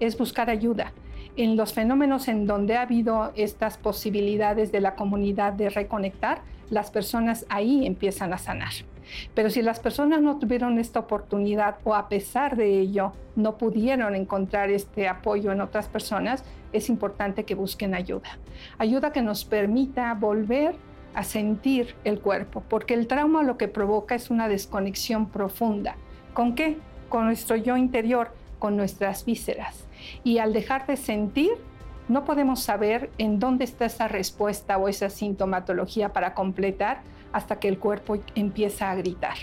es 0.00 0.18
buscar 0.18 0.50
ayuda. 0.50 0.92
En 1.36 1.56
los 1.56 1.72
fenómenos 1.72 2.28
en 2.28 2.46
donde 2.46 2.76
ha 2.76 2.82
habido 2.82 3.32
estas 3.34 3.76
posibilidades 3.76 4.70
de 4.70 4.80
la 4.80 4.94
comunidad 4.94 5.52
de 5.52 5.68
reconectar, 5.68 6.42
las 6.70 6.92
personas 6.92 7.44
ahí 7.48 7.86
empiezan 7.86 8.32
a 8.32 8.38
sanar. 8.38 8.72
Pero 9.34 9.50
si 9.50 9.60
las 9.60 9.80
personas 9.80 10.22
no 10.22 10.38
tuvieron 10.38 10.78
esta 10.78 11.00
oportunidad 11.00 11.76
o 11.84 11.94
a 11.94 12.08
pesar 12.08 12.56
de 12.56 12.78
ello 12.78 13.12
no 13.36 13.58
pudieron 13.58 14.14
encontrar 14.14 14.70
este 14.70 15.08
apoyo 15.08 15.50
en 15.50 15.60
otras 15.60 15.88
personas, 15.88 16.44
es 16.72 16.88
importante 16.88 17.44
que 17.44 17.54
busquen 17.54 17.94
ayuda. 17.94 18.38
Ayuda 18.78 19.12
que 19.12 19.22
nos 19.22 19.44
permita 19.44 20.14
volver 20.14 20.76
a 21.14 21.22
sentir 21.22 21.94
el 22.04 22.20
cuerpo, 22.20 22.62
porque 22.68 22.94
el 22.94 23.06
trauma 23.06 23.42
lo 23.42 23.56
que 23.56 23.68
provoca 23.68 24.14
es 24.14 24.30
una 24.30 24.48
desconexión 24.48 25.28
profunda. 25.28 25.96
¿Con 26.32 26.54
qué? 26.54 26.78
Con 27.08 27.26
nuestro 27.26 27.56
yo 27.56 27.76
interior, 27.76 28.32
con 28.58 28.76
nuestras 28.76 29.24
vísceras. 29.24 29.86
Y 30.22 30.38
al 30.38 30.52
dejar 30.52 30.86
de 30.86 30.96
sentir, 30.96 31.52
no 32.08 32.24
podemos 32.24 32.60
saber 32.60 33.10
en 33.18 33.38
dónde 33.38 33.64
está 33.64 33.86
esa 33.86 34.08
respuesta 34.08 34.76
o 34.78 34.88
esa 34.88 35.08
sintomatología 35.08 36.12
para 36.12 36.34
completar 36.34 37.00
hasta 37.32 37.58
que 37.58 37.68
el 37.68 37.78
cuerpo 37.78 38.18
empieza 38.34 38.90
a 38.90 38.94
gritar. 38.94 39.34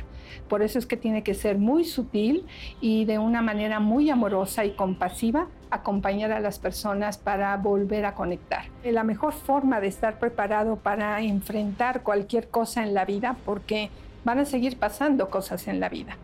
Por 0.48 0.62
eso 0.62 0.80
es 0.80 0.86
que 0.86 0.96
tiene 0.96 1.24
que 1.24 1.34
ser 1.34 1.58
muy 1.58 1.84
sutil 1.84 2.46
y 2.80 3.06
de 3.06 3.20
una 3.20 3.42
manera 3.42 3.80
muy 3.80 4.10
amorosa 4.10 4.64
y 4.64 4.72
compasiva 4.72 5.48
acompañar 5.72 6.32
a 6.32 6.40
las 6.40 6.58
personas 6.58 7.18
para 7.18 7.56
volver 7.58 8.06
a 8.06 8.16
conectar. 8.16 8.66
La 8.84 9.04
mejor 9.04 9.34
forma 9.34 9.82
de 9.82 9.88
estar 9.88 10.20
preparado 10.20 10.78
para 10.78 11.20
enfrentar 11.22 12.04
cualquier 12.04 12.48
cosa 12.48 12.84
en 12.84 12.94
la 12.94 13.06
vida, 13.06 13.36
porque 13.46 13.90
van 14.24 14.40
a 14.40 14.46
seguir 14.46 14.78
pasando 14.78 15.30
cosas 15.30 15.68
en 15.68 15.80
la 15.80 15.90
vida. 15.90 16.18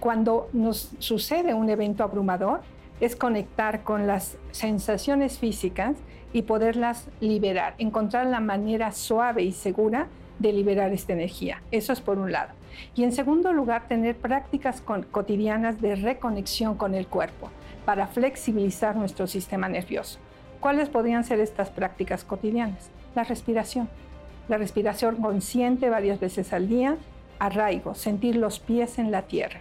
Cuando 0.00 0.48
nos 0.52 0.90
sucede 0.98 1.54
un 1.54 1.70
evento 1.70 2.04
abrumador, 2.04 2.60
es 3.00 3.16
conectar 3.16 3.82
con 3.82 4.06
las 4.06 4.36
sensaciones 4.52 5.38
físicas 5.38 5.96
y 6.32 6.42
poderlas 6.42 7.08
liberar, 7.20 7.74
encontrar 7.78 8.26
la 8.26 8.40
manera 8.40 8.92
suave 8.92 9.42
y 9.42 9.52
segura 9.52 10.08
de 10.38 10.52
liberar 10.52 10.92
esta 10.92 11.12
energía. 11.12 11.62
Eso 11.70 11.92
es 11.92 12.00
por 12.00 12.18
un 12.18 12.32
lado. 12.32 12.52
Y 12.94 13.04
en 13.04 13.12
segundo 13.12 13.52
lugar, 13.52 13.86
tener 13.88 14.16
prácticas 14.16 14.80
cotidianas 14.80 15.80
de 15.80 15.94
reconexión 15.94 16.76
con 16.76 16.94
el 16.94 17.06
cuerpo 17.06 17.50
para 17.84 18.06
flexibilizar 18.06 18.96
nuestro 18.96 19.26
sistema 19.26 19.68
nervioso. 19.68 20.18
¿Cuáles 20.60 20.88
podrían 20.88 21.24
ser 21.24 21.40
estas 21.40 21.70
prácticas 21.70 22.24
cotidianas? 22.24 22.90
La 23.14 23.22
respiración. 23.24 23.88
La 24.48 24.58
respiración 24.58 25.16
consciente 25.16 25.88
varias 25.88 26.20
veces 26.20 26.52
al 26.52 26.68
día, 26.68 26.96
arraigo, 27.38 27.94
sentir 27.94 28.36
los 28.36 28.58
pies 28.58 28.98
en 28.98 29.10
la 29.10 29.22
tierra. 29.22 29.60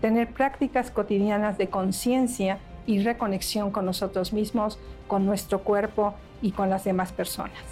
Tener 0.00 0.28
prácticas 0.28 0.90
cotidianas 0.90 1.58
de 1.58 1.68
conciencia 1.68 2.58
y 2.86 3.02
reconexión 3.02 3.70
con 3.70 3.86
nosotros 3.86 4.32
mismos, 4.32 4.78
con 5.06 5.26
nuestro 5.26 5.60
cuerpo 5.60 6.14
y 6.42 6.52
con 6.52 6.70
las 6.70 6.84
demás 6.84 7.12
personas. 7.12 7.62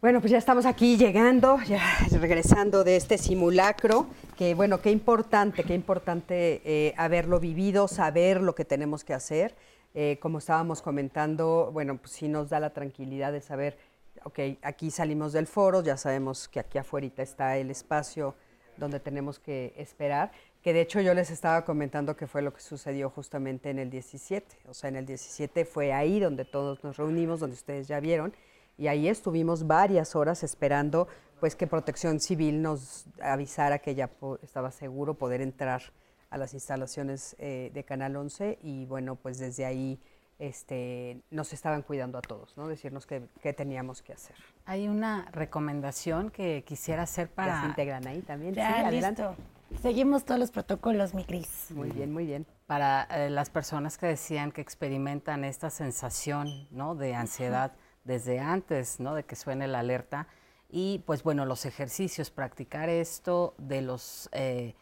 Bueno, 0.00 0.20
pues 0.20 0.32
ya 0.32 0.38
estamos 0.38 0.66
aquí 0.66 0.98
llegando, 0.98 1.58
ya 1.66 1.80
regresando 2.10 2.84
de 2.84 2.96
este 2.96 3.16
simulacro, 3.16 4.06
que 4.36 4.54
bueno, 4.54 4.82
qué 4.82 4.90
importante, 4.90 5.64
qué 5.64 5.74
importante 5.74 6.60
eh, 6.64 6.94
haberlo 6.98 7.40
vivido, 7.40 7.88
saber 7.88 8.42
lo 8.42 8.54
que 8.54 8.66
tenemos 8.66 9.02
que 9.02 9.14
hacer. 9.14 9.54
Eh, 9.94 10.18
como 10.20 10.38
estábamos 10.38 10.82
comentando, 10.82 11.70
bueno, 11.72 11.96
pues 11.96 12.12
sí 12.12 12.28
nos 12.28 12.50
da 12.50 12.60
la 12.60 12.70
tranquilidad 12.70 13.32
de 13.32 13.40
saber, 13.40 13.78
ok, 14.24 14.40
aquí 14.60 14.90
salimos 14.90 15.32
del 15.32 15.46
foro, 15.46 15.82
ya 15.82 15.96
sabemos 15.96 16.48
que 16.48 16.60
aquí 16.60 16.76
afuera 16.76 17.08
está 17.16 17.56
el 17.56 17.70
espacio 17.70 18.34
donde 18.76 19.00
tenemos 19.00 19.38
que 19.38 19.74
esperar, 19.76 20.32
que 20.62 20.72
de 20.72 20.80
hecho 20.80 21.00
yo 21.00 21.14
les 21.14 21.30
estaba 21.30 21.64
comentando 21.64 22.16
que 22.16 22.26
fue 22.26 22.42
lo 22.42 22.52
que 22.52 22.60
sucedió 22.60 23.10
justamente 23.10 23.70
en 23.70 23.78
el 23.78 23.90
17, 23.90 24.56
o 24.68 24.74
sea, 24.74 24.88
en 24.88 24.96
el 24.96 25.06
17 25.06 25.64
fue 25.64 25.92
ahí 25.92 26.20
donde 26.20 26.44
todos 26.44 26.82
nos 26.82 26.96
reunimos, 26.96 27.40
donde 27.40 27.54
ustedes 27.54 27.88
ya 27.88 28.00
vieron, 28.00 28.34
y 28.76 28.88
ahí 28.88 29.08
estuvimos 29.08 29.66
varias 29.66 30.16
horas 30.16 30.42
esperando 30.42 31.06
pues 31.40 31.56
que 31.56 31.66
Protección 31.66 32.20
Civil 32.20 32.62
nos 32.62 33.06
avisara 33.20 33.78
que 33.78 33.94
ya 33.94 34.10
estaba 34.42 34.70
seguro 34.70 35.14
poder 35.14 35.40
entrar 35.40 35.82
a 36.30 36.38
las 36.38 36.54
instalaciones 36.54 37.36
eh, 37.38 37.70
de 37.74 37.84
Canal 37.84 38.16
11 38.16 38.58
y 38.62 38.86
bueno, 38.86 39.16
pues 39.16 39.38
desde 39.38 39.64
ahí 39.64 40.00
este, 40.48 41.22
nos 41.30 41.52
estaban 41.52 41.82
cuidando 41.82 42.18
a 42.18 42.22
todos, 42.22 42.56
¿no? 42.56 42.68
Decirnos 42.68 43.06
qué, 43.06 43.52
teníamos 43.52 44.02
que 44.02 44.12
hacer. 44.12 44.36
Hay 44.64 44.88
una 44.88 45.28
recomendación 45.32 46.30
que 46.30 46.64
quisiera 46.66 47.02
hacer 47.02 47.28
para... 47.28 47.60
se 47.60 47.66
integran 47.68 48.06
ahí 48.06 48.22
también. 48.22 48.54
Ya, 48.54 48.90
Listo. 48.90 49.36
Seguimos 49.80 50.24
todos 50.24 50.38
los 50.38 50.50
protocolos, 50.50 51.14
mi 51.14 51.24
Cris. 51.24 51.68
Muy 51.70 51.90
bien, 51.90 52.12
muy 52.12 52.26
bien. 52.26 52.46
Para 52.66 53.04
eh, 53.04 53.30
las 53.30 53.50
personas 53.50 53.98
que 53.98 54.06
decían 54.06 54.52
que 54.52 54.60
experimentan 54.60 55.44
esta 55.44 55.68
sensación, 55.70 56.68
¿no? 56.70 56.94
De 56.94 57.14
ansiedad 57.14 57.72
desde 58.04 58.38
antes 58.38 59.00
¿no? 59.00 59.14
de 59.14 59.24
que 59.24 59.36
suene 59.36 59.66
la 59.66 59.80
alerta. 59.80 60.28
Y 60.70 61.00
pues 61.06 61.22
bueno, 61.22 61.44
los 61.46 61.66
ejercicios, 61.66 62.30
practicar 62.30 62.88
esto 62.88 63.54
de 63.58 63.82
los 63.82 64.28
eh, 64.32 64.74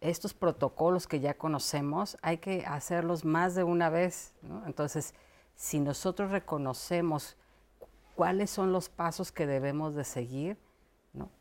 estos 0.00 0.34
protocolos 0.34 1.06
que 1.06 1.20
ya 1.20 1.34
conocemos, 1.34 2.16
hay 2.22 2.38
que 2.38 2.64
hacerlos 2.66 3.24
más 3.24 3.54
de 3.54 3.64
una 3.64 3.90
vez. 3.90 4.32
Entonces, 4.66 5.14
si 5.54 5.80
nosotros 5.80 6.30
reconocemos 6.30 7.36
cuáles 8.14 8.50
son 8.50 8.72
los 8.72 8.88
pasos 8.88 9.32
que 9.32 9.46
debemos 9.46 9.94
de 9.94 10.04
seguir, 10.04 10.56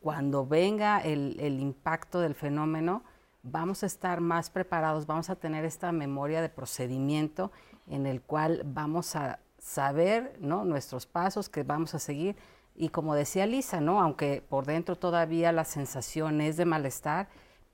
cuando 0.02 0.46
venga 0.46 1.00
el, 1.00 1.40
el 1.40 1.60
impacto 1.60 2.20
del 2.20 2.34
fenómeno, 2.34 3.04
vamos 3.44 3.84
a 3.84 3.86
estar 3.86 4.22
más 4.22 4.50
preparados, 4.50 5.06
vamos 5.06 5.30
a 5.30 5.36
tener 5.36 5.66
esta 5.66 5.92
memoria 5.92 6.42
de 6.42 6.50
procedimiento 6.50 7.52
en 7.88 8.06
el 8.06 8.22
cual 8.22 8.64
vamos 8.66 9.16
a 9.16 9.40
saber 9.60 10.36
¿no? 10.40 10.66
nuestros 10.66 11.06
pasos 11.06 11.50
que 11.50 11.64
vamos 11.64 11.94
a 11.94 12.00
seguir. 12.00 12.36
Y 12.76 12.90
como 12.90 13.16
decía 13.16 13.46
Lisa, 13.46 13.82
¿no? 13.82 14.02
aunque 14.02 14.44
por 14.48 14.66
dentro 14.66 14.96
todavía 14.96 15.52
la 15.52 15.64
sensación 15.64 16.42
es 16.42 16.58
de 16.58 16.66
malestar, 16.66 17.28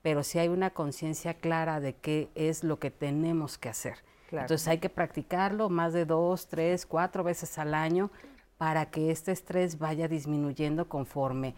pero 0.04 0.22
sí 0.22 0.38
hay 0.38 0.48
una 0.48 0.68
conciencia 0.68 1.32
clara 1.32 1.80
de 1.80 1.94
qué 1.94 2.28
es 2.34 2.62
lo 2.62 2.78
que 2.78 2.90
tenemos 2.90 3.56
que 3.56 3.70
hacer. 3.70 4.04
Entonces 4.30 4.68
hay 4.68 4.76
que 4.76 4.90
practicarlo 4.90 5.70
más 5.70 5.94
de 5.94 6.04
dos, 6.04 6.46
tres, 6.46 6.84
cuatro 6.84 7.24
veces 7.24 7.56
al 7.56 7.72
año 7.72 8.10
para 8.58 8.90
que 8.90 9.10
este 9.10 9.32
estrés 9.32 9.78
vaya 9.78 10.06
disminuyendo 10.06 10.90
conforme 10.90 11.54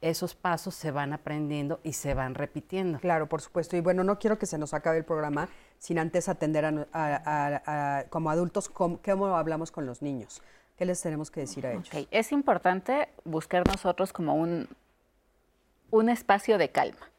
esos 0.00 0.34
pasos 0.34 0.74
se 0.74 0.90
van 0.92 1.12
aprendiendo 1.12 1.78
y 1.82 1.92
se 1.92 2.14
van 2.14 2.34
repitiendo. 2.34 2.98
Claro, 3.00 3.28
por 3.28 3.42
supuesto. 3.42 3.76
Y 3.76 3.82
bueno, 3.82 4.02
no 4.02 4.18
quiero 4.18 4.38
que 4.38 4.46
se 4.46 4.56
nos 4.56 4.72
acabe 4.72 4.96
el 4.96 5.04
programa 5.04 5.50
sin 5.78 5.98
antes 5.98 6.30
atender 6.30 6.64
a, 6.94 8.04
como 8.08 8.30
adultos 8.30 8.70
cómo, 8.70 9.26
hablamos 9.36 9.70
con 9.70 9.84
los 9.84 10.00
niños. 10.00 10.40
¿Qué 10.78 10.86
les 10.86 11.02
tenemos 11.02 11.30
que 11.30 11.40
decir 11.40 11.66
a 11.66 11.72
ellos? 11.72 11.90
Es 12.10 12.32
importante 12.32 13.10
buscar 13.24 13.68
nosotros 13.68 14.14
como 14.14 14.36
un, 14.36 14.68
un 15.90 16.08
espacio 16.08 16.56
de 16.56 16.70
calma 16.70 17.10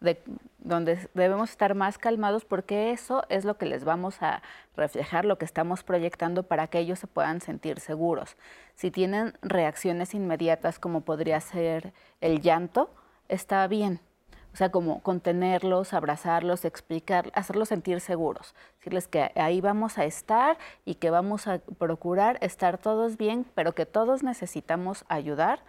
de, 0.00 0.22
donde 0.58 1.08
debemos 1.14 1.50
estar 1.50 1.74
más 1.74 1.98
calmados 1.98 2.44
porque 2.44 2.90
eso 2.90 3.24
es 3.28 3.44
lo 3.44 3.56
que 3.56 3.66
les 3.66 3.84
vamos 3.84 4.22
a 4.22 4.42
reflejar, 4.76 5.24
lo 5.24 5.38
que 5.38 5.44
estamos 5.44 5.82
proyectando 5.82 6.42
para 6.42 6.66
que 6.66 6.78
ellos 6.78 6.98
se 6.98 7.06
puedan 7.06 7.40
sentir 7.40 7.80
seguros. 7.80 8.36
Si 8.74 8.90
tienen 8.90 9.34
reacciones 9.42 10.14
inmediatas 10.14 10.78
como 10.78 11.02
podría 11.02 11.40
ser 11.40 11.92
el 12.20 12.40
llanto, 12.40 12.90
está 13.28 13.66
bien. 13.66 14.00
O 14.52 14.56
sea, 14.56 14.70
como 14.70 15.00
contenerlos, 15.02 15.92
abrazarlos, 15.92 16.64
explicar, 16.64 17.30
hacerlos 17.34 17.68
sentir 17.68 18.00
seguros. 18.00 18.54
Decirles 18.78 19.06
que 19.06 19.30
ahí 19.36 19.60
vamos 19.60 19.96
a 19.96 20.04
estar 20.04 20.58
y 20.84 20.96
que 20.96 21.10
vamos 21.10 21.46
a 21.46 21.58
procurar 21.58 22.36
estar 22.40 22.78
todos 22.78 23.16
bien, 23.16 23.46
pero 23.54 23.74
que 23.74 23.86
todos 23.86 24.24
necesitamos 24.24 25.04
ayudar 25.08 25.60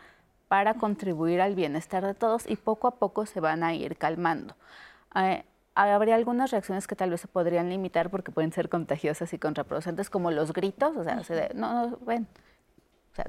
para 0.52 0.73
contribuir 0.73 1.40
al 1.40 1.56
bienestar 1.56 2.06
de 2.06 2.14
todos 2.14 2.44
y 2.45 2.57
poco 2.57 2.90
a 2.90 2.95
poco 2.95 3.26
se 3.26 3.40
van 3.40 3.64
a 3.64 3.73
ir 3.73 3.95
calmando. 3.95 4.53
Eh, 5.15 5.45
habría 5.76 6.15
algunas 6.15 6.52
reacciones 6.52 6.88
que 6.88 6.95
tal 6.98 7.10
vez 7.10 7.22
se 7.22 7.30
podrían 7.30 7.69
limitar 7.69 8.10
porque 8.10 8.34
pueden 8.34 8.52
ser 8.52 8.68
contagiosas 8.68 9.32
y 9.32 9.40
contraproducentes, 9.40 10.10
como 10.10 10.30
los 10.30 10.52
gritos, 10.52 10.98
o 10.98 11.06
sea, 11.06 11.22
no, 11.56 11.98
no, 11.98 12.26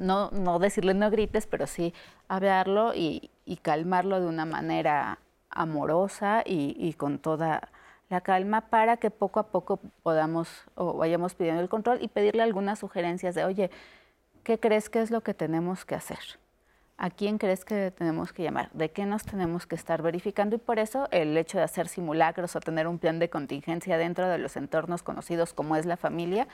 no, 0.01 0.31
no 0.33 0.59
decirle 0.59 0.95
no 0.95 1.13
grites, 1.13 1.47
pero 1.47 1.69
sí 1.69 1.95
hablarlo 2.27 2.93
y, 2.93 3.31
calmarlo 3.63 4.21
de 4.21 4.27
una 4.27 4.45
manera 4.45 5.21
amorosa 5.49 6.43
y, 6.45 6.93
con 6.95 7.21
toda 7.21 7.69
la 8.11 8.21
calma 8.23 8.63
para 8.63 8.97
que 8.97 9.13
poco 9.13 9.39
a 9.39 9.47
poco 9.47 9.79
podamos 10.03 10.49
o 10.75 10.95
vayamos 10.95 11.37
pidiendo 11.37 11.63
el 11.63 11.69
control 11.69 11.99
y 12.03 12.09
pedirle 12.09 12.43
algunas 12.43 12.81
sugerencias 12.81 13.37
de, 13.37 13.45
oye, 13.45 13.71
¿qué 14.43 14.59
crees 14.59 14.91
que 14.91 15.01
es 15.01 15.13
lo 15.13 15.21
que 15.21 15.35
tenemos 15.35 15.85
que 15.85 15.95
hacer? 15.95 16.42
¿A 17.03 17.11
quién 17.11 17.37
crees 17.37 17.65
que 17.65 17.91
tenemos 17.91 18.33
que 18.33 18.45
llamar? 18.45 18.71
¿De 18.71 18.93
qué 18.93 19.07
nos 19.07 19.25
tenemos 19.25 19.67
que 19.67 19.75
estar 19.75 20.03
verificando? 20.03 20.55
Y 20.55 20.61
por 20.61 20.79
eso 20.79 21.09
el 21.11 21.37
hecho 21.37 21.59
de 21.59 21.65
hacer 21.65 21.89
simulacros 21.89 22.55
o 22.55 22.61
tener 22.61 22.87
un 22.87 23.01
plan 23.01 23.19
de 23.19 23.29
contingencia 23.29 23.99
dentro 23.99 24.29
de 24.29 24.39
los 24.39 24.57
entornos 24.57 25.03
conocidos 25.03 25.53
como 25.53 25.75
es 25.75 25.85
la 25.85 25.97
familia 25.97 26.47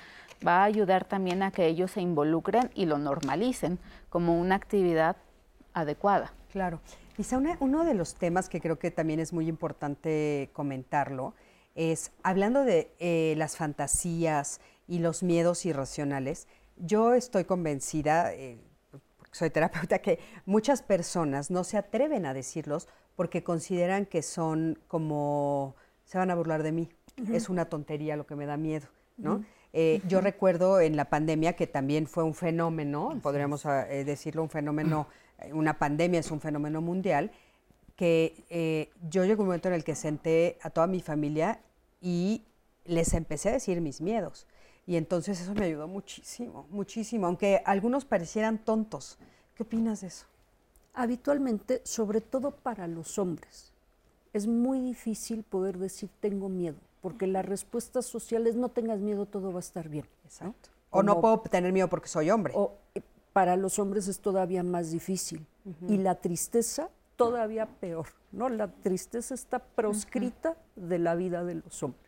va 0.46 0.62
a 0.62 0.64
ayudar 0.64 1.04
también 1.04 1.42
a 1.42 1.50
que 1.50 1.66
ellos 1.66 1.90
se 1.90 2.00
involucren 2.00 2.70
y 2.74 2.86
lo 2.86 2.96
normalicen 2.96 3.78
como 4.08 4.40
una 4.40 4.54
actividad 4.54 5.16
adecuada. 5.74 6.32
Claro. 6.50 6.80
Quizá 7.14 7.38
uno 7.60 7.84
de 7.84 7.92
los 7.92 8.14
temas 8.14 8.48
que 8.48 8.62
creo 8.62 8.78
que 8.78 8.90
también 8.90 9.20
es 9.20 9.34
muy 9.34 9.48
importante 9.48 10.48
comentarlo 10.54 11.34
es, 11.74 12.10
hablando 12.22 12.64
de 12.64 12.90
eh, 13.00 13.34
las 13.36 13.58
fantasías 13.58 14.62
y 14.86 15.00
los 15.00 15.22
miedos 15.22 15.66
irracionales, 15.66 16.48
yo 16.78 17.12
estoy 17.12 17.44
convencida, 17.44 18.32
eh, 18.32 18.58
soy 19.32 19.50
terapeuta, 19.50 19.98
que 19.98 20.18
muchas 20.46 20.82
personas 20.82 21.50
no 21.50 21.64
se 21.64 21.76
atreven 21.76 22.26
a 22.26 22.34
decirlos 22.34 22.88
porque 23.16 23.42
consideran 23.42 24.06
que 24.06 24.22
son 24.22 24.78
como, 24.88 25.74
se 26.05 26.18
van 26.18 26.30
a 26.30 26.34
burlar 26.34 26.62
de 26.62 26.72
mí, 26.72 26.88
es 27.32 27.48
una 27.48 27.64
tontería 27.64 28.16
lo 28.16 28.26
que 28.26 28.36
me 28.36 28.46
da 28.46 28.56
miedo, 28.56 28.86
¿no? 29.16 29.44
Eh, 29.72 30.00
yo 30.09 30.20
recuerdo 30.20 30.80
en 30.80 30.96
la 30.96 31.06
pandemia 31.06 31.55
que 31.55 31.66
también 31.66 32.06
fue 32.06 32.24
un 32.24 32.34
fenómeno, 32.34 33.18
podríamos 33.22 33.66
ah, 33.66 33.90
eh, 33.90 34.05
decirlo, 34.05 34.42
un 34.42 34.48
fenómeno, 34.48 35.09
eh, 35.40 35.52
una 35.52 35.78
pandemia 35.78 36.20
es 36.20 36.30
un 36.30 36.40
fenómeno 36.40 36.80
mundial, 36.80 37.30
que 37.96 38.88
yo 39.09 39.24
llegó 39.24 39.42
un 39.42 39.48
momento 39.48 39.66
en 39.66 39.74
el 39.74 39.82
que 39.82 39.96
senté 39.96 40.56
a 40.62 40.70
toda 40.70 40.86
mi 40.86 41.00
familia 41.00 41.60
y 42.00 42.44
les 42.84 43.12
empecé 43.12 43.48
a 43.48 43.52
decir 43.52 43.80
mis 43.80 44.00
miedos. 44.00 44.46
Y 44.89 44.97
entonces 44.97 45.39
eso 45.39 45.52
me 45.52 45.66
ayudó 45.66 45.86
muchísimo, 45.86 46.66
muchísimo, 46.70 47.27
aunque 47.27 47.60
algunos 47.66 48.06
parecieran 48.06 48.56
tontos. 48.56 49.19
¿Qué 49.55 49.62
opinas 49.62 50.01
de 50.01 50.06
eso? 50.06 50.24
Habitualmente, 50.94 51.82
sobre 51.85 52.23
todo 52.23 52.52
para 52.52 52.89
los 52.89 53.19
hombres, 53.19 53.74
es 54.32 54.47
muy 54.47 54.81
difícil 54.81 55.43
poder 55.43 55.77
decir 55.77 56.09
tengo 56.20 56.48
miedo, 56.48 56.78
porque 57.02 57.27
la 57.27 57.43
respuesta 57.43 58.01
social 58.01 58.47
es 58.47 58.56
no 58.56 58.70
tengas 58.70 58.98
miedo, 59.01 59.27
todo 59.27 59.52
va 59.52 59.59
a 59.59 59.60
estar 59.60 59.90
bien. 59.90 60.06
Exacto. 60.24 60.70
O 60.89 61.02
no 61.02 61.20
puedo 61.20 61.39
tener 61.40 61.70
miedo 61.70 61.89
porque 61.89 62.09
soy 62.09 62.31
hombre. 62.31 62.55
O, 62.56 62.73
eh, 62.94 63.02
para 63.35 63.56
los 63.56 63.78
hombres 63.78 64.09
es 64.09 64.20
todavía 64.20 64.62
más 64.62 64.90
difícil. 64.90 65.47
Y 65.86 65.98
la 65.98 66.15
tristeza 66.15 66.89
todavía 67.16 67.66
peor, 67.66 68.06
¿no? 68.32 68.48
La 68.48 68.69
tristeza 68.69 69.35
está 69.35 69.59
proscrita 69.59 70.56
de 70.77 70.98
la 70.98 71.15
vida 71.15 71.44
de 71.44 71.56
los 71.56 71.82
hombres. 71.82 72.07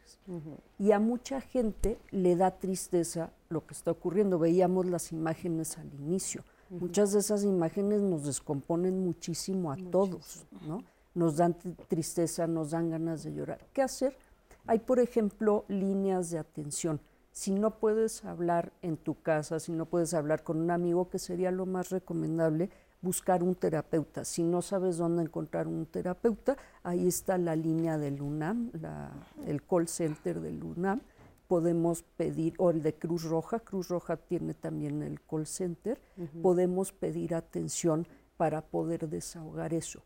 Y 0.78 0.93
a 0.93 0.99
mucha 0.99 1.41
gente 1.41 1.99
le 2.11 2.37
da 2.37 2.53
tristeza 2.59 3.31
lo 3.49 3.66
que 3.66 3.74
está 3.74 3.91
ocurriendo. 3.91 4.39
Veíamos 4.39 4.87
las 4.87 5.12
imágenes 5.12 5.78
al 5.78 5.93
inicio. 5.95 6.43
Muchas 6.70 7.12
de 7.12 7.19
esas 7.19 7.43
imágenes 7.43 8.01
nos 8.01 8.24
descomponen 8.24 9.05
muchísimo 9.05 9.73
a 9.73 9.77
todos, 9.91 10.47
¿no? 10.66 10.85
Nos 11.15 11.37
dan 11.37 11.57
tristeza, 11.89 12.47
nos 12.47 12.70
dan 12.70 12.91
ganas 12.91 13.24
de 13.24 13.32
llorar. 13.32 13.66
¿Qué 13.73 13.82
hacer? 13.82 14.16
Hay, 14.66 14.78
por 14.78 15.01
ejemplo, 15.01 15.65
líneas 15.66 16.31
de 16.31 16.39
atención. 16.39 17.01
Si 17.32 17.53
no 17.53 17.78
puedes 17.78 18.24
hablar 18.24 18.73
en 18.82 18.97
tu 18.97 19.20
casa, 19.20 19.59
si 19.59 19.73
no 19.73 19.87
puedes 19.87 20.15
hablar 20.15 20.45
con 20.45 20.59
un 20.59 20.70
amigo, 20.70 21.09
que 21.09 21.19
sería 21.19 21.51
lo 21.51 21.66
más 21.66 21.91
recomendable, 21.91 22.70
buscar 23.02 23.43
un 23.43 23.55
terapeuta. 23.55 24.24
Si 24.24 24.43
no 24.43 24.62
sabes 24.62 24.98
dónde 24.98 25.22
encontrar 25.22 25.66
un 25.66 25.86
terapeuta, 25.86 26.56
ahí 26.82 27.09
está 27.09 27.39
la 27.39 27.56
línea 27.56 27.98
del 27.98 28.20
UNAM, 28.20 28.70
el 29.47 29.62
call 29.62 29.89
center 29.89 30.40
del 30.40 30.62
UNAM. 30.62 31.01
Podemos 31.48 32.02
pedir, 32.02 32.55
o 32.59 32.70
el 32.70 32.82
de 32.82 32.94
Cruz 32.94 33.24
Roja, 33.24 33.59
Cruz 33.59 33.89
Roja 33.89 34.16
tiene 34.16 34.55
también 34.55 35.02
el 35.02 35.20
call 35.22 35.47
center, 35.47 36.01
podemos 36.43 36.93
pedir 36.93 37.35
atención 37.35 38.06
para 38.36 38.60
poder 38.60 39.09
desahogar 39.09 39.74
eso. 39.74 40.01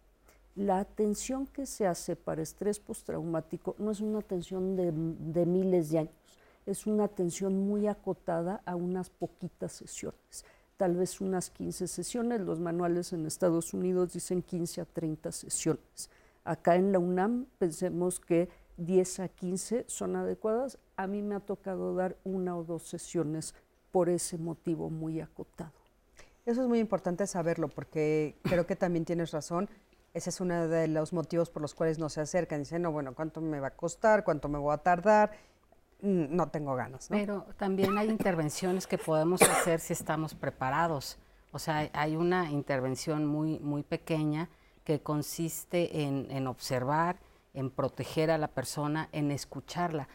La 0.54 0.78
atención 0.78 1.46
que 1.46 1.66
se 1.66 1.86
hace 1.86 2.16
para 2.16 2.40
estrés 2.40 2.78
postraumático 2.78 3.74
no 3.78 3.90
es 3.90 4.00
una 4.00 4.20
atención 4.20 4.76
de, 4.76 4.92
de 4.92 5.44
miles 5.44 5.90
de 5.90 5.98
años, 5.98 6.14
es 6.64 6.86
una 6.86 7.04
atención 7.04 7.58
muy 7.58 7.88
acotada 7.88 8.62
a 8.64 8.74
unas 8.74 9.10
poquitas 9.10 9.72
sesiones 9.72 10.46
tal 10.76 10.96
vez 10.96 11.20
unas 11.20 11.50
15 11.50 11.88
sesiones. 11.88 12.40
Los 12.40 12.60
manuales 12.60 13.12
en 13.12 13.26
Estados 13.26 13.74
Unidos 13.74 14.12
dicen 14.12 14.42
15 14.42 14.80
a 14.80 14.84
30 14.84 15.32
sesiones. 15.32 16.10
Acá 16.44 16.76
en 16.76 16.92
la 16.92 16.98
UNAM 16.98 17.46
pensemos 17.58 18.20
que 18.20 18.48
10 18.76 19.20
a 19.20 19.28
15 19.28 19.84
son 19.88 20.16
adecuadas. 20.16 20.78
A 20.96 21.06
mí 21.06 21.22
me 21.22 21.34
ha 21.34 21.40
tocado 21.40 21.94
dar 21.94 22.16
una 22.24 22.56
o 22.56 22.64
dos 22.64 22.82
sesiones 22.82 23.54
por 23.92 24.08
ese 24.08 24.38
motivo 24.38 24.90
muy 24.90 25.20
acotado. 25.20 25.72
Eso 26.46 26.62
es 26.62 26.68
muy 26.68 26.80
importante 26.80 27.26
saberlo 27.26 27.68
porque 27.68 28.36
creo 28.42 28.66
que 28.66 28.76
también 28.76 29.04
tienes 29.04 29.30
razón. 29.30 29.70
Ese 30.12 30.30
es 30.30 30.40
uno 30.40 30.68
de 30.68 30.88
los 30.88 31.12
motivos 31.12 31.48
por 31.48 31.62
los 31.62 31.74
cuales 31.74 31.98
no 31.98 32.08
se 32.08 32.20
acercan. 32.20 32.60
Dicen, 32.60 32.82
no, 32.82 32.92
bueno, 32.92 33.14
¿cuánto 33.14 33.40
me 33.40 33.60
va 33.60 33.68
a 33.68 33.76
costar? 33.76 34.24
¿Cuánto 34.24 34.48
me 34.48 34.58
voy 34.58 34.74
a 34.74 34.78
tardar? 34.78 35.32
No 36.04 36.48
tengo 36.48 36.74
ganas. 36.74 37.06
Pero 37.08 37.46
también 37.56 37.96
hay 37.96 38.10
intervenciones 38.10 38.86
que 38.86 38.98
podemos 38.98 39.40
hacer 39.40 39.80
si 39.80 39.94
estamos 39.94 40.34
preparados. 40.34 41.16
O 41.50 41.58
sea, 41.58 41.88
hay 41.94 42.14
una 42.14 42.50
intervención 42.50 43.24
muy, 43.24 43.58
muy 43.60 43.82
pequeña 43.82 44.50
que 44.84 45.00
consiste 45.00 46.02
en, 46.02 46.46
observar, 46.46 47.16
en 47.54 47.70
proteger 47.70 48.30
a 48.30 48.36
la 48.36 48.48
persona, 48.48 49.08
en 49.12 49.30
escucharla. 49.30 50.08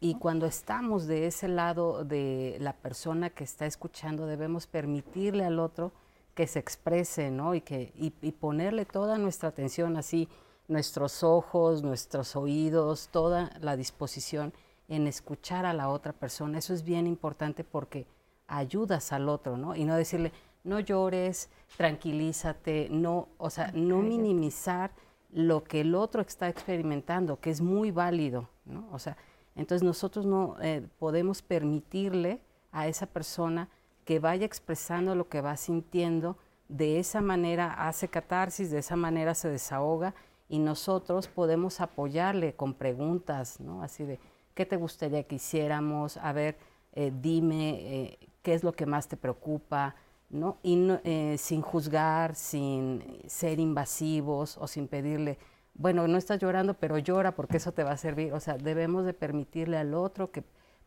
Y, 0.00 0.14
cuando 0.14 0.46
estamos 0.46 1.06
de 1.06 1.26
ese 1.26 1.48
lado 1.48 2.02
de 2.02 2.56
la 2.58 2.72
persona 2.72 3.28
que 3.28 3.44
está 3.44 3.66
escuchando, 3.66 4.26
debemos 4.26 4.66
permitirle 4.66 5.44
al 5.44 5.58
otro 5.58 5.92
que 6.34 6.46
se 6.46 6.60
exprese, 6.60 7.30
¿no? 7.30 7.54
Y, 7.54 7.60
que, 7.60 7.92
y 7.94 8.32
ponerle 8.32 8.86
toda 8.86 9.18
nuestra 9.18 9.50
atención 9.50 9.98
así, 9.98 10.30
nuestros 10.66 11.22
ojos, 11.22 11.82
nuestros 11.82 12.36
oídos, 12.36 13.10
toda 13.12 13.50
la 13.60 13.76
disposición 13.76 14.54
en 14.88 15.06
escuchar 15.06 15.66
a 15.66 15.72
la 15.72 15.88
otra 15.88 16.12
persona. 16.12 16.58
Eso 16.58 16.74
es 16.74 16.84
bien 16.84 17.06
importante 17.06 17.64
porque 17.64 18.06
ayudas 18.46 19.12
al 19.12 19.28
otro, 19.28 19.56
¿no? 19.56 19.74
Y 19.74 19.84
no 19.84 19.96
decirle, 19.96 20.32
no 20.64 20.80
llores, 20.80 21.48
tranquilízate, 21.76 22.88
no, 22.90 23.28
o 23.38 23.50
sea, 23.50 23.72
no 23.72 23.98
minimizar 23.98 24.92
lo 25.32 25.64
que 25.64 25.80
el 25.80 25.94
otro 25.94 26.22
está 26.22 26.48
experimentando, 26.48 27.40
que 27.40 27.50
es 27.50 27.60
muy 27.60 27.90
válido, 27.90 28.48
¿no? 28.64 28.88
O 28.92 28.98
sea, 28.98 29.16
entonces 29.54 29.82
nosotros 29.82 30.26
no 30.26 30.56
eh, 30.60 30.86
podemos 30.98 31.42
permitirle 31.42 32.40
a 32.72 32.88
esa 32.88 33.06
persona 33.06 33.68
que 34.04 34.18
vaya 34.18 34.46
expresando 34.46 35.14
lo 35.14 35.28
que 35.28 35.40
va 35.40 35.56
sintiendo, 35.56 36.36
de 36.68 36.98
esa 36.98 37.20
manera 37.20 37.88
hace 37.88 38.08
catarsis, 38.08 38.70
de 38.70 38.78
esa 38.78 38.96
manera 38.96 39.34
se 39.34 39.48
desahoga 39.48 40.14
y 40.48 40.58
nosotros 40.58 41.28
podemos 41.28 41.80
apoyarle 41.80 42.54
con 42.54 42.74
preguntas, 42.74 43.60
¿no? 43.60 43.82
Así 43.82 44.04
de, 44.04 44.18
¿Qué 44.56 44.64
te 44.64 44.76
gustaría 44.76 45.22
que 45.24 45.34
hiciéramos? 45.34 46.16
A 46.16 46.32
ver, 46.32 46.56
eh, 46.94 47.12
dime 47.20 47.72
eh, 47.72 48.18
qué 48.40 48.54
es 48.54 48.64
lo 48.64 48.72
que 48.72 48.86
más 48.86 49.06
te 49.06 49.18
preocupa, 49.18 49.96
¿no? 50.30 50.56
Y 50.62 50.88
eh, 51.04 51.36
sin 51.38 51.60
juzgar, 51.60 52.34
sin 52.34 53.20
ser 53.26 53.60
invasivos 53.60 54.56
o 54.56 54.66
sin 54.66 54.88
pedirle, 54.88 55.36
bueno, 55.74 56.08
no 56.08 56.16
estás 56.16 56.38
llorando, 56.38 56.72
pero 56.72 56.96
llora 56.96 57.34
porque 57.34 57.58
eso 57.58 57.72
te 57.72 57.84
va 57.84 57.90
a 57.90 57.96
servir. 57.98 58.32
O 58.32 58.40
sea, 58.40 58.56
debemos 58.56 59.04
de 59.04 59.12
permitirle 59.12 59.76
al 59.76 59.92
otro 59.92 60.30
que 60.30 60.42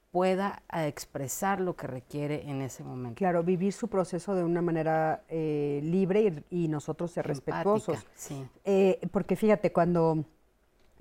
pueda 0.09 0.63
expresar 0.73 1.61
lo 1.61 1.75
que 1.75 1.85
requiere 1.85 2.49
en 2.49 2.63
ese 2.63 2.83
momento. 2.83 3.19
Claro, 3.19 3.43
vivir 3.43 3.71
su 3.71 3.87
proceso 3.87 4.33
de 4.33 4.43
una 4.43 4.63
manera 4.63 5.23
libre 5.29 6.43
y, 6.49 6.69
nosotros 6.69 7.11
ser 7.11 7.27
respetuosos. 7.27 8.03
Sí. 8.15 8.47
porque 9.11 9.35
fíjate, 9.35 9.71
cuando 9.71 10.25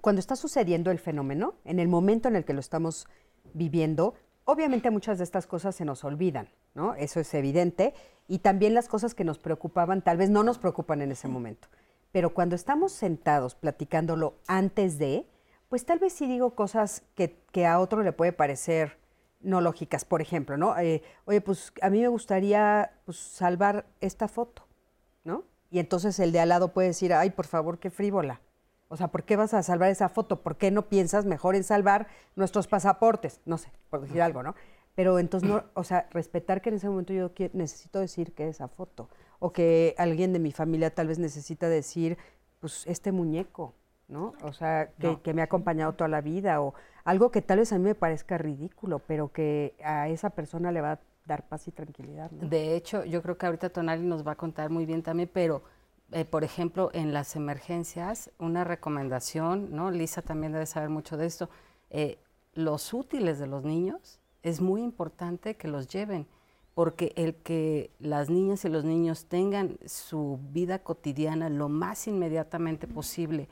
cuando 0.01 0.20
está 0.20 0.37
sucediendo 0.37 0.91
el 0.91 0.99
fenómeno, 0.99 1.55
en 1.65 1.81
el 1.81 1.89
momento 1.89 2.29
en 2.29 2.37
el 2.37 2.45
que 2.45 2.53
lo 2.53 2.61
estamos 2.61 3.07
viviendo, 3.53 4.15
obviamente 4.45 4.91
muchas 4.91 5.19
de 5.19 5.25
estas 5.25 5.47
cosas 5.47 5.75
se 5.75 5.85
nos 5.85 6.05
olvidan, 6.05 6.49
¿no? 6.75 6.95
Eso 6.95 7.20
es 7.20 7.33
evidente. 7.35 7.95
Y 8.29 8.39
también 8.39 8.75
las 8.75 8.89
cosas 8.89 9.15
que 9.15 9.25
nos 9.25 9.39
preocupaban, 9.39 10.03
tal 10.03 10.16
vez 10.16 10.31
no 10.31 10.43
nos 10.43 10.59
preocupan 10.59 11.03
en 11.03 11.12
ese 11.12 11.29
momento. 11.29 11.69
Pero 12.12 12.33
cuando 12.33 12.57
estamos 12.57 12.93
sentados 12.93 13.55
platicándolo 13.55 14.39
antes 14.47 14.99
de, 14.99 15.27
pues 15.69 15.85
tal 15.85 15.99
vez 15.99 16.12
sí 16.12 16.27
digo 16.27 16.55
cosas 16.55 17.03
que, 17.15 17.66
a 17.66 17.81
otro 17.81 18.03
le 18.03 18.12
puede 18.12 18.33
parecer 18.33 18.99
no 19.41 19.61
lógicas. 19.61 20.05
Por 20.05 20.23
ejemplo, 20.23 20.57
¿no? 20.57 20.79
Eh, 20.79 21.03
oye, 21.25 21.41
pues 21.41 21.73
a 21.83 21.91
mí 21.91 22.01
me 22.01 22.09
gustaría 22.09 22.93
pues, 23.05 23.19
salvar 23.19 23.87
esta 24.01 24.29
foto, 24.29 24.66
¿no? 25.25 25.45
Y 25.70 25.81
entonces 25.81 26.19
el 26.19 26.33
de 26.33 26.41
al 26.41 26.49
lado 26.49 26.73
puede 26.73 26.89
decir, 26.89 27.12
ay, 27.12 27.31
por 27.31 27.47
favor, 27.47 27.79
qué 27.79 27.91
frívola. 27.91 28.41
O 28.89 28.97
sea, 28.97 29.09
¿por 29.09 29.24
qué 29.24 29.36
vas 29.36 29.55
a 29.55 29.62
salvar 29.62 29.90
esa 29.90 30.09
foto? 30.09 30.43
¿Por 30.43 30.56
qué 30.56 30.70
no 30.70 30.89
piensas 30.89 31.27
mejor 31.27 31.55
en 31.55 31.65
salvar 31.65 32.09
nuestros 32.36 32.66
pasaportes? 32.66 33.40
No 33.44 33.59
sé, 33.59 33.70
por 33.90 34.01
decir 34.01 34.23
algo, 34.23 34.43
¿no? 34.43 34.55
Pero 34.94 35.19
entonces, 35.19 35.48
no, 35.48 35.62
o 35.74 35.85
sea, 35.85 36.09
respetar 36.10 36.60
que 36.60 36.70
en 36.70 36.77
ese 36.77 36.89
momento 36.89 37.12
yo 37.12 37.31
necesito 37.52 38.01
decir 38.01 38.32
que 38.32 38.48
esa 38.48 38.66
foto. 38.66 39.09
O 39.39 39.52
que 39.52 39.94
alguien 39.97 40.32
de 40.32 40.40
mi 40.40 40.51
familia 40.51 40.93
tal 40.93 41.06
vez 41.06 41.19
necesita 41.19 41.69
decir, 41.69 42.19
pues, 42.60 42.85
este 42.86 43.12
muñeco, 43.12 43.74
¿no? 44.09 44.32
O 44.43 44.52
sea, 44.52 44.90
que, 45.23 45.35
me 45.35 45.43
ha 45.43 45.44
acompañado 45.44 45.93
toda 45.93 46.09
la 46.09 46.20
vida 46.20 46.60
o 46.60 46.74
algo 47.05 47.31
que 47.31 47.43
tal 47.43 47.59
vez 47.59 47.73
a 47.73 47.78
mí 47.78 47.85
me 47.85 47.94
parezca 47.94 48.39
ridículo, 48.39 48.98
pero 49.01 49.31
que 49.31 49.77
a 49.85 50.09
esa 50.09 50.31
persona 50.31 50.73
le 50.73 50.81
va 50.81 50.93
a 50.93 51.01
dar 51.27 51.47
paz 51.47 51.69
y 51.69 51.70
tranquilidad. 51.70 52.31
De 52.31 52.74
hecho, 52.74 53.05
yo 53.05 53.23
creo 53.23 53.39
que 53.39 53.47
ahorita 53.47 53.70
Tonali 53.70 54.05
nos 54.05 54.27
va 54.27 54.32
a 54.32 54.36
contar 54.36 54.70
muy 54.70 54.86
bien 54.86 55.02
también, 55.02 55.31
pero 55.32 55.62
eh, 56.12 56.24
por 56.24 56.44
ejemplo, 56.44 56.90
en 56.94 57.12
las 57.12 57.36
emergencias, 57.36 58.30
una 58.39 58.64
recomendación, 58.64 59.74
¿no? 59.74 59.90
Lisa 59.90 60.22
también 60.22 60.52
debe 60.52 60.66
saber 60.66 60.89
mucho 60.89 61.16
de 61.16 61.26
esto, 61.26 61.51
eh, 61.90 62.18
los 62.55 62.94
útiles 62.94 63.39
de 63.39 63.47
los 63.47 63.64
niños 63.64 64.20
es 64.43 64.60
muy 64.60 64.82
importante 64.82 65.56
que 65.56 65.68
los 65.68 65.86
lleven, 65.89 66.26
porque 66.74 67.12
el 67.16 67.35
que 67.36 67.90
las 67.98 68.30
niñas 68.30 68.64
y 68.64 68.68
los 68.68 68.85
niños 68.85 69.26
tengan 69.26 69.78
su 69.85 70.40
vida 70.51 70.78
cotidiana 70.78 71.51
lo 71.51 71.68
más 71.68 72.06
inmediatamente 72.06 72.86
posible, 72.86 73.48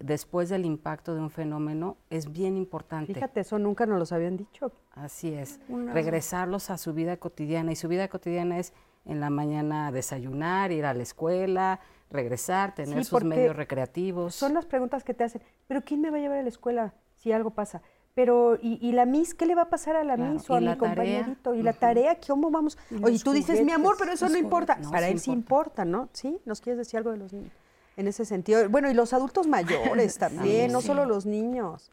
después 0.00 0.48
del 0.48 0.64
impacto 0.64 1.14
de 1.14 1.20
un 1.20 1.30
fenómeno 1.30 1.96
es 2.10 2.30
bien 2.30 2.56
importante. 2.56 3.12
Fíjate, 3.14 3.40
eso 3.40 3.58
nunca 3.58 3.86
nos 3.86 4.10
lo 4.10 4.16
habían 4.16 4.36
dicho. 4.36 4.72
Así 4.92 5.32
es, 5.32 5.60
regresarlos 5.68 6.70
a 6.70 6.78
su 6.78 6.94
vida 6.94 7.16
cotidiana 7.16 7.72
y 7.72 7.76
su 7.76 7.88
vida 7.88 8.08
cotidiana 8.08 8.58
es 8.58 8.72
en 9.04 9.20
la 9.20 9.30
mañana 9.30 9.90
desayunar, 9.90 10.70
ir 10.72 10.84
a 10.84 10.94
la 10.94 11.02
escuela, 11.02 11.80
regresar, 12.10 12.74
tener 12.74 13.04
sus 13.04 13.24
medios 13.24 13.56
recreativos. 13.56 14.34
Son 14.34 14.54
las 14.54 14.66
preguntas 14.66 15.04
que 15.04 15.14
te 15.14 15.24
hacen, 15.24 15.42
pero 15.66 15.82
¿quién 15.82 16.00
me 16.00 16.10
va 16.10 16.18
a 16.18 16.20
llevar 16.20 16.38
a 16.38 16.42
la 16.42 16.48
escuela 16.48 16.94
si 17.16 17.32
algo 17.32 17.50
pasa? 17.50 17.82
Pero, 18.14 18.58
¿y, 18.60 18.90
la 18.92 19.06
Miss? 19.06 19.32
¿Qué 19.32 19.46
le 19.46 19.54
va 19.54 19.62
a 19.62 19.70
pasar 19.70 19.94
a 19.94 20.02
la 20.02 20.16
Miss 20.16 20.50
o 20.50 20.56
a 20.56 20.60
mi 20.60 20.76
compañerito? 20.76 21.54
¿Y 21.54 21.62
la 21.62 21.72
tarea? 21.72 22.18
¿Cómo 22.26 22.50
vamos? 22.50 22.76
Oye, 23.02 23.20
tú 23.20 23.32
dices, 23.32 23.64
mi 23.64 23.70
amor, 23.70 23.94
pero 23.96 24.12
eso 24.12 24.28
no 24.28 24.36
importa. 24.36 24.78
Para 24.90 25.08
él 25.08 25.20
sí 25.20 25.30
importa, 25.30 25.84
¿no? 25.84 26.08
¿Sí? 26.12 26.40
¿Nos 26.44 26.60
quieres 26.60 26.78
decir 26.78 26.98
algo 26.98 27.12
de 27.12 27.18
los 27.18 27.32
niños? 27.32 27.52
en 27.98 28.06
ese 28.06 28.24
sentido. 28.24 28.66
Bueno, 28.70 28.90
y 28.90 28.94
los 28.94 29.12
adultos 29.12 29.46
mayores 29.48 30.16
también, 30.16 30.72
no 30.72 30.80
solo 30.80 31.04
los 31.04 31.26
niños. 31.26 31.90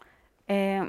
Eh, 0.48 0.88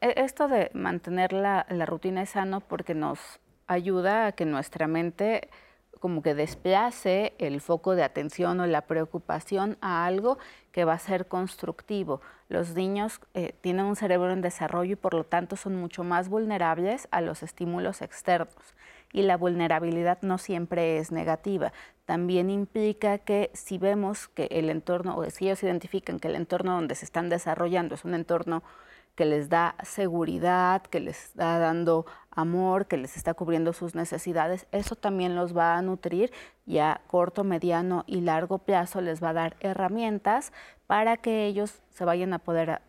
e, 0.00 0.14
esto 0.16 0.48
de 0.48 0.70
mantener 0.74 1.32
la, 1.32 1.64
rutina 1.86 2.22
es 2.22 2.30
sano 2.30 2.60
porque 2.60 2.94
nos 2.94 3.20
ayuda 3.66 4.26
a 4.26 4.32
que 4.32 4.46
nuestra 4.46 4.88
mente 4.88 5.50
como 6.00 6.22
que 6.22 6.34
desplace 6.34 7.34
el 7.38 7.60
foco 7.60 7.94
de 7.94 8.02
atención 8.02 8.58
o 8.58 8.66
la 8.66 8.82
preocupación 8.82 9.78
a 9.80 10.04
algo 10.06 10.38
que 10.72 10.84
va 10.84 10.94
a 10.94 10.98
ser 10.98 11.28
constructivo. 11.28 12.20
Los 12.48 12.74
niños 12.74 13.20
eh, 13.34 13.54
tienen 13.60 13.86
un 13.86 13.94
cerebro 13.94 14.32
en 14.32 14.40
desarrollo 14.40 14.94
y 14.94 14.96
por 14.96 15.14
lo 15.14 15.24
tanto 15.24 15.56
son 15.56 15.76
mucho 15.76 16.02
más 16.02 16.28
vulnerables 16.28 17.06
a 17.12 17.20
los 17.20 17.42
estímulos 17.42 18.02
externos 18.02 18.74
y 19.12 19.22
la 19.22 19.36
vulnerabilidad 19.36 20.18
no 20.22 20.38
siempre 20.38 20.98
es 20.98 21.12
negativa. 21.12 21.72
También 22.06 22.50
implica 22.50 23.18
que 23.18 23.50
si 23.54 23.78
vemos 23.78 24.28
que 24.28 24.48
el 24.50 24.70
entorno, 24.70 25.16
o 25.16 25.28
si 25.30 25.46
ellos 25.46 25.62
identifican 25.62 26.18
que 26.18 26.28
el 26.28 26.36
entorno 26.36 26.74
donde 26.74 26.94
se 26.94 27.04
están 27.04 27.28
desarrollando 27.28 27.94
es 27.94 28.04
un 28.04 28.14
entorno 28.14 28.62
que 29.14 29.24
les 29.24 29.48
da 29.48 29.74
seguridad, 29.82 30.82
que 30.82 31.00
les 31.00 31.24
está 31.24 31.58
dando 31.58 32.06
amor, 32.30 32.86
que 32.86 32.96
les 32.96 33.16
está 33.16 33.34
cubriendo 33.34 33.72
sus 33.72 33.94
necesidades, 33.94 34.66
eso 34.72 34.94
también 34.94 35.34
los 35.34 35.56
va 35.56 35.76
a 35.76 35.82
nutrir 35.82 36.32
y 36.66 36.78
a 36.78 37.00
corto, 37.06 37.44
mediano 37.44 38.04
y 38.06 38.20
largo 38.20 38.58
plazo 38.58 39.00
les 39.00 39.22
va 39.22 39.30
a 39.30 39.34
dar 39.34 39.56
herramientas 39.60 40.52
para 40.86 41.16
que 41.16 41.46
ellos 41.46 41.80
se 41.90 42.04
vayan 42.04 42.32
a 42.32 42.38
poder 42.38 42.80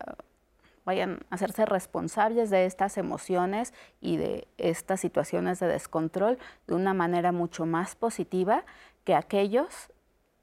vayan 0.84 1.20
a 1.30 1.36
hacerse 1.36 1.64
responsables 1.64 2.50
de 2.50 2.66
estas 2.66 2.98
emociones 2.98 3.72
y 4.00 4.16
de 4.16 4.48
estas 4.58 5.00
situaciones 5.00 5.60
de 5.60 5.68
descontrol 5.68 6.38
de 6.66 6.74
una 6.74 6.92
manera 6.92 7.30
mucho 7.30 7.66
más 7.66 7.94
positiva 7.94 8.64
que 9.04 9.14
aquellos 9.14 9.90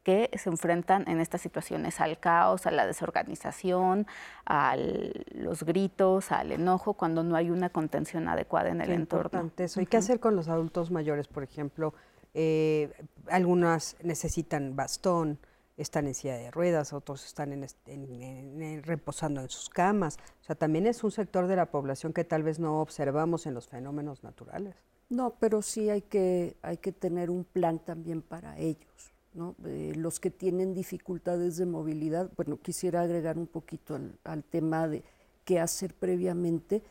que 0.03 0.29
se 0.37 0.49
enfrentan 0.49 1.07
en 1.07 1.19
estas 1.19 1.41
situaciones 1.41 1.99
al 1.99 2.19
caos, 2.19 2.65
a 2.65 2.71
la 2.71 2.87
desorganización, 2.87 4.07
a 4.45 4.75
los 4.77 5.63
gritos, 5.63 6.31
al 6.31 6.51
enojo, 6.51 6.93
cuando 6.93 7.23
no 7.23 7.35
hay 7.35 7.49
una 7.49 7.69
contención 7.69 8.27
adecuada 8.27 8.69
en 8.69 8.81
el 8.81 8.91
entorno. 8.91 9.51
Eso. 9.57 9.81
¿Y 9.81 9.85
qué 9.85 9.97
hacer 9.97 10.19
con 10.19 10.35
los 10.35 10.47
adultos 10.47 10.91
mayores, 10.91 11.27
por 11.27 11.43
ejemplo? 11.43 11.93
Eh, 12.33 12.91
algunas 13.27 13.97
necesitan 14.03 14.75
bastón, 14.75 15.39
están 15.77 16.07
en 16.07 16.13
silla 16.13 16.35
de 16.35 16.51
ruedas, 16.51 16.93
otros 16.93 17.25
están 17.25 17.53
en, 17.53 18.83
reposando 18.83 19.41
en 19.41 19.49
sus 19.49 19.69
camas. 19.69 20.17
O 20.41 20.43
sea, 20.43 20.55
también 20.55 20.85
es 20.87 21.03
un 21.03 21.11
sector 21.11 21.47
de 21.47 21.55
la 21.55 21.67
población 21.67 22.13
que 22.13 22.23
tal 22.23 22.43
vez 22.43 22.59
no 22.59 22.81
observamos 22.81 23.45
en 23.45 23.53
los 23.53 23.67
fenómenos 23.67 24.23
naturales. 24.23 24.75
No, 25.09 25.35
pero 25.39 25.61
sí 25.61 25.89
hay 25.89 26.01
que, 26.01 26.57
hay 26.61 26.77
que 26.77 26.91
tener 26.91 27.29
un 27.29 27.43
plan 27.43 27.79
también 27.79 28.21
para 28.21 28.57
ellos. 28.57 29.13
¿No? 29.39 29.55
los 29.95 30.19
que 30.19 30.29
tienen 30.29 30.73
dificultades 30.73 31.57
de 31.57 31.65
movilidad, 31.65 32.29
bueno, 32.35 32.57
quisiera 32.57 33.01
agregar 33.01 33.37
un 33.37 33.47
poquito 33.47 33.95
al, 33.95 34.19
al 34.23 34.43
tema 34.43 34.87
de 34.87 35.03
qué 35.45 35.59
hacer 35.59 35.93
previamente 35.93 36.83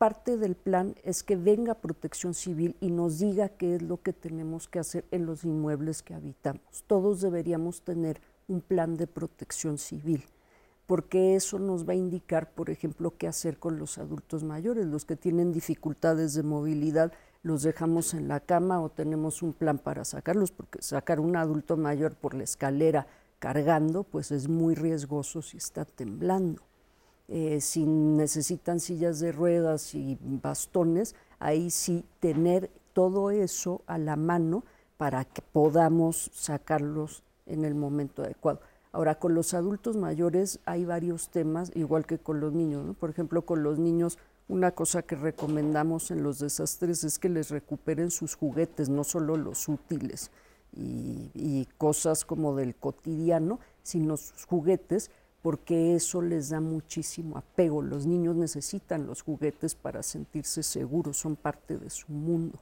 parte 0.00 0.38
del 0.38 0.54
plan 0.54 0.94
es 1.04 1.22
que 1.22 1.36
venga 1.36 1.74
protección 1.74 2.32
civil 2.32 2.74
y 2.80 2.90
nos 2.90 3.18
diga 3.18 3.50
qué 3.50 3.74
es 3.74 3.82
lo 3.82 4.00
que 4.00 4.14
tenemos 4.14 4.66
que 4.66 4.78
hacer 4.78 5.04
en 5.10 5.26
los 5.26 5.44
inmuebles 5.44 6.02
que 6.02 6.14
habitamos. 6.14 6.84
Todos 6.86 7.20
deberíamos 7.20 7.82
tener 7.82 8.18
un 8.48 8.62
plan 8.62 8.96
de 8.96 9.06
protección 9.06 9.76
civil, 9.76 10.24
porque 10.86 11.36
eso 11.36 11.58
nos 11.58 11.86
va 11.86 11.92
a 11.92 11.96
indicar, 11.96 12.50
por 12.54 12.70
ejemplo, 12.70 13.12
qué 13.18 13.28
hacer 13.28 13.58
con 13.58 13.78
los 13.78 13.98
adultos 13.98 14.42
mayores, 14.42 14.86
los 14.86 15.04
que 15.04 15.16
tienen 15.16 15.52
dificultades 15.52 16.32
de 16.32 16.44
movilidad, 16.44 17.12
los 17.42 17.62
dejamos 17.62 18.14
en 18.14 18.28
la 18.28 18.40
cama 18.40 18.80
o 18.80 18.90
tenemos 18.90 19.42
un 19.42 19.52
plan 19.52 19.78
para 19.78 20.04
sacarlos, 20.04 20.52
porque 20.52 20.82
sacar 20.82 21.20
un 21.20 21.36
adulto 21.36 21.76
mayor 21.76 22.14
por 22.14 22.34
la 22.34 22.44
escalera 22.44 23.06
cargando, 23.38 24.04
pues 24.04 24.30
es 24.30 24.48
muy 24.48 24.74
riesgoso 24.74 25.42
si 25.42 25.56
está 25.56 25.84
temblando. 25.84 26.62
Eh, 27.28 27.60
si 27.60 27.86
necesitan 27.86 28.80
sillas 28.80 29.20
de 29.20 29.32
ruedas 29.32 29.94
y 29.94 30.18
bastones, 30.20 31.14
ahí 31.38 31.70
sí 31.70 32.04
tener 32.18 32.70
todo 32.92 33.30
eso 33.30 33.82
a 33.86 33.98
la 33.98 34.16
mano 34.16 34.64
para 34.96 35.24
que 35.24 35.40
podamos 35.40 36.30
sacarlos 36.34 37.22
en 37.46 37.64
el 37.64 37.74
momento 37.74 38.22
adecuado. 38.22 38.60
Ahora, 38.92 39.14
con 39.14 39.34
los 39.34 39.54
adultos 39.54 39.96
mayores 39.96 40.58
hay 40.64 40.84
varios 40.84 41.30
temas, 41.30 41.70
igual 41.76 42.04
que 42.04 42.18
con 42.18 42.40
los 42.40 42.52
niños. 42.52 42.96
Por 42.96 43.10
ejemplo, 43.10 43.42
con 43.42 43.62
los 43.62 43.78
niños, 43.78 44.18
una 44.50 44.72
cosa 44.72 45.02
que 45.02 45.14
recomendamos 45.14 46.10
en 46.10 46.24
los 46.24 46.40
desastres 46.40 47.04
es 47.04 47.20
que 47.20 47.28
les 47.28 47.50
recuperen 47.50 48.10
sus 48.10 48.34
juguetes, 48.34 48.88
no 48.88 49.04
solo 49.04 49.36
los 49.36 49.68
útiles 49.68 50.32
y, 50.76 51.30
y 51.34 51.68
cosas 51.78 52.24
como 52.24 52.56
del 52.56 52.74
cotidiano, 52.74 53.60
sino 53.84 54.16
sus 54.16 54.44
juguetes, 54.46 55.12
porque 55.40 55.94
eso 55.94 56.20
les 56.20 56.48
da 56.50 56.60
muchísimo 56.60 57.38
apego. 57.38 57.80
Los 57.80 58.06
niños 58.06 58.34
necesitan 58.34 59.06
los 59.06 59.22
juguetes 59.22 59.76
para 59.76 60.02
sentirse 60.02 60.64
seguros, 60.64 61.16
son 61.16 61.36
parte 61.36 61.78
de 61.78 61.88
su 61.88 62.10
mundo. 62.10 62.58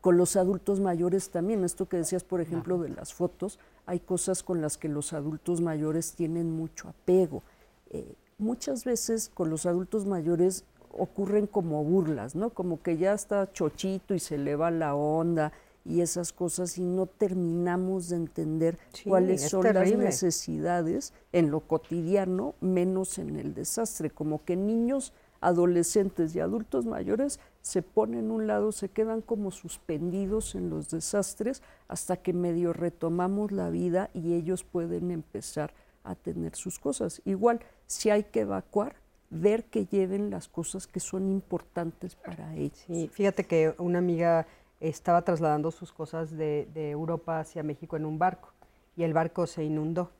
Con 0.00 0.18
los 0.18 0.36
adultos 0.36 0.78
mayores 0.78 1.30
también, 1.30 1.64
esto 1.64 1.88
que 1.88 1.96
decías, 1.96 2.22
por 2.22 2.40
ejemplo, 2.40 2.78
de 2.78 2.90
las 2.90 3.12
fotos, 3.12 3.58
hay 3.84 3.98
cosas 3.98 4.44
con 4.44 4.60
las 4.60 4.78
que 4.78 4.88
los 4.88 5.12
adultos 5.12 5.60
mayores 5.60 6.12
tienen 6.12 6.52
mucho 6.52 6.88
apego. 6.88 7.42
Eh, 7.90 8.14
muchas 8.38 8.84
veces 8.84 9.28
con 9.34 9.50
los 9.50 9.66
adultos 9.66 10.06
mayores 10.06 10.64
ocurren 10.98 11.46
como 11.46 11.84
burlas, 11.84 12.34
¿no? 12.34 12.50
Como 12.50 12.82
que 12.82 12.96
ya 12.96 13.12
está 13.12 13.52
chochito 13.52 14.14
y 14.14 14.18
se 14.18 14.38
le 14.38 14.56
va 14.56 14.70
la 14.70 14.94
onda, 14.94 15.52
y 15.86 16.00
esas 16.00 16.32
cosas 16.32 16.78
y 16.78 16.84
no 16.84 17.06
terminamos 17.06 18.08
de 18.08 18.16
entender 18.16 18.78
cuáles 19.04 19.48
son 19.48 19.64
las 19.72 19.92
necesidades 19.92 21.12
en 21.32 21.50
lo 21.50 21.60
cotidiano, 21.60 22.54
menos 22.60 23.18
en 23.18 23.36
el 23.36 23.54
desastre, 23.54 24.10
como 24.10 24.44
que 24.44 24.56
niños, 24.56 25.12
adolescentes 25.40 26.34
y 26.34 26.40
adultos 26.40 26.86
mayores 26.86 27.38
se 27.62 27.82
ponen 27.82 28.30
a 28.30 28.34
un 28.34 28.46
lado, 28.46 28.72
se 28.72 28.88
quedan 28.88 29.20
como 29.20 29.50
suspendidos 29.52 30.54
en 30.54 30.70
los 30.70 30.88
desastres 30.90 31.62
hasta 31.88 32.16
que 32.16 32.32
medio 32.32 32.72
retomamos 32.72 33.52
la 33.52 33.70
vida 33.70 34.10
y 34.12 34.34
ellos 34.34 34.64
pueden 34.64 35.10
empezar 35.10 35.72
a 36.02 36.14
tener 36.14 36.56
sus 36.56 36.78
cosas. 36.78 37.22
Igual, 37.24 37.60
si 37.86 38.10
hay 38.10 38.24
que 38.24 38.40
evacuar, 38.40 38.96
ver 39.30 39.64
que 39.64 39.86
lleven 39.86 40.30
las 40.30 40.48
cosas 40.48 40.86
que 40.86 41.00
son 41.00 41.30
importantes 41.30 42.16
para 42.16 42.54
ellos. 42.54 42.84
Sí, 42.86 43.08
fíjate 43.12 43.44
que 43.44 43.74
una 43.78 43.98
amiga 43.98 44.46
estaba 44.80 45.22
trasladando 45.22 45.70
sus 45.70 45.92
cosas 45.92 46.36
de, 46.36 46.68
Europa 46.74 47.40
hacia 47.40 47.62
México 47.62 47.96
en 47.96 48.04
un 48.04 48.18
barco 48.18 48.50
y 48.96 49.02
el 49.02 49.12
barco 49.12 49.46
se 49.46 49.64
inundó 49.64 50.10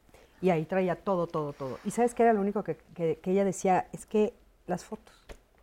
y 0.40 0.50
ahí 0.50 0.64
traía 0.64 0.96
todo, 0.96 1.26
todo, 1.26 1.52
todo. 1.52 1.78
Y 1.84 1.90
sabes 1.90 2.14
qué 2.14 2.22
era 2.22 2.32
lo 2.32 2.40
único 2.40 2.62
que, 2.62 2.78
ella 3.24 3.44
decía, 3.44 3.88
es 3.92 4.06
que 4.06 4.34
las 4.66 4.84
fotos. 4.84 5.14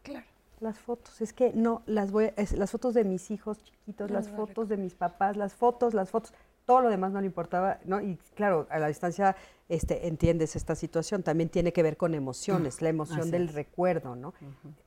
Claro. 0.02 0.26
Las 0.60 0.80
fotos, 0.80 1.22
es 1.22 1.34
que 1.34 1.52
no, 1.54 1.82
las 1.86 2.12
voy, 2.12 2.32
las 2.56 2.72
fotos 2.72 2.94
de 2.94 3.04
mis 3.04 3.30
hijos 3.32 3.62
chiquitos, 3.62 4.10
las 4.10 4.30
fotos 4.30 4.70
de 4.70 4.78
mis 4.78 4.96
papás, 4.96 5.36
las 5.36 5.54
fotos, 5.54 5.94
las 5.94 6.10
fotos, 6.10 6.34
todo 6.66 6.82
lo 6.82 6.90
demás 6.90 7.12
no 7.12 7.20
le 7.20 7.28
importaba, 7.28 7.80
¿no? 7.84 8.00
Y 8.00 8.18
claro, 8.36 8.66
a 8.70 8.80
la 8.80 8.88
distancia 8.88 9.36
este, 9.70 10.08
entiendes 10.08 10.56
esta 10.56 10.76
situación. 10.76 11.24
También 11.24 11.50
tiene 11.50 11.74
que 11.74 11.84
ver 11.84 11.98
con 11.98 12.14
emociones, 12.14 12.82
la 12.82 12.90
emoción 12.90 13.32
del 13.32 13.48
recuerdo, 13.50 14.16
¿no? 14.16 14.34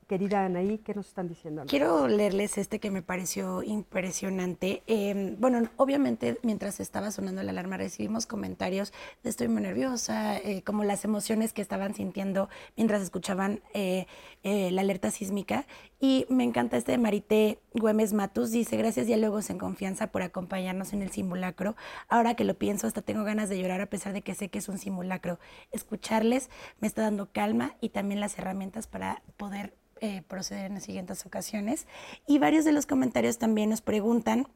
Querida 0.06 0.44
Anaí, 0.44 0.78
¿qué 0.78 0.94
nos 0.94 1.08
están 1.08 1.26
diciendo? 1.26 1.64
Quiero 1.66 2.06
leerles 2.06 2.58
este 2.58 2.78
que 2.78 2.92
me 2.92 3.02
pareció 3.02 3.64
impresionante. 3.64 4.84
Em, 4.86 5.34
bueno, 5.40 5.68
obviamente 5.76 6.38
mientras 6.42 6.78
estaba 6.78 7.10
sonando 7.10 7.42
la 7.42 7.50
alarma 7.50 7.76
recibimos 7.76 8.24
comentarios 8.24 8.92
de 9.24 9.30
estoy 9.30 9.48
muy 9.48 9.62
nerviosa, 9.62 10.38
eh, 10.38 10.62
como 10.62 10.84
las 10.84 11.04
emociones 11.04 11.52
que 11.52 11.60
estaban 11.60 11.94
sintiendo 11.94 12.48
mientras 12.76 13.02
escuchaban 13.02 13.60
eh, 13.74 14.06
eh, 14.44 14.70
la 14.70 14.82
alerta 14.82 15.10
sísmica. 15.10 15.66
Y 15.98 16.26
me 16.28 16.44
encanta 16.44 16.76
este 16.76 16.92
de 16.92 16.98
Marité 16.98 17.58
Güemes 17.72 18.12
Matus, 18.12 18.52
dice, 18.52 18.76
gracias 18.76 19.06
Diálogos 19.06 19.50
en 19.50 19.58
Confianza 19.58 20.08
por 20.08 20.22
acompañarnos 20.22 20.92
en 20.92 21.02
el 21.02 21.10
simulacro. 21.10 21.74
Ahora 22.08 22.34
que 22.34 22.44
lo 22.44 22.54
pienso, 22.54 22.86
hasta 22.86 23.02
tengo 23.02 23.24
ganas 23.24 23.48
de 23.48 23.58
llorar 23.58 23.80
a 23.80 23.86
pesar 23.86 24.12
de 24.12 24.22
que 24.22 24.34
sé 24.34 24.50
que 24.50 24.58
es 24.58 24.65
un 24.68 24.78
simulacro. 24.78 25.38
Escucharles 25.72 26.50
me 26.80 26.88
está 26.88 27.02
dando 27.02 27.30
calma 27.32 27.76
y 27.80 27.90
también 27.90 28.20
las 28.20 28.38
herramientas 28.38 28.86
para 28.86 29.22
poder 29.36 29.76
eh, 30.00 30.22
proceder 30.22 30.66
en 30.66 30.74
las 30.74 30.84
siguientes 30.84 31.24
ocasiones. 31.26 31.86
Y 32.26 32.38
varios 32.38 32.64
de 32.64 32.72
los 32.72 32.86
comentarios 32.86 33.38
también 33.38 33.70
nos 33.70 33.80
preguntan 33.80 34.48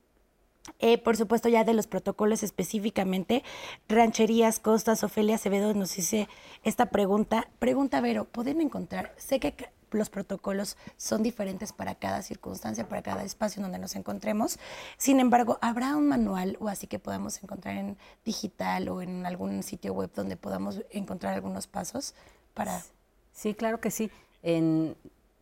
eh, 0.78 0.98
por 0.98 1.16
supuesto, 1.16 1.48
ya 1.48 1.64
de 1.64 1.74
los 1.74 1.86
protocolos 1.86 2.42
específicamente, 2.42 3.42
Rancherías, 3.88 4.60
Costas, 4.60 5.02
Ofelia 5.02 5.36
Acevedo 5.36 5.72
nos 5.74 5.96
dice 5.96 6.28
esta 6.64 6.86
pregunta. 6.90 7.48
Pregunta, 7.58 8.00
Vero, 8.00 8.26
¿pueden 8.26 8.60
encontrar? 8.60 9.14
Sé 9.16 9.40
que 9.40 9.54
los 9.92 10.10
protocolos 10.10 10.76
son 10.96 11.22
diferentes 11.22 11.72
para 11.72 11.94
cada 11.94 12.22
circunstancia, 12.22 12.88
para 12.88 13.02
cada 13.02 13.24
espacio 13.24 13.62
donde 13.62 13.78
nos 13.78 13.96
encontremos. 13.96 14.58
Sin 14.96 15.20
embargo, 15.20 15.58
¿habrá 15.60 15.96
un 15.96 16.08
manual 16.08 16.56
o 16.60 16.68
así 16.68 16.86
que 16.86 16.98
podamos 16.98 17.42
encontrar 17.42 17.76
en 17.76 17.96
digital 18.24 18.88
o 18.88 19.02
en 19.02 19.26
algún 19.26 19.62
sitio 19.62 19.92
web 19.92 20.10
donde 20.14 20.36
podamos 20.36 20.82
encontrar 20.90 21.34
algunos 21.34 21.66
pasos 21.66 22.14
para... 22.54 22.82
Sí, 23.32 23.54
claro 23.54 23.80
que 23.80 23.90
sí. 23.90 24.10
En, 24.42 24.96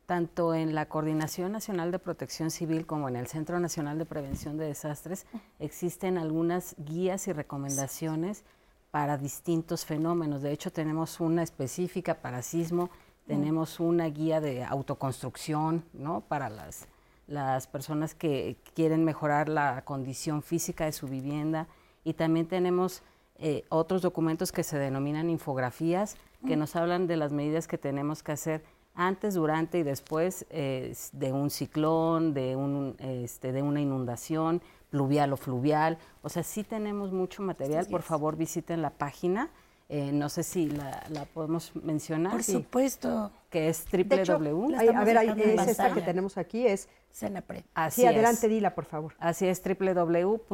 tanto 0.07 0.55
en 0.55 0.75
la 0.75 0.87
Coordinación 0.87 1.53
Nacional 1.53 1.93
de 1.93 1.99
Protección 1.99 2.51
Civil 2.51 2.87
como 2.87 3.09
en 3.11 3.17
el 3.17 3.27
Centro 3.27 3.61
Nacional 3.61 3.99
de 3.99 4.07
Prevención 4.07 4.57
de 4.57 4.67
Desastres 4.67 5.27
existen 5.59 6.17
algunas 6.17 6.75
guías 6.79 7.29
y 7.29 7.33
recomendaciones 7.33 8.45
para 8.91 9.19
distintos 9.19 9.85
fenómenos. 9.85 10.41
De 10.41 10.51
hecho, 10.51 10.73
tenemos 10.73 11.21
una 11.21 11.43
específica 11.43 12.23
para 12.23 12.41
sismo, 12.41 12.89
tenemos 13.29 13.79
una 13.79 14.07
guía 14.07 14.41
de 14.41 14.65
autoconstrucción, 14.65 15.85
¿no? 15.93 16.23
Para 16.23 16.49
las, 16.49 16.89
las 17.29 17.69
personas 17.69 18.15
que 18.15 18.57
quieren 18.75 19.05
mejorar 19.05 19.49
la 19.49 19.85
condición 19.85 20.43
física 20.43 20.87
de 20.87 20.93
su 20.93 21.07
vivienda 21.07 21.69
y 22.03 22.15
también 22.15 22.47
tenemos 22.47 23.03
eh, 23.37 23.65
otros 23.69 24.03
documentos 24.03 24.51
que 24.51 24.65
se 24.65 24.79
denominan 24.79 25.31
infografías 25.31 26.17
que 26.47 26.57
nos 26.57 26.77
hablan 26.77 27.07
de 27.07 27.17
las 27.17 27.33
medidas 27.33 27.67
que 27.67 27.79
tenemos 27.79 28.23
que 28.23 28.33
hacer 28.33 28.65
antes, 28.95 29.35
durante 29.35 29.79
y 29.79 29.83
después 29.83 30.47
eh, 30.51 30.95
de 31.13 31.33
un 31.33 31.51
ciclón, 31.51 32.35
de, 32.35 32.57
un, 32.57 32.97
este, 32.99 33.53
de 33.53 33.63
una 33.63 33.81
inundación 33.81 34.63
pluvial 34.91 35.33
o 35.33 35.37
fluvial. 35.37 35.99
O 36.23 36.29
sea, 36.29 36.43
sí 36.43 36.65
tenemos 36.65 37.13
mucho 37.13 37.43
material. 37.43 37.87
Por 37.87 38.03
favor, 38.03 38.37
visiten 38.37 38.83
la 38.83 38.91
página. 38.91 39.51
Eh, 39.91 40.13
no 40.13 40.29
sé 40.29 40.43
si 40.43 40.69
la, 40.69 41.25
podemos 41.33 41.75
mencionar. 41.75 42.33
Por 42.33 42.43
supuesto. 42.45 43.33
Que 43.49 43.71
es 43.71 43.87
www. 43.91 44.77
a 44.77 45.05
ver, 45.05 45.17
es 45.39 45.69
esta 45.69 45.95
que 45.95 46.03
tenemos 46.03 46.37
aquí, 46.37 46.67
es 46.67 46.91
Senapred. 47.11 47.65
Así 47.73 48.03
sí, 48.03 48.07
adelante, 48.07 48.47
dila, 48.49 48.75
por 48.75 48.85
favor. 48.85 49.15
Así 49.19 49.47
es, 49.47 49.63
www.gov.mx, 49.65 50.51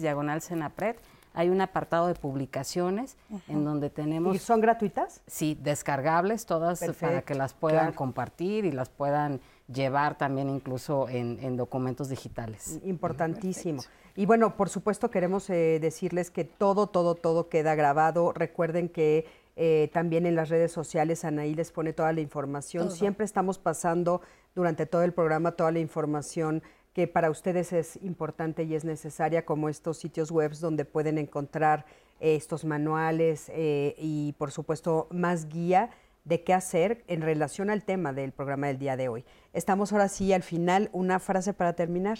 diagonal 0.00 0.40
Senapred 0.40 0.94
hay 1.38 1.50
un 1.50 1.60
apartado 1.60 2.08
de 2.08 2.14
publicaciones 2.14 3.16
en 3.46 3.64
donde 3.64 3.90
tenemos... 3.90 4.34
¿Y 4.34 4.40
son 4.40 4.60
gratuitas? 4.60 5.20
Sí, 5.28 5.56
descargables 5.62 6.46
todas 6.46 6.82
para 7.00 7.22
que 7.22 7.36
las 7.36 7.54
puedan 7.54 7.92
compartir 7.92 8.64
y 8.64 8.72
las 8.72 8.88
puedan 8.88 9.40
llevar 9.72 10.18
también 10.18 10.50
incluso 10.50 11.08
en, 11.08 11.56
documentos 11.56 12.08
digitales. 12.08 12.80
Importantísimo. 12.84 13.82
Y 14.18 14.26
bueno, 14.26 14.56
por 14.56 14.68
supuesto 14.68 15.12
queremos 15.12 15.48
eh, 15.48 15.78
decirles 15.80 16.32
que 16.32 16.42
todo, 16.42 16.88
todo, 16.88 17.14
todo 17.14 17.48
queda 17.48 17.76
grabado. 17.76 18.32
Recuerden 18.32 18.88
que 18.88 19.26
eh, 19.54 19.90
también 19.92 20.26
en 20.26 20.34
las 20.34 20.48
redes 20.48 20.72
sociales 20.72 21.24
Anaí 21.24 21.54
les 21.54 21.70
pone 21.70 21.92
toda 21.92 22.12
la 22.12 22.20
información. 22.20 22.90
Siempre 22.90 23.24
estamos 23.24 23.60
pasando 23.60 24.20
durante 24.56 24.86
todo 24.86 25.04
el 25.04 25.12
programa 25.12 25.52
toda 25.52 25.70
la 25.70 25.78
información 25.78 26.64
que 26.94 27.06
para 27.06 27.30
ustedes 27.30 27.72
es 27.72 27.94
importante 28.02 28.64
y 28.64 28.74
es 28.74 28.84
necesaria, 28.84 29.46
como 29.46 29.68
estos 29.68 29.98
sitios 29.98 30.32
web 30.32 30.50
donde 30.58 30.84
pueden 30.84 31.16
encontrar 31.16 31.86
eh, 32.18 32.34
estos 32.34 32.64
manuales 32.64 33.52
eh, 33.54 33.94
y, 33.98 34.32
por 34.36 34.50
supuesto, 34.50 35.06
más 35.12 35.48
guía 35.48 35.90
de 36.24 36.42
qué 36.42 36.54
hacer 36.54 37.04
en 37.06 37.20
relación 37.20 37.70
al 37.70 37.84
tema 37.84 38.12
del 38.12 38.32
programa 38.32 38.66
del 38.66 38.80
día 38.80 38.96
de 38.96 39.08
hoy. 39.08 39.24
Estamos 39.52 39.92
ahora 39.92 40.08
sí 40.08 40.32
al 40.32 40.42
final. 40.42 40.90
Una 40.92 41.20
frase 41.20 41.54
para 41.54 41.74
terminar. 41.74 42.18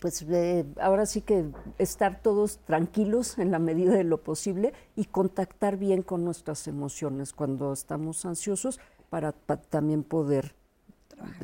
Pues 0.00 0.22
eh, 0.22 0.66
ahora 0.80 1.06
sí 1.06 1.22
que 1.22 1.46
estar 1.78 2.20
todos 2.20 2.58
tranquilos 2.58 3.38
en 3.38 3.50
la 3.50 3.58
medida 3.58 3.92
de 3.92 4.04
lo 4.04 4.22
posible 4.22 4.74
y 4.96 5.06
contactar 5.06 5.76
bien 5.76 6.02
con 6.02 6.24
nuestras 6.24 6.68
emociones 6.68 7.32
cuando 7.32 7.72
estamos 7.72 8.24
ansiosos 8.26 8.80
para 9.08 9.32
también 9.32 10.02
poder 10.02 10.54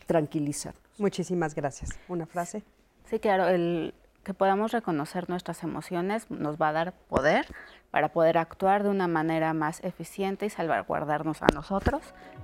tranquilizar. 0.07 0.75
Muchísimas 0.99 1.55
gracias. 1.55 1.91
¿Una 2.09 2.27
frase? 2.27 2.63
Sí, 3.07 3.19
claro, 3.19 3.49
el 3.49 3.95
que 4.23 4.35
podamos 4.35 4.73
reconocer 4.73 5.29
nuestras 5.29 5.63
emociones 5.63 6.31
nos 6.31 6.57
va 6.57 6.69
a 6.69 6.73
dar 6.73 6.93
poder 7.09 7.47
para 7.95 8.09
poder 8.09 8.39
actuar 8.39 8.83
de 8.83 8.89
una 8.89 9.07
manera 9.07 9.55
más 9.55 9.79
eficiente 9.85 10.47
y 10.47 10.51
salvaguardarnos 10.51 11.43
a 11.43 11.47
nosotros 11.55 12.03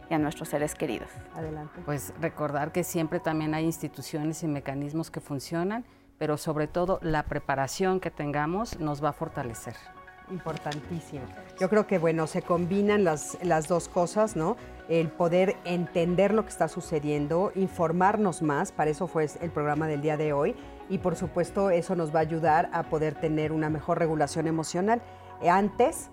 y 0.09 0.15
a 0.15 0.19
nuestros 0.21 0.51
seres 0.51 0.77
queridos. 0.77 1.09
Adelante. 1.35 1.81
Pues 1.85 2.15
recordar 2.21 2.71
que 2.71 2.85
siempre 2.85 3.19
también 3.19 3.53
hay 3.55 3.65
instituciones 3.65 4.45
y 4.45 4.47
mecanismos 4.47 5.11
que 5.11 5.19
funcionan, 5.19 5.85
pero 6.19 6.37
sobre 6.37 6.69
todo 6.69 7.01
la 7.03 7.25
preparación 7.25 7.99
que 7.99 8.13
tengamos 8.13 8.79
nos 8.79 9.03
va 9.03 9.09
a 9.09 9.13
fortalecer. 9.13 9.75
Importantísimo. 10.31 11.25
Yo 11.59 11.69
creo 11.69 11.85
que, 11.89 11.99
bueno, 11.99 12.29
se 12.29 12.43
combinan 12.43 13.03
las, 13.03 13.37
las 13.43 13.67
dos 13.67 13.89
cosas, 13.89 14.37
¿no? 14.37 14.57
El 14.89 15.09
poder 15.09 15.57
entender 15.65 16.33
lo 16.33 16.45
que 16.45 16.51
está 16.51 16.69
sucediendo, 16.69 17.51
informarnos 17.57 18.41
más, 18.41 18.71
para 18.71 18.93
eso 18.93 19.09
fue 19.09 19.27
el 19.41 19.51
programa 19.51 19.89
del 19.89 20.01
día 20.01 20.17
de 20.17 20.33
hoy, 20.33 20.55
y 20.89 20.99
por 20.99 21.17
supuesto 21.17 21.71
eso 21.71 21.97
nos 21.97 22.15
va 22.15 22.21
a 22.21 22.23
ayudar 22.23 22.71
a 22.73 22.85
poder 22.85 23.17
tener 23.17 23.51
una 23.51 23.69
mejor 23.69 23.99
regulación 23.99 24.47
emocional. 24.47 25.03
Antes, 25.49 26.11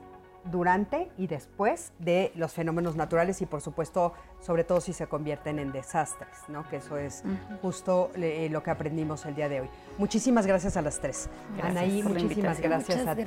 durante 0.52 1.10
y 1.18 1.28
después 1.28 1.92
de 2.00 2.32
los 2.36 2.54
fenómenos 2.54 2.96
naturales 2.96 3.42
y 3.42 3.46
por 3.46 3.62
supuesto, 3.62 4.14
sobre 4.40 4.64
todo 4.64 4.82
si 4.82 4.94
se 4.94 5.08
convierten 5.08 5.60
en 5.60 5.72
desastres, 5.72 6.38
¿no? 6.48 6.68
Que 6.70 6.78
eso 6.78 6.98
es 6.98 7.24
justo 7.62 8.12
eh, 8.16 8.48
lo 8.52 8.64
que 8.64 8.72
aprendimos 8.72 9.26
el 9.26 9.36
día 9.36 9.50
de 9.50 9.62
hoy. 9.62 9.70
Muchísimas 9.98 10.46
gracias 10.46 10.78
a 10.78 10.82
las 10.82 11.00
tres. 11.00 11.30
Anaí, 11.62 12.04
muchísimas 12.04 12.60
gracias 12.60 13.08
a 13.08 13.16
ti. 13.16 13.24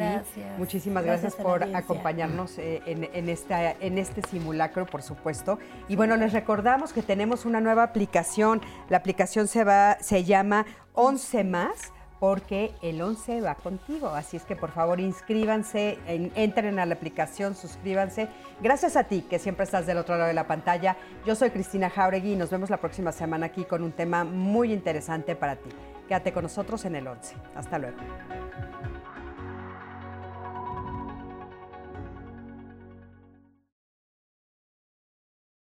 Muchísimas 0.59 1.05
gracias, 1.05 1.35
por 1.35 1.64
acompañarnos 1.74 2.59
eh, 2.59 2.82
en, 2.86 3.28
esta, 3.28 3.72
en 3.72 3.98
este 3.98 4.22
simulacro, 4.22 4.86
por 4.86 5.02
supuesto. 5.02 5.59
Y 5.89 5.97
bueno, 5.97 6.16
les 6.16 6.32
recordamos 6.32 6.93
que 6.93 7.02
tenemos 7.02 7.44
una 7.44 7.60
nueva 7.60 7.82
aplicación. 7.82 8.60
La 8.89 8.98
aplicación 8.98 9.48
se 9.48 9.64
va, 9.64 9.98
se 10.01 10.24
llama 10.24 10.66
11 10.94 11.44
más 11.44 11.93
porque 12.20 12.72
el 12.82 13.01
11 13.01 13.40
va 13.40 13.55
contigo. 13.56 14.09
Así 14.09 14.36
es 14.36 14.44
que 14.44 14.55
por 14.55 14.70
favor 14.70 15.01
inscríbanse, 15.01 15.98
entren 16.06 16.78
a 16.78 16.86
la 16.86 16.94
aplicación, 16.94 17.56
suscríbanse. 17.56 18.28
Gracias 18.60 18.97
a 18.97 19.05
ti 19.05 19.22
que 19.22 19.38
siempre 19.38 19.64
estás 19.64 19.86
del 19.86 19.98
otro 19.98 20.14
lado 20.16 20.28
de 20.28 20.34
la 20.34 20.47
pantalla. 20.47 20.97
Yo 21.26 21.34
soy 21.34 21.51
Cristina 21.51 21.90
Jauregui 21.90 22.34
y 22.34 22.36
nos 22.36 22.51
vemos 22.51 22.70
la 22.70 22.76
próxima 22.76 23.10
semana 23.10 23.47
aquí 23.47 23.64
con 23.64 23.82
un 23.82 23.92
tema 23.92 24.22
muy 24.22 24.72
interesante 24.72 25.34
para 25.34 25.56
ti. 25.56 25.70
Quédate 26.06 26.32
con 26.32 26.42
nosotros 26.42 26.84
en 26.84 26.97
el 26.97 27.06
11. 27.06 27.34
Hasta 27.55 27.78
luego. 27.78 27.97